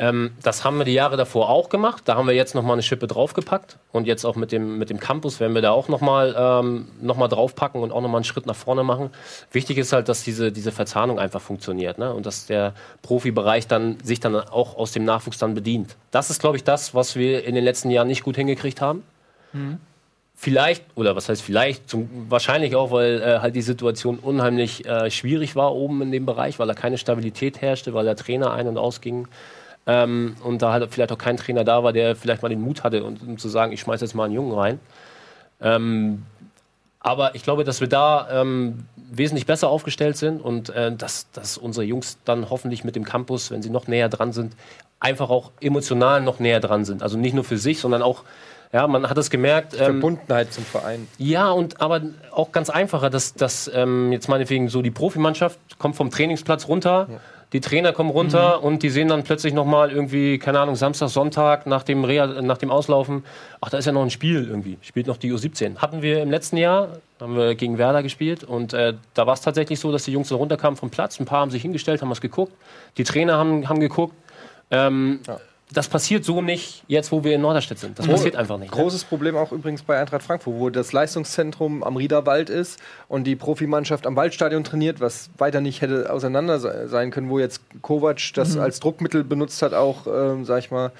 Ähm, 0.00 0.30
das 0.42 0.64
haben 0.64 0.78
wir 0.78 0.84
die 0.84 0.94
Jahre 0.94 1.16
davor 1.16 1.50
auch 1.50 1.68
gemacht. 1.68 2.04
Da 2.06 2.14
haben 2.14 2.28
wir 2.28 2.34
jetzt 2.34 2.54
noch 2.54 2.62
mal 2.62 2.74
eine 2.74 2.82
Schippe 2.82 3.08
draufgepackt. 3.08 3.78
Und 3.90 4.06
jetzt 4.06 4.24
auch 4.24 4.36
mit 4.36 4.52
dem, 4.52 4.78
mit 4.78 4.90
dem 4.90 5.00
Campus 5.00 5.40
werden 5.40 5.54
wir 5.54 5.62
da 5.62 5.72
auch 5.72 5.88
noch 5.88 6.00
mal, 6.00 6.34
ähm, 6.38 6.88
noch 7.00 7.18
draufpacken 7.28 7.82
und 7.82 7.90
auch 7.90 8.00
noch 8.00 8.08
mal 8.08 8.18
einen 8.18 8.24
Schritt 8.24 8.46
nach 8.46 8.56
vorne 8.56 8.84
machen. 8.84 9.10
Wichtig 9.50 9.76
ist 9.76 9.92
halt, 9.92 10.08
dass 10.08 10.22
diese, 10.22 10.52
diese 10.52 10.70
Verzahnung 10.70 11.18
einfach 11.18 11.40
funktioniert. 11.40 11.98
Ne? 11.98 12.12
Und 12.12 12.26
dass 12.26 12.46
der 12.46 12.74
Profibereich 13.02 13.66
dann, 13.66 13.98
sich 14.04 14.20
dann 14.20 14.36
auch 14.36 14.76
aus 14.76 14.92
dem 14.92 15.04
Nachwuchs 15.04 15.38
dann 15.38 15.54
bedient. 15.54 15.96
Das 16.12 16.30
ist, 16.30 16.40
glaube 16.40 16.56
ich, 16.56 16.64
das, 16.64 16.94
was 16.94 17.16
wir 17.16 17.44
in 17.44 17.56
den 17.56 17.64
letzten 17.64 17.90
Jahren 17.90 18.08
nicht 18.08 18.22
gut 18.22 18.36
hingekriegt 18.36 18.80
haben. 18.80 19.02
Vielleicht, 20.40 20.84
oder 20.94 21.16
was 21.16 21.28
heißt 21.28 21.42
vielleicht, 21.42 21.90
zum, 21.90 22.08
wahrscheinlich 22.28 22.76
auch, 22.76 22.92
weil 22.92 23.20
äh, 23.20 23.38
halt 23.40 23.56
die 23.56 23.62
Situation 23.62 24.20
unheimlich 24.20 24.86
äh, 24.86 25.10
schwierig 25.10 25.56
war 25.56 25.74
oben 25.74 26.00
in 26.02 26.12
dem 26.12 26.26
Bereich, 26.26 26.60
weil 26.60 26.68
da 26.68 26.74
keine 26.74 26.96
Stabilität 26.96 27.60
herrschte, 27.60 27.92
weil 27.92 28.04
der 28.04 28.14
Trainer 28.14 28.52
ein- 28.52 28.68
und 28.68 28.78
ausging. 28.78 29.26
Ähm, 29.86 30.36
und 30.44 30.62
da 30.62 30.72
halt 30.72 30.88
vielleicht 30.92 31.10
auch 31.10 31.18
kein 31.18 31.36
Trainer 31.38 31.64
da 31.64 31.82
war, 31.82 31.92
der 31.92 32.14
vielleicht 32.14 32.42
mal 32.42 32.50
den 32.50 32.60
Mut 32.60 32.84
hatte, 32.84 33.02
und, 33.02 33.20
um 33.20 33.36
zu 33.36 33.48
sagen, 33.48 33.72
ich 33.72 33.80
schmeiß 33.80 34.00
jetzt 34.00 34.14
mal 34.14 34.26
einen 34.26 34.34
Jungen 34.34 34.52
rein. 34.52 34.78
Ähm, 35.60 36.22
aber 37.00 37.34
ich 37.34 37.42
glaube, 37.42 37.64
dass 37.64 37.80
wir 37.80 37.88
da 37.88 38.28
ähm, 38.30 38.84
wesentlich 39.10 39.46
besser 39.46 39.68
aufgestellt 39.68 40.16
sind 40.16 40.40
und 40.40 40.68
äh, 40.70 40.94
dass, 40.94 41.30
dass 41.32 41.58
unsere 41.58 41.84
Jungs 41.84 42.18
dann 42.24 42.50
hoffentlich 42.50 42.84
mit 42.84 42.96
dem 42.96 43.04
Campus, 43.04 43.50
wenn 43.50 43.62
sie 43.62 43.70
noch 43.70 43.88
näher 43.88 44.08
dran 44.08 44.32
sind, 44.32 44.54
einfach 45.00 45.30
auch 45.30 45.50
emotional 45.60 46.20
noch 46.22 46.38
näher 46.38 46.60
dran 46.60 46.84
sind. 46.84 47.02
Also 47.02 47.18
nicht 47.18 47.34
nur 47.34 47.44
für 47.44 47.58
sich, 47.58 47.80
sondern 47.80 48.02
auch, 48.02 48.24
ja, 48.72 48.86
man 48.86 49.08
hat 49.08 49.18
es 49.18 49.30
gemerkt. 49.30 49.74
Ähm, 49.74 49.78
Verbundenheit 49.78 50.52
zum 50.52 50.64
Verein. 50.64 51.08
ja, 51.18 51.50
und 51.50 51.80
aber 51.80 52.02
auch 52.32 52.52
ganz 52.52 52.70
einfacher, 52.70 53.10
dass, 53.10 53.34
dass 53.34 53.70
ähm, 53.74 54.12
jetzt 54.12 54.28
meinetwegen 54.28 54.68
so 54.68 54.82
die 54.82 54.90
Profimannschaft 54.90 55.58
kommt 55.78 55.96
vom 55.96 56.10
Trainingsplatz 56.10 56.68
runter, 56.68 57.08
die 57.52 57.60
Trainer 57.60 57.92
kommen 57.92 58.10
runter 58.10 58.62
und 58.62 58.82
die 58.82 58.90
sehen 58.90 59.08
dann 59.08 59.22
plötzlich 59.22 59.54
nochmal 59.54 59.90
irgendwie, 59.90 60.38
keine 60.38 60.60
Ahnung, 60.60 60.76
Samstag, 60.76 61.08
Sonntag 61.08 61.66
nach 61.66 61.82
dem, 61.82 62.04
Reha, 62.04 62.26
nach 62.42 62.58
dem 62.58 62.70
Auslaufen, 62.70 63.24
ach, 63.62 63.70
da 63.70 63.78
ist 63.78 63.86
ja 63.86 63.92
noch 63.92 64.02
ein 64.02 64.10
Spiel 64.10 64.46
irgendwie, 64.46 64.76
spielt 64.82 65.06
noch 65.06 65.16
die 65.16 65.32
U17. 65.32 65.78
Hatten 65.78 66.02
wir 66.02 66.22
im 66.22 66.30
letzten 66.30 66.58
Jahr, 66.58 66.98
haben 67.20 67.36
wir 67.36 67.54
gegen 67.54 67.78
Werder 67.78 68.02
gespielt 68.02 68.44
und 68.44 68.74
äh, 68.74 68.94
da 69.14 69.26
war 69.26 69.32
es 69.32 69.40
tatsächlich 69.40 69.80
so, 69.80 69.90
dass 69.90 70.04
die 70.04 70.12
Jungs 70.12 70.28
so 70.28 70.36
runterkamen 70.36 70.76
vom 70.76 70.90
Platz, 70.90 71.18
ein 71.20 71.24
paar 71.24 71.40
haben 71.40 71.50
sich 71.50 71.62
hingestellt, 71.62 72.02
haben 72.02 72.10
was 72.10 72.20
geguckt, 72.20 72.52
die 72.98 73.04
Trainer 73.04 73.38
haben, 73.38 73.66
haben 73.68 73.80
geguckt. 73.80 74.14
Ähm, 74.70 75.20
Das 75.72 75.86
passiert 75.88 76.24
so 76.24 76.40
nicht 76.40 76.82
jetzt, 76.88 77.12
wo 77.12 77.24
wir 77.24 77.34
in 77.34 77.42
Norderstedt 77.42 77.78
sind. 77.78 77.98
Das 77.98 78.06
passiert 78.06 78.36
einfach 78.36 78.56
nicht. 78.58 78.74
ne? 78.74 78.80
Großes 78.82 79.04
Problem 79.04 79.36
auch 79.36 79.52
übrigens 79.52 79.82
bei 79.82 80.00
Eintracht 80.00 80.22
Frankfurt, 80.22 80.54
wo 80.54 80.70
das 80.70 80.92
Leistungszentrum 80.92 81.84
am 81.84 81.96
Riederwald 81.96 82.48
ist 82.48 82.78
und 83.08 83.24
die 83.24 83.36
Profimannschaft 83.36 84.06
am 84.06 84.16
Waldstadion 84.16 84.64
trainiert, 84.64 85.00
was 85.00 85.28
weiter 85.36 85.60
nicht 85.60 85.82
hätte 85.82 86.10
auseinander 86.10 86.58
se- 86.58 86.88
sein 86.88 87.10
können, 87.10 87.28
wo 87.28 87.38
jetzt 87.38 87.60
Kovac 87.82 88.18
das 88.34 88.56
als 88.56 88.80
Druckmittel 88.80 89.24
benutzt 89.24 89.60
hat, 89.60 89.74
auch, 89.74 90.06
ähm, 90.06 90.46
sag 90.46 90.60
ich 90.60 90.70
mal, 90.70 90.90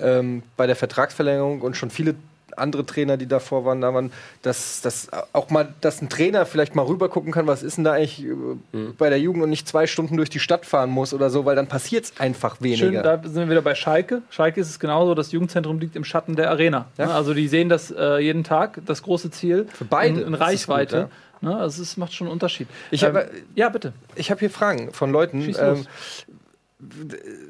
ähm, 0.00 0.42
bei 0.56 0.66
der 0.66 0.76
Vertragsverlängerung 0.76 1.60
und 1.60 1.76
schon 1.76 1.90
viele 1.90 2.14
andere 2.56 2.84
Trainer, 2.86 3.16
die 3.16 3.26
davor 3.26 3.64
waren, 3.64 3.80
da 3.80 3.92
waren, 3.94 4.12
dass, 4.42 4.80
dass 4.80 5.08
auch 5.32 5.50
mal, 5.50 5.68
dass 5.80 6.00
ein 6.02 6.08
Trainer 6.08 6.46
vielleicht 6.46 6.74
mal 6.74 6.84
rüber 6.86 7.08
gucken 7.08 7.32
kann, 7.32 7.46
was 7.46 7.62
ist 7.62 7.76
denn 7.76 7.84
da 7.84 7.92
eigentlich 7.92 8.24
äh, 8.24 8.78
bei 8.98 9.08
der 9.10 9.20
Jugend 9.20 9.42
und 9.42 9.50
nicht 9.50 9.66
zwei 9.68 9.86
Stunden 9.86 10.16
durch 10.16 10.30
die 10.30 10.40
Stadt 10.40 10.66
fahren 10.66 10.90
muss 10.90 11.12
oder 11.14 11.30
so, 11.30 11.44
weil 11.44 11.56
dann 11.56 11.66
passiert 11.68 12.04
es 12.06 12.12
einfach 12.18 12.60
weniger. 12.60 12.78
Schön, 12.86 13.02
da 13.02 13.20
sind 13.22 13.34
wir 13.36 13.50
wieder 13.50 13.62
bei 13.62 13.74
Schalke. 13.74 14.22
Schalke 14.30 14.60
ist 14.60 14.70
es 14.70 14.78
genauso, 14.80 15.14
das 15.14 15.32
Jugendzentrum 15.32 15.78
liegt 15.78 15.96
im 15.96 16.04
Schatten 16.04 16.36
der 16.36 16.50
Arena. 16.50 16.86
Ja. 16.98 17.06
Ne? 17.06 17.14
Also 17.14 17.34
die 17.34 17.48
sehen 17.48 17.68
das 17.68 17.90
äh, 17.90 18.18
jeden 18.18 18.44
Tag, 18.44 18.80
das 18.86 19.02
große 19.02 19.30
Ziel. 19.30 19.66
Für 19.72 19.84
beide. 19.84 20.20
In, 20.20 20.28
in 20.28 20.34
Reichweite. 20.34 21.08
gut, 21.40 21.48
ne? 21.50 21.56
Also 21.56 21.82
es 21.82 21.96
macht 21.96 22.12
schon 22.12 22.26
einen 22.26 22.32
Unterschied. 22.32 22.68
Ich 22.90 23.02
Ähm, 23.02 23.08
habe- 23.16 23.30
ja, 23.54 23.68
bitte. 23.68 23.92
Ich 24.14 24.30
habe 24.30 24.40
hier 24.40 24.50
Fragen 24.50 24.92
von 24.92 25.10
Leuten. 25.12 25.42
Ähm. 25.58 25.86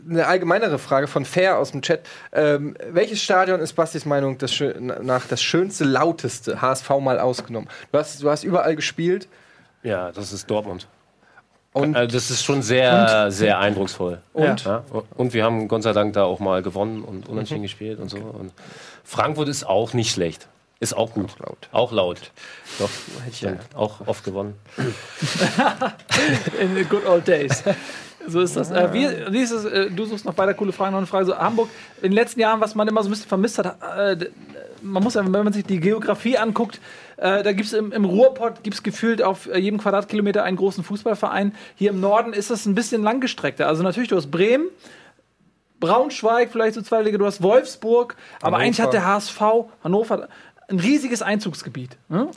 Eine 0.09 0.27
allgemeinere 0.27 0.78
Frage 0.78 1.07
von 1.07 1.24
Fair 1.24 1.59
aus 1.59 1.73
dem 1.73 1.82
Chat. 1.82 2.01
Ähm, 2.32 2.77
welches 2.90 3.23
Stadion 3.23 3.61
ist 3.61 3.74
Bastis 3.74 4.05
Meinung 4.05 4.39
das 4.39 4.62
nach 4.81 5.27
das 5.27 5.43
schönste, 5.43 5.85
lauteste? 5.85 6.61
HSV 6.61 6.90
mal 7.01 7.19
ausgenommen. 7.19 7.69
Du 7.93 7.98
hast, 7.98 8.23
du 8.23 8.31
hast 8.31 8.44
überall 8.44 8.77
gespielt. 8.77 9.28
Ja, 9.82 10.12
das 10.12 10.32
ist 10.32 10.51
Dortmund. 10.51 10.86
Und 11.73 11.94
Also 11.97 12.12
das 12.12 12.31
ist 12.31 12.44
schon 12.44 12.62
sehr, 12.62 13.31
sehr 13.31 13.61
eindrucksvoll. 13.61 14.20
Und? 14.32 14.65
Ja, 14.65 14.82
und 15.16 15.35
wir 15.35 15.44
haben 15.44 15.69
Gott 15.69 15.85
sei 15.85 15.93
Dank 15.93 16.15
da 16.15 16.24
auch 16.24 16.40
mal 16.40 16.62
gewonnen 16.62 17.05
und 17.05 17.28
unentschieden 17.28 17.62
gespielt 17.62 18.01
und 18.01 18.09
so. 18.09 18.19
Und 18.19 18.52
Frankfurt 19.05 19.48
ist 19.48 19.65
auch 19.65 19.93
nicht 19.93 20.12
schlecht. 20.12 20.48
Ist 20.81 20.97
auch 20.97 21.12
gut. 21.12 21.31
Auch 21.31 21.39
laut. 21.39 21.69
Auch 21.73 21.93
laut. 21.93 22.32
Doch, 22.78 22.89
hätte 23.24 23.31
ich 23.31 23.40
ja. 23.43 23.52
auch 23.74 24.07
oft 24.07 24.24
gewonnen. 24.24 24.55
In 26.61 26.74
the 26.74 26.85
good 26.85 27.07
old 27.07 27.28
days. 27.28 27.62
So 28.27 28.41
ist 28.41 28.57
das. 28.57 28.71
Äh, 28.71 28.93
wie, 28.93 29.09
wie 29.33 29.41
ist 29.41 29.51
es, 29.51 29.65
äh, 29.65 29.91
du 29.91 30.05
suchst 30.05 30.25
noch 30.25 30.37
weiter 30.37 30.55
coole 30.55 30.73
Fragen. 30.73 30.93
Noch 30.93 30.99
eine 30.99 31.07
Frage. 31.07 31.27
So, 31.27 31.37
Hamburg, 31.37 31.69
in 31.99 32.11
den 32.11 32.13
letzten 32.13 32.41
Jahren, 32.41 32.61
was 32.61 32.75
man 32.75 32.87
immer 32.89 33.03
so 33.03 33.09
ein 33.09 33.13
bisschen 33.13 33.29
vermisst 33.29 33.59
hat, 33.59 33.77
äh, 33.97 34.27
man 34.83 35.03
muss, 35.03 35.17
einfach, 35.17 35.33
wenn 35.33 35.45
man 35.45 35.53
sich 35.53 35.65
die 35.65 35.81
Geografie 35.81 36.39
anguckt, 36.39 36.81
äh, 37.17 37.43
da 37.43 37.53
gibt 37.53 37.67
es 37.67 37.73
im, 37.73 37.93
im 37.93 38.05
Ruhrpott 38.05 38.63
gibt's 38.63 38.83
gefühlt 38.83 39.23
auf 39.23 39.47
äh, 39.47 39.59
jedem 39.59 39.79
Quadratkilometer 39.79 40.43
einen 40.43 40.57
großen 40.57 40.85
Fußballverein. 40.85 41.55
Hier 41.77 41.91
im 41.91 42.01
Norden 42.01 42.33
ist 42.33 42.51
das 42.51 42.67
ein 42.67 42.75
bisschen 42.75 43.03
langgestreckter. 43.03 43.67
Also 43.67 43.83
natürlich, 43.83 44.09
du 44.09 44.17
hast 44.17 44.31
Bremen, 44.31 44.69
Braunschweig, 45.81 46.51
vielleicht 46.51 46.75
so 46.75 46.83
zwei 46.83 47.03
Liga, 47.03 47.19
du 47.19 47.27
hast 47.27 47.43
Wolfsburg, 47.43 48.17
aber 48.41 48.57
Hannover. 48.57 48.63
eigentlich 48.63 48.81
hat 48.81 48.93
der 48.93 49.07
HSV, 49.07 49.41
Hannover, 49.83 50.29
ein 50.69 50.79
riesiges 50.79 51.23
Einzugsgebiet. 51.23 51.97
Ne? 52.09 52.29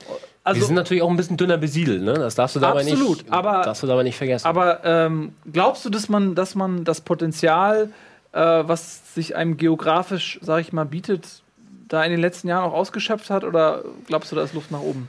Also, 0.44 0.60
wir 0.60 0.66
sind 0.66 0.76
natürlich 0.76 1.02
auch 1.02 1.08
ein 1.10 1.16
bisschen 1.16 1.36
dünner 1.38 1.56
besiedelt, 1.56 2.02
ne? 2.02 2.14
Das 2.14 2.34
darfst 2.34 2.54
du 2.54 2.60
dabei 2.60 2.82
Absolut, 2.82 3.18
nicht, 3.22 3.32
aber- 3.32 3.62
darfst 3.62 3.82
du 3.82 3.86
dabei 3.86 4.02
nicht 4.02 4.16
vergessen. 4.16 4.46
Aber 4.46 4.84
ähm, 4.84 5.32
glaubst 5.50 5.84
du, 5.84 5.90
dass 5.90 6.08
man, 6.08 6.34
dass 6.34 6.54
man 6.54 6.84
das 6.84 7.00
Potenzial, 7.00 7.88
äh, 8.32 8.38
was 8.40 9.14
sich 9.14 9.36
einem 9.36 9.56
geografisch, 9.56 10.38
sag 10.42 10.60
ich 10.60 10.72
mal, 10.72 10.84
bietet, 10.84 11.42
da 11.88 12.04
in 12.04 12.10
den 12.10 12.20
letzten 12.20 12.48
Jahren 12.48 12.64
auch 12.64 12.74
ausgeschöpft 12.74 13.30
hat? 13.30 13.42
Oder 13.44 13.82
glaubst 14.06 14.30
du, 14.32 14.36
da 14.36 14.42
ist 14.42 14.52
Luft 14.54 14.70
nach 14.70 14.80
oben? 14.80 15.08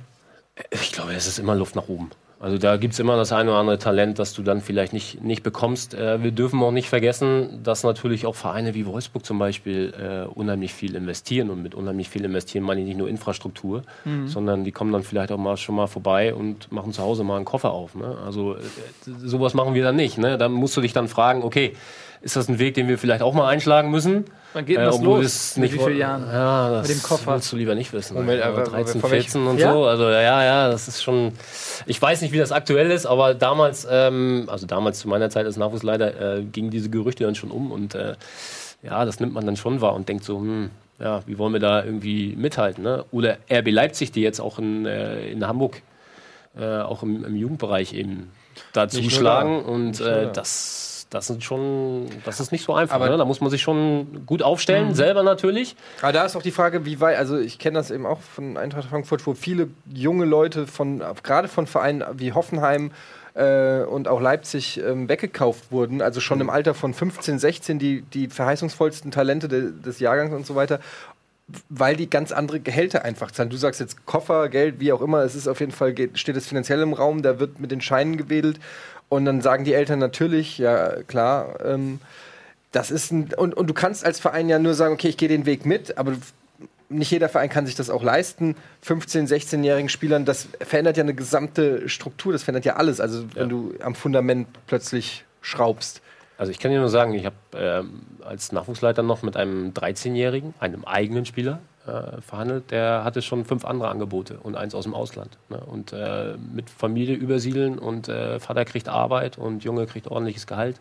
Ich 0.71 0.93
glaube, 0.93 1.13
es 1.13 1.27
ist 1.27 1.37
immer 1.37 1.53
Luft 1.55 1.75
nach 1.75 1.89
oben. 1.89 2.11
Also 2.45 2.59
da 2.59 2.77
gibt 2.77 2.93
es 2.93 2.99
immer 2.99 3.17
das 3.17 3.31
eine 3.31 3.49
oder 3.49 3.59
andere 3.59 3.79
Talent, 3.79 4.19
das 4.19 4.33
du 4.33 4.43
dann 4.43 4.61
vielleicht 4.61 4.93
nicht, 4.93 5.23
nicht 5.23 5.41
bekommst. 5.41 5.95
Äh, 5.95 6.21
wir 6.21 6.29
dürfen 6.29 6.61
auch 6.61 6.69
nicht 6.69 6.89
vergessen, 6.89 7.61
dass 7.63 7.83
natürlich 7.83 8.27
auch 8.27 8.35
Vereine 8.35 8.75
wie 8.75 8.85
Wolfsburg 8.85 9.25
zum 9.25 9.39
Beispiel 9.39 9.91
äh, 9.99 10.27
unheimlich 10.27 10.71
viel 10.71 10.93
investieren. 10.93 11.49
Und 11.49 11.63
mit 11.63 11.73
unheimlich 11.73 12.07
viel 12.07 12.23
investieren 12.23 12.63
meine 12.63 12.81
ich 12.81 12.85
nicht 12.85 12.99
nur 12.99 13.09
Infrastruktur, 13.09 13.81
sondern 14.27 14.63
die 14.63 14.71
kommen 14.71 14.93
dann 14.93 15.01
vielleicht 15.01 15.31
auch 15.31 15.39
mal 15.39 15.57
schon 15.57 15.73
mal 15.73 15.87
vorbei 15.87 16.35
und 16.35 16.71
machen 16.71 16.93
zu 16.93 17.01
Hause 17.01 17.23
mal 17.23 17.37
einen 17.37 17.45
Koffer 17.45 17.71
auf. 17.71 17.95
Ne? 17.95 18.15
Also 18.23 18.57
äh, 18.57 18.59
sowas 19.05 19.55
machen 19.55 19.73
wir 19.73 19.83
dann 19.83 19.95
nicht. 19.95 20.19
Ne? 20.19 20.37
Da 20.37 20.47
musst 20.47 20.77
du 20.77 20.81
dich 20.81 20.93
dann 20.93 21.07
fragen, 21.07 21.41
okay, 21.41 21.73
ist 22.21 22.35
das 22.35 22.47
ein 22.47 22.59
Weg, 22.59 22.75
den 22.75 22.87
wir 22.87 22.99
vielleicht 22.99 23.23
auch 23.23 23.33
mal 23.33 23.47
einschlagen 23.47 23.89
müssen? 23.89 24.25
Wann 24.55 24.65
geht 24.65 24.77
denn 24.77 24.85
das 24.85 24.95
obwohl 24.95 25.21
los? 25.21 25.57
Mit 25.57 25.71
nicht 25.71 25.81
wie 25.81 25.83
vielen 25.85 25.97
Jahren? 25.97 26.25
Ja, 26.31 26.69
das 26.69 26.87
Mit 26.87 26.97
dem 26.97 27.03
Koffer? 27.03 27.33
willst 27.33 27.51
du 27.51 27.57
lieber 27.57 27.75
nicht 27.75 27.91
wissen. 27.91 28.13
Moment, 28.15 28.41
Aber 28.41 28.59
aber 28.59 28.63
13, 28.71 29.01
von 29.01 29.11
welchem- 29.11 29.31
14 29.43 29.47
und 29.47 29.59
Ja? 29.59 29.73
so. 29.73 29.85
Also 29.85 30.03
ja, 30.09 30.43
ja, 30.45 30.69
das 30.69 30.87
ist 30.87 31.03
schon. 31.03 31.33
Ich 31.87 32.01
weiß 32.01 32.21
nicht, 32.21 32.31
wie 32.31 32.37
das 32.37 32.53
aktuell 32.53 32.89
ist, 32.89 33.05
aber 33.05 33.33
damals, 33.33 33.85
ähm, 33.91 34.45
also 34.47 34.65
damals 34.65 34.99
zu 34.99 35.09
meiner 35.09 35.29
Zeit 35.29 35.45
als 35.45 35.57
Nachwuchsleiter, 35.57 36.37
äh, 36.37 36.43
gingen 36.43 36.69
diese 36.69 36.89
Gerüchte 36.89 37.25
dann 37.25 37.35
schon 37.35 37.51
um 37.51 37.69
und 37.73 37.95
äh, 37.95 38.15
ja, 38.81 39.03
das 39.03 39.19
nimmt 39.19 39.33
man 39.33 39.45
dann 39.45 39.57
schon 39.57 39.81
wahr 39.81 39.93
und 39.93 40.07
denkt 40.07 40.23
so, 40.23 40.39
hm, 40.39 40.69
ja, 40.99 41.21
wie 41.27 41.37
wollen 41.37 41.51
wir 41.51 41.59
da 41.59 41.83
irgendwie 41.83 42.33
mithalten? 42.37 42.81
Ne? 42.81 43.03
Oder 43.11 43.37
RB 43.51 43.71
Leipzig, 43.71 44.13
die 44.13 44.21
jetzt 44.21 44.39
auch 44.39 44.57
in, 44.57 44.85
äh, 44.85 45.27
in 45.27 45.45
Hamburg, 45.45 45.81
äh, 46.57 46.79
auch 46.79 47.03
im, 47.03 47.25
im 47.25 47.35
Jugendbereich 47.35 47.93
eben 47.93 48.31
da 48.71 48.87
zuschlagen 48.87 49.63
da. 49.65 49.69
und 49.69 49.99
äh, 49.99 50.03
da. 50.03 50.25
das. 50.27 50.94
Das 51.09 51.27
sind 51.27 51.43
schon, 51.43 52.07
das 52.25 52.39
ist 52.39 52.51
nicht 52.51 52.63
so 52.65 52.73
einfach. 52.73 52.95
Aber- 52.95 53.09
ne? 53.09 53.17
Da 53.17 53.25
muss 53.25 53.39
man 53.39 53.49
sich 53.49 53.61
schon 53.61 54.25
gut 54.25 54.41
aufstellen, 54.41 54.95
selber 54.95 55.23
natürlich. 55.23 55.75
Aber 56.01 56.11
da 56.11 56.25
ist 56.25 56.35
auch 56.35 56.41
die 56.41 56.51
Frage, 56.51 56.85
wie 56.85 56.99
weit, 56.99 57.17
also 57.17 57.37
ich 57.37 57.59
kenne 57.59 57.77
das 57.77 57.91
eben 57.91 58.05
auch 58.05 58.19
von 58.21 58.57
Eintracht 58.57 58.89
Frankfurt, 58.89 59.25
wo 59.25 59.33
viele 59.33 59.69
junge 59.93 60.25
Leute 60.25 60.67
von, 60.67 61.03
gerade 61.23 61.47
von 61.47 61.67
Vereinen 61.67 62.03
wie 62.13 62.33
Hoffenheim 62.33 62.91
äh, 63.35 63.83
und 63.83 64.07
auch 64.07 64.19
Leipzig 64.19 64.81
ähm, 64.81 65.07
weggekauft 65.07 65.71
wurden, 65.71 66.01
also 66.01 66.19
schon 66.21 66.41
im 66.41 66.49
Alter 66.49 66.73
von 66.73 66.93
15, 66.93 67.37
16, 67.37 67.79
die, 67.79 68.01
die 68.01 68.27
verheißungsvollsten 68.27 69.11
Talente 69.11 69.47
de, 69.47 69.71
des 69.85 69.99
Jahrgangs 69.99 70.33
und 70.33 70.45
so 70.45 70.55
weiter, 70.55 70.79
weil 71.69 71.95
die 71.95 72.09
ganz 72.09 72.31
andere 72.31 72.59
Gehälter 72.59 73.05
einfach 73.05 73.29
zahlen. 73.29 73.49
Du 73.49 73.57
sagst 73.57 73.79
jetzt 73.79 74.05
Koffer, 74.05 74.49
Geld, 74.49 74.79
wie 74.79 74.91
auch 74.91 75.01
immer, 75.01 75.19
es 75.19 75.35
ist 75.35 75.47
auf 75.47 75.59
jeden 75.59 75.71
Fall, 75.71 75.93
steht 76.15 76.35
es 76.35 76.47
finanziell 76.47 76.81
im 76.81 76.93
Raum, 76.93 77.21
da 77.21 77.39
wird 77.39 77.59
mit 77.59 77.71
den 77.71 77.81
Scheinen 77.81 78.17
gewedelt 78.17 78.59
und 79.09 79.25
dann 79.25 79.41
sagen 79.41 79.63
die 79.63 79.73
Eltern 79.73 79.99
natürlich, 79.99 80.57
ja 80.57 81.03
klar, 81.03 81.59
ähm, 81.63 81.99
das 82.71 82.91
ist 82.91 83.11
ein, 83.11 83.33
und, 83.37 83.55
und 83.55 83.67
du 83.67 83.73
kannst 83.73 84.05
als 84.05 84.19
Verein 84.19 84.49
ja 84.49 84.59
nur 84.59 84.73
sagen, 84.73 84.93
okay, 84.93 85.07
ich 85.07 85.17
gehe 85.17 85.29
den 85.29 85.45
Weg 85.45 85.65
mit, 85.65 85.97
aber 85.97 86.13
nicht 86.89 87.11
jeder 87.11 87.29
Verein 87.29 87.49
kann 87.49 87.65
sich 87.65 87.75
das 87.75 87.89
auch 87.89 88.03
leisten. 88.03 88.55
15-, 88.85 89.27
16-jährigen 89.27 89.89
Spielern, 89.89 90.25
das 90.25 90.47
verändert 90.59 90.97
ja 90.97 91.03
eine 91.03 91.13
gesamte 91.13 91.89
Struktur, 91.89 92.33
das 92.33 92.43
verändert 92.43 92.65
ja 92.65 92.75
alles. 92.75 92.99
Also 92.99 93.25
wenn 93.33 93.49
du 93.49 93.73
am 93.81 93.95
Fundament 93.95 94.47
plötzlich 94.67 95.25
schraubst. 95.41 96.01
Also 96.37 96.51
ich 96.51 96.59
kann 96.59 96.71
dir 96.71 96.79
nur 96.79 96.89
sagen, 96.89 97.13
ich 97.13 97.25
habe 97.25 97.35
ähm, 97.55 98.01
als 98.23 98.51
Nachwuchsleiter 98.51 99.03
noch 99.03 99.23
mit 99.23 99.37
einem 99.37 99.71
13-Jährigen, 99.71 100.53
einem 100.59 100.83
eigenen 100.83 101.25
Spieler, 101.25 101.59
äh, 101.87 102.21
verhandelt. 102.21 102.71
Der 102.71 103.03
hatte 103.03 103.21
schon 103.21 103.45
fünf 103.45 103.65
andere 103.65 103.89
Angebote 103.89 104.37
und 104.41 104.55
eins 104.55 104.73
aus 104.75 104.83
dem 104.83 104.93
Ausland. 104.93 105.37
Ne? 105.49 105.57
Und 105.65 105.93
äh, 105.93 106.35
mit 106.53 106.69
Familie 106.69 107.15
übersiedeln 107.15 107.77
und 107.79 108.07
äh, 108.09 108.39
Vater 108.39 108.65
kriegt 108.65 108.89
Arbeit 108.89 109.37
und 109.37 109.63
Junge 109.63 109.85
kriegt 109.85 110.07
ordentliches 110.07 110.47
Gehalt. 110.47 110.79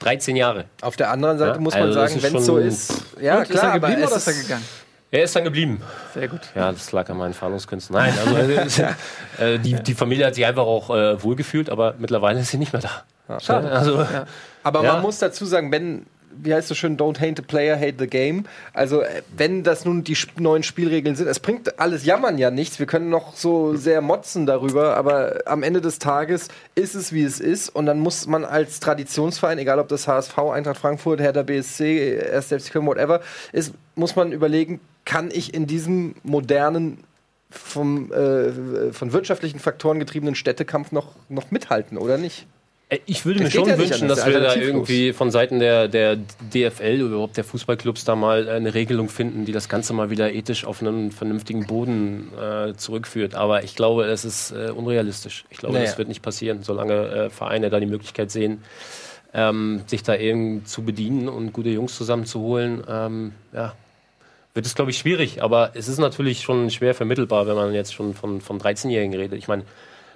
13 0.00 0.36
Jahre. 0.36 0.64
Auf 0.82 0.96
der 0.96 1.10
anderen 1.10 1.38
Seite 1.38 1.54
Ja, 1.56 1.60
muss 1.60 1.74
man 1.74 1.82
also 1.84 1.94
sagen, 1.94 2.22
wenn 2.22 2.36
es 2.36 2.46
so 2.46 2.58
ist. 2.58 3.04
Ja, 3.20 3.38
Und, 3.38 3.50
ist 3.50 3.56
er 3.62 3.72
aber 3.72 3.80
geblieben 3.88 4.02
oder 4.06 4.16
ist 4.16 4.26
er 4.26 4.32
ist- 4.32 4.42
gegangen? 4.42 4.64
Er 5.12 5.24
ist 5.24 5.34
dann 5.34 5.42
geblieben. 5.42 5.82
Sehr 6.14 6.28
gut. 6.28 6.40
Ja, 6.54 6.70
das 6.70 6.92
lag 6.92 7.10
an 7.10 7.16
meinen 7.16 7.34
Fahndungskünsten. 7.34 7.96
Nein, 7.96 8.14
also 8.24 8.36
äh, 9.44 9.58
die, 9.58 9.74
die 9.74 9.94
Familie 9.94 10.24
hat 10.26 10.36
sich 10.36 10.46
einfach 10.46 10.62
auch 10.62 10.88
äh, 10.90 11.20
wohlgefühlt, 11.20 11.68
aber 11.68 11.94
mittlerweile 11.98 12.38
ist 12.38 12.50
sie 12.52 12.58
nicht 12.58 12.72
mehr 12.72 12.80
da. 12.82 13.38
Schade. 13.40 13.72
Also, 13.72 14.06
Aber 14.62 14.84
Ja. 14.84 14.92
man 14.92 15.02
muss 15.02 15.18
dazu 15.18 15.44
sagen, 15.46 15.72
wenn, 15.72 16.06
wie 16.30 16.54
heißt 16.54 16.68
so 16.68 16.74
schön, 16.74 16.96
don't 16.96 17.20
hate 17.20 17.34
the 17.36 17.42
player, 17.42 17.78
hate 17.78 17.96
the 17.98 18.06
game. 18.06 18.44
Also, 18.72 19.02
äh, 19.02 19.22
wenn 19.36 19.62
das 19.62 19.84
nun 19.84 20.04
die 20.04 20.16
neuen 20.38 20.62
Spielregeln 20.62 21.16
sind, 21.16 21.28
es 21.28 21.40
bringt 21.40 21.78
alles 21.78 22.04
Jammern 22.04 22.38
ja 22.38 22.50
nichts. 22.50 22.78
Wir 22.78 22.86
können 22.86 23.10
noch 23.10 23.36
so 23.36 23.76
sehr 23.76 24.00
motzen 24.00 24.46
darüber, 24.46 24.96
aber 24.96 25.40
am 25.46 25.62
Ende 25.62 25.80
des 25.80 25.98
Tages 25.98 26.48
ist 26.74 26.94
es, 26.94 27.12
wie 27.12 27.24
es 27.24 27.40
ist. 27.40 27.68
Und 27.68 27.86
dann 27.86 27.98
muss 27.98 28.26
man 28.26 28.44
als 28.44 28.80
Traditionsverein, 28.80 29.58
egal 29.58 29.78
ob 29.78 29.88
das 29.88 30.08
HSV, 30.08 30.38
Eintracht 30.38 30.78
Frankfurt, 30.78 31.20
Hertha 31.20 31.42
BSC, 31.42 32.20
1. 32.32 32.46
FC 32.46 32.72
Köln, 32.72 32.86
whatever, 32.86 33.20
ist, 33.52 33.74
muss 33.94 34.16
man 34.16 34.32
überlegen, 34.32 34.80
kann 35.04 35.30
ich 35.32 35.54
in 35.54 35.66
diesem 35.66 36.14
modernen 36.22 37.04
vom, 37.50 38.12
äh, 38.12 38.92
von 38.92 39.12
wirtschaftlichen 39.12 39.58
Faktoren 39.58 39.98
getriebenen 39.98 40.34
Städtekampf 40.34 40.92
noch, 40.92 41.16
noch 41.28 41.50
mithalten 41.50 41.98
oder 41.98 42.16
nicht? 42.16 42.46
Äh, 42.90 42.98
Ich 43.06 43.24
würde 43.24 43.40
Das 43.42 43.54
mir 43.54 43.60
schon 43.60 43.68
ja 43.68 43.78
wünschen, 43.78 44.08
dass 44.08 44.26
wir 44.26 44.40
da 44.40 44.54
irgendwie 44.54 45.12
von 45.12 45.30
Seiten 45.30 45.58
der, 45.58 45.88
der 45.88 46.16
DFL 46.52 47.02
oder 47.02 47.14
überhaupt 47.14 47.36
der 47.36 47.44
Fußballclubs 47.44 48.04
da 48.04 48.14
mal 48.16 48.48
eine 48.48 48.74
Regelung 48.74 49.08
finden, 49.08 49.44
die 49.46 49.52
das 49.52 49.68
Ganze 49.68 49.92
mal 49.94 50.10
wieder 50.10 50.32
ethisch 50.32 50.64
auf 50.64 50.82
einen 50.82 51.10
vernünftigen 51.12 51.66
Boden 51.66 52.30
äh, 52.38 52.74
zurückführt. 52.74 53.34
Aber 53.34 53.64
ich 53.64 53.74
glaube, 53.76 54.04
es 54.04 54.24
ist 54.24 54.50
äh, 54.50 54.70
unrealistisch. 54.70 55.44
Ich 55.50 55.58
glaube, 55.58 55.74
Naja. 55.76 55.86
das 55.86 55.96
wird 55.98 56.08
nicht 56.08 56.22
passieren, 56.22 56.62
solange 56.62 56.94
äh, 57.08 57.30
Vereine 57.30 57.70
da 57.70 57.80
die 57.80 57.86
Möglichkeit 57.86 58.30
sehen, 58.30 58.62
ähm, 59.32 59.82
sich 59.86 60.02
da 60.02 60.16
eben 60.16 60.64
zu 60.66 60.82
bedienen 60.82 61.28
und 61.28 61.52
gute 61.52 61.68
Jungs 61.70 61.96
zusammenzuholen. 61.96 62.82
Ähm, 62.88 63.32
ja, 63.52 63.74
wird 64.54 64.66
es, 64.66 64.74
glaube 64.74 64.90
ich, 64.90 64.98
schwierig. 64.98 65.42
Aber 65.44 65.70
es 65.74 65.86
ist 65.86 65.98
natürlich 65.98 66.40
schon 66.40 66.70
schwer 66.70 66.94
vermittelbar, 66.94 67.46
wenn 67.46 67.54
man 67.54 67.72
jetzt 67.72 67.94
schon 67.94 68.14
von, 68.14 68.40
von 68.40 68.58
13-Jährigen 68.60 69.14
redet. 69.14 69.38
Ich 69.38 69.46
meine, 69.46 69.62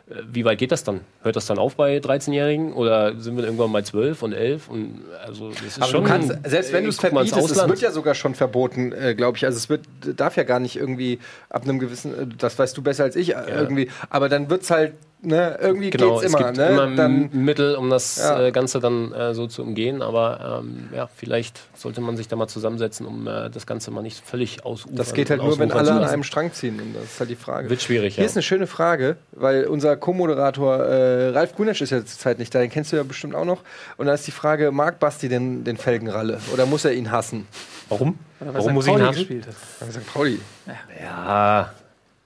wie 0.06 0.44
weit 0.44 0.58
geht 0.58 0.70
das 0.70 0.84
dann? 0.84 1.00
Hört 1.22 1.36
das 1.36 1.46
dann 1.46 1.58
auf 1.58 1.76
bei 1.76 1.96
13-Jährigen 1.96 2.74
oder 2.74 3.18
sind 3.18 3.38
wir 3.38 3.44
irgendwann 3.44 3.72
bei 3.72 3.80
12 3.80 4.22
und 4.22 4.32
11? 4.34 4.68
Und 4.68 5.00
also 5.24 5.48
das 5.48 5.62
ist 5.62 5.78
Aber 5.78 5.86
schon, 5.86 6.04
du 6.04 6.08
kannst, 6.08 6.28
selbst 6.44 6.72
wenn 6.74 6.80
äh, 6.80 6.84
du 6.84 6.90
es 6.90 7.02
mal 7.02 7.26
verbietest, 7.26 7.56
es 7.56 7.68
wird 7.68 7.80
ja 7.80 7.90
sogar 7.90 8.14
schon 8.14 8.34
verboten, 8.34 8.92
äh, 8.92 9.14
glaube 9.14 9.38
ich. 9.38 9.46
Also 9.46 9.56
es 9.56 9.70
wird, 9.70 9.86
darf 10.16 10.36
ja 10.36 10.42
gar 10.42 10.60
nicht 10.60 10.76
irgendwie 10.76 11.20
ab 11.48 11.62
einem 11.62 11.78
gewissen, 11.78 12.12
äh, 12.12 12.26
das 12.36 12.58
weißt 12.58 12.76
du 12.76 12.82
besser 12.82 13.04
als 13.04 13.16
ich, 13.16 13.34
äh, 13.34 13.44
irgendwie. 13.48 13.90
Aber 14.10 14.28
dann 14.28 14.50
wird 14.50 14.62
es 14.62 14.70
halt 14.70 14.92
ne, 15.24 15.58
irgendwie 15.60 15.90
Genau, 15.90 16.20
geht's 16.20 16.26
es 16.26 16.34
immer, 16.34 16.44
gibt 16.46 16.56
ne? 16.58 16.66
immer 16.68 16.96
Dann, 16.96 17.30
Mittel, 17.32 17.74
um 17.76 17.90
das 17.90 18.16
Ja. 18.18 18.46
äh, 18.46 18.52
Ganze 18.52 18.80
dann 18.80 19.12
äh, 19.12 19.34
so 19.34 19.46
zu 19.46 19.62
umgehen. 19.62 20.02
Aber 20.02 20.60
ähm, 20.64 20.88
ja, 20.94 21.08
vielleicht 21.14 21.60
sollte 21.76 22.00
man 22.00 22.16
sich 22.16 22.28
da 22.28 22.36
mal 22.36 22.48
zusammensetzen, 22.48 23.06
um 23.06 23.26
äh, 23.26 23.50
das 23.50 23.66
Ganze 23.66 23.90
mal 23.90 24.02
nicht 24.02 24.24
völlig 24.24 24.64
ausufern. 24.64 24.96
das 24.96 25.12
geht 25.14 25.30
halt 25.30 25.42
nur, 25.42 25.58
wenn 25.58 25.72
alle 25.72 25.92
an 25.92 26.04
einem 26.04 26.22
Strang 26.24 26.52
ziehen. 26.52 26.80
Und 26.80 26.94
das 26.94 27.04
ist 27.04 27.20
halt 27.20 27.30
die 27.30 27.36
Frage. 27.36 27.70
Wird 27.70 27.82
schwierig, 27.82 28.14
Hier 28.16 28.24
ja. 28.24 28.28
ist 28.28 28.36
eine 28.36 28.42
schöne 28.42 28.66
Frage, 28.66 29.16
weil 29.32 29.64
unser 29.64 29.96
Co-Moderator 29.96 30.76
äh, 30.84 31.28
Ralf 31.30 31.54
Gunesch 31.56 31.80
ist 31.80 31.90
ja 31.90 32.04
zurzeit 32.04 32.38
nicht 32.38 32.54
da, 32.54 32.60
den 32.60 32.70
kennst 32.70 32.92
du 32.92 32.96
ja 32.96 33.02
bestimmt 33.02 33.34
auch 33.34 33.44
noch. 33.44 33.60
Und 33.96 34.06
da 34.06 34.14
ist 34.14 34.26
die 34.26 34.30
Frage, 34.32 34.70
mag 34.72 34.98
Basti 34.98 35.28
denn 35.28 35.64
den 35.64 35.76
Felgenralle 35.76 36.38
oder 36.52 36.66
muss 36.66 36.84
er 36.84 36.92
ihn 36.92 37.10
hassen? 37.10 37.46
Warum? 37.88 38.18
Weil 38.40 38.54
Warum 38.54 38.68
St. 38.68 38.74
muss 38.74 38.86
ich 38.86 38.92
ihn 38.92 38.98
Pauli 38.98 39.14
hassen? 39.14 39.44
Ja, 39.80 39.90
St. 40.00 40.12
Pauli. 40.14 40.40
Ja, 41.00 41.72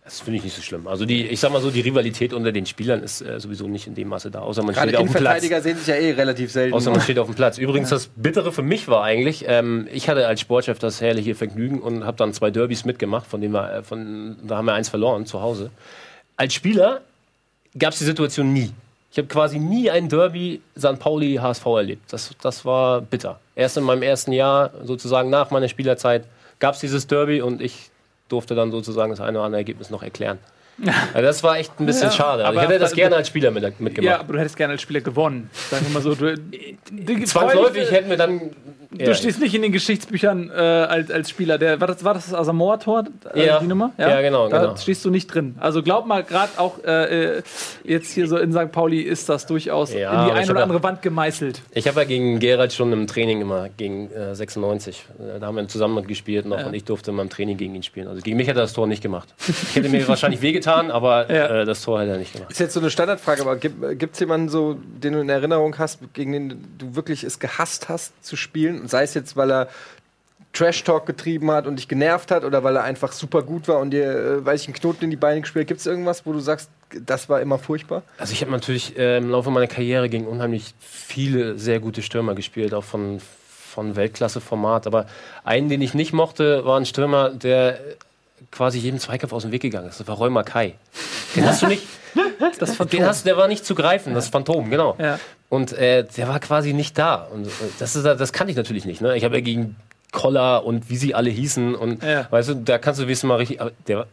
das 0.09 0.21
finde 0.21 0.39
ich 0.39 0.45
nicht 0.45 0.57
so 0.57 0.63
schlimm. 0.63 0.87
Also 0.87 1.05
die, 1.05 1.27
ich 1.27 1.39
sag 1.39 1.53
mal 1.53 1.61
so, 1.61 1.71
die 1.71 1.83
Rivalität 1.83 2.33
unter 2.33 2.51
den 2.51 2.65
Spielern 2.65 3.03
ist 3.03 3.21
äh, 3.21 3.39
sowieso 3.39 3.69
nicht 3.69 3.87
in 3.87 3.95
dem 3.95 4.09
Maße 4.09 4.31
da, 4.31 4.41
außer 4.41 4.63
man 4.63 4.75
Gerade 4.75 4.89
steht 4.89 5.01
auf 5.01 5.07
dem 5.07 5.13
Platz. 5.13 5.43
Innenverteidiger 5.45 5.61
sehen 5.61 5.77
sich 5.77 5.87
ja 5.87 5.95
eh 5.97 6.13
relativ 6.13 6.51
selten. 6.51 6.75
Außer 6.75 6.91
man 6.91 7.03
steht 7.03 7.19
auf 7.19 7.27
dem 7.27 7.35
Platz. 7.35 7.59
Übrigens, 7.59 7.91
das 7.91 8.07
Bittere 8.17 8.51
für 8.51 8.63
mich 8.63 8.89
war 8.89 9.05
eigentlich, 9.05 9.45
ähm, 9.47 9.87
ich 9.93 10.09
hatte 10.09 10.27
als 10.27 10.41
Sportchef 10.41 10.79
das 10.79 11.03
herrliche 11.03 11.35
Vergnügen 11.35 11.81
und 11.81 12.07
habe 12.07 12.17
dann 12.17 12.33
zwei 12.33 12.51
Derbys 12.51 12.87
mitgemacht, 12.87 13.27
von 13.27 13.43
denen 13.43 13.53
wir, 13.53 13.71
äh, 13.71 13.83
von, 13.83 14.39
da 14.47 14.57
haben 14.57 14.65
wir 14.65 14.73
eins 14.73 14.89
verloren 14.89 15.27
zu 15.27 15.43
Hause. 15.43 15.71
Als 16.39 16.55
Spieler 16.55 17.03
gab 17.79 17.93
es 17.93 17.99
die 17.99 18.07
Situation 18.07 18.51
nie. 18.51 18.73
Ich 19.13 19.19
habe 19.19 19.29
quasi 19.29 19.59
nie 19.59 19.91
ein 19.91 20.09
Derby 20.09 20.63
St. 20.79 20.99
Pauli 20.99 21.35
HSV 21.35 21.67
erlebt. 21.67 22.13
Das, 22.13 22.31
das 22.41 22.65
war 22.65 23.03
bitter. 23.03 23.41
Erst 23.55 23.77
in 23.77 23.85
meinem 23.85 24.03
ersten 24.03 24.33
Jahr, 24.33 24.71
sozusagen 24.85 25.29
nach 25.29 25.51
meiner 25.51 25.69
Spielerzeit, 25.69 26.25
gab 26.61 26.75
es 26.75 26.81
dieses 26.81 27.07
Derby 27.07 27.43
und 27.43 27.61
ich 27.61 27.91
durfte 28.29 28.55
dann 28.55 28.71
sozusagen 28.71 29.11
das 29.11 29.21
eine 29.21 29.39
oder 29.39 29.47
andere 29.47 29.61
Ergebnis 29.61 29.91
noch 29.91 30.03
erklären. 30.03 30.39
Also 31.13 31.27
das 31.27 31.43
war 31.43 31.59
echt 31.59 31.73
ein 31.81 31.87
bisschen 31.87 32.05
Ja, 32.09 32.11
schade. 32.13 32.45
Also 32.45 32.59
ich 32.59 32.65
aber- 32.65 32.73
hätte 32.75 32.81
das 32.81 32.93
gerne 32.95 33.17
als 33.17 33.29
Spieler 33.29 33.51
mit, 33.51 33.63
mitgemacht. 33.81 34.05
Ja, 34.05 34.21
aber 34.21 34.35
du 34.35 34.39
hättest 34.39 34.57
gerne 34.57 34.73
als 34.75 34.83
Spieler 34.83 35.01
gewonnen. 35.01 35.51
Sagen 35.71 35.85
wir 35.87 35.93
mal 35.95 36.03
so. 36.03 36.15
Du, 36.15 36.35
du, 36.37 37.25
Zwangsläufig 37.25 37.91
hätten 37.91 38.11
wir 38.11 38.17
dann. 38.17 38.51
Du 38.91 39.15
stehst 39.15 39.39
nicht 39.39 39.55
in 39.55 39.61
den 39.61 39.73
Geschichtsbüchern 39.73 40.51
äh, 40.51 40.55
als, 40.55 41.11
als 41.11 41.29
Spieler. 41.29 41.59
Der, 41.59 41.79
war, 41.79 41.87
das, 41.89 42.03
war 42.05 42.15
das 42.15 42.25
das 42.25 42.35
Asamoah-Tor, 42.35 43.05
äh, 43.35 43.47
Ja. 43.47 43.59
die 43.61 43.67
Nummer? 43.67 43.93
Ja, 43.99 44.23
genau, 44.23 44.49
Da 44.49 44.61
genau. 44.63 44.77
stehst 44.77 45.05
du 45.05 45.11
nicht 45.11 45.27
drin. 45.27 45.57
Also 45.61 45.83
glaub 45.83 46.07
mal, 46.07 46.25
gerade 46.25 46.53
auch 46.57 46.83
äh, 46.85 47.37
äh, 47.39 47.43
jetzt 47.85 48.13
hier 48.13 48.27
so 48.27 48.39
in 48.39 48.51
St. 48.51 48.73
Pauli 48.73 49.03
ist 49.03 49.29
das 49.29 49.47
durchaus 49.47 49.93
Ja, 49.93 49.99
in 49.99 50.03
die 50.03 50.07
aber 50.31 50.35
ein 50.37 50.45
ich 50.45 50.51
oder 50.51 50.63
andere 50.63 50.83
Wand 50.83 51.03
gemeißelt. 51.03 51.61
Ich 51.73 51.87
habe 51.87 52.01
ja 52.01 52.07
gegen 52.07 52.39
Gerald 52.39 52.73
schon 52.73 52.91
im 52.95 53.07
Training 53.07 53.43
immer, 53.43 53.69
gegen 53.77 54.11
äh, 54.11 54.35
96. 54.35 55.05
Äh, 55.19 55.39
Da 55.39 55.47
haben 55.49 55.57
wir 55.57 55.69
zusammen 55.69 56.07
gespielt 56.07 56.47
noch 56.47 56.65
und 56.65 56.73
ich 56.73 56.85
durfte 56.85 57.11
immer 57.11 57.21
im 57.23 57.29
Training 57.31 57.59
gegen 57.59 57.75
ihn 57.75 57.83
spielen. 57.83 58.09
Also 58.09 58.23
gegen 58.23 58.39
mich 58.39 58.49
hat 58.49 58.57
er 58.57 58.63
das 58.63 58.73
Tor 58.73 58.87
nicht 58.87 59.03
gemacht. 59.03 59.29
Ich 59.69 59.77
hätte 59.77 59.91
mir 59.91 60.09
wahrscheinlich 60.09 60.41
wehgetan, 60.41 60.68
aber 60.91 61.31
Ja. 61.33 61.61
äh, 61.63 61.65
das 61.65 61.83
Tor 61.83 62.01
hat 62.01 62.09
er 62.09 62.19
nicht 62.19 62.33
gemacht. 62.33 62.51
Ist 62.51 62.61
jetzt 62.61 62.75
so 62.75 62.81
eine 62.81 62.91
Standardfrage, 62.91 63.43
aber 63.43 63.57
gibt 63.57 64.15
es 64.15 64.21
jemanden 64.21 64.49
so, 64.49 64.75
den 64.75 65.13
du 65.15 65.21
in 65.21 65.29
Erinnerung 65.29 65.77
hast, 65.79 66.01
gegen 66.15 66.33
den 66.33 66.65
du 66.79 66.95
wirklich 66.97 67.25
es 67.25 67.39
gehasst 67.39 67.89
hast 67.89 68.25
zu 68.25 68.37
spielen? 68.37 68.81
Und 68.81 68.91
sei 68.91 69.03
es 69.03 69.15
jetzt, 69.15 69.37
weil 69.37 69.51
er 69.51 69.69
Trash-Talk 70.55 71.05
getrieben 71.07 71.51
hat 71.51 71.67
und 71.67 71.77
dich 71.77 71.89
genervt 71.89 72.31
hat 72.31 72.43
oder 72.43 72.65
weil 72.65 72.75
er 72.77 72.83
einfach 72.83 73.13
super 73.13 73.43
gut 73.43 73.69
war 73.69 73.79
und 73.81 73.91
dir, 73.91 74.05
äh, 74.11 74.45
weiß 74.47 74.63
ich, 74.63 74.69
einen 74.69 74.75
Knoten 74.75 75.05
in 75.05 75.11
die 75.11 75.17
Beine 75.17 75.41
gespielt 75.43 75.65
hat. 75.65 75.69
Gibt 75.69 75.81
es 75.81 75.87
irgendwas, 75.87 76.25
wo 76.27 76.33
du 76.33 76.41
sagst, 76.41 76.71
das 77.05 77.29
war 77.29 77.41
immer 77.43 77.59
furchtbar? 77.59 78.03
Also 78.17 78.33
ich 78.33 78.41
habe 78.41 78.51
natürlich 78.51 78.97
äh, 78.99 79.19
im 79.19 79.31
Laufe 79.31 79.51
meiner 79.51 79.67
Karriere 79.67 80.09
gegen 80.09 80.27
unheimlich 80.27 80.75
viele 80.81 81.59
sehr 81.59 81.81
gute 81.81 82.01
Stürmer 82.03 82.35
gespielt, 82.35 82.73
auch 82.73 82.83
von, 82.85 83.21
von 83.21 83.95
Weltklasse-Format. 83.95 84.87
Aber 84.87 85.07
einen, 85.45 85.69
den 85.69 85.83
ich 85.83 85.93
nicht 85.93 86.15
mochte, 86.15 86.65
war 86.65 86.79
ein 86.81 86.87
Stürmer, 86.87 87.29
der 87.31 87.79
quasi 88.51 88.79
jedem 88.79 88.99
Zweikampf 89.01 89.33
aus 89.33 89.43
dem 89.43 89.53
Weg 89.53 89.63
gegangen 89.63 89.89
ist. 89.89 90.01
Das 90.01 90.07
war 90.09 90.17
Roy 90.17 90.31
Mackay. 90.31 90.75
Den 91.37 91.47
hast 91.47 91.63
du 91.63 91.67
nicht. 91.67 91.83
Das 92.59 92.77
Den 92.79 93.05
hast, 93.05 93.27
der 93.27 93.37
war 93.37 93.49
nicht 93.49 93.65
zu 93.65 93.75
greifen, 93.75 94.15
das 94.15 94.29
Phantom, 94.29 94.71
genau. 94.71 94.97
Ja. 94.99 95.19
Und 95.49 95.73
äh, 95.73 96.05
der 96.17 96.29
war 96.29 96.41
quasi 96.41 96.73
nicht 96.73 96.97
da. 96.99 97.17
Und 97.33 97.47
äh, 97.47 97.51
das, 97.79 97.97
ist, 97.97 98.05
das 98.05 98.33
kann 98.33 98.49
ich 98.49 98.57
natürlich 98.57 98.85
nicht. 98.85 99.01
Ne? 99.01 99.17
Ich 99.17 99.25
habe 99.25 99.37
ja 99.37 99.41
gegen 99.41 99.77
Koller 100.13 100.65
und 100.65 100.89
wie 100.91 100.97
sie 100.97 101.15
alle 101.15 101.31
hießen. 101.31 101.75
Und 101.75 102.03
Ja. 102.03 102.27
weißt 102.31 102.49
du, 102.51 102.55
da 102.55 102.79
kannst 102.79 103.01
du 103.01 103.07
wissen 103.09 103.29
mal 103.29 103.37
richtig. 103.37 103.61
Der, 103.87 104.07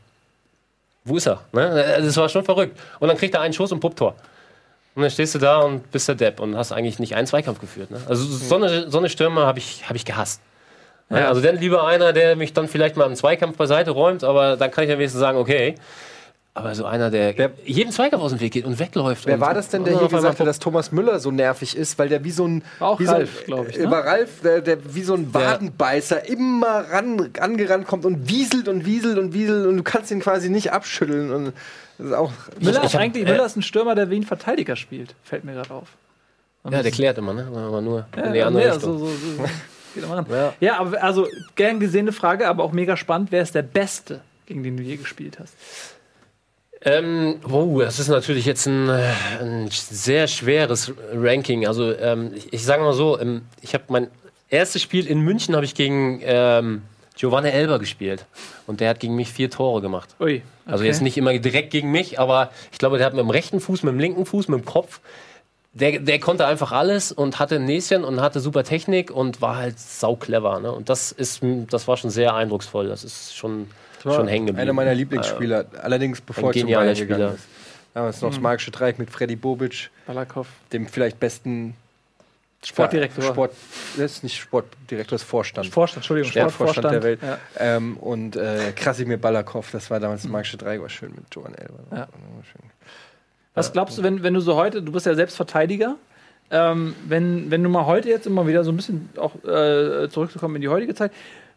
wo 1.04 1.18
ist 1.18 1.28
er? 1.28 1.42
Ne? 1.54 2.00
Das 2.02 2.18
war 2.18 2.28
schon 2.30 2.44
verrückt. 2.44 2.80
Und 3.00 3.08
dann 3.08 3.18
kriegt 3.18 3.34
er 3.34 3.42
einen 3.42 3.54
Schuss 3.54 3.72
und 3.72 3.80
Pupptor. 3.80 4.16
Und 4.96 5.02
dann 5.02 5.12
stehst 5.12 5.36
du 5.36 5.40
da 5.40 5.60
und 5.60 5.92
bist 5.92 6.08
der 6.08 6.16
Depp 6.16 6.40
und 6.40 6.56
hast 6.56 6.72
eigentlich 6.72 7.00
nicht 7.00 7.16
einen 7.16 7.28
Zweikampf 7.28 7.60
geführt. 7.60 7.92
Ne? 7.92 8.02
Also 8.08 8.24
so 8.26 8.56
eine, 8.56 8.90
so 8.90 8.98
eine 8.98 9.10
Stürmer 9.10 9.46
habe 9.46 9.60
ich, 9.60 9.88
hab 9.90 9.96
ich 9.96 10.06
gehasst. 10.06 10.42
Ja. 11.10 11.28
Also 11.28 11.40
dann 11.42 11.58
lieber 11.58 11.86
einer, 11.86 12.14
der 12.14 12.36
mich 12.36 12.54
dann 12.54 12.68
vielleicht 12.68 12.98
mal 12.98 13.06
im 13.06 13.16
Zweikampf 13.16 13.58
beiseite 13.58 13.92
räumt, 13.92 14.24
aber 14.24 14.58
dann 14.58 14.72
kann 14.72 14.84
ich 14.86 14.90
ja 14.90 14.98
wenigstens 14.98 15.20
sagen, 15.20 15.38
okay. 15.38 15.76
Aber 16.58 16.74
so 16.74 16.86
einer, 16.86 17.12
der 17.12 17.38
Wer- 17.38 17.52
jedem 17.66 17.92
Zweikampf 17.92 18.24
aus 18.24 18.32
dem 18.32 18.40
Weg 18.40 18.54
geht 18.54 18.64
und 18.66 18.80
wegläuft. 18.80 19.26
Wer 19.26 19.34
und, 19.36 19.42
war 19.42 19.54
das 19.54 19.68
denn, 19.68 19.84
der 19.84 19.94
und 19.96 20.00
hier 20.00 20.08
gesagt 20.08 20.40
hat, 20.40 20.48
dass 20.48 20.58
Thomas 20.58 20.92
Müller 20.94 21.20
so 21.20 21.30
nervig 21.30 21.76
ist, 21.76 22.00
weil 22.00 22.08
der 22.08 22.24
wie 22.24 22.32
so 22.32 22.48
ein. 22.48 22.64
Auch 22.80 22.98
wie 23.00 23.06
Ralf, 23.06 23.40
so, 23.42 23.46
glaub 23.46 23.68
ich, 23.68 23.78
äh, 23.78 23.84
ne? 23.84 23.92
War 23.92 24.06
Ralf, 24.06 24.30
der, 24.42 24.62
der 24.62 24.78
wie 24.96 25.04
so 25.04 25.16
ein 25.16 25.34
Wadenbeißer 25.34 26.28
immer 26.30 26.86
ran, 26.90 27.30
angerannt 27.42 27.86
kommt 27.88 28.06
und 28.06 28.30
wieselt 28.30 28.70
und 28.70 28.86
wieselt 28.86 29.18
und 29.18 29.34
wieselt 29.34 29.68
und 29.68 29.76
du 29.78 29.84
kannst 29.84 30.12
ihn 30.12 30.22
quasi 30.22 30.50
nicht 30.50 30.72
abschütteln. 30.72 31.32
Und 31.34 31.54
das 31.98 32.08
ist 32.08 32.14
auch. 32.14 32.32
Müller, 32.62 32.80
ich 32.80 32.86
ist 32.86 32.94
hab- 32.94 33.02
eigentlich, 33.02 33.28
äh, 33.28 33.32
Müller 33.32 33.46
ist 33.46 33.58
ein 33.58 33.62
Stürmer, 33.62 33.94
der 33.94 34.10
wie 34.10 34.16
ein 34.16 34.24
Verteidiger 34.24 34.78
spielt. 34.78 35.14
Fällt 35.24 35.44
mir 35.44 35.54
gerade 35.56 35.72
auf. 35.74 35.90
Ja, 36.72 36.82
der 36.82 36.92
klärt 36.92 37.18
immer, 37.18 37.34
ne? 37.34 37.48
Aber 37.54 37.82
nur 37.82 38.06
in 38.16 38.32
die 38.32 38.40
Ja, 38.40 38.48
andere 38.48 38.66
ja, 38.66 38.74
Richtung. 38.74 38.98
so, 38.98 39.06
so, 39.08 39.12
so. 39.38 39.44
Immer 40.04 40.18
ran. 40.18 40.26
Ja. 40.30 40.54
Ja, 40.60 40.80
aber 40.80 41.02
also 41.04 41.28
gern 41.56 41.80
gesehene 41.80 42.12
Frage, 42.12 42.48
aber 42.48 42.64
auch 42.64 42.72
mega 42.72 42.98
spannend. 42.98 43.32
Wer 43.32 43.42
ist 43.42 43.56
der 43.56 43.62
Beste, 43.62 44.22
gegen 44.46 44.64
den 44.64 44.78
du 44.78 44.84
je 44.84 44.98
gespielt 44.98 45.40
hast? 45.40 45.54
Ähm, 46.82 47.40
wow, 47.42 47.82
das 47.82 48.00
ist 48.00 48.10
natürlich 48.10 48.46
jetzt 48.46 48.68
ein, 48.68 48.90
ein 48.90 49.70
sehr 49.72 50.28
schweres 50.28 50.94
Ranking. 51.14 51.66
Also 51.66 51.92
ähm, 51.98 52.32
ich, 52.36 52.54
ich 52.54 52.64
sage 52.64 52.84
mal 52.84 52.94
so, 52.94 53.20
ähm, 53.20 53.42
ich 53.62 53.74
habe 53.74 53.86
mein 53.88 54.08
erstes 54.50 54.84
Spiel 54.84 55.08
in 55.08 55.22
München 55.22 55.56
habe 55.56 55.66
ich 55.66 55.74
gegen 55.74 56.22
ähm, 56.24 56.84
Giovanni 57.16 57.50
Elber 57.50 57.80
gespielt 57.80 58.26
und 58.68 58.82
der 58.82 58.90
hat 58.90 59.00
gegen 59.00 59.16
mich 59.16 59.32
vier 59.32 59.50
Tore 59.50 59.82
gemacht. 59.82 60.16
Ui. 60.20 60.44
Also 60.66 60.82
okay. 60.82 60.88
jetzt 60.88 61.02
nicht 61.02 61.18
immer 61.18 61.38
direkt 61.38 61.72
gegen 61.72 61.92
mich, 61.92 62.20
aber 62.20 62.52
ich 62.72 62.78
glaube, 62.78 62.98
der 62.98 63.08
hat 63.08 63.14
mit 63.14 63.22
dem 63.22 63.30
rechten 63.30 63.60
Fuß, 63.60 63.84
mit 63.84 63.94
dem 63.94 64.00
linken 64.00 64.26
Fuß, 64.26 64.48
mit 64.48 64.60
dem 64.60 64.66
Kopf, 64.66 65.00
der, 65.76 66.00
der 66.00 66.20
konnte 66.20 66.46
einfach 66.48 66.72
alles 66.72 67.12
und 67.12 67.38
hatte 67.38 67.56
ein 67.56 67.66
Näschen 67.66 68.06
und 68.06 68.22
hatte 68.22 68.40
super 68.40 68.64
Technik 68.64 69.12
und 69.12 69.42
war 69.42 69.58
halt 69.58 69.78
sau 69.78 70.16
clever. 70.16 70.62
Ne? 70.62 70.72
Und 70.72 70.90
das 70.90 71.12
ist, 71.12 71.42
das 71.70 71.88
war 71.88 71.98
schon 71.98 72.10
sehr 72.10 72.34
eindrucksvoll. 72.34 72.88
Das 72.88 73.04
ist 73.04 73.36
schon, 73.36 73.68
schon 74.02 74.28
hängen 74.28 74.46
geblieben. 74.48 74.62
Einer 74.62 74.74
meiner 74.74 74.96
Lieblingsspieler, 74.96 75.66
allerdings 75.82 76.22
bevor 76.22 76.52
ein 76.52 76.56
er 76.56 76.62
zu 76.62 76.66
Bayern 76.66 76.96
gegangen 76.96 76.96
Spieler. 76.96 77.34
ist. 77.36 77.48
Damals 77.94 78.22
noch 78.22 78.30
das 78.30 78.40
magische 78.40 78.72
Dreieck 78.72 79.00
mit 79.00 79.10
Freddy 79.10 79.36
Bobic, 79.36 79.90
Balakov. 80.06 80.48
dem 80.72 80.88
vielleicht 80.88 81.20
besten 81.20 81.76
Sportdirektor. 82.64 83.24
Sport, 83.24 83.52
das 83.98 84.12
ist 84.14 84.24
nicht 84.24 84.38
Sportdirektor, 84.38 85.16
das 85.16 85.24
ist 85.24 85.30
Vorstand. 85.30 85.68
Vorstand, 85.68 86.04
Entschuldigung, 86.04 86.32
Sportvorstand 86.32 86.94
der 86.94 87.04
Welt. 87.04 87.20
Ja. 87.22 87.38
Ähm, 87.58 87.98
und 87.98 88.38
äh, 88.38 88.72
Krasimir 88.76 89.18
Balakov, 89.18 89.72
das 89.72 89.90
war 89.92 90.00
damals 90.00 90.24
das 90.24 90.32
magische 90.32 90.58
Dreieck, 90.58 90.82
war 90.82 90.90
schön 90.90 91.14
mit 91.14 91.26
Joan 91.34 91.54
Elber. 91.54 91.80
Ja. 91.92 92.08
Was 93.56 93.72
glaubst 93.74 93.98
du, 93.98 94.04
wenn, 94.04 94.22
wenn 94.22 94.34
du 94.34 94.42
so 94.42 94.56
heute, 94.56 94.82
du 94.82 94.92
bist 94.92 95.06
ja 95.06 95.16
selbst 95.16 95.36
Verteidiger, 95.36 95.96
ähm, 96.52 96.94
wenn, 97.08 97.50
wenn 97.50 97.64
du 97.64 97.70
mal 97.70 97.86
heute 97.86 98.10
jetzt 98.10 98.28
immer 98.28 98.46
wieder 98.48 98.64
so 98.64 98.72
ein 98.72 98.76
bisschen 98.76 99.10
auch 99.18 99.36
äh, 99.44 100.10
zurückzukommen 100.10 100.56
in 100.56 100.62
die 100.62 100.70
heutige 100.70 100.94
Zeit, 100.94 101.12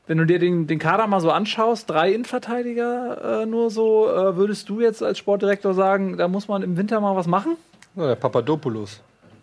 wenn 0.07 0.16
du 0.16 0.25
dir 0.25 0.39
den, 0.39 0.66
den 0.66 0.79
Kader 0.79 1.07
mal 1.07 1.20
so 1.20 1.31
anschaust, 1.31 1.91
drei 1.91 2.12
Innenverteidiger 2.12 3.43
äh, 3.43 3.47
nur 3.47 3.70
so, 3.70 4.09
äh, 4.09 4.37
würdest 4.37 4.69
du 4.69 4.81
jetzt 4.81 5.03
als 5.03 5.19
Sportdirektor 5.19 5.75
sagen, 5.75 6.16
da 6.16 6.29
muss 6.29 6.49
man 6.49 6.62
im 6.62 6.77
Winter 6.77 7.01
mal 7.01 7.15
was 7.15 7.27
machen? 7.27 7.57
Ja, 7.95 8.07
der 8.07 8.15
Papadopoulos, 8.15 9.01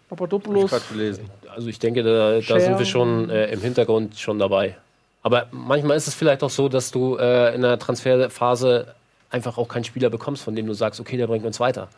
Papadopoulos. 0.09 0.71
gerade 0.71 0.85
gelesen. 0.91 1.29
Also 1.53 1.67
ich 1.67 1.77
denke, 1.77 2.01
da, 2.03 2.39
da 2.39 2.59
sind 2.59 2.79
wir 2.79 2.85
schon 2.85 3.29
äh, 3.29 3.51
im 3.51 3.61
Hintergrund 3.61 4.17
schon 4.17 4.39
dabei. 4.39 4.75
Aber 5.21 5.47
manchmal 5.51 5.97
ist 5.97 6.07
es 6.07 6.15
vielleicht 6.15 6.43
auch 6.43 6.49
so, 6.49 6.69
dass 6.69 6.91
du 6.91 7.17
äh, 7.17 7.53
in 7.53 7.61
der 7.61 7.77
Transferphase 7.77 8.93
einfach 9.29 9.57
auch 9.57 9.67
keinen 9.67 9.83
Spieler 9.83 10.09
bekommst, 10.09 10.43
von 10.43 10.55
dem 10.55 10.65
du 10.65 10.73
sagst, 10.73 10.99
okay, 10.99 11.17
der 11.17 11.27
bringt 11.27 11.45
uns 11.45 11.59
weiter. 11.59 11.89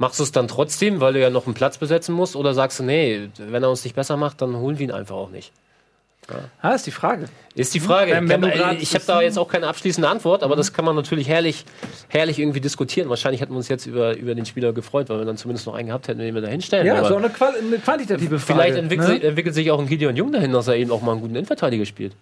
Machst 0.00 0.18
du 0.18 0.22
es 0.24 0.32
dann 0.32 0.48
trotzdem, 0.48 1.00
weil 1.00 1.12
du 1.12 1.20
ja 1.20 1.28
noch 1.28 1.44
einen 1.44 1.52
Platz 1.54 1.76
besetzen 1.76 2.14
musst, 2.14 2.34
oder 2.34 2.54
sagst 2.54 2.78
du, 2.80 2.82
nee, 2.82 3.28
wenn 3.36 3.62
er 3.62 3.68
uns 3.68 3.84
nicht 3.84 3.94
besser 3.94 4.16
macht, 4.16 4.40
dann 4.40 4.56
holen 4.56 4.78
wir 4.78 4.84
ihn 4.86 4.92
einfach 4.92 5.14
auch 5.14 5.30
nicht? 5.30 5.52
Ah, 6.62 6.70
ist 6.74 6.86
die 6.86 6.90
Frage. 6.92 7.24
Ist 7.56 7.74
die 7.74 7.80
Frage. 7.80 8.12
Wenn- 8.12 8.28
wenn 8.28 8.40
grad- 8.42 8.80
ich 8.80 8.94
habe 8.94 9.04
da 9.04 9.20
jetzt 9.20 9.36
auch 9.36 9.48
keine 9.48 9.66
abschließende 9.66 10.08
Antwort, 10.08 10.44
aber 10.44 10.54
das 10.54 10.72
kann 10.72 10.84
man 10.84 10.94
natürlich 10.94 11.26
herrlich, 11.28 11.64
herrlich 12.08 12.38
irgendwie 12.38 12.60
diskutieren. 12.60 13.08
Wahrscheinlich 13.08 13.40
hätten 13.40 13.52
wir 13.52 13.56
uns 13.56 13.68
jetzt 13.68 13.86
über, 13.86 14.16
über 14.16 14.34
den 14.36 14.46
Spieler 14.46 14.72
gefreut, 14.72 15.08
weil 15.08 15.18
wir 15.18 15.24
dann 15.24 15.36
zumindest 15.36 15.66
noch 15.66 15.74
einen 15.74 15.88
gehabt 15.88 16.06
hätten, 16.06 16.20
den 16.20 16.34
wir 16.34 16.40
da 16.40 16.46
hinstellen. 16.48 16.86
Ja, 16.86 16.94
Aber 16.98 17.08
so 17.08 17.16
eine, 17.16 17.30
Qual 17.30 17.52
eine 17.56 17.78
quantitative 17.78 18.38
Frage. 18.38 18.60
Vielleicht 18.60 18.76
entwickelt, 18.78 19.08
ne? 19.08 19.14
sich, 19.16 19.24
entwickelt 19.24 19.54
sich 19.56 19.70
auch 19.72 19.80
ein 19.80 19.86
Gideon 19.88 20.14
Jung 20.16 20.30
dahin, 20.30 20.52
dass 20.52 20.68
er 20.68 20.76
eben 20.76 20.92
auch 20.92 21.02
mal 21.02 21.12
einen 21.12 21.20
guten 21.22 21.34
Innenverteidiger 21.34 21.84
spielt. 21.84 22.12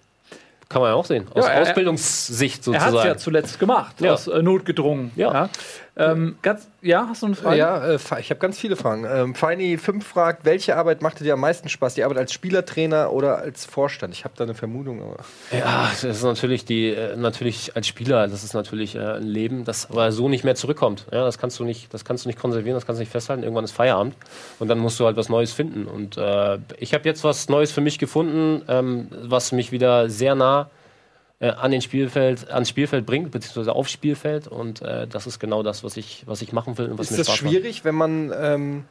kann 0.70 0.80
man 0.82 0.90
ja 0.90 0.96
auch 0.96 1.04
sehen. 1.06 1.26
Aus 1.34 1.46
Ja, 1.46 1.52
er- 1.52 1.62
Ausbildungssicht 1.62 2.66
Er 2.66 2.72
hat 2.74 2.78
es 2.78 2.84
sozusagen. 2.92 3.08
ja 3.08 3.16
zuletzt 3.16 3.58
gemacht, 3.58 4.00
Ja. 4.00 4.12
aus 4.14 4.26
äh, 4.26 4.42
Not 4.42 4.64
gedrungen. 4.66 5.12
Ja. 5.16 5.48
Ähm, 5.98 6.36
ganz, 6.42 6.68
ja, 6.80 7.06
hast 7.08 7.22
du 7.22 7.26
eine 7.26 7.34
Frage? 7.34 7.58
Ja, 7.58 7.84
äh, 7.84 7.98
ich 8.20 8.30
habe 8.30 8.36
ganz 8.36 8.58
viele 8.58 8.76
Fragen. 8.76 9.04
Ähm, 9.04 9.34
Feini 9.34 9.76
5 9.76 10.06
fragt, 10.06 10.44
welche 10.44 10.76
Arbeit 10.76 11.02
machte 11.02 11.24
dir 11.24 11.32
am 11.34 11.40
meisten 11.40 11.68
Spaß? 11.68 11.94
Die 11.94 12.04
Arbeit 12.04 12.18
als 12.18 12.32
Spielertrainer 12.32 13.12
oder 13.12 13.38
als 13.38 13.64
Vorstand? 13.64 14.14
Ich 14.14 14.24
habe 14.24 14.34
da 14.36 14.44
eine 14.44 14.54
Vermutung. 14.54 15.02
Aber 15.02 15.16
Ja, 15.50 15.88
das 15.90 16.04
ist 16.04 16.22
natürlich 16.22 16.64
die, 16.64 16.90
äh, 16.90 17.16
natürlich 17.16 17.74
als 17.74 17.88
Spieler, 17.88 18.28
das 18.28 18.44
ist 18.44 18.54
natürlich 18.54 18.94
äh, 18.94 19.00
ein 19.00 19.24
Leben, 19.24 19.64
das 19.64 19.90
aber 19.90 20.12
so 20.12 20.28
nicht 20.28 20.44
mehr 20.44 20.54
zurückkommt. 20.54 21.06
Ja, 21.10 21.24
das 21.24 21.36
kannst 21.36 21.58
du 21.58 21.64
nicht, 21.64 21.92
das 21.92 22.04
kannst 22.04 22.24
du 22.24 22.28
nicht 22.28 22.38
konservieren, 22.38 22.74
das 22.74 22.86
kannst 22.86 23.00
du 23.00 23.02
nicht 23.02 23.12
festhalten. 23.12 23.42
Irgendwann 23.42 23.64
ist 23.64 23.72
Feierabend 23.72 24.14
und 24.60 24.68
dann 24.68 24.78
musst 24.78 25.00
du 25.00 25.04
halt 25.06 25.16
was 25.16 25.28
Neues 25.28 25.52
finden. 25.52 25.86
Und 25.86 26.16
äh, 26.16 26.58
ich 26.78 26.94
habe 26.94 27.04
jetzt 27.08 27.24
was 27.24 27.48
Neues 27.48 27.72
für 27.72 27.80
mich 27.80 27.98
gefunden, 27.98 28.62
ähm, 28.68 29.08
was 29.22 29.50
mich 29.50 29.72
wieder 29.72 30.08
sehr 30.08 30.36
nah 30.36 30.70
äh, 31.40 31.50
an 31.50 31.70
den 31.70 31.82
Spielfeld, 31.82 32.50
ans 32.50 32.68
Spielfeld 32.68 33.06
bringt, 33.06 33.30
beziehungsweise 33.30 33.72
aufs 33.74 33.92
Spielfeld. 33.92 34.48
Und 34.48 34.82
äh, 34.82 35.06
das 35.06 35.26
ist 35.26 35.38
genau 35.38 35.62
das, 35.62 35.84
was 35.84 35.96
ich, 35.96 36.24
was 36.26 36.42
ich 36.42 36.52
machen 36.52 36.78
will 36.78 36.86
und 36.90 36.98
was 36.98 37.06
ist 37.06 37.12
mir 37.12 37.18
das 37.18 37.26
Spaß 37.28 37.42
macht. 37.42 37.52
schwierig, 37.52 37.84
wenn 37.84 37.94
man, 37.94 38.32
ähm, 38.36 38.84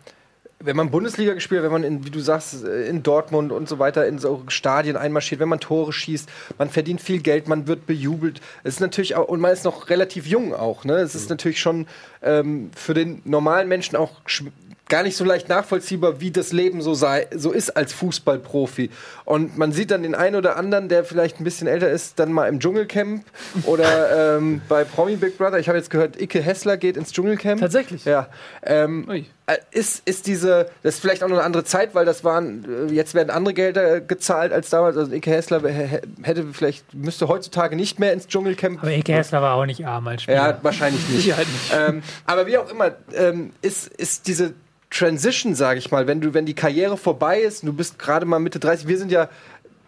wenn 0.60 0.76
man 0.76 0.90
Bundesliga 0.90 1.34
gespielt 1.34 1.60
hat, 1.60 1.66
wenn 1.66 1.74
man, 1.74 1.84
in, 1.84 2.06
wie 2.06 2.10
du 2.10 2.20
sagst, 2.20 2.64
in 2.64 3.04
Dortmund 3.04 3.52
und 3.52 3.68
so 3.70 3.80
weiter 3.80 4.08
in 4.08 4.18
so 4.18 4.44
Stadien 4.48 4.96
einmarschiert, 4.96 5.40
wenn 5.40 5.50
man 5.50 5.60
Tore 5.60 5.94
schießt, 5.94 6.30
man 6.58 6.70
verdient 6.70 7.02
viel 7.02 7.22
Geld, 7.22 7.48
man 7.48 7.68
wird 7.68 7.86
bejubelt. 7.86 8.42
Es 8.64 8.76
ist 8.76 8.80
natürlich 8.80 9.16
auch, 9.16 9.28
und 9.28 9.40
man 9.40 9.52
ist 9.52 9.66
noch 9.66 9.90
relativ 9.90 10.26
jung 10.26 10.56
auch. 10.56 10.84
Ne? 10.84 10.96
Es 10.96 11.16
ist 11.16 11.30
natürlich 11.30 11.60
schon 11.60 11.86
ähm, 12.24 12.72
für 12.76 12.94
den 12.94 13.22
normalen 13.26 13.68
Menschen 13.68 13.96
auch 13.98 14.14
gar 14.90 15.04
nicht 15.04 15.18
so 15.18 15.26
leicht 15.26 15.50
nachvollziehbar, 15.50 16.22
wie 16.22 16.32
das 16.32 16.54
Leben 16.54 16.82
so 16.82 16.94
sei, 16.94 17.28
so 17.36 17.52
ist 17.52 17.76
als 17.76 17.94
Fußballprofi. 17.94 18.90
Und 19.26 19.58
man 19.58 19.72
sieht 19.72 19.92
dann 19.92 20.04
den 20.04 20.16
einen 20.16 20.36
oder 20.36 20.56
anderen, 20.58 20.88
der 20.90 21.04
vielleicht 21.04 21.40
ein 21.40 21.44
bisschen 21.44 21.68
älter 21.68 21.90
ist, 21.90 22.20
dann 22.20 22.32
mal 22.32 22.48
im 22.48 22.60
Dschungelcamp 22.60 23.24
oder 23.66 24.38
ähm, 24.38 24.62
bei 24.70 24.84
Promi 24.84 25.16
Big 25.18 25.38
Brother. 25.38 25.60
Ich 25.60 25.68
habe 25.68 25.78
jetzt 25.78 25.90
gehört, 25.90 26.20
Icke 26.22 26.42
Hessler 26.42 26.78
geht 26.78 26.98
ins 26.98 27.12
Dschungelcamp. 27.12 27.60
Tatsächlich? 27.60 28.06
Ja. 28.06 28.28
Ähm, 28.64 29.26
äh, 29.48 29.58
ist, 29.72 30.02
ist 30.06 30.28
diese, 30.28 30.68
das 30.84 30.96
ist 30.96 31.00
vielleicht 31.02 31.24
auch 31.24 31.28
noch 31.30 31.38
eine 31.38 31.46
andere 31.46 31.64
Zeit, 31.64 31.96
weil 31.96 32.06
das 32.06 32.24
waren, 32.24 32.90
äh, 32.90 32.94
jetzt 32.94 33.14
werden 33.14 33.30
andere 33.30 33.54
Gelder 33.54 34.02
gezahlt 34.02 34.52
als 34.54 34.70
damals. 34.70 34.98
Also 34.98 35.14
Ike 35.14 35.30
Hessler 35.32 35.62
hä- 35.64 35.88
hä- 35.88 36.02
hätte 36.24 36.46
vielleicht, 36.54 36.94
müsste 36.94 37.28
heutzutage 37.28 37.76
nicht 37.76 38.00
mehr 38.00 38.14
ins 38.14 38.28
Dschungelcamp. 38.28 38.82
Aber 38.82 38.92
Ike 38.92 39.14
Hessler 39.14 39.42
war 39.42 39.56
auch 39.56 39.66
nicht 39.66 39.86
arm 39.86 40.08
als 40.08 40.24
Spieler. 40.24 40.38
Ja, 40.50 40.60
wahrscheinlich 40.62 41.08
nicht. 41.10 41.28
Nicht. 41.38 41.74
ähm, 41.74 42.02
aber 42.26 42.46
wie 42.48 42.58
auch 42.58 42.70
immer, 42.70 42.92
ähm, 43.14 43.52
ist, 43.62 43.88
ist 43.88 44.28
diese 44.28 44.54
Transition, 44.98 45.54
sage 45.56 45.80
ich 45.80 45.92
mal, 45.92 46.08
wenn 46.08 46.22
du, 46.22 46.34
wenn 46.34 46.46
die 46.46 46.54
Karriere 46.56 46.98
vorbei 46.98 47.40
ist, 47.42 47.64
du 47.64 47.74
bist 47.74 48.00
gerade 48.00 48.26
mal 48.26 48.40
Mitte 48.40 48.60
30, 48.60 48.88
wir 48.88 48.98
sind 48.98 49.12
ja 49.12 49.30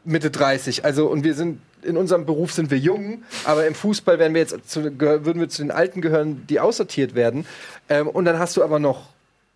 Mitte 0.03 0.29
30, 0.29 0.85
also 0.85 1.07
und 1.07 1.23
wir 1.23 1.33
sind 1.33 1.59
in 1.81 1.95
unserem 1.97 2.25
Beruf 2.25 2.51
sind 2.51 2.71
wir 2.71 2.77
jung, 2.77 3.23
aber 3.45 3.65
im 3.65 3.73
Fußball 3.73 4.19
werden 4.19 4.33
wir 4.33 4.41
jetzt 4.41 4.69
zu, 4.69 4.83
würden 4.83 5.39
wir 5.39 5.49
zu 5.49 5.61
den 5.61 5.71
Alten 5.71 6.01
gehören, 6.01 6.45
die 6.47 6.59
aussortiert 6.59 7.15
werden. 7.15 7.45
Ähm, 7.87 8.07
und 8.07 8.25
dann 8.25 8.37
hast 8.37 8.57
du 8.57 8.63
aber 8.63 8.79
noch 8.79 9.07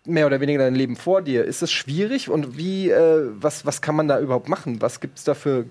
mehr 0.06 0.26
oder 0.26 0.40
weniger 0.40 0.60
dein 0.60 0.74
Leben 0.74 0.96
vor 0.96 1.22
dir. 1.22 1.44
Ist 1.44 1.62
das 1.62 1.70
schwierig 1.70 2.30
und 2.30 2.56
wie, 2.56 2.90
äh, 2.90 3.28
was, 3.40 3.66
was 3.66 3.82
kann 3.82 3.94
man 3.94 4.08
da 4.08 4.18
überhaupt 4.20 4.48
machen? 4.48 4.80
Was 4.80 5.00
gibt 5.00 5.18
es 5.18 5.24
da 5.24 5.34
für, 5.34 5.66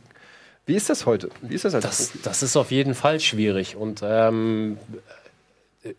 wie 0.65 0.75
ist 0.75 0.89
das 0.89 1.05
heute? 1.05 1.29
Wie 1.41 1.55
ist 1.55 1.65
das 1.65 1.73
als 1.75 1.83
Das, 1.85 2.07
Profi? 2.09 2.19
das 2.23 2.43
ist 2.43 2.55
auf 2.55 2.71
jeden 2.71 2.93
Fall 2.95 3.19
schwierig. 3.19 3.75
Und 3.75 4.01
ähm, 4.03 4.77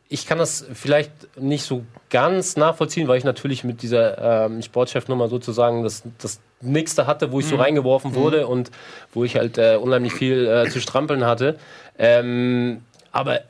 ich 0.09 0.27
kann 0.27 0.39
das 0.39 0.65
vielleicht 0.73 1.11
nicht 1.39 1.65
so 1.65 1.85
ganz 2.09 2.57
nachvollziehen, 2.57 3.07
weil 3.07 3.19
ich 3.19 3.25
natürlich 3.25 3.65
mit 3.65 3.83
dieser 3.83 4.47
ähm, 4.47 4.63
Sportchefnummer 4.63 5.29
sozusagen 5.29 5.83
das, 5.83 6.03
das 6.19 6.41
nächste 6.61 7.07
hatte, 7.07 7.33
wo 7.33 7.41
ich 7.41 7.47
so 7.47 7.57
reingeworfen 7.57 8.15
wurde 8.15 8.47
und 8.47 8.71
wo 9.13 9.25
ich 9.25 9.37
halt 9.37 9.59
äh, 9.59 9.77
unheimlich 9.77 10.15
viel 10.15 10.47
äh, 10.47 10.71
zu 10.71 10.81
strampeln 10.81 11.25
hatte. 11.25 11.59
Ähm, 11.99 12.83
aber 13.13 13.41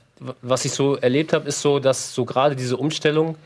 was 0.43 0.65
ich 0.65 0.73
so 0.73 0.97
erlebt 0.97 1.33
habe, 1.33 1.49
ist 1.49 1.61
so, 1.61 1.79
dass 1.79 2.15
so 2.15 2.25
gerade 2.25 2.57
diese 2.57 2.77
Umstellung, 2.77 3.37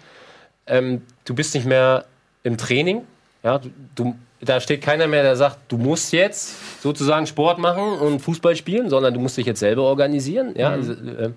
ähm, 0.66 1.02
du 1.24 1.34
bist 1.34 1.54
nicht 1.54 1.66
mehr 1.66 2.06
im 2.42 2.56
Training, 2.56 3.02
ja, 3.42 3.58
du, 3.58 3.70
du, 3.94 4.14
da 4.40 4.60
steht 4.60 4.82
keiner 4.82 5.06
mehr, 5.06 5.22
der 5.22 5.36
sagt, 5.36 5.58
du 5.68 5.76
musst 5.76 6.12
jetzt 6.12 6.82
sozusagen 6.82 7.26
Sport 7.26 7.58
machen 7.58 7.98
und 7.98 8.20
Fußball 8.20 8.56
spielen, 8.56 8.88
sondern 8.88 9.12
du 9.12 9.20
musst 9.20 9.36
dich 9.36 9.46
jetzt 9.46 9.60
selber 9.60 9.82
organisieren. 9.82 10.54
Ja, 10.56 10.70
also, 10.70 10.92
äh, 10.92 11.32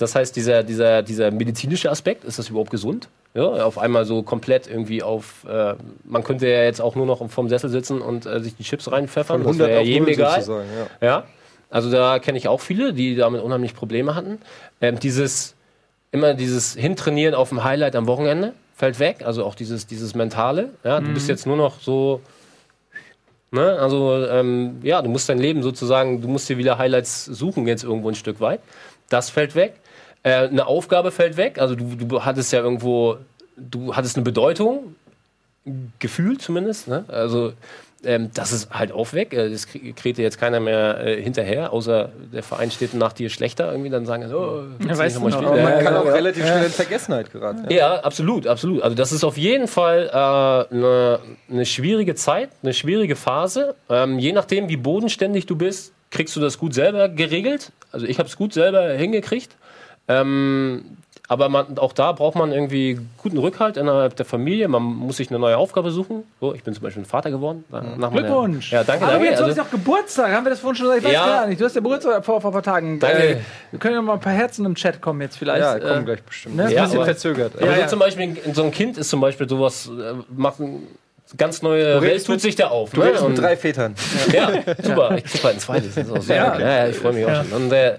das 0.00 0.14
heißt, 0.14 0.34
dieser, 0.34 0.62
dieser, 0.62 1.02
dieser 1.02 1.30
medizinische 1.30 1.90
Aspekt, 1.90 2.24
ist 2.24 2.38
das 2.38 2.48
überhaupt 2.48 2.70
gesund? 2.70 3.08
Ja, 3.34 3.64
auf 3.64 3.78
einmal 3.78 4.06
so 4.06 4.22
komplett 4.22 4.66
irgendwie 4.66 5.02
auf, 5.02 5.44
äh, 5.48 5.74
man 6.04 6.24
könnte 6.24 6.48
ja 6.48 6.64
jetzt 6.64 6.80
auch 6.80 6.96
nur 6.96 7.06
noch 7.06 7.28
vorm 7.30 7.48
Sessel 7.48 7.70
sitzen 7.70 8.00
und 8.00 8.26
äh, 8.26 8.40
sich 8.40 8.56
die 8.56 8.64
Chips 8.64 8.90
reinpfeffern, 8.90 9.44
das 9.44 9.58
wäre 9.58 9.82
jedem 9.82 10.08
egal. 10.08 10.42
sozusagen, 10.42 10.68
ja. 11.00 11.06
Ja, 11.06 11.24
also 11.68 11.90
da 11.90 12.18
kenne 12.18 12.38
ich 12.38 12.48
auch 12.48 12.60
viele, 12.60 12.92
die 12.92 13.14
damit 13.14 13.42
unheimlich 13.42 13.74
Probleme 13.74 14.14
hatten. 14.14 14.38
Ähm, 14.80 14.98
dieses, 14.98 15.54
immer 16.10 16.34
dieses 16.34 16.74
Hintrainieren 16.74 17.34
auf 17.34 17.50
dem 17.50 17.62
Highlight 17.62 17.94
am 17.94 18.06
Wochenende 18.06 18.54
fällt 18.74 18.98
weg, 18.98 19.18
also 19.24 19.44
auch 19.44 19.54
dieses, 19.54 19.86
dieses 19.86 20.14
Mentale. 20.14 20.70
Ja, 20.82 21.00
du 21.00 21.12
bist 21.12 21.28
jetzt 21.28 21.46
nur 21.46 21.58
noch 21.58 21.78
so, 21.80 22.22
ne, 23.50 23.78
also 23.78 24.26
ähm, 24.26 24.78
ja, 24.82 25.02
du 25.02 25.10
musst 25.10 25.28
dein 25.28 25.38
Leben 25.38 25.62
sozusagen, 25.62 26.22
du 26.22 26.28
musst 26.28 26.48
dir 26.48 26.56
wieder 26.56 26.78
Highlights 26.78 27.26
suchen 27.26 27.68
jetzt 27.68 27.84
irgendwo 27.84 28.08
ein 28.08 28.14
Stück 28.14 28.40
weit. 28.40 28.60
Das 29.10 29.28
fällt 29.28 29.54
weg. 29.54 29.74
Äh, 30.22 30.48
eine 30.48 30.66
Aufgabe 30.66 31.10
fällt 31.10 31.36
weg, 31.36 31.58
also 31.58 31.74
du, 31.74 31.84
du 31.96 32.24
hattest 32.24 32.52
ja 32.52 32.60
irgendwo, 32.60 33.16
du 33.56 33.94
hattest 33.96 34.16
eine 34.16 34.24
Bedeutung, 34.24 34.94
gefühlt 35.98 36.42
zumindest, 36.42 36.88
ne? 36.88 37.04
also 37.08 37.52
ähm, 38.02 38.30
das 38.32 38.50
ist 38.52 38.70
halt 38.70 38.92
auch 38.92 39.12
weg. 39.12 39.34
Äh, 39.34 39.50
Das 39.50 39.68
krie- 39.68 39.92
kriegt 39.94 40.16
dir 40.16 40.22
jetzt 40.22 40.38
keiner 40.40 40.58
mehr 40.58 41.04
äh, 41.04 41.22
hinterher, 41.22 41.70
außer 41.70 42.08
der 42.32 42.42
Verein 42.42 42.70
steht 42.70 42.94
nach 42.94 43.12
dir 43.12 43.28
schlechter 43.28 43.70
irgendwie, 43.70 43.90
dann 43.90 44.06
sagen, 44.06 44.24
oh, 44.32 44.62
du 44.78 44.98
weißt 44.98 45.20
noch 45.20 45.30
du 45.30 45.36
noch, 45.42 45.42
Ja, 45.54 45.62
man 45.62 45.72
ja, 45.72 45.82
kann 45.82 45.96
auch 45.96 46.06
relativ 46.06 46.46
schnell 46.46 46.64
in 46.64 46.70
Vergessenheit 46.70 47.30
geraten. 47.30 47.66
Ja. 47.68 47.76
Ja, 47.76 47.94
absolut, 48.00 48.46
absolut. 48.46 48.82
Also 48.82 48.96
das 48.96 49.12
ist 49.12 49.22
auf 49.22 49.36
jeden 49.36 49.68
Fall 49.68 50.08
äh, 50.08 50.74
eine 50.74 51.18
eine 51.50 51.66
schwierige 51.66 52.14
Zeit, 52.14 52.48
eine 52.62 52.72
schwierige 52.72 53.16
Phase. 53.16 53.74
Ähm, 53.90 54.18
je 54.18 54.32
nachdem, 54.32 54.70
wie 54.70 54.78
bodenständig 54.78 55.44
du 55.44 55.56
bist, 55.56 55.92
kriegst 56.10 56.34
du 56.34 56.40
das 56.40 56.56
gut 56.56 56.72
selber 56.72 57.10
geregelt. 57.10 57.70
Also 57.92 58.06
ich 58.06 58.18
habe 58.18 58.30
es 58.30 58.36
gut 58.36 58.54
selber 58.54 58.88
hingekriegt. 58.94 59.56
Ähm, 60.10 60.84
aber 61.28 61.48
man, 61.48 61.78
auch 61.78 61.92
da 61.92 62.10
braucht 62.10 62.34
man 62.34 62.50
irgendwie 62.50 62.98
guten 63.18 63.38
Rückhalt 63.38 63.76
innerhalb 63.76 64.16
der 64.16 64.26
Familie. 64.26 64.66
Man 64.66 64.82
muss 64.82 65.18
sich 65.18 65.30
eine 65.30 65.38
neue 65.38 65.56
Aufgabe 65.56 65.92
suchen. 65.92 66.24
So, 66.40 66.54
ich 66.54 66.64
bin 66.64 66.74
zum 66.74 66.82
Beispiel 66.82 67.02
ein 67.02 67.06
Vater 67.06 67.30
geworden. 67.30 67.64
Nach 67.70 67.80
meiner- 68.10 68.10
Glückwunsch. 68.10 68.72
Ja, 68.72 68.82
danke, 68.82 69.04
Aber 69.04 69.12
danke. 69.12 69.28
jetzt 69.28 69.40
Also- 69.40 69.50
hast 69.50 69.58
du 69.58 69.62
auch 69.62 69.70
Geburtstag. 69.70 70.32
Haben 70.32 70.44
wir 70.44 70.50
das 70.50 70.58
vorhin 70.58 70.74
schon 70.76 70.86
gesagt? 70.86 71.02
Ich 71.02 71.06
weiß 71.06 71.12
Ja. 71.14 71.26
gar 71.26 71.46
nicht. 71.46 71.60
Du 71.60 71.64
hast 71.66 71.74
ja 71.76 71.80
Geburtstag 71.80 72.24
vor, 72.24 72.40
vor 72.40 72.50
ein 72.50 72.52
paar 72.54 72.62
Tagen. 72.64 72.98
Danke. 72.98 73.22
Äh, 73.22 73.36
wir 73.70 73.78
können 73.78 73.94
ja 73.94 74.02
mal 74.02 74.14
ein 74.14 74.20
paar 74.20 74.32
Herzen 74.32 74.66
im 74.66 74.74
Chat 74.74 75.00
kommen 75.00 75.20
jetzt 75.20 75.36
vielleicht. 75.36 75.60
Ja, 75.60 75.78
kommen 75.78 76.02
Äh, 76.02 76.04
gleich 76.04 76.22
bestimmt. 76.24 76.56
ne? 76.56 76.64
Ist 76.64 76.72
Ja, 76.72 76.78
ein 76.80 76.84
bisschen 76.86 76.96
aber- 76.98 77.04
verzögert. 77.06 77.52
Aber 77.56 77.66
Ja, 77.66 77.74
so 77.74 77.80
ja. 77.82 77.86
zum 77.86 77.98
Beispiel, 78.00 78.36
so 78.52 78.64
ein 78.64 78.72
Kind 78.72 78.98
ist 78.98 79.08
zum 79.08 79.20
Beispiel 79.20 79.48
sowas, 79.48 79.86
äh, 79.88 80.14
macht 80.36 80.58
ein 80.58 80.84
ganz 81.36 81.62
neue 81.62 82.00
Welt 82.00 82.02
redest 82.02 82.26
tut 82.26 82.34
mit- 82.36 82.40
sich 82.42 82.56
da 82.56 82.68
auf. 82.68 82.90
Du 82.90 83.00
redest 83.00 83.22
Und- 83.22 83.32
mit 83.32 83.40
drei 83.42 83.56
Vätern. 83.56 83.94
Ja, 84.32 84.50
super. 84.82 85.16
Ich 85.18 85.24
krieg 85.24 85.42
bald 85.42 85.56
ein 85.56 85.60
zweites. 85.60 85.94
Das 85.94 86.06
ist 86.06 86.12
auch 86.12 86.22
sehr 86.22 86.36
Ja. 86.36 86.50
gut. 86.50 86.60
ja, 86.60 86.68
ja, 86.84 86.88
ich 86.88 86.96
freue 86.96 87.12
mich 87.12 87.26
auch 87.26 87.44
schon. 87.44 87.52
Und, 87.52 87.72
äh, 87.72 87.98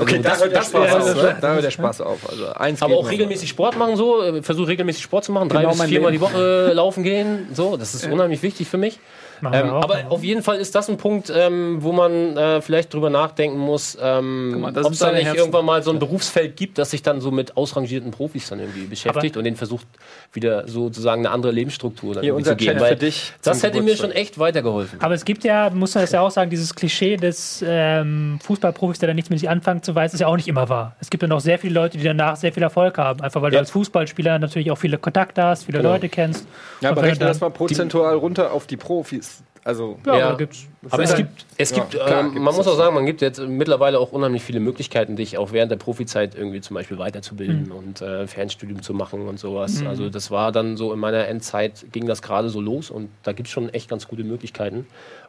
okay, 0.00 0.20
das, 0.22 0.40
hört 0.40 0.52
der 0.52 0.58
das 0.58 0.68
Spaß 0.68 0.92
war's, 0.92 1.08
auf. 1.10 1.22
ne? 1.22 1.36
Da 1.40 1.52
hört 1.54 1.64
der 1.64 1.70
Spaß 1.70 2.00
auf. 2.00 2.18
Also 2.28 2.52
eins 2.52 2.82
Aber 2.82 2.96
auch 2.96 3.10
regelmäßig 3.10 3.48
Sport 3.48 3.76
machen 3.78 3.96
so, 3.96 4.22
äh, 4.22 4.42
versuche 4.42 4.68
regelmäßig 4.68 5.02
Sport 5.02 5.24
zu 5.24 5.32
machen, 5.32 5.48
drei 5.48 5.62
Genau 5.62 5.72
bis 5.74 5.82
viermal 5.84 6.12
die. 6.12 6.20
Woche 6.20 6.72
laufen 6.72 7.02
gehen. 7.02 7.48
So, 7.54 7.76
das 7.76 7.94
ist 7.94 8.06
unheimlich 8.06 8.42
wichtig 8.42 8.68
für 8.68 8.78
mich. 8.78 8.98
Ähm, 9.42 9.70
auch. 9.70 9.82
aber 9.84 9.98
auf 10.10 10.22
jeden 10.22 10.42
Fall 10.42 10.56
ist 10.58 10.74
das 10.74 10.88
ein 10.88 10.96
Punkt, 10.96 11.32
ähm, 11.34 11.78
wo 11.80 11.92
man 11.92 12.36
äh, 12.36 12.60
vielleicht 12.60 12.92
drüber 12.92 13.10
nachdenken 13.10 13.58
muss, 13.58 13.96
ähm, 14.00 14.64
ob 14.64 14.92
es 14.92 14.98
da 14.98 15.12
nicht 15.12 15.24
Herzen. 15.24 15.38
irgendwann 15.38 15.64
mal 15.64 15.82
so 15.82 15.90
ein 15.90 15.98
Berufsfeld 15.98 16.56
gibt, 16.56 16.78
das 16.78 16.90
sich 16.90 17.02
dann 17.02 17.20
so 17.20 17.30
mit 17.30 17.56
ausrangierten 17.56 18.10
Profis 18.10 18.48
dann 18.48 18.60
irgendwie 18.60 18.86
beschäftigt 18.86 19.36
und 19.36 19.44
denen 19.44 19.56
versucht, 19.56 19.86
wieder 20.32 20.68
sozusagen 20.68 21.24
eine 21.26 21.34
andere 21.34 21.52
Lebensstruktur 21.52 22.14
dann 22.14 22.24
irgendwie 22.24 22.44
zu 22.44 22.56
geben. 22.56 22.72
Chat 22.72 22.80
Weil 22.80 22.88
für 22.90 22.96
dich. 22.96 23.32
das 23.42 23.62
hätte 23.62 23.76
mir 23.78 23.82
Geburtstag. 23.82 24.10
schon 24.10 24.16
echt 24.16 24.38
weitergeholfen. 24.38 25.00
Aber 25.00 25.14
es 25.14 25.24
gibt 25.24 25.44
ja, 25.44 25.70
muss 25.70 25.94
man 25.94 26.04
das 26.04 26.12
ja 26.12 26.20
auch 26.20 26.30
sagen, 26.30 26.50
dieses 26.50 26.74
Klischee 26.74 27.16
des 27.16 27.64
ähm, 27.66 28.38
Fußballprofis, 28.42 28.98
der 28.98 29.08
dann 29.08 29.16
nichts 29.16 29.30
mit 29.30 29.38
sich 29.40 29.48
anfangen 29.48 29.82
zu 29.82 29.94
weiß, 29.94 30.14
ist 30.14 30.20
ja 30.20 30.26
auch 30.26 30.36
nicht 30.36 30.48
immer 30.48 30.68
wahr. 30.68 30.94
Es 31.00 31.10
gibt 31.10 31.22
ja 31.22 31.28
noch 31.28 31.40
sehr 31.40 31.58
viele 31.58 31.74
Leute, 31.74 31.98
die 31.98 32.04
danach 32.04 32.36
sehr 32.36 32.52
viel 32.52 32.62
Erfolg 32.62 32.98
haben. 32.98 33.20
Einfach 33.20 33.42
weil 33.42 33.50
du 33.50 33.56
Ja. 33.56 33.60
als 33.60 33.70
Fußballspieler 33.70 34.38
natürlich 34.38 34.70
auch 34.70 34.76
viele 34.78 34.98
Kontakte 34.98 35.42
hast, 35.42 35.64
viele 35.64 35.78
Genau. 35.78 35.90
Leute 35.92 36.08
kennst. 36.08 36.46
Ja, 36.80 36.90
aber 36.90 37.02
wenn 37.02 37.10
rechne 37.10 37.24
du 37.24 37.28
das 37.30 37.40
mal 37.40 37.50
prozentual 37.50 38.14
runter 38.16 38.52
auf 38.52 38.66
die 38.66 38.76
Profis. 38.76 39.29
Also, 39.62 39.98
Ja, 40.06 40.16
Ja. 40.16 40.28
aber 40.28 40.38
gibt's. 40.38 40.66
Aber 40.88 41.02
es 41.02 41.10
Ja. 41.10 41.16
gibt, 41.18 41.44
es 41.58 41.70
Ja, 41.70 41.76
gibt, 41.80 41.90
klar, 41.90 42.20
ähm, 42.20 42.26
gibt's 42.32 42.40
man 42.44 42.54
muss 42.54 42.66
auch 42.66 42.76
sagen, 42.76 42.94
man 42.94 43.04
gibt 43.04 43.20
jetzt 43.20 43.38
mittlerweile 43.40 43.98
auch 43.98 44.10
unheimlich 44.12 44.42
viele 44.42 44.58
Möglichkeiten, 44.60 45.16
dich 45.16 45.36
auch 45.36 45.52
während 45.52 45.70
der 45.70 45.76
Profizeit 45.76 46.34
irgendwie 46.34 46.62
zum 46.62 46.74
Beispiel 46.74 46.98
weiterzubilden 46.98 47.70
und 47.70 48.00
äh, 48.00 48.26
Fernstudium 48.26 48.80
zu 48.82 48.94
machen 48.94 49.28
und 49.28 49.38
sowas. 49.38 49.84
Also 49.84 50.08
das 50.08 50.30
war 50.30 50.50
dann 50.52 50.78
so 50.78 50.92
in 50.94 50.98
meiner 50.98 51.28
Endzeit 51.28 51.84
ging 51.92 52.06
das 52.06 52.22
gerade 52.22 52.48
so 52.48 52.60
los 52.62 52.90
und 52.90 53.10
da 53.22 53.32
gibt 53.32 53.48
es 53.48 53.52
schon 53.52 53.68
echt 53.68 53.90
ganz 53.90 54.08
gute 54.08 54.24
Möglichkeiten. 54.24 54.86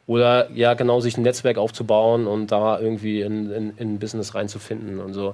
Oder 0.07 0.49
ja, 0.51 0.73
genau, 0.73 0.99
sich 1.01 1.17
ein 1.17 1.21
Netzwerk 1.23 1.57
aufzubauen 1.57 2.25
und 2.25 2.51
da 2.51 2.79
irgendwie 2.79 3.21
in, 3.21 3.51
in, 3.51 3.73
in 3.77 3.93
ein 3.95 3.99
Business 3.99 4.33
reinzufinden 4.33 4.99
und 4.99 5.13
so. 5.13 5.33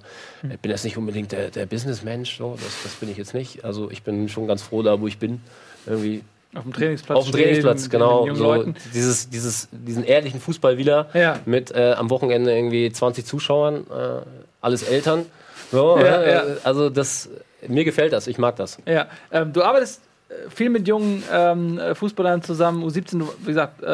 Ich 0.52 0.60
bin 0.60 0.72
jetzt 0.72 0.84
nicht 0.84 0.98
unbedingt 0.98 1.32
der, 1.32 1.52
der 1.52 1.66
Businessmensch, 1.68 2.38
so, 2.38 2.54
das, 2.56 2.84
das 2.84 2.94
bin 2.96 3.10
ich 3.10 3.18
jetzt 3.18 3.34
nicht. 3.34 3.64
Also 3.64 3.90
ich 3.92 4.02
bin 4.04 4.28
schon 4.28 4.48
ganz 4.48 4.64
froh 4.64 4.82
da, 4.82 5.00
wo 5.00 5.08
ich 5.08 5.20
bin. 5.20 5.42
Irgendwie 5.86 6.22
Auf 6.58 6.64
dem 6.64 6.74
Trainingsplatz. 6.74 7.18
auf 7.18 7.26
dem 7.26 7.30
stehen, 7.30 7.44
Trainingsplatz, 7.44 7.84
mit 7.84 7.92
genau. 7.92 8.34
So, 8.36 8.44
Leuten. 8.44 8.76
dieses, 8.94 9.30
dieses, 9.30 9.68
diesen 9.72 10.04
ehrlichen 10.04 10.40
Fußball 10.40 10.78
wieder 10.78 11.08
Ja. 11.14 11.40
mit 11.46 11.72
äh, 11.72 11.94
am 11.98 12.10
Wochenende 12.10 12.56
irgendwie 12.56 12.92
20 12.92 13.26
Zuschauern, 13.26 13.86
äh, 13.90 14.22
alles 14.62 14.84
Eltern. 14.84 15.26
So, 15.72 15.98
Ja, 16.00 16.22
äh. 16.24 16.42
Also 16.64 16.90
das, 16.90 17.30
mir 17.68 17.84
gefällt 17.86 18.14
das, 18.14 18.28
ich 18.28 18.38
mag 18.38 18.56
das. 18.56 18.78
Ja, 18.86 19.08
ähm, 19.32 19.54
du 19.54 19.64
arbeitest 19.64 20.02
viel 20.50 20.70
mit 20.70 20.88
jungen 20.88 21.24
ähm, 21.32 21.80
äh, 21.80 21.96
Fußballern 21.96 22.42
zusammen. 22.42 22.84
U17, 22.84 23.20
du, 23.20 23.34
wie 23.40 23.48
gesagt, 23.48 23.82
äh, 23.82 23.88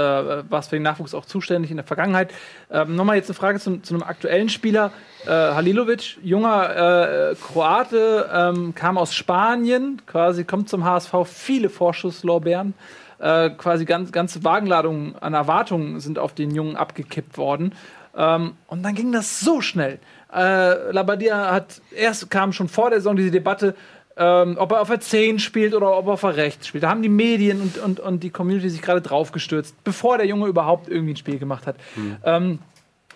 warst 0.49 0.69
für 0.69 0.76
den 0.76 0.84
Nachwuchs 0.84 1.14
auch 1.14 1.26
zuständig 1.26 1.69
in 1.72 1.77
der 1.77 1.85
Vergangenheit. 1.85 2.34
Ähm, 2.72 2.95
Nochmal 2.95 3.18
jetzt 3.18 3.30
eine 3.30 3.35
Frage 3.35 3.60
zum, 3.60 3.84
zu 3.84 3.93
einem 3.93 4.03
aktuellen 4.03 4.49
Spieler. 4.49 4.91
Äh, 5.26 5.30
Halilovic, 5.30 6.18
junger 6.23 7.31
äh, 7.31 7.35
Kroate, 7.35 8.30
ähm, 8.34 8.73
kam 8.73 8.97
aus 8.97 9.14
Spanien, 9.14 10.01
quasi 10.05 10.43
kommt 10.43 10.69
zum 10.69 10.84
HSV, 10.84 11.14
viele 11.26 11.69
Vorschusslorbeeren. 11.69 12.73
Äh, 13.19 13.51
quasi 13.51 13.85
ganz, 13.85 14.11
ganze 14.11 14.43
Wagenladungen 14.43 15.15
an 15.15 15.34
Erwartungen 15.34 15.99
sind 15.99 16.19
auf 16.19 16.34
den 16.34 16.51
Jungen 16.51 16.76
abgekippt 16.76 17.38
worden. 17.38 17.73
Ähm, 18.18 18.55
und 18.68 18.84
dann 18.84 18.95
ging 18.95 19.11
das 19.11 19.39
so 19.39 19.61
schnell. 19.61 19.99
Äh, 20.34 20.91
Labadia 20.91 21.51
hat 21.51 21.81
erst 21.95 22.30
kam 22.31 22.53
schon 22.53 22.68
vor 22.68 22.89
der 22.89 22.99
Saison 22.99 23.15
diese 23.15 23.31
Debatte, 23.31 23.76
ähm, 24.18 24.56
ob 24.60 24.72
er 24.72 24.81
auf 24.81 24.90
der 24.90 24.99
10 24.99 25.40
spielt 25.40 25.73
oder 25.73 25.98
ob 25.98 26.07
er 26.07 26.14
auf 26.14 26.22
der 26.22 26.35
rechts 26.35 26.68
spielt. 26.68 26.84
Da 26.84 26.90
haben 26.90 27.02
die 27.02 27.10
Medien 27.10 27.61
und, 27.61 27.77
und, 27.77 27.99
und 27.99 28.23
die 28.23 28.30
Community 28.30 28.69
sich 28.69 28.81
gerade 28.81 29.02
draufgestürzt, 29.02 29.76
bevor 29.84 30.18
der 30.18 30.27
Junge 30.27 30.48
überhaupt 30.48 30.90
irgendwie 30.90 31.14
ein 31.14 31.18
Spiel 31.18 31.40
gemacht 31.40 31.65
hat. 31.65 31.76
Ähm, 32.23 32.60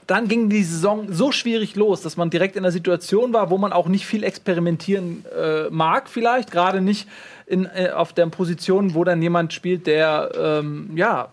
dann 0.08 0.30
ging 0.30 0.50
die 0.50 0.64
Saison 0.64 1.12
so 1.12 1.32
schwierig 1.32 1.76
los, 1.76 2.02
dass 2.02 2.16
man 2.16 2.30
direkt 2.30 2.56
in 2.56 2.64
einer 2.64 2.72
Situation 2.72 3.34
war, 3.34 3.50
wo 3.50 3.58
man 3.58 3.74
auch 3.74 3.90
nicht 3.90 4.06
viel 4.06 4.24
experimentieren 4.24 5.26
äh, 5.38 5.70
mag, 5.70 6.08
vielleicht, 6.10 6.50
gerade 6.50 6.80
nicht 6.80 7.08
in, 7.46 7.66
äh, 7.66 7.90
auf 7.90 8.14
der 8.14 8.28
Position, 8.28 8.94
wo 8.94 9.04
dann 9.04 9.22
jemand 9.22 9.54
spielt, 9.54 9.86
der 9.86 10.32
ähm, 10.40 10.92
ja 10.96 11.30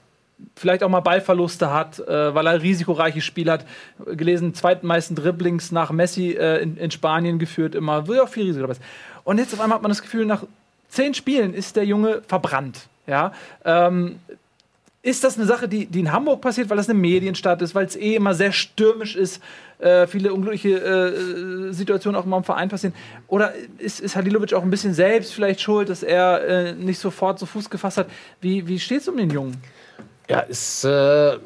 vielleicht 0.57 0.83
auch 0.83 0.89
mal 0.89 1.01
Ballverluste 1.01 1.73
hat, 1.73 2.01
äh, 2.01 2.35
weil 2.35 2.47
er 2.47 2.61
risikoreiche 2.63 3.21
Spiele 3.21 3.53
hat. 3.53 3.67
Gelesen, 4.05 4.55
zweitmeisten 4.55 5.17
Dribblings 5.17 5.73
nach 5.73 5.91
Messi 5.93 6.33
äh, 6.33 6.61
in, 6.61 6.77
in 6.77 6.91
Spanien 6.91 7.39
geführt, 7.39 7.75
immer, 7.75 8.09
will 8.09 8.21
auch 8.21 8.29
viel 8.29 8.45
Risiko 8.45 8.63
dabei 8.63 8.73
ist. 8.73 8.83
Und 9.25 9.39
jetzt 9.39 9.53
auf 9.55 9.61
einmal 9.61 9.77
hat 9.77 9.83
man 9.83 9.91
das 9.91 10.03
Gefühl, 10.03 10.27
nach 10.27 10.45
zehn 10.89 11.15
Spielen 11.15 11.55
ist 11.55 11.77
der 11.77 11.85
Junge 11.85 12.23
verbrannt. 12.27 12.89
Ja, 13.07 13.33
ähm, 13.65 14.19
ist 15.03 15.23
das 15.23 15.37
eine 15.37 15.45
Sache, 15.47 15.69
die, 15.69 15.85
die 15.85 16.01
in 16.01 16.13
Hamburg 16.13 16.41
passiert, 16.41 16.71
weil 16.71 16.79
das 16.79 16.89
eine 16.89 16.99
Medienstadt 16.99 17.61
ist, 17.61 17.75
weil 17.75 17.85
es 17.85 17.95
eh 17.95 18.15
immer 18.15 18.33
sehr 18.33 18.53
stürmisch 18.53 19.17
ist, 19.17 19.43
äh, 19.79 20.07
viele 20.07 20.33
unglückliche 20.33 20.79
äh, 20.79 21.73
Situationen 21.75 22.19
auch 22.19 22.25
immer 22.25 22.39
im 22.39 22.45
Verein 22.45 22.71
passieren? 22.71 22.95
Oder 23.29 23.53
ist, 23.77 24.01
ist 24.01 24.17
Halilovic 24.17 24.55
auch 24.55 24.63
ein 24.63 24.71
bisschen 24.71 24.95
selbst 24.95 25.35
vielleicht 25.35 25.61
schuld, 25.61 25.91
dass 25.91 26.03
er 26.03 26.49
äh, 26.49 26.73
nicht 26.73 26.99
sofort 26.99 27.39
so 27.39 27.45
Fuß 27.45 27.69
gefasst 27.69 27.99
hat? 27.99 28.07
Wie, 28.41 28.67
wie 28.67 28.79
steht 28.79 29.03
es 29.03 29.09
um 29.09 29.19
den 29.19 29.29
Jungen? 29.29 29.59
Ja, 30.27 30.41
ist, 30.41 30.85
äh, 30.85 31.37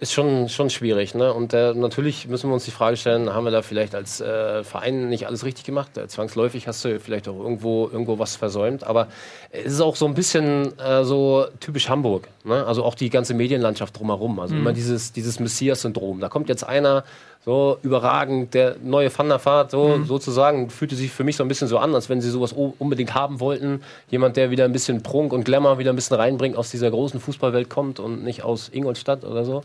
ist 0.00 0.12
schon, 0.12 0.48
schon 0.48 0.70
schwierig. 0.70 1.14
Ne? 1.16 1.32
Und 1.32 1.52
äh, 1.52 1.74
natürlich 1.74 2.28
müssen 2.28 2.48
wir 2.48 2.54
uns 2.54 2.64
die 2.64 2.70
Frage 2.70 2.96
stellen, 2.96 3.34
haben 3.34 3.44
wir 3.44 3.50
da 3.50 3.62
vielleicht 3.62 3.96
als 3.96 4.20
äh, 4.20 4.62
Verein 4.62 5.08
nicht 5.08 5.26
alles 5.26 5.44
richtig 5.44 5.64
gemacht? 5.64 5.98
Äh, 5.98 6.06
zwangsläufig 6.06 6.68
hast 6.68 6.84
du 6.84 7.00
vielleicht 7.00 7.26
auch 7.26 7.36
irgendwo, 7.36 7.88
irgendwo 7.88 8.18
was 8.20 8.36
versäumt. 8.36 8.84
Aber 8.84 9.08
es 9.50 9.72
ist 9.72 9.80
auch 9.80 9.96
so 9.96 10.06
ein 10.06 10.14
bisschen 10.14 10.78
äh, 10.78 11.04
so 11.04 11.46
typisch 11.58 11.88
Hamburg. 11.88 12.28
Ne? 12.44 12.64
Also 12.64 12.84
auch 12.84 12.94
die 12.94 13.10
ganze 13.10 13.34
Medienlandschaft 13.34 13.98
drumherum. 13.98 14.38
Also 14.38 14.54
immer 14.54 14.72
dieses, 14.72 15.12
dieses 15.12 15.40
Messias-Syndrom. 15.40 16.20
Da 16.20 16.28
kommt 16.28 16.48
jetzt 16.48 16.62
einer, 16.62 17.02
so 17.48 17.78
überragend, 17.82 18.52
der 18.52 18.76
neue 18.82 19.10
Van 19.16 19.30
der 19.30 19.42
Vaart, 19.42 19.70
so, 19.70 20.04
sozusagen, 20.04 20.68
fühlte 20.68 20.94
sich 20.96 21.10
für 21.10 21.24
mich 21.24 21.36
so 21.36 21.42
ein 21.42 21.48
bisschen 21.48 21.66
so 21.66 21.78
an, 21.78 21.94
als 21.94 22.10
wenn 22.10 22.20
sie 22.20 22.28
sowas 22.28 22.52
unbedingt 22.52 23.14
haben 23.14 23.40
wollten. 23.40 23.80
Jemand, 24.10 24.36
der 24.36 24.50
wieder 24.50 24.66
ein 24.66 24.72
bisschen 24.72 25.02
Prunk 25.02 25.32
und 25.32 25.44
Glamour 25.44 25.78
wieder 25.78 25.90
ein 25.90 25.96
bisschen 25.96 26.18
reinbringt, 26.18 26.58
aus 26.58 26.70
dieser 26.70 26.90
großen 26.90 27.20
Fußballwelt 27.20 27.70
kommt 27.70 28.00
und 28.00 28.22
nicht 28.22 28.42
aus 28.42 28.68
Ingolstadt 28.68 29.24
oder 29.24 29.46
so. 29.46 29.62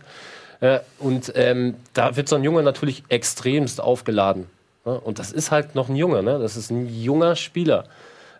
Äh, 0.61 0.79
und 0.97 1.33
ähm, 1.35 1.75
da 1.93 2.15
wird 2.15 2.29
so 2.29 2.37
ein 2.37 2.45
Junge 2.45 2.63
natürlich 2.63 3.03
extremst 3.09 3.81
aufgeladen. 3.81 4.47
Ne? 4.85 4.97
Und 4.97 5.19
das 5.19 5.33
ist 5.33 5.51
halt 5.51 5.75
noch 5.75 5.89
ein 5.89 5.97
Junge, 5.97 6.23
ne? 6.23 6.39
das 6.39 6.55
ist 6.55 6.71
ein 6.71 6.87
junger 6.87 7.35
Spieler. 7.35 7.83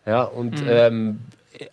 Ja, 0.05 0.23
und 0.23 0.63
ähm, 0.65 1.19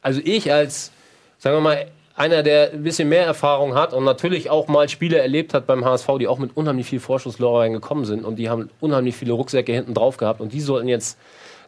also 0.03 0.21
ich 0.25 0.53
als, 0.53 0.91
sagen 1.39 1.55
wir 1.57 1.61
mal, 1.61 1.87
einer, 2.21 2.43
der 2.43 2.73
ein 2.73 2.83
bisschen 2.83 3.09
mehr 3.09 3.25
Erfahrung 3.25 3.75
hat 3.75 3.95
und 3.95 4.05
natürlich 4.05 4.51
auch 4.51 4.69
mal 4.69 4.91
Spiele 4.91 5.19
erlebt 5.19 5.55
hat 5.55 5.67
beim 5.67 5.87
HSV, 5.87 6.07
die 6.21 6.29
auch 6.29 6.39
mit 6.39 6.55
unheimlich 6.55 6.87
viel 6.87 7.01
Vorschusslorbeeren 7.01 7.73
gekommen 7.73 8.05
sind 8.05 8.27
und 8.27 8.37
die 8.37 8.51
haben 8.51 8.69
unheimlich 8.79 9.17
viele 9.17 9.33
Rucksäcke 9.33 9.73
hinten 9.73 9.95
drauf 9.95 10.19
gehabt 10.19 10.43
und 10.43 10.53
die 10.53 10.61
sollten 10.61 10.87
jetzt 10.87 11.19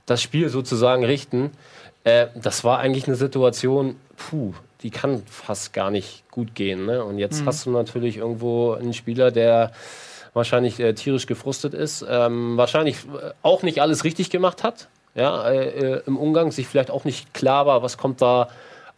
das 0.04 0.20
Spiel 0.20 0.50
sozusagen 0.50 1.04
richten. 1.04 1.52
Äh, 2.04 2.26
das 2.34 2.64
war 2.64 2.80
eigentlich 2.80 3.06
eine 3.06 3.16
Situation, 3.16 3.96
puh, 4.18 4.52
die 4.82 4.90
kann 4.90 5.22
fast 5.26 5.72
gar 5.72 5.90
nicht 5.90 6.30
gut 6.30 6.54
gehen. 6.54 6.84
Ne? 6.84 7.02
Und 7.02 7.18
jetzt 7.18 7.46
hast 7.46 7.64
du 7.64 7.70
natürlich 7.70 8.18
irgendwo 8.18 8.72
einen 8.72 8.92
Spieler, 8.92 9.30
der 9.30 9.72
wahrscheinlich 10.34 10.78
äh, 10.80 10.92
tierisch 10.92 11.26
gefrustet 11.26 11.72
ist, 11.72 12.04
ähm, 12.06 12.58
wahrscheinlich 12.58 12.96
äh, 12.96 13.30
auch 13.42 13.62
nicht 13.62 13.80
alles 13.80 14.04
richtig 14.04 14.28
gemacht 14.28 14.62
hat, 14.62 14.88
ja, 15.14 15.48
äh, 15.48 15.68
äh, 15.68 16.02
im 16.06 16.18
Umgang, 16.18 16.50
sich 16.52 16.66
vielleicht 16.66 16.90
auch 16.90 17.04
nicht 17.04 17.32
klar 17.32 17.64
war, 17.64 17.82
was 17.82 17.96
kommt 17.96 18.20
da 18.20 18.48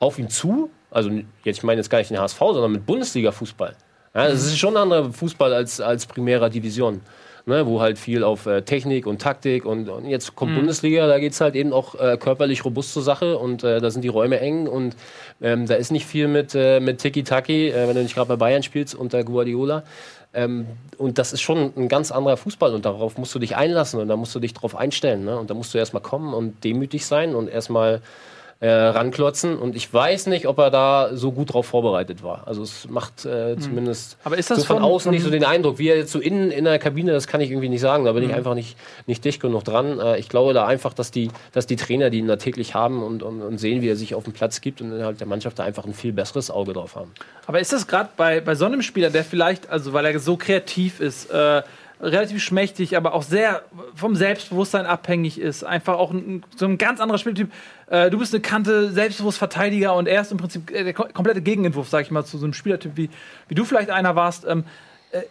auf 0.01 0.19
ihn 0.19 0.29
zu. 0.29 0.71
Also 0.95 1.11
jetzt, 1.45 1.59
ich 1.59 1.63
meine 1.63 1.81
jetzt 1.81 1.91
gar 1.91 1.99
nicht 1.99 2.11
den 2.11 2.19
HSV, 2.19 2.39
sondern 2.39 2.73
mit 2.73 2.87
Bundesliga-Fußball. 2.87 3.75
Ja, 4.15 4.29
das 4.29 4.45
ist 4.45 4.59
schon 4.59 4.77
ein 4.77 4.83
anderer 4.83 5.13
Fußball 5.13 5.53
als, 5.53 5.81
als 5.81 6.07
Primera 6.07 6.49
Division. 6.49 7.01
Ne, 7.47 7.67
wo 7.67 7.83
halt 7.83 7.99
viel 7.99 8.25
auf 8.25 8.47
äh, 8.47 8.63
Technik 8.63 9.07
und 9.07 9.21
Taktik 9.21 9.67
und, 9.67 9.91
und 9.91 10.07
jetzt 10.07 10.35
kommt 10.35 10.55
Bundesliga, 10.55 11.07
da 11.07 11.19
geht's 11.19 11.43
halt 11.43 11.55
eben 11.57 11.75
auch 11.75 11.95
äh, 11.95 12.17
körperlich 12.17 12.65
robust 12.65 12.95
zur 12.95 13.03
Sache 13.03 13.37
und 13.37 13.63
äh, 13.63 13.83
da 13.83 13.91
sind 13.91 14.01
die 14.01 14.09
Räume 14.09 14.41
eng 14.41 14.67
und 14.67 14.97
ähm, 15.43 15.67
da 15.67 15.75
ist 15.75 15.93
nicht 15.93 16.07
viel 16.07 16.27
mit, 16.27 16.55
äh, 16.55 16.81
mit 16.81 17.03
Tiki-Taki, 17.03 17.69
äh, 17.69 17.87
wenn 17.87 17.97
du 17.97 18.03
nicht 18.03 18.15
gerade 18.15 18.29
bei 18.29 18.37
Bayern 18.37 18.63
spielst 18.63 18.95
unter 18.95 19.23
Guardiola. 19.25 19.83
Ähm, 20.33 20.67
und 20.97 21.19
das 21.19 21.35
ist 21.35 21.43
schon 21.43 21.75
ein 21.77 21.89
ganz 21.89 22.13
anderer 22.13 22.39
Fußball 22.39 22.75
und 22.75 22.87
darauf 22.87 23.19
musst 23.19 23.35
du 23.35 23.39
dich 23.39 23.57
einlassen 23.57 24.01
und 24.01 24.09
da 24.09 24.17
musst 24.17 24.35
du 24.35 24.41
dich 24.41 24.55
drauf 24.55 24.75
einstellen. 24.75 25.27
Ne? 25.27 25.39
Und 25.39 25.51
da 25.51 25.55
musst 25.55 25.75
du 25.75 25.79
erstmal 25.79 26.03
kommen 26.03 26.33
und 26.33 26.65
demütig 26.65 27.05
sein 27.05 27.35
und 27.35 27.49
erstmal 27.49 28.01
äh, 28.65 28.71
ranklotzen. 28.71 29.59
Und 29.59 29.77
ich 29.77 29.93
weiß 29.93 30.27
nicht, 30.29 30.47
ob 30.47 30.59
er 30.59 30.71
da 30.71 31.11
so 31.15 31.33
gut 31.33 31.53
drauf 31.53 31.67
vorbereitet 31.67 32.23
war. 32.23 32.47
Also 32.47 32.63
es 32.63 32.89
macht 32.89 33.25
äh, 33.27 33.57
zumindest 33.59 34.17
Aber 34.25 34.39
ist 34.39 34.51
das 34.51 34.61
so 34.61 34.65
von, 34.65 34.77
von- 34.77 34.85
außen 34.85 35.05
von- 35.09 35.15
nicht 35.15 35.23
so 35.25 35.31
den 35.31 35.45
Eindruck. 35.45 35.79
Wie 35.79 35.89
er 35.89 35.97
jetzt 35.97 36.13
so 36.13 36.19
innen 36.19 36.51
in 36.51 36.65
der 36.65 36.79
Kabine, 36.79 37.13
das 37.13 37.27
kann 37.27 37.41
ich 37.43 37.51
irgendwie 37.51 37.69
nicht 37.69 37.83
sagen. 37.83 38.05
Da 38.07 38.13
bin 38.13 38.23
ich 38.25 38.35
einfach 38.35 38.55
nicht, 38.55 38.77
nicht 39.07 39.25
dicht 39.25 39.41
genug 39.43 39.65
dran. 39.65 39.99
Äh, 40.01 40.19
ich 40.19 40.29
glaube 40.29 40.55
da 40.55 40.67
einfach, 40.67 40.95
dass 40.95 41.11
die, 41.11 41.31
dass 41.53 41.67
die 41.67 41.77
Trainer, 41.77 42.09
die 42.09 42.19
ihn 42.21 42.27
da 42.29 42.37
täglich 42.37 42.75
haben 42.75 43.03
und, 43.03 43.23
und, 43.23 43.43
und 43.43 43.59
sehen, 43.59 43.83
wie 43.83 43.89
er 43.89 43.97
sich 43.97 44.15
auf 44.15 44.25
dem 44.25 44.33
Platz 44.33 44.61
gibt 44.63 44.81
und 44.81 44.93
innerhalb 44.93 45.19
der 45.19 45.27
Mannschaft 45.27 45.59
da 45.59 45.65
einfach 45.65 45.85
ein 45.85 45.93
viel 45.95 46.13
besseres 46.13 46.51
Auge 46.51 46.73
drauf 46.73 46.97
haben. 46.97 47.13
Aber 47.47 47.61
ist 47.61 47.73
das 47.73 47.87
gerade 47.87 48.09
bei, 48.17 48.41
bei 48.41 48.55
so 48.55 48.65
einem 48.65 48.81
Spieler, 48.83 49.11
der 49.11 49.25
vielleicht, 49.25 49.69
also 49.69 49.93
weil 49.93 50.07
er 50.07 50.19
so 50.19 50.37
kreativ 50.39 51.01
ist, 51.01 51.31
äh, 51.31 51.63
relativ 52.01 52.43
schmächtig, 52.43 52.97
aber 52.97 53.15
auch 53.15 53.23
sehr 53.23 53.63
vom 53.95 54.17
Selbstbewusstsein 54.17 54.85
abhängig 54.87 55.41
ist, 55.41 55.65
einfach 55.65 55.95
auch 55.97 56.11
ein, 56.13 56.45
so 56.57 56.67
ein 56.67 56.77
ganz 56.77 57.01
anderer 57.01 57.19
Spieltyp. 57.19 57.51
Äh, 57.89 58.11
du 58.11 58.19
bist 58.19 58.35
eine 58.35 58.43
Kante, 58.43 58.91
selbstbewusst 58.91 59.39
Verteidiger 59.39 59.95
und 59.95 60.07
er 60.07 60.21
ist 60.21 60.33
im 60.33 60.39
Prinzip 60.39 60.71
äh, 60.71 60.85
der 60.85 60.93
ko- 60.93 61.09
komplette 61.13 61.41
Gegenentwurf, 61.41 61.89
sag 61.89 62.03
ich 62.03 62.11
mal, 62.11 62.25
zu 62.25 62.37
so 62.39 62.45
einem 62.45 62.53
Spielertyp, 62.53 62.93
wie, 62.97 63.11
wie 63.49 63.55
du 63.55 63.65
vielleicht 63.65 63.91
einer 63.91 64.17
warst. 64.17 64.45
Ähm, 64.47 64.65
äh, 65.13 65.23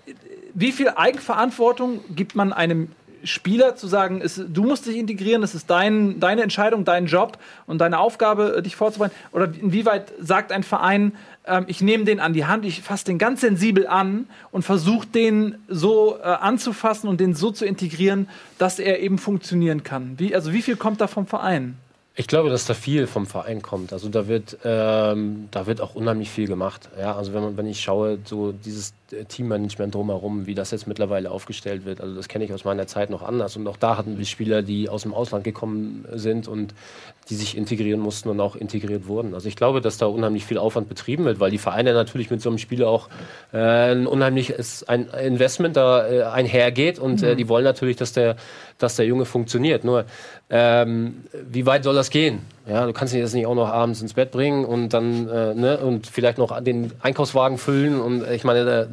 wie 0.53 0.71
viel 0.71 0.89
Eigenverantwortung 0.89 2.01
gibt 2.15 2.35
man 2.35 2.53
einem 2.53 2.89
Spieler 3.23 3.75
zu 3.75 3.87
sagen, 3.87 4.21
es, 4.21 4.41
du 4.47 4.63
musst 4.63 4.85
dich 4.85 4.97
integrieren, 4.97 5.43
es 5.43 5.55
ist 5.55 5.69
dein, 5.69 6.19
deine 6.19 6.43
Entscheidung, 6.43 6.85
dein 6.85 7.05
Job 7.05 7.37
und 7.65 7.79
deine 7.79 7.99
Aufgabe, 7.99 8.55
äh, 8.57 8.61
dich 8.61 8.75
vorzubereiten? 8.75 9.15
Oder 9.31 9.45
inwieweit 9.45 10.11
sagt 10.19 10.51
ein 10.51 10.63
Verein, 10.63 11.13
ähm, 11.45 11.65
ich 11.67 11.81
nehme 11.81 12.05
den 12.05 12.19
an 12.19 12.33
die 12.33 12.45
Hand, 12.45 12.65
ich 12.65 12.81
fasse 12.81 13.05
den 13.05 13.17
ganz 13.17 13.41
sensibel 13.41 13.87
an 13.87 14.27
und 14.51 14.63
versuche 14.63 15.07
den 15.07 15.55
so 15.67 16.17
äh, 16.19 16.23
anzufassen 16.23 17.07
und 17.09 17.19
den 17.19 17.33
so 17.33 17.51
zu 17.51 17.65
integrieren, 17.65 18.29
dass 18.57 18.79
er 18.79 18.99
eben 18.99 19.17
funktionieren 19.17 19.83
kann? 19.83 20.15
Wie, 20.17 20.35
also 20.35 20.53
wie 20.53 20.61
viel 20.61 20.75
kommt 20.75 21.01
da 21.01 21.07
vom 21.07 21.27
Verein? 21.27 21.77
Ich 22.15 22.27
glaube, 22.27 22.51
dass 22.51 22.67
da 22.67 22.75
viel 22.75 23.07
vom 23.07 23.25
Verein 23.25 23.63
kommt. 23.63 23.91
Also 23.91 24.07
da 24.07 24.27
wird, 24.27 24.59
ähm, 24.63 25.47
da 25.49 25.65
wird 25.65 25.81
auch 25.81 25.95
unheimlich 25.95 26.29
viel 26.29 26.47
gemacht. 26.47 26.89
Ja, 26.99 27.15
also 27.15 27.33
wenn 27.33 27.41
man, 27.41 27.57
wenn 27.57 27.65
ich 27.65 27.81
schaue, 27.81 28.19
so 28.23 28.51
dieses 28.51 28.93
äh, 29.11 29.25
Teammanagement 29.25 29.95
drumherum, 29.95 30.45
wie 30.45 30.53
das 30.53 30.69
jetzt 30.69 30.85
mittlerweile 30.85 31.31
aufgestellt 31.31 31.85
wird, 31.85 32.01
also 32.01 32.13
das 32.13 32.27
kenne 32.27 32.45
ich 32.45 32.53
aus 32.53 32.65
meiner 32.65 32.85
Zeit 32.85 33.09
noch 33.09 33.23
anders. 33.23 33.55
Und 33.55 33.67
auch 33.67 33.77
da 33.77 33.97
hatten 33.97 34.19
wir 34.19 34.25
Spieler, 34.25 34.61
die 34.61 34.89
aus 34.89 35.01
dem 35.01 35.13
Ausland 35.15 35.43
gekommen 35.43 36.05
sind 36.13 36.47
und 36.47 36.75
die 37.29 37.35
sich 37.35 37.57
integrieren 37.57 37.99
mussten 37.99 38.29
und 38.29 38.39
auch 38.39 38.55
integriert 38.55 39.07
wurden. 39.07 39.33
Also 39.33 39.47
ich 39.47 39.55
glaube, 39.55 39.81
dass 39.81 39.97
da 39.97 40.05
unheimlich 40.05 40.45
viel 40.45 40.59
Aufwand 40.59 40.89
betrieben 40.89 41.25
wird, 41.25 41.39
weil 41.39 41.49
die 41.49 41.57
Vereine 41.57 41.93
natürlich 41.93 42.29
mit 42.29 42.41
so 42.41 42.49
einem 42.49 42.59
Spieler 42.59 42.89
auch 42.89 43.09
äh, 43.53 43.57
ein 43.57 44.05
unheimliches 44.05 44.83
ein 44.83 45.07
Investment 45.07 45.77
da 45.77 46.07
äh, 46.07 46.23
einhergeht 46.23 46.99
und 46.99 47.23
äh, 47.23 47.35
die 47.35 47.47
wollen 47.49 47.63
natürlich, 47.63 47.95
dass 47.95 48.13
der, 48.13 48.35
dass 48.83 48.95
der 48.95 49.05
Junge 49.05 49.25
funktioniert. 49.25 49.83
Nur 49.83 50.05
ähm, 50.49 51.23
wie 51.49 51.65
weit 51.65 51.83
soll 51.83 51.95
das 51.95 52.09
gehen? 52.09 52.41
Ja, 52.67 52.85
du 52.85 52.93
kannst 52.93 53.13
ihn 53.13 53.19
jetzt 53.19 53.33
nicht 53.33 53.47
auch 53.47 53.55
noch 53.55 53.69
abends 53.69 54.01
ins 54.01 54.13
Bett 54.13 54.31
bringen 54.31 54.65
und 54.65 54.89
dann 54.89 55.27
äh, 55.27 55.53
ne, 55.55 55.77
und 55.79 56.07
vielleicht 56.07 56.37
noch 56.37 56.61
den 56.61 56.91
Einkaufswagen 57.01 57.57
füllen 57.57 57.99
und 57.99 58.23
äh, 58.23 58.35
ich 58.35 58.43
meine, 58.43 58.65
da, 58.65 58.87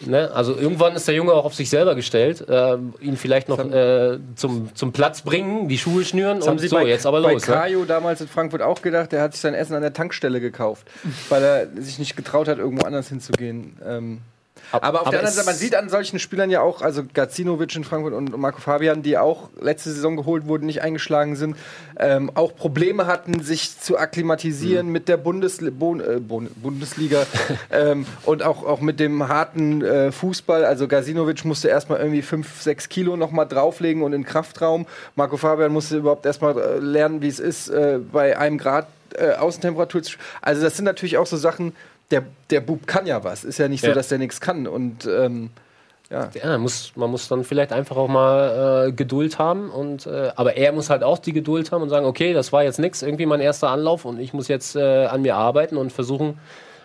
Ne? 0.00 0.30
Also 0.34 0.54
irgendwann 0.56 0.94
ist 0.94 1.08
der 1.08 1.14
Junge 1.14 1.32
auch 1.32 1.46
auf 1.46 1.54
sich 1.54 1.70
selber 1.70 1.94
gestellt, 1.94 2.46
äh, 2.48 2.76
ihn 3.00 3.16
vielleicht 3.16 3.48
noch 3.48 3.58
äh, 3.58 4.18
zum, 4.34 4.74
zum 4.74 4.92
Platz 4.92 5.22
bringen, 5.22 5.68
die 5.68 5.78
Schuhe 5.78 6.04
schnüren 6.04 6.38
Das 6.38 6.48
haben 6.48 6.52
und 6.52 6.58
sie 6.58 6.68
so, 6.68 6.76
bei, 6.76 6.86
jetzt 6.86 7.06
aber 7.06 7.22
bei 7.22 7.32
los. 7.32 7.48
Ne? 7.48 7.54
Kajo 7.54 7.84
damals 7.86 8.20
in 8.20 8.28
Frankfurt 8.28 8.60
auch 8.60 8.82
gedacht, 8.82 9.12
der 9.12 9.22
hat 9.22 9.32
sich 9.32 9.40
sein 9.40 9.54
Essen 9.54 9.74
an 9.74 9.80
der 9.80 9.94
Tankstelle 9.94 10.40
gekauft, 10.40 10.86
weil 11.30 11.42
er 11.42 11.82
sich 11.82 11.98
nicht 11.98 12.14
getraut 12.14 12.46
hat, 12.46 12.58
irgendwo 12.58 12.84
anders 12.84 13.08
hinzugehen. 13.08 13.78
Ähm, 13.82 14.18
Ab- 14.72 14.84
aber 14.84 15.00
auf 15.00 15.06
aber 15.06 15.10
der 15.12 15.20
anderen 15.20 15.34
Seite, 15.34 15.46
man 15.46 15.54
sieht 15.56 15.74
an 15.74 15.88
solchen 15.88 16.18
Spielern 16.18 16.50
ja 16.50 16.60
auch, 16.60 16.82
also 16.82 17.02
Gacinovic 17.12 17.74
in 17.76 17.84
Frankfurt 17.84 18.14
und 18.14 18.36
Marco 18.38 18.60
Fabian, 18.60 19.02
die 19.02 19.18
auch 19.18 19.48
letzte 19.60 19.90
Saison 19.90 20.16
geholt 20.16 20.46
wurden, 20.46 20.66
nicht 20.66 20.82
eingeschlagen 20.82 21.36
sind, 21.36 21.56
ähm, 21.98 22.30
auch 22.34 22.54
Probleme 22.54 23.06
hatten, 23.06 23.40
sich 23.42 23.78
zu 23.80 23.98
akklimatisieren 23.98 24.86
Mhm. 24.86 24.92
mit 24.92 25.08
der 25.08 25.16
Bundesli 25.16 25.70
Bon 25.70 26.00
äh, 26.00 26.20
Bon 26.20 26.48
Bundesliga 26.56 27.26
ähm, 27.70 28.06
und 28.24 28.42
auch, 28.42 28.64
auch 28.64 28.80
mit 28.80 29.00
dem 29.00 29.28
harten 29.28 29.82
äh, 29.82 30.12
Fußball. 30.12 30.64
Also 30.64 30.88
Gacinovic 30.88 31.44
musste 31.44 31.68
erstmal 31.68 31.98
irgendwie 32.00 32.22
5, 32.22 32.62
6 32.62 32.88
Kilo 32.88 33.16
nochmal 33.16 33.46
drauflegen 33.46 34.02
und 34.02 34.12
in 34.12 34.24
Kraftraum. 34.24 34.86
Marco 35.16 35.36
Fabian 35.36 35.72
musste 35.72 35.96
überhaupt 35.98 36.26
erstmal 36.26 36.56
äh, 36.58 36.78
lernen, 36.78 37.22
wie 37.22 37.28
es 37.28 37.40
ist, 37.40 37.68
äh, 37.68 37.98
bei 38.12 38.38
einem 38.38 38.58
Grad 38.58 38.86
äh, 39.14 39.32
Außentemperatur 39.34 40.02
zu. 40.02 40.16
Also 40.40 40.62
das 40.62 40.76
sind 40.76 40.84
natürlich 40.84 41.18
auch 41.18 41.26
so 41.26 41.36
Sachen, 41.36 41.72
der, 42.10 42.24
der 42.50 42.60
Bub 42.60 42.86
kann 42.86 43.06
ja 43.06 43.22
was. 43.24 43.44
Ist 43.44 43.58
ja 43.58 43.68
nicht 43.68 43.80
so, 43.82 43.88
Ja. 43.88 43.94
dass 43.94 44.08
der 44.08 44.18
nichts 44.18 44.40
kann. 44.40 44.66
Und 44.66 45.06
ähm, 45.06 45.50
ja. 46.10 46.28
Ja, 46.34 46.46
man 46.48 46.62
muss, 46.62 46.92
man 46.96 47.10
muss 47.10 47.28
dann 47.28 47.44
vielleicht 47.44 47.72
einfach 47.72 47.96
auch 47.96 48.08
mal 48.08 48.88
äh, 48.88 48.92
Geduld 48.92 49.38
haben. 49.38 49.70
Und, 49.70 50.06
äh, 50.06 50.32
aber 50.34 50.56
er 50.56 50.72
muss 50.72 50.90
halt 50.90 51.04
auch 51.04 51.18
die 51.18 51.32
Geduld 51.32 51.70
haben 51.70 51.82
und 51.82 51.88
sagen, 51.88 52.04
okay, 52.06 52.32
das 52.32 52.52
war 52.52 52.64
jetzt 52.64 52.80
nichts, 52.80 53.02
irgendwie 53.02 53.26
mein 53.26 53.40
erster 53.40 53.68
Anlauf 53.70 54.04
und 54.04 54.18
ich 54.18 54.32
muss 54.32 54.48
jetzt 54.48 54.74
äh, 54.74 55.06
an 55.06 55.22
mir 55.22 55.36
arbeiten 55.36 55.76
und 55.76 55.92
versuchen, 55.92 56.38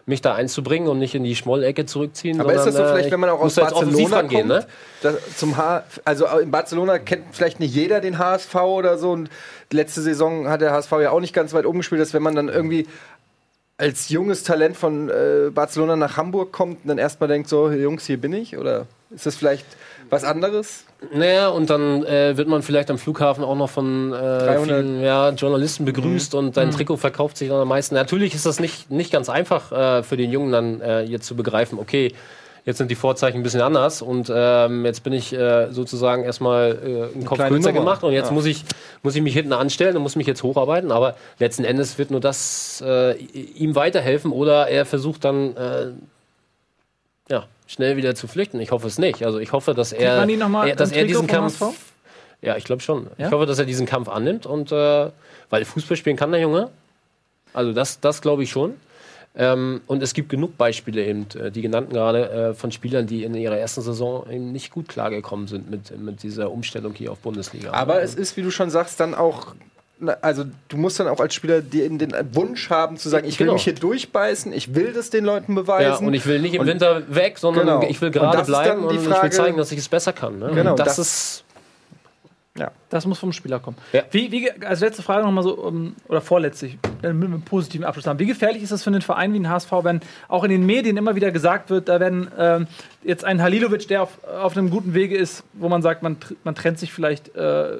mich 0.08 0.22
da 0.22 0.36
einzubringen 0.36 0.88
und 0.88 1.00
nicht 1.00 1.16
in 1.16 1.24
die 1.24 1.36
Schmollecke 1.36 1.88
zurückziehen. 1.88 2.40
Aber 2.40 2.54
ist 2.54 2.66
das 2.66 2.66
so 2.66 2.72
sondern, 2.74 2.86
äh, 2.86 2.94
vielleicht, 2.94 3.06
ich 3.08 3.12
wenn 3.14 3.20
man 3.20 3.30
auch 3.32 3.40
aus 3.42 3.56
Barcelona 3.56 4.22
kommt? 4.22 4.46
ne? 4.48 4.66
Das, 5.02 5.16
zum 5.38 5.58
H 5.58 5.84
also 6.04 6.28
in 6.38 6.52
Barcelona 6.52 7.00
kennt 7.00 7.24
vielleicht 7.32 7.60
nicht 7.60 7.74
jeder 7.74 8.02
den 8.02 8.20
HSV 8.20 8.54
oder 8.56 9.00
so. 9.00 9.10
Und 9.10 9.32
letzte 9.72 10.02
Saison 10.02 10.48
hat 10.48 10.62
der 10.62 10.72
HSV 10.74 10.92
ja 11.02 11.10
auch 11.10 11.20
nicht 11.20 11.34
ganz 11.34 11.54
weit 11.56 11.66
oben 11.66 11.80
gespielt, 11.80 12.02
dass 12.02 12.14
wenn 12.14 12.22
man 12.22 12.36
dann 12.36 12.50
irgendwie 12.50 12.86
als 13.78 14.10
junges 14.10 14.44
Talent 14.44 14.78
von 14.78 15.10
äh, 15.10 15.50
Barcelona 15.54 15.96
nach 15.96 16.18
Hamburg 16.18 16.52
kommt 16.54 16.84
und 16.84 16.90
dann 16.90 16.98
erstmal 16.98 17.28
denkt, 17.28 17.50
so, 17.50 17.70
Jungs, 17.72 18.06
hier 18.06 18.18
bin 18.18 18.34
ich? 18.34 18.58
Oder 18.58 18.88
ist 19.10 19.26
das 19.26 19.36
vielleicht 19.36 19.66
was 20.10 20.24
anderes? 20.24 20.86
Naja, 21.14 21.50
und 21.50 21.70
dann 21.70 22.04
äh, 22.06 22.38
wird 22.38 22.48
man 22.48 22.62
vielleicht 22.62 22.90
am 22.90 22.98
Flughafen 22.98 23.44
auch 23.44 23.56
noch 23.56 23.70
von 23.70 24.14
äh, 24.14 24.16
300 24.16 24.66
vielen 24.66 25.02
ja, 25.02 25.30
Journalisten 25.32 25.84
begrüßt 25.84 26.36
und 26.36 26.56
dein 26.58 26.72
Trikot 26.72 26.98
verkauft 26.98 27.38
sich 27.38 27.50
dann 27.50 27.60
am 27.60 27.68
meisten. 27.68 27.96
Natürlich 27.96 28.34
ist 28.34 28.46
das 28.46 28.60
nicht, 28.60 28.90
nicht 28.92 29.12
ganz 29.12 29.30
einfach 29.30 29.72
äh, 29.72 30.04
für 30.04 30.16
den 30.16 30.32
Jungen 30.32 30.52
dann 30.52 30.82
äh, 30.82 31.02
jetzt 31.02 31.26
zu 31.26 31.36
begreifen, 31.36 31.78
okay, 31.78 32.14
jetzt 32.66 32.80
sind 32.80 32.90
die 32.90 32.96
Vorzeichen 32.96 33.38
ein 33.38 33.44
bisschen 33.44 33.62
anders 33.62 34.02
und 34.02 34.32
ähm, 34.34 34.86
jetzt 34.86 35.04
bin 35.04 35.14
ich 35.14 35.32
äh, 35.34 35.72
sozusagen 35.72 36.24
erstmal 36.24 36.72
äh, 37.12 37.16
einen 37.16 37.26
Kopf 37.26 37.40
kürzer 37.48 37.72
gemacht 37.74 38.04
und 38.04 38.12
jetzt 38.12 38.28
Ja. 38.28 38.34
muss, 38.34 38.46
ich, 38.46 38.66
muss 39.04 39.16
ich 39.16 39.22
mich 39.22 39.34
hinten 39.34 39.54
anstellen 39.54 39.96
und 39.96 40.02
muss 40.02 40.16
mich 40.16 40.28
jetzt 40.28 40.42
hocharbeiten. 40.44 40.92
Aber 40.92 41.16
letzten 41.38 41.64
Endes 41.64 41.98
wird 41.98 42.12
nur 42.12 42.20
das 42.20 42.84
äh, 42.86 43.14
ihm 43.18 43.76
weiterhelfen 43.76 44.32
oder 44.32 44.68
er 44.68 44.86
versucht 44.86 45.24
dann 45.26 45.56
äh, 45.56 45.92
ja, 47.30 47.46
schnell 47.68 47.98
wieder 47.98 48.16
zu 48.16 48.28
flüchten. 48.28 48.60
Ich 48.60 48.72
hoffe 48.72 48.88
es 48.88 48.98
nicht. 48.98 49.24
Also 49.24 49.38
ich 49.40 49.52
hoffe, 49.52 49.74
dass 49.76 49.94
er, 49.94 50.26
er 50.28 50.76
dass 50.76 50.92
er 50.92 51.06
diesen 51.06 51.28
Kampf 51.28 51.62
ja, 52.42 52.56
ich 52.58 52.64
glaube 52.64 52.82
schon. 52.82 53.08
Ja? 53.18 53.28
Ich 53.28 53.34
hoffe, 53.34 53.46
dass 53.46 53.58
er 53.58 53.66
diesen 53.66 53.86
Kampf 53.86 54.08
annimmt 54.08 54.46
und 54.46 54.72
äh, 54.72 55.10
weil 55.50 55.66
Fußball 55.66 55.98
spielen 55.98 56.16
kann 56.16 56.32
der 56.32 56.42
Junge. 56.42 56.70
Also 57.54 57.74
das, 57.74 58.00
das 58.00 58.22
glaube 58.22 58.44
ich 58.44 58.52
schon. 58.52 58.76
Ähm, 59.38 59.82
und 59.88 60.02
es 60.02 60.14
gibt 60.14 60.30
genug 60.30 60.58
Beispiele 60.58 61.04
eben, 61.06 61.28
äh, 61.38 61.52
die 61.52 61.62
genannten 61.62 61.92
gerade, 61.94 62.30
äh, 62.30 62.54
von 62.54 62.72
Spielern, 62.72 63.06
die 63.06 63.24
in 63.26 63.34
ihrer 63.36 63.58
ersten 63.58 63.82
Saison 63.82 64.26
eben 64.30 64.52
nicht 64.54 64.72
gut 64.72 64.88
klargekommen 64.88 65.48
sind 65.48 65.70
mit, 65.70 65.98
mit 66.00 66.24
dieser 66.24 66.52
Umstellung 66.52 66.94
hier 66.94 67.12
auf 67.12 67.20
Bundesliga. 67.20 67.72
Aber 67.74 68.02
es 68.02 68.16
ist, 68.16 68.38
wie 68.38 68.42
du 68.44 68.52
schon 68.52 68.70
sagst, 68.70 69.00
dann 69.00 69.14
auch. 69.14 69.54
Also 70.22 70.44
du 70.68 70.76
musst 70.78 71.00
dann 71.00 71.08
auch 71.08 71.20
als 71.22 71.34
Spieler 71.34 71.62
dir 71.62 71.86
in 71.86 71.98
den 71.98 72.14
Wunsch 72.34 72.70
haben 72.70 72.98
zu 72.98 73.08
sagen, 73.08 73.26
ich 73.28 73.40
will 73.40 73.46
Genau. 73.48 73.54
mich 73.54 73.64
hier 73.64 73.76
durchbeißen, 73.76 74.52
ich 74.52 74.76
will 74.76 74.92
das 74.94 75.10
den 75.10 75.24
Leuten 75.24 75.56
beweisen. 75.56 76.02
ja, 76.04 76.08
und 76.08 76.14
ich 76.14 76.26
will 76.26 76.42
nicht 76.42 76.54
im 76.54 76.62
Und- 76.62 76.68
Winter 76.68 77.04
weg, 77.14 77.38
sondern 77.38 77.66
Genau. 77.66 77.82
ich 77.90 78.02
will 78.02 78.12
gerade 78.12 78.44
bleiben 78.44 78.84
und 78.84 78.94
ich 78.96 79.06
will 79.06 79.14
Frage- 79.14 79.30
zeigen, 79.32 79.58
dass 79.58 79.72
ich 79.72 79.80
es 79.80 79.88
besser 79.90 80.12
kann. 80.14 80.40
Ne? 80.40 80.52
Genau, 80.54 80.72
und 80.72 80.80
das, 80.80 80.98
das- 80.98 81.00
ist 81.00 81.44
Das 82.96 83.06
muss 83.06 83.20
vom 83.20 83.34
Spieler 83.34 83.60
kommen. 83.60 83.76
Ja. 83.92 84.04
Wie, 84.12 84.32
wie, 84.32 84.50
als 84.64 84.80
letzte 84.80 85.04
Frage 85.04 85.26
nochmal 85.26 85.44
so, 85.44 85.54
um, 85.56 85.98
oder 86.08 86.22
vorletztlich, 86.22 86.78
damit 87.02 87.28
wir 87.28 87.34
einen 87.34 87.42
positiven 87.42 87.86
Abschluss 87.86 88.08
haben. 88.08 88.20
Wie 88.20 88.26
gefährlich 88.26 88.64
ist 88.64 88.72
es 88.72 88.84
für 88.84 88.90
einen 88.90 89.02
Verein 89.02 89.34
wie 89.34 89.38
den 89.38 89.50
HSV, 89.50 89.70
wenn 89.84 90.00
auch 90.30 90.46
in 90.46 90.50
den 90.50 90.66
Medien 90.66 90.96
immer 90.96 91.14
wieder 91.14 91.32
gesagt 91.32 91.70
wird, 91.70 91.90
da 91.90 92.00
werden 92.00 92.30
ähm, 92.40 92.68
jetzt 93.04 93.26
ein 93.26 93.42
Halilovic, 93.42 93.90
der 93.90 94.04
auf, 94.04 94.24
auf 94.24 94.56
einem 94.56 94.70
guten 94.70 94.94
Wege 94.94 95.18
ist, 95.18 95.44
wo 95.52 95.68
man 95.68 95.82
sagt, 95.82 96.04
man, 96.04 96.16
man 96.46 96.56
trennt 96.56 96.80
sich 96.80 96.94
vielleicht 96.94 97.36
äh, 97.36 97.80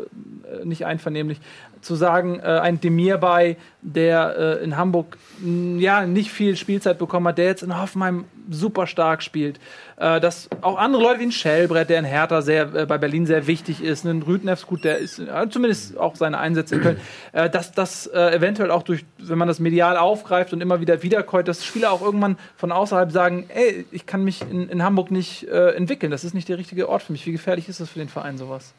nicht 0.66 0.86
einvernehmlich, 0.86 1.40
zu 1.86 1.96
sagen, 1.96 2.40
äh, 2.40 2.44
ein 2.44 2.82
Demir 2.82 3.18
bei, 3.18 3.58
der 3.82 4.36
äh, 4.60 4.64
in 4.64 4.76
Hamburg 4.76 5.18
mh, 5.40 5.80
ja 5.80 6.06
nicht 6.06 6.32
viel 6.32 6.58
Spielzeit 6.58 6.98
bekommen 6.98 7.28
hat, 7.28 7.38
der 7.38 7.46
jetzt 7.46 7.64
in 7.64 7.80
Hoffenheim 7.80 8.26
super 8.50 8.88
stark 8.88 9.24
spielt. 9.24 9.60
Äh, 9.98 10.20
dass 10.20 10.50
auch 10.62 10.78
andere 10.78 11.04
Leute 11.04 11.20
wie 11.20 11.26
ein 11.26 11.32
Schellbrett, 11.32 11.90
der 11.90 12.00
in 12.00 12.06
Hertha 12.06 12.42
sehr, 12.42 12.74
äh, 12.74 12.86
bei 12.86 12.98
Berlin 12.98 13.26
sehr 13.26 13.48
wichtig 13.48 13.84
ist, 13.84 14.04
ein 14.04 14.24
Rüdnefs, 14.24 14.68
gut, 14.68 14.84
der 14.84 14.98
ist 15.06 15.22
zumindest 15.50 15.98
auch 15.98 16.16
seine 16.16 16.38
Einsätze 16.38 16.76
in 16.76 16.82
Köln, 16.82 16.98
äh, 17.32 17.50
dass 17.50 17.72
das 17.72 18.08
äh, 18.08 18.36
eventuell 18.36 18.72
auch 18.72 18.84
durch, 18.84 19.06
wenn 19.18 19.38
man 19.38 19.48
das 19.48 19.60
medial 19.60 19.98
aufgreift 19.98 20.52
und 20.54 20.62
immer 20.62 20.82
wieder 20.82 21.04
wiederkäut, 21.04 21.48
dass 21.48 21.64
Spieler 21.64 21.92
auch 21.92 22.02
irgendwann 22.02 22.38
von 22.58 22.72
außerhalb 22.72 23.12
sagen, 23.12 23.46
ey, 23.50 23.86
ich 23.92 24.06
kann 24.06 24.24
mich 24.24 24.42
in, 24.42 24.70
in 24.70 24.84
Hamburg 24.84 25.12
nicht 25.12 25.48
äh, 25.48 25.72
entwickeln, 25.72 26.12
das 26.12 26.24
ist 26.24 26.34
nicht 26.34 26.50
der 26.50 26.58
richtige 26.58 26.90
Ort 26.90 27.04
für 27.04 27.12
mich. 27.12 27.26
Wie 27.26 27.32
gefährlich 27.32 27.70
ist 27.70 27.80
das 27.80 27.90
für 27.90 28.00
den 28.00 28.10
Verein 28.10 28.38
sowas? 28.38 28.74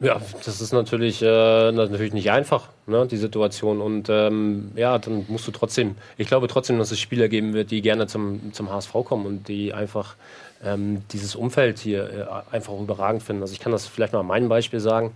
Ja, 0.00 0.20
das 0.44 0.60
ist 0.60 0.72
natürlich, 0.72 1.22
äh, 1.22 1.72
natürlich 1.72 2.12
nicht 2.12 2.30
einfach, 2.30 2.68
ne, 2.86 3.06
die 3.06 3.16
Situation. 3.16 3.80
Und 3.80 4.08
ähm, 4.10 4.72
ja, 4.74 4.98
dann 4.98 5.24
musst 5.28 5.46
du 5.46 5.52
trotzdem, 5.52 5.94
ich 6.18 6.26
glaube 6.26 6.48
trotzdem, 6.48 6.78
dass 6.78 6.90
es 6.90 6.98
Spieler 6.98 7.28
geben 7.28 7.54
wird, 7.54 7.70
die 7.70 7.80
gerne 7.80 8.06
zum, 8.08 8.52
zum 8.52 8.70
HSV 8.70 8.92
kommen 9.04 9.24
und 9.24 9.48
die 9.48 9.72
einfach 9.72 10.16
ähm, 10.64 11.02
dieses 11.12 11.36
Umfeld 11.36 11.78
hier 11.78 12.42
äh, 12.50 12.54
einfach 12.54 12.72
überragend 12.74 13.22
finden. 13.22 13.42
Also 13.42 13.54
ich 13.54 13.60
kann 13.60 13.72
das 13.72 13.86
vielleicht 13.86 14.12
mal 14.12 14.20
an 14.20 14.26
meinem 14.26 14.48
Beispiel 14.48 14.80
sagen. 14.80 15.12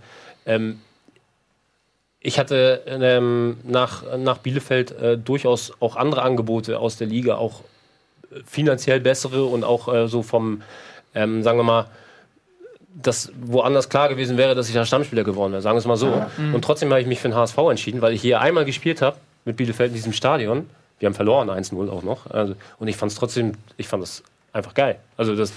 Ähm, 0.49 0.79
ich 2.19 2.37
hatte 2.37 2.81
ähm, 2.87 3.57
nach, 3.63 4.03
nach 4.17 4.39
Bielefeld 4.39 4.91
äh, 4.91 5.17
durchaus 5.17 5.71
auch 5.79 5.95
andere 5.95 6.23
Angebote 6.23 6.79
aus 6.79 6.97
der 6.97 7.07
Liga, 7.07 7.35
auch 7.35 7.61
äh, 8.31 8.41
finanziell 8.45 8.99
bessere 8.99 9.45
und 9.45 9.63
auch 9.63 9.93
äh, 9.93 10.07
so 10.07 10.21
vom, 10.21 10.61
ähm, 11.15 11.43
sagen 11.43 11.57
wir 11.59 11.63
mal, 11.63 11.85
das 13.01 13.31
woanders 13.39 13.87
klar 13.87 14.09
gewesen 14.09 14.35
wäre, 14.35 14.55
dass 14.55 14.67
ich 14.67 14.73
da 14.73 14.83
Stammspieler 14.83 15.23
geworden 15.23 15.53
wäre, 15.53 15.61
sagen 15.61 15.75
wir 15.75 15.79
es 15.79 15.85
mal 15.85 15.95
so. 15.95 16.21
Und 16.53 16.63
trotzdem 16.65 16.89
habe 16.89 16.99
ich 16.99 17.07
mich 17.07 17.19
für 17.19 17.29
den 17.29 17.35
HSV 17.35 17.57
entschieden, 17.69 18.01
weil 18.01 18.13
ich 18.13 18.21
hier 18.21 18.41
einmal 18.41 18.65
gespielt 18.65 19.01
habe 19.01 19.15
mit 19.45 19.55
Bielefeld 19.55 19.89
in 19.89 19.95
diesem 19.95 20.11
Stadion. 20.11 20.69
Wir 20.97 21.05
haben 21.05 21.13
verloren, 21.13 21.49
1-0 21.49 21.89
auch 21.89 22.03
noch. 22.03 22.29
Also, 22.29 22.55
und 22.79 22.87
ich 22.87 22.97
fand 22.97 23.11
es 23.11 23.17
trotzdem, 23.17 23.53
ich 23.77 23.87
fand 23.87 24.03
es 24.03 24.23
einfach 24.51 24.73
geil. 24.73 24.97
Also 25.15 25.35
das, 25.35 25.53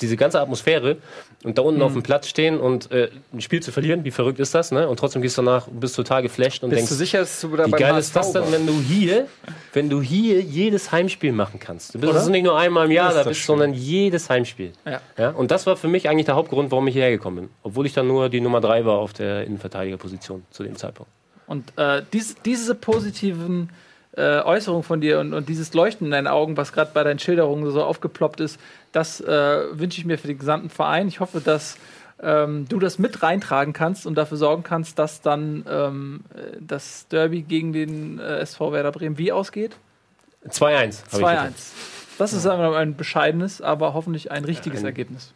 diese 0.00 0.16
ganze 0.16 0.40
Atmosphäre 0.40 0.96
und 1.44 1.58
da 1.58 1.62
unten 1.62 1.80
auf 1.82 1.92
dem 1.92 2.02
Platz 2.02 2.28
stehen 2.28 2.58
und 2.58 2.90
äh, 2.90 3.10
ein 3.32 3.40
Spiel 3.40 3.62
zu 3.62 3.70
verlieren, 3.70 4.04
wie 4.04 4.10
verrückt 4.10 4.40
ist 4.40 4.54
das, 4.54 4.72
ne? 4.72 4.88
Und 4.88 4.98
trotzdem 4.98 5.22
gehst 5.22 5.38
du 5.38 5.42
danach, 5.42 5.68
und 5.68 5.78
bist 5.78 5.94
total 5.94 6.22
geflasht 6.22 6.62
und 6.64 6.70
Bist 6.70 6.80
denkst, 6.80 6.90
du 6.90 6.96
sicher, 6.96 7.20
dass 7.20 7.40
du 7.40 7.56
da 7.56 7.66
wie 7.66 7.70
geil 7.70 7.92
HSV 7.92 7.98
ist 7.98 8.16
das 8.16 8.32
denn, 8.32 8.50
wenn 8.50 8.66
du 8.66 8.72
hier, 8.72 9.26
wenn 9.72 9.88
du 9.88 10.02
hier 10.02 10.40
jedes 10.40 10.90
Heimspiel 10.90 11.32
machen 11.32 11.60
kannst? 11.60 11.94
Du 11.94 12.00
bist 12.00 12.12
also 12.12 12.30
nicht 12.30 12.44
nur 12.44 12.58
einmal 12.58 12.86
im 12.86 12.92
Jahr 12.92 13.14
da 13.14 13.22
bist, 13.22 13.40
schön. 13.40 13.46
sondern 13.46 13.74
jedes 13.74 14.28
Heimspiel. 14.28 14.72
Ja. 15.16 15.30
und 15.30 15.50
das 15.50 15.66
war 15.66 15.76
für 15.76 15.88
mich 15.88 16.08
eigentlich 16.08 16.26
der 16.26 16.34
Hauptgrund, 16.34 16.70
warum 16.70 16.86
ich 16.88 16.94
hierher 16.94 17.10
gekommen 17.10 17.36
bin. 17.36 17.48
Obwohl 17.62 17.86
ich 17.86 17.92
dann 17.92 18.08
nur 18.08 18.28
die 18.28 18.40
Nummer 18.40 18.60
drei 18.60 18.84
war 18.84 18.98
auf 18.98 19.12
der 19.12 19.44
Innenverteidigerposition 19.44 20.44
zu 20.50 20.64
dem 20.64 20.76
Zeitpunkt. 20.76 21.10
Und 21.46 21.72
äh, 21.76 22.02
dies, 22.12 22.36
diese 22.44 22.74
positiven 22.74 23.70
äh, 24.16 24.40
Äußerungen 24.40 24.82
von 24.82 25.00
dir 25.00 25.20
und, 25.20 25.34
und 25.34 25.48
dieses 25.48 25.74
Leuchten 25.74 26.06
in 26.06 26.10
deinen 26.10 26.26
Augen, 26.26 26.56
was 26.56 26.72
gerade 26.72 26.90
bei 26.94 27.02
deinen 27.04 27.18
Schilderungen 27.18 27.70
so 27.70 27.82
aufgeploppt 27.82 28.40
ist, 28.40 28.58
das 28.94 29.20
äh, 29.20 29.78
wünsche 29.78 29.98
ich 29.98 30.04
mir 30.04 30.18
für 30.18 30.28
den 30.28 30.38
gesamten 30.38 30.70
Verein. 30.70 31.08
Ich 31.08 31.20
hoffe, 31.20 31.40
dass 31.40 31.76
ähm, 32.22 32.66
du 32.68 32.78
das 32.78 32.98
mit 32.98 33.22
reintragen 33.22 33.72
kannst 33.72 34.06
und 34.06 34.14
dafür 34.14 34.36
sorgen 34.36 34.62
kannst, 34.62 34.98
dass 34.98 35.20
dann 35.20 35.64
ähm, 35.68 36.24
äh, 36.34 36.56
das 36.60 37.08
Derby 37.08 37.42
gegen 37.42 37.72
den 37.72 38.18
äh, 38.20 38.38
SV 38.38 38.72
Werder 38.72 38.92
Bremen 38.92 39.18
wie 39.18 39.32
ausgeht? 39.32 39.76
2-1. 40.48 40.62
habe 40.62 40.86
ich 40.86 41.12
2-1. 41.12 41.18
gesagt. 41.18 41.54
Das 42.18 42.32
ist 42.32 42.46
ein 42.46 42.96
bescheidenes, 42.96 43.60
aber 43.60 43.94
hoffentlich 43.94 44.30
ein 44.30 44.44
richtiges 44.44 44.84
Ergebnis. 44.84 45.32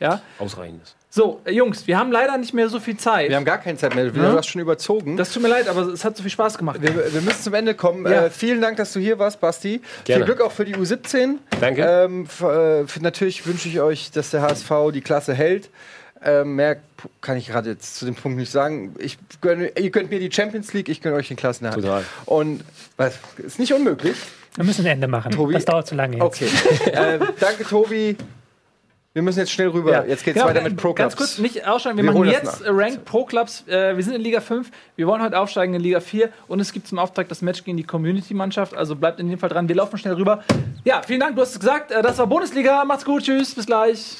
Ja. 0.00 0.20
Ausreichendes. 0.40 0.96
So, 1.18 1.40
äh, 1.44 1.50
Jungs, 1.50 1.84
wir 1.88 1.98
haben 1.98 2.12
leider 2.12 2.38
nicht 2.38 2.54
mehr 2.54 2.68
so 2.68 2.78
viel 2.78 2.96
Zeit. 2.96 3.28
Wir 3.28 3.34
haben 3.34 3.44
gar 3.44 3.58
keine 3.58 3.76
Zeit 3.76 3.92
mehr. 3.92 4.14
Wir 4.14 4.22
haben 4.22 4.36
das 4.36 4.46
schon 4.46 4.60
überzogen. 4.60 5.16
das 5.16 5.32
tut 5.32 5.42
mir 5.42 5.48
leid, 5.48 5.66
aber 5.66 5.80
es 5.88 6.04
hat 6.04 6.16
so 6.16 6.22
viel 6.22 6.30
Spaß 6.30 6.56
gemacht. 6.56 6.80
wir, 6.80 6.94
wir 6.94 7.20
müssen 7.22 7.42
zum 7.42 7.54
Ende 7.54 7.74
kommen. 7.74 8.04
Ja. 8.04 8.26
Äh, 8.26 8.30
vielen 8.30 8.60
Dank, 8.60 8.76
dass 8.76 8.92
du 8.92 9.00
hier 9.00 9.18
warst, 9.18 9.40
Basti. 9.40 9.80
Gerne. 10.04 10.24
Viel 10.24 10.32
Glück 10.32 10.46
auch 10.46 10.52
für 10.52 10.64
die 10.64 10.76
U17. 10.76 11.38
Danke. 11.60 11.82
Ähm, 11.82 12.22
äh, 12.22 12.86
für, 12.86 13.00
natürlich 13.00 13.44
wünsche 13.48 13.68
ich 13.68 13.80
euch, 13.80 14.12
dass 14.12 14.30
der 14.30 14.42
HSV 14.42 14.70
die 14.94 15.00
Klasse 15.00 15.34
hält. 15.34 15.70
Ähm, 16.24 16.54
mehr 16.54 16.76
kann 17.20 17.36
ich 17.36 17.48
gerade 17.48 17.70
jetzt 17.70 17.96
zu 17.96 18.04
dem 18.04 18.14
Punkt 18.14 18.38
nicht 18.38 18.52
sagen. 18.52 18.94
Ich 19.00 19.18
gönne, 19.40 19.72
ihr 19.76 19.90
könnt 19.90 20.12
mir 20.12 20.20
die 20.20 20.30
Champions 20.30 20.72
League, 20.72 20.88
ich 20.88 21.00
gönne 21.00 21.16
euch 21.16 21.26
den 21.26 21.36
Klassenerhalt. 21.36 21.82
Total. 21.82 22.04
Und 22.26 22.62
was, 22.96 23.18
ist 23.38 23.58
nicht 23.58 23.72
unmöglich. 23.72 24.14
Wir 24.54 24.64
müssen 24.64 24.86
ein 24.86 24.92
Ende 24.92 25.08
machen. 25.08 25.32
Tobi? 25.32 25.54
Das 25.54 25.64
dauert 25.64 25.88
zu 25.88 25.96
lange 25.96 26.18
jetzt. 26.18 26.22
Okay. 26.22 26.48
äh, 26.92 27.18
danke, 27.40 27.64
Tobi. 27.64 28.16
Wir 29.18 29.22
müssen 29.24 29.40
jetzt 29.40 29.50
schnell 29.50 29.66
rüber. 29.70 30.06
Jetzt 30.06 30.24
geht's 30.24 30.36
Genau, 30.36 30.46
weiter 30.48 30.60
mit 30.62 30.76
Pro 30.76 30.94
Ganz 30.94 31.16
Clubs. 31.16 31.32
kurz, 31.34 31.38
nicht 31.40 31.66
aussteigen. 31.66 31.96
Wir, 31.96 32.04
Wir 32.04 32.12
machen 32.12 32.28
jetzt 32.28 32.62
Rank 32.64 33.04
Pro 33.04 33.24
Clubs. 33.24 33.64
Äh, 33.66 33.96
wir 33.96 34.04
sind 34.04 34.14
in 34.14 34.20
Liga 34.20 34.40
5. 34.40 34.70
Wir 34.94 35.08
wollen 35.08 35.20
heute 35.20 35.36
aufsteigen 35.36 35.74
in 35.74 35.80
Liga 35.80 35.98
4. 35.98 36.28
Und 36.46 36.60
es 36.60 36.72
gibt 36.72 36.86
zum 36.86 37.00
Auftakt 37.00 37.28
das 37.28 37.42
Match 37.42 37.64
gegen 37.64 37.76
die 37.76 37.82
Community-Mannschaft. 37.82 38.76
Also 38.76 38.94
bleibt 38.94 39.18
in 39.18 39.28
dem 39.28 39.40
Fall 39.40 39.48
dran. 39.48 39.68
Wir 39.68 39.74
laufen 39.74 39.98
schnell 39.98 40.14
rüber. 40.14 40.44
Ja, 40.84 41.02
vielen 41.04 41.18
Dank. 41.18 41.34
Du 41.34 41.42
hast 41.42 41.50
es 41.50 41.58
gesagt. 41.58 41.90
Äh, 41.90 42.00
das 42.00 42.16
war 42.18 42.28
Bundesliga. 42.28 42.84
Macht's 42.84 43.04
gut. 43.04 43.24
Tschüss. 43.24 43.56
Bis 43.56 43.66
gleich. 43.66 44.18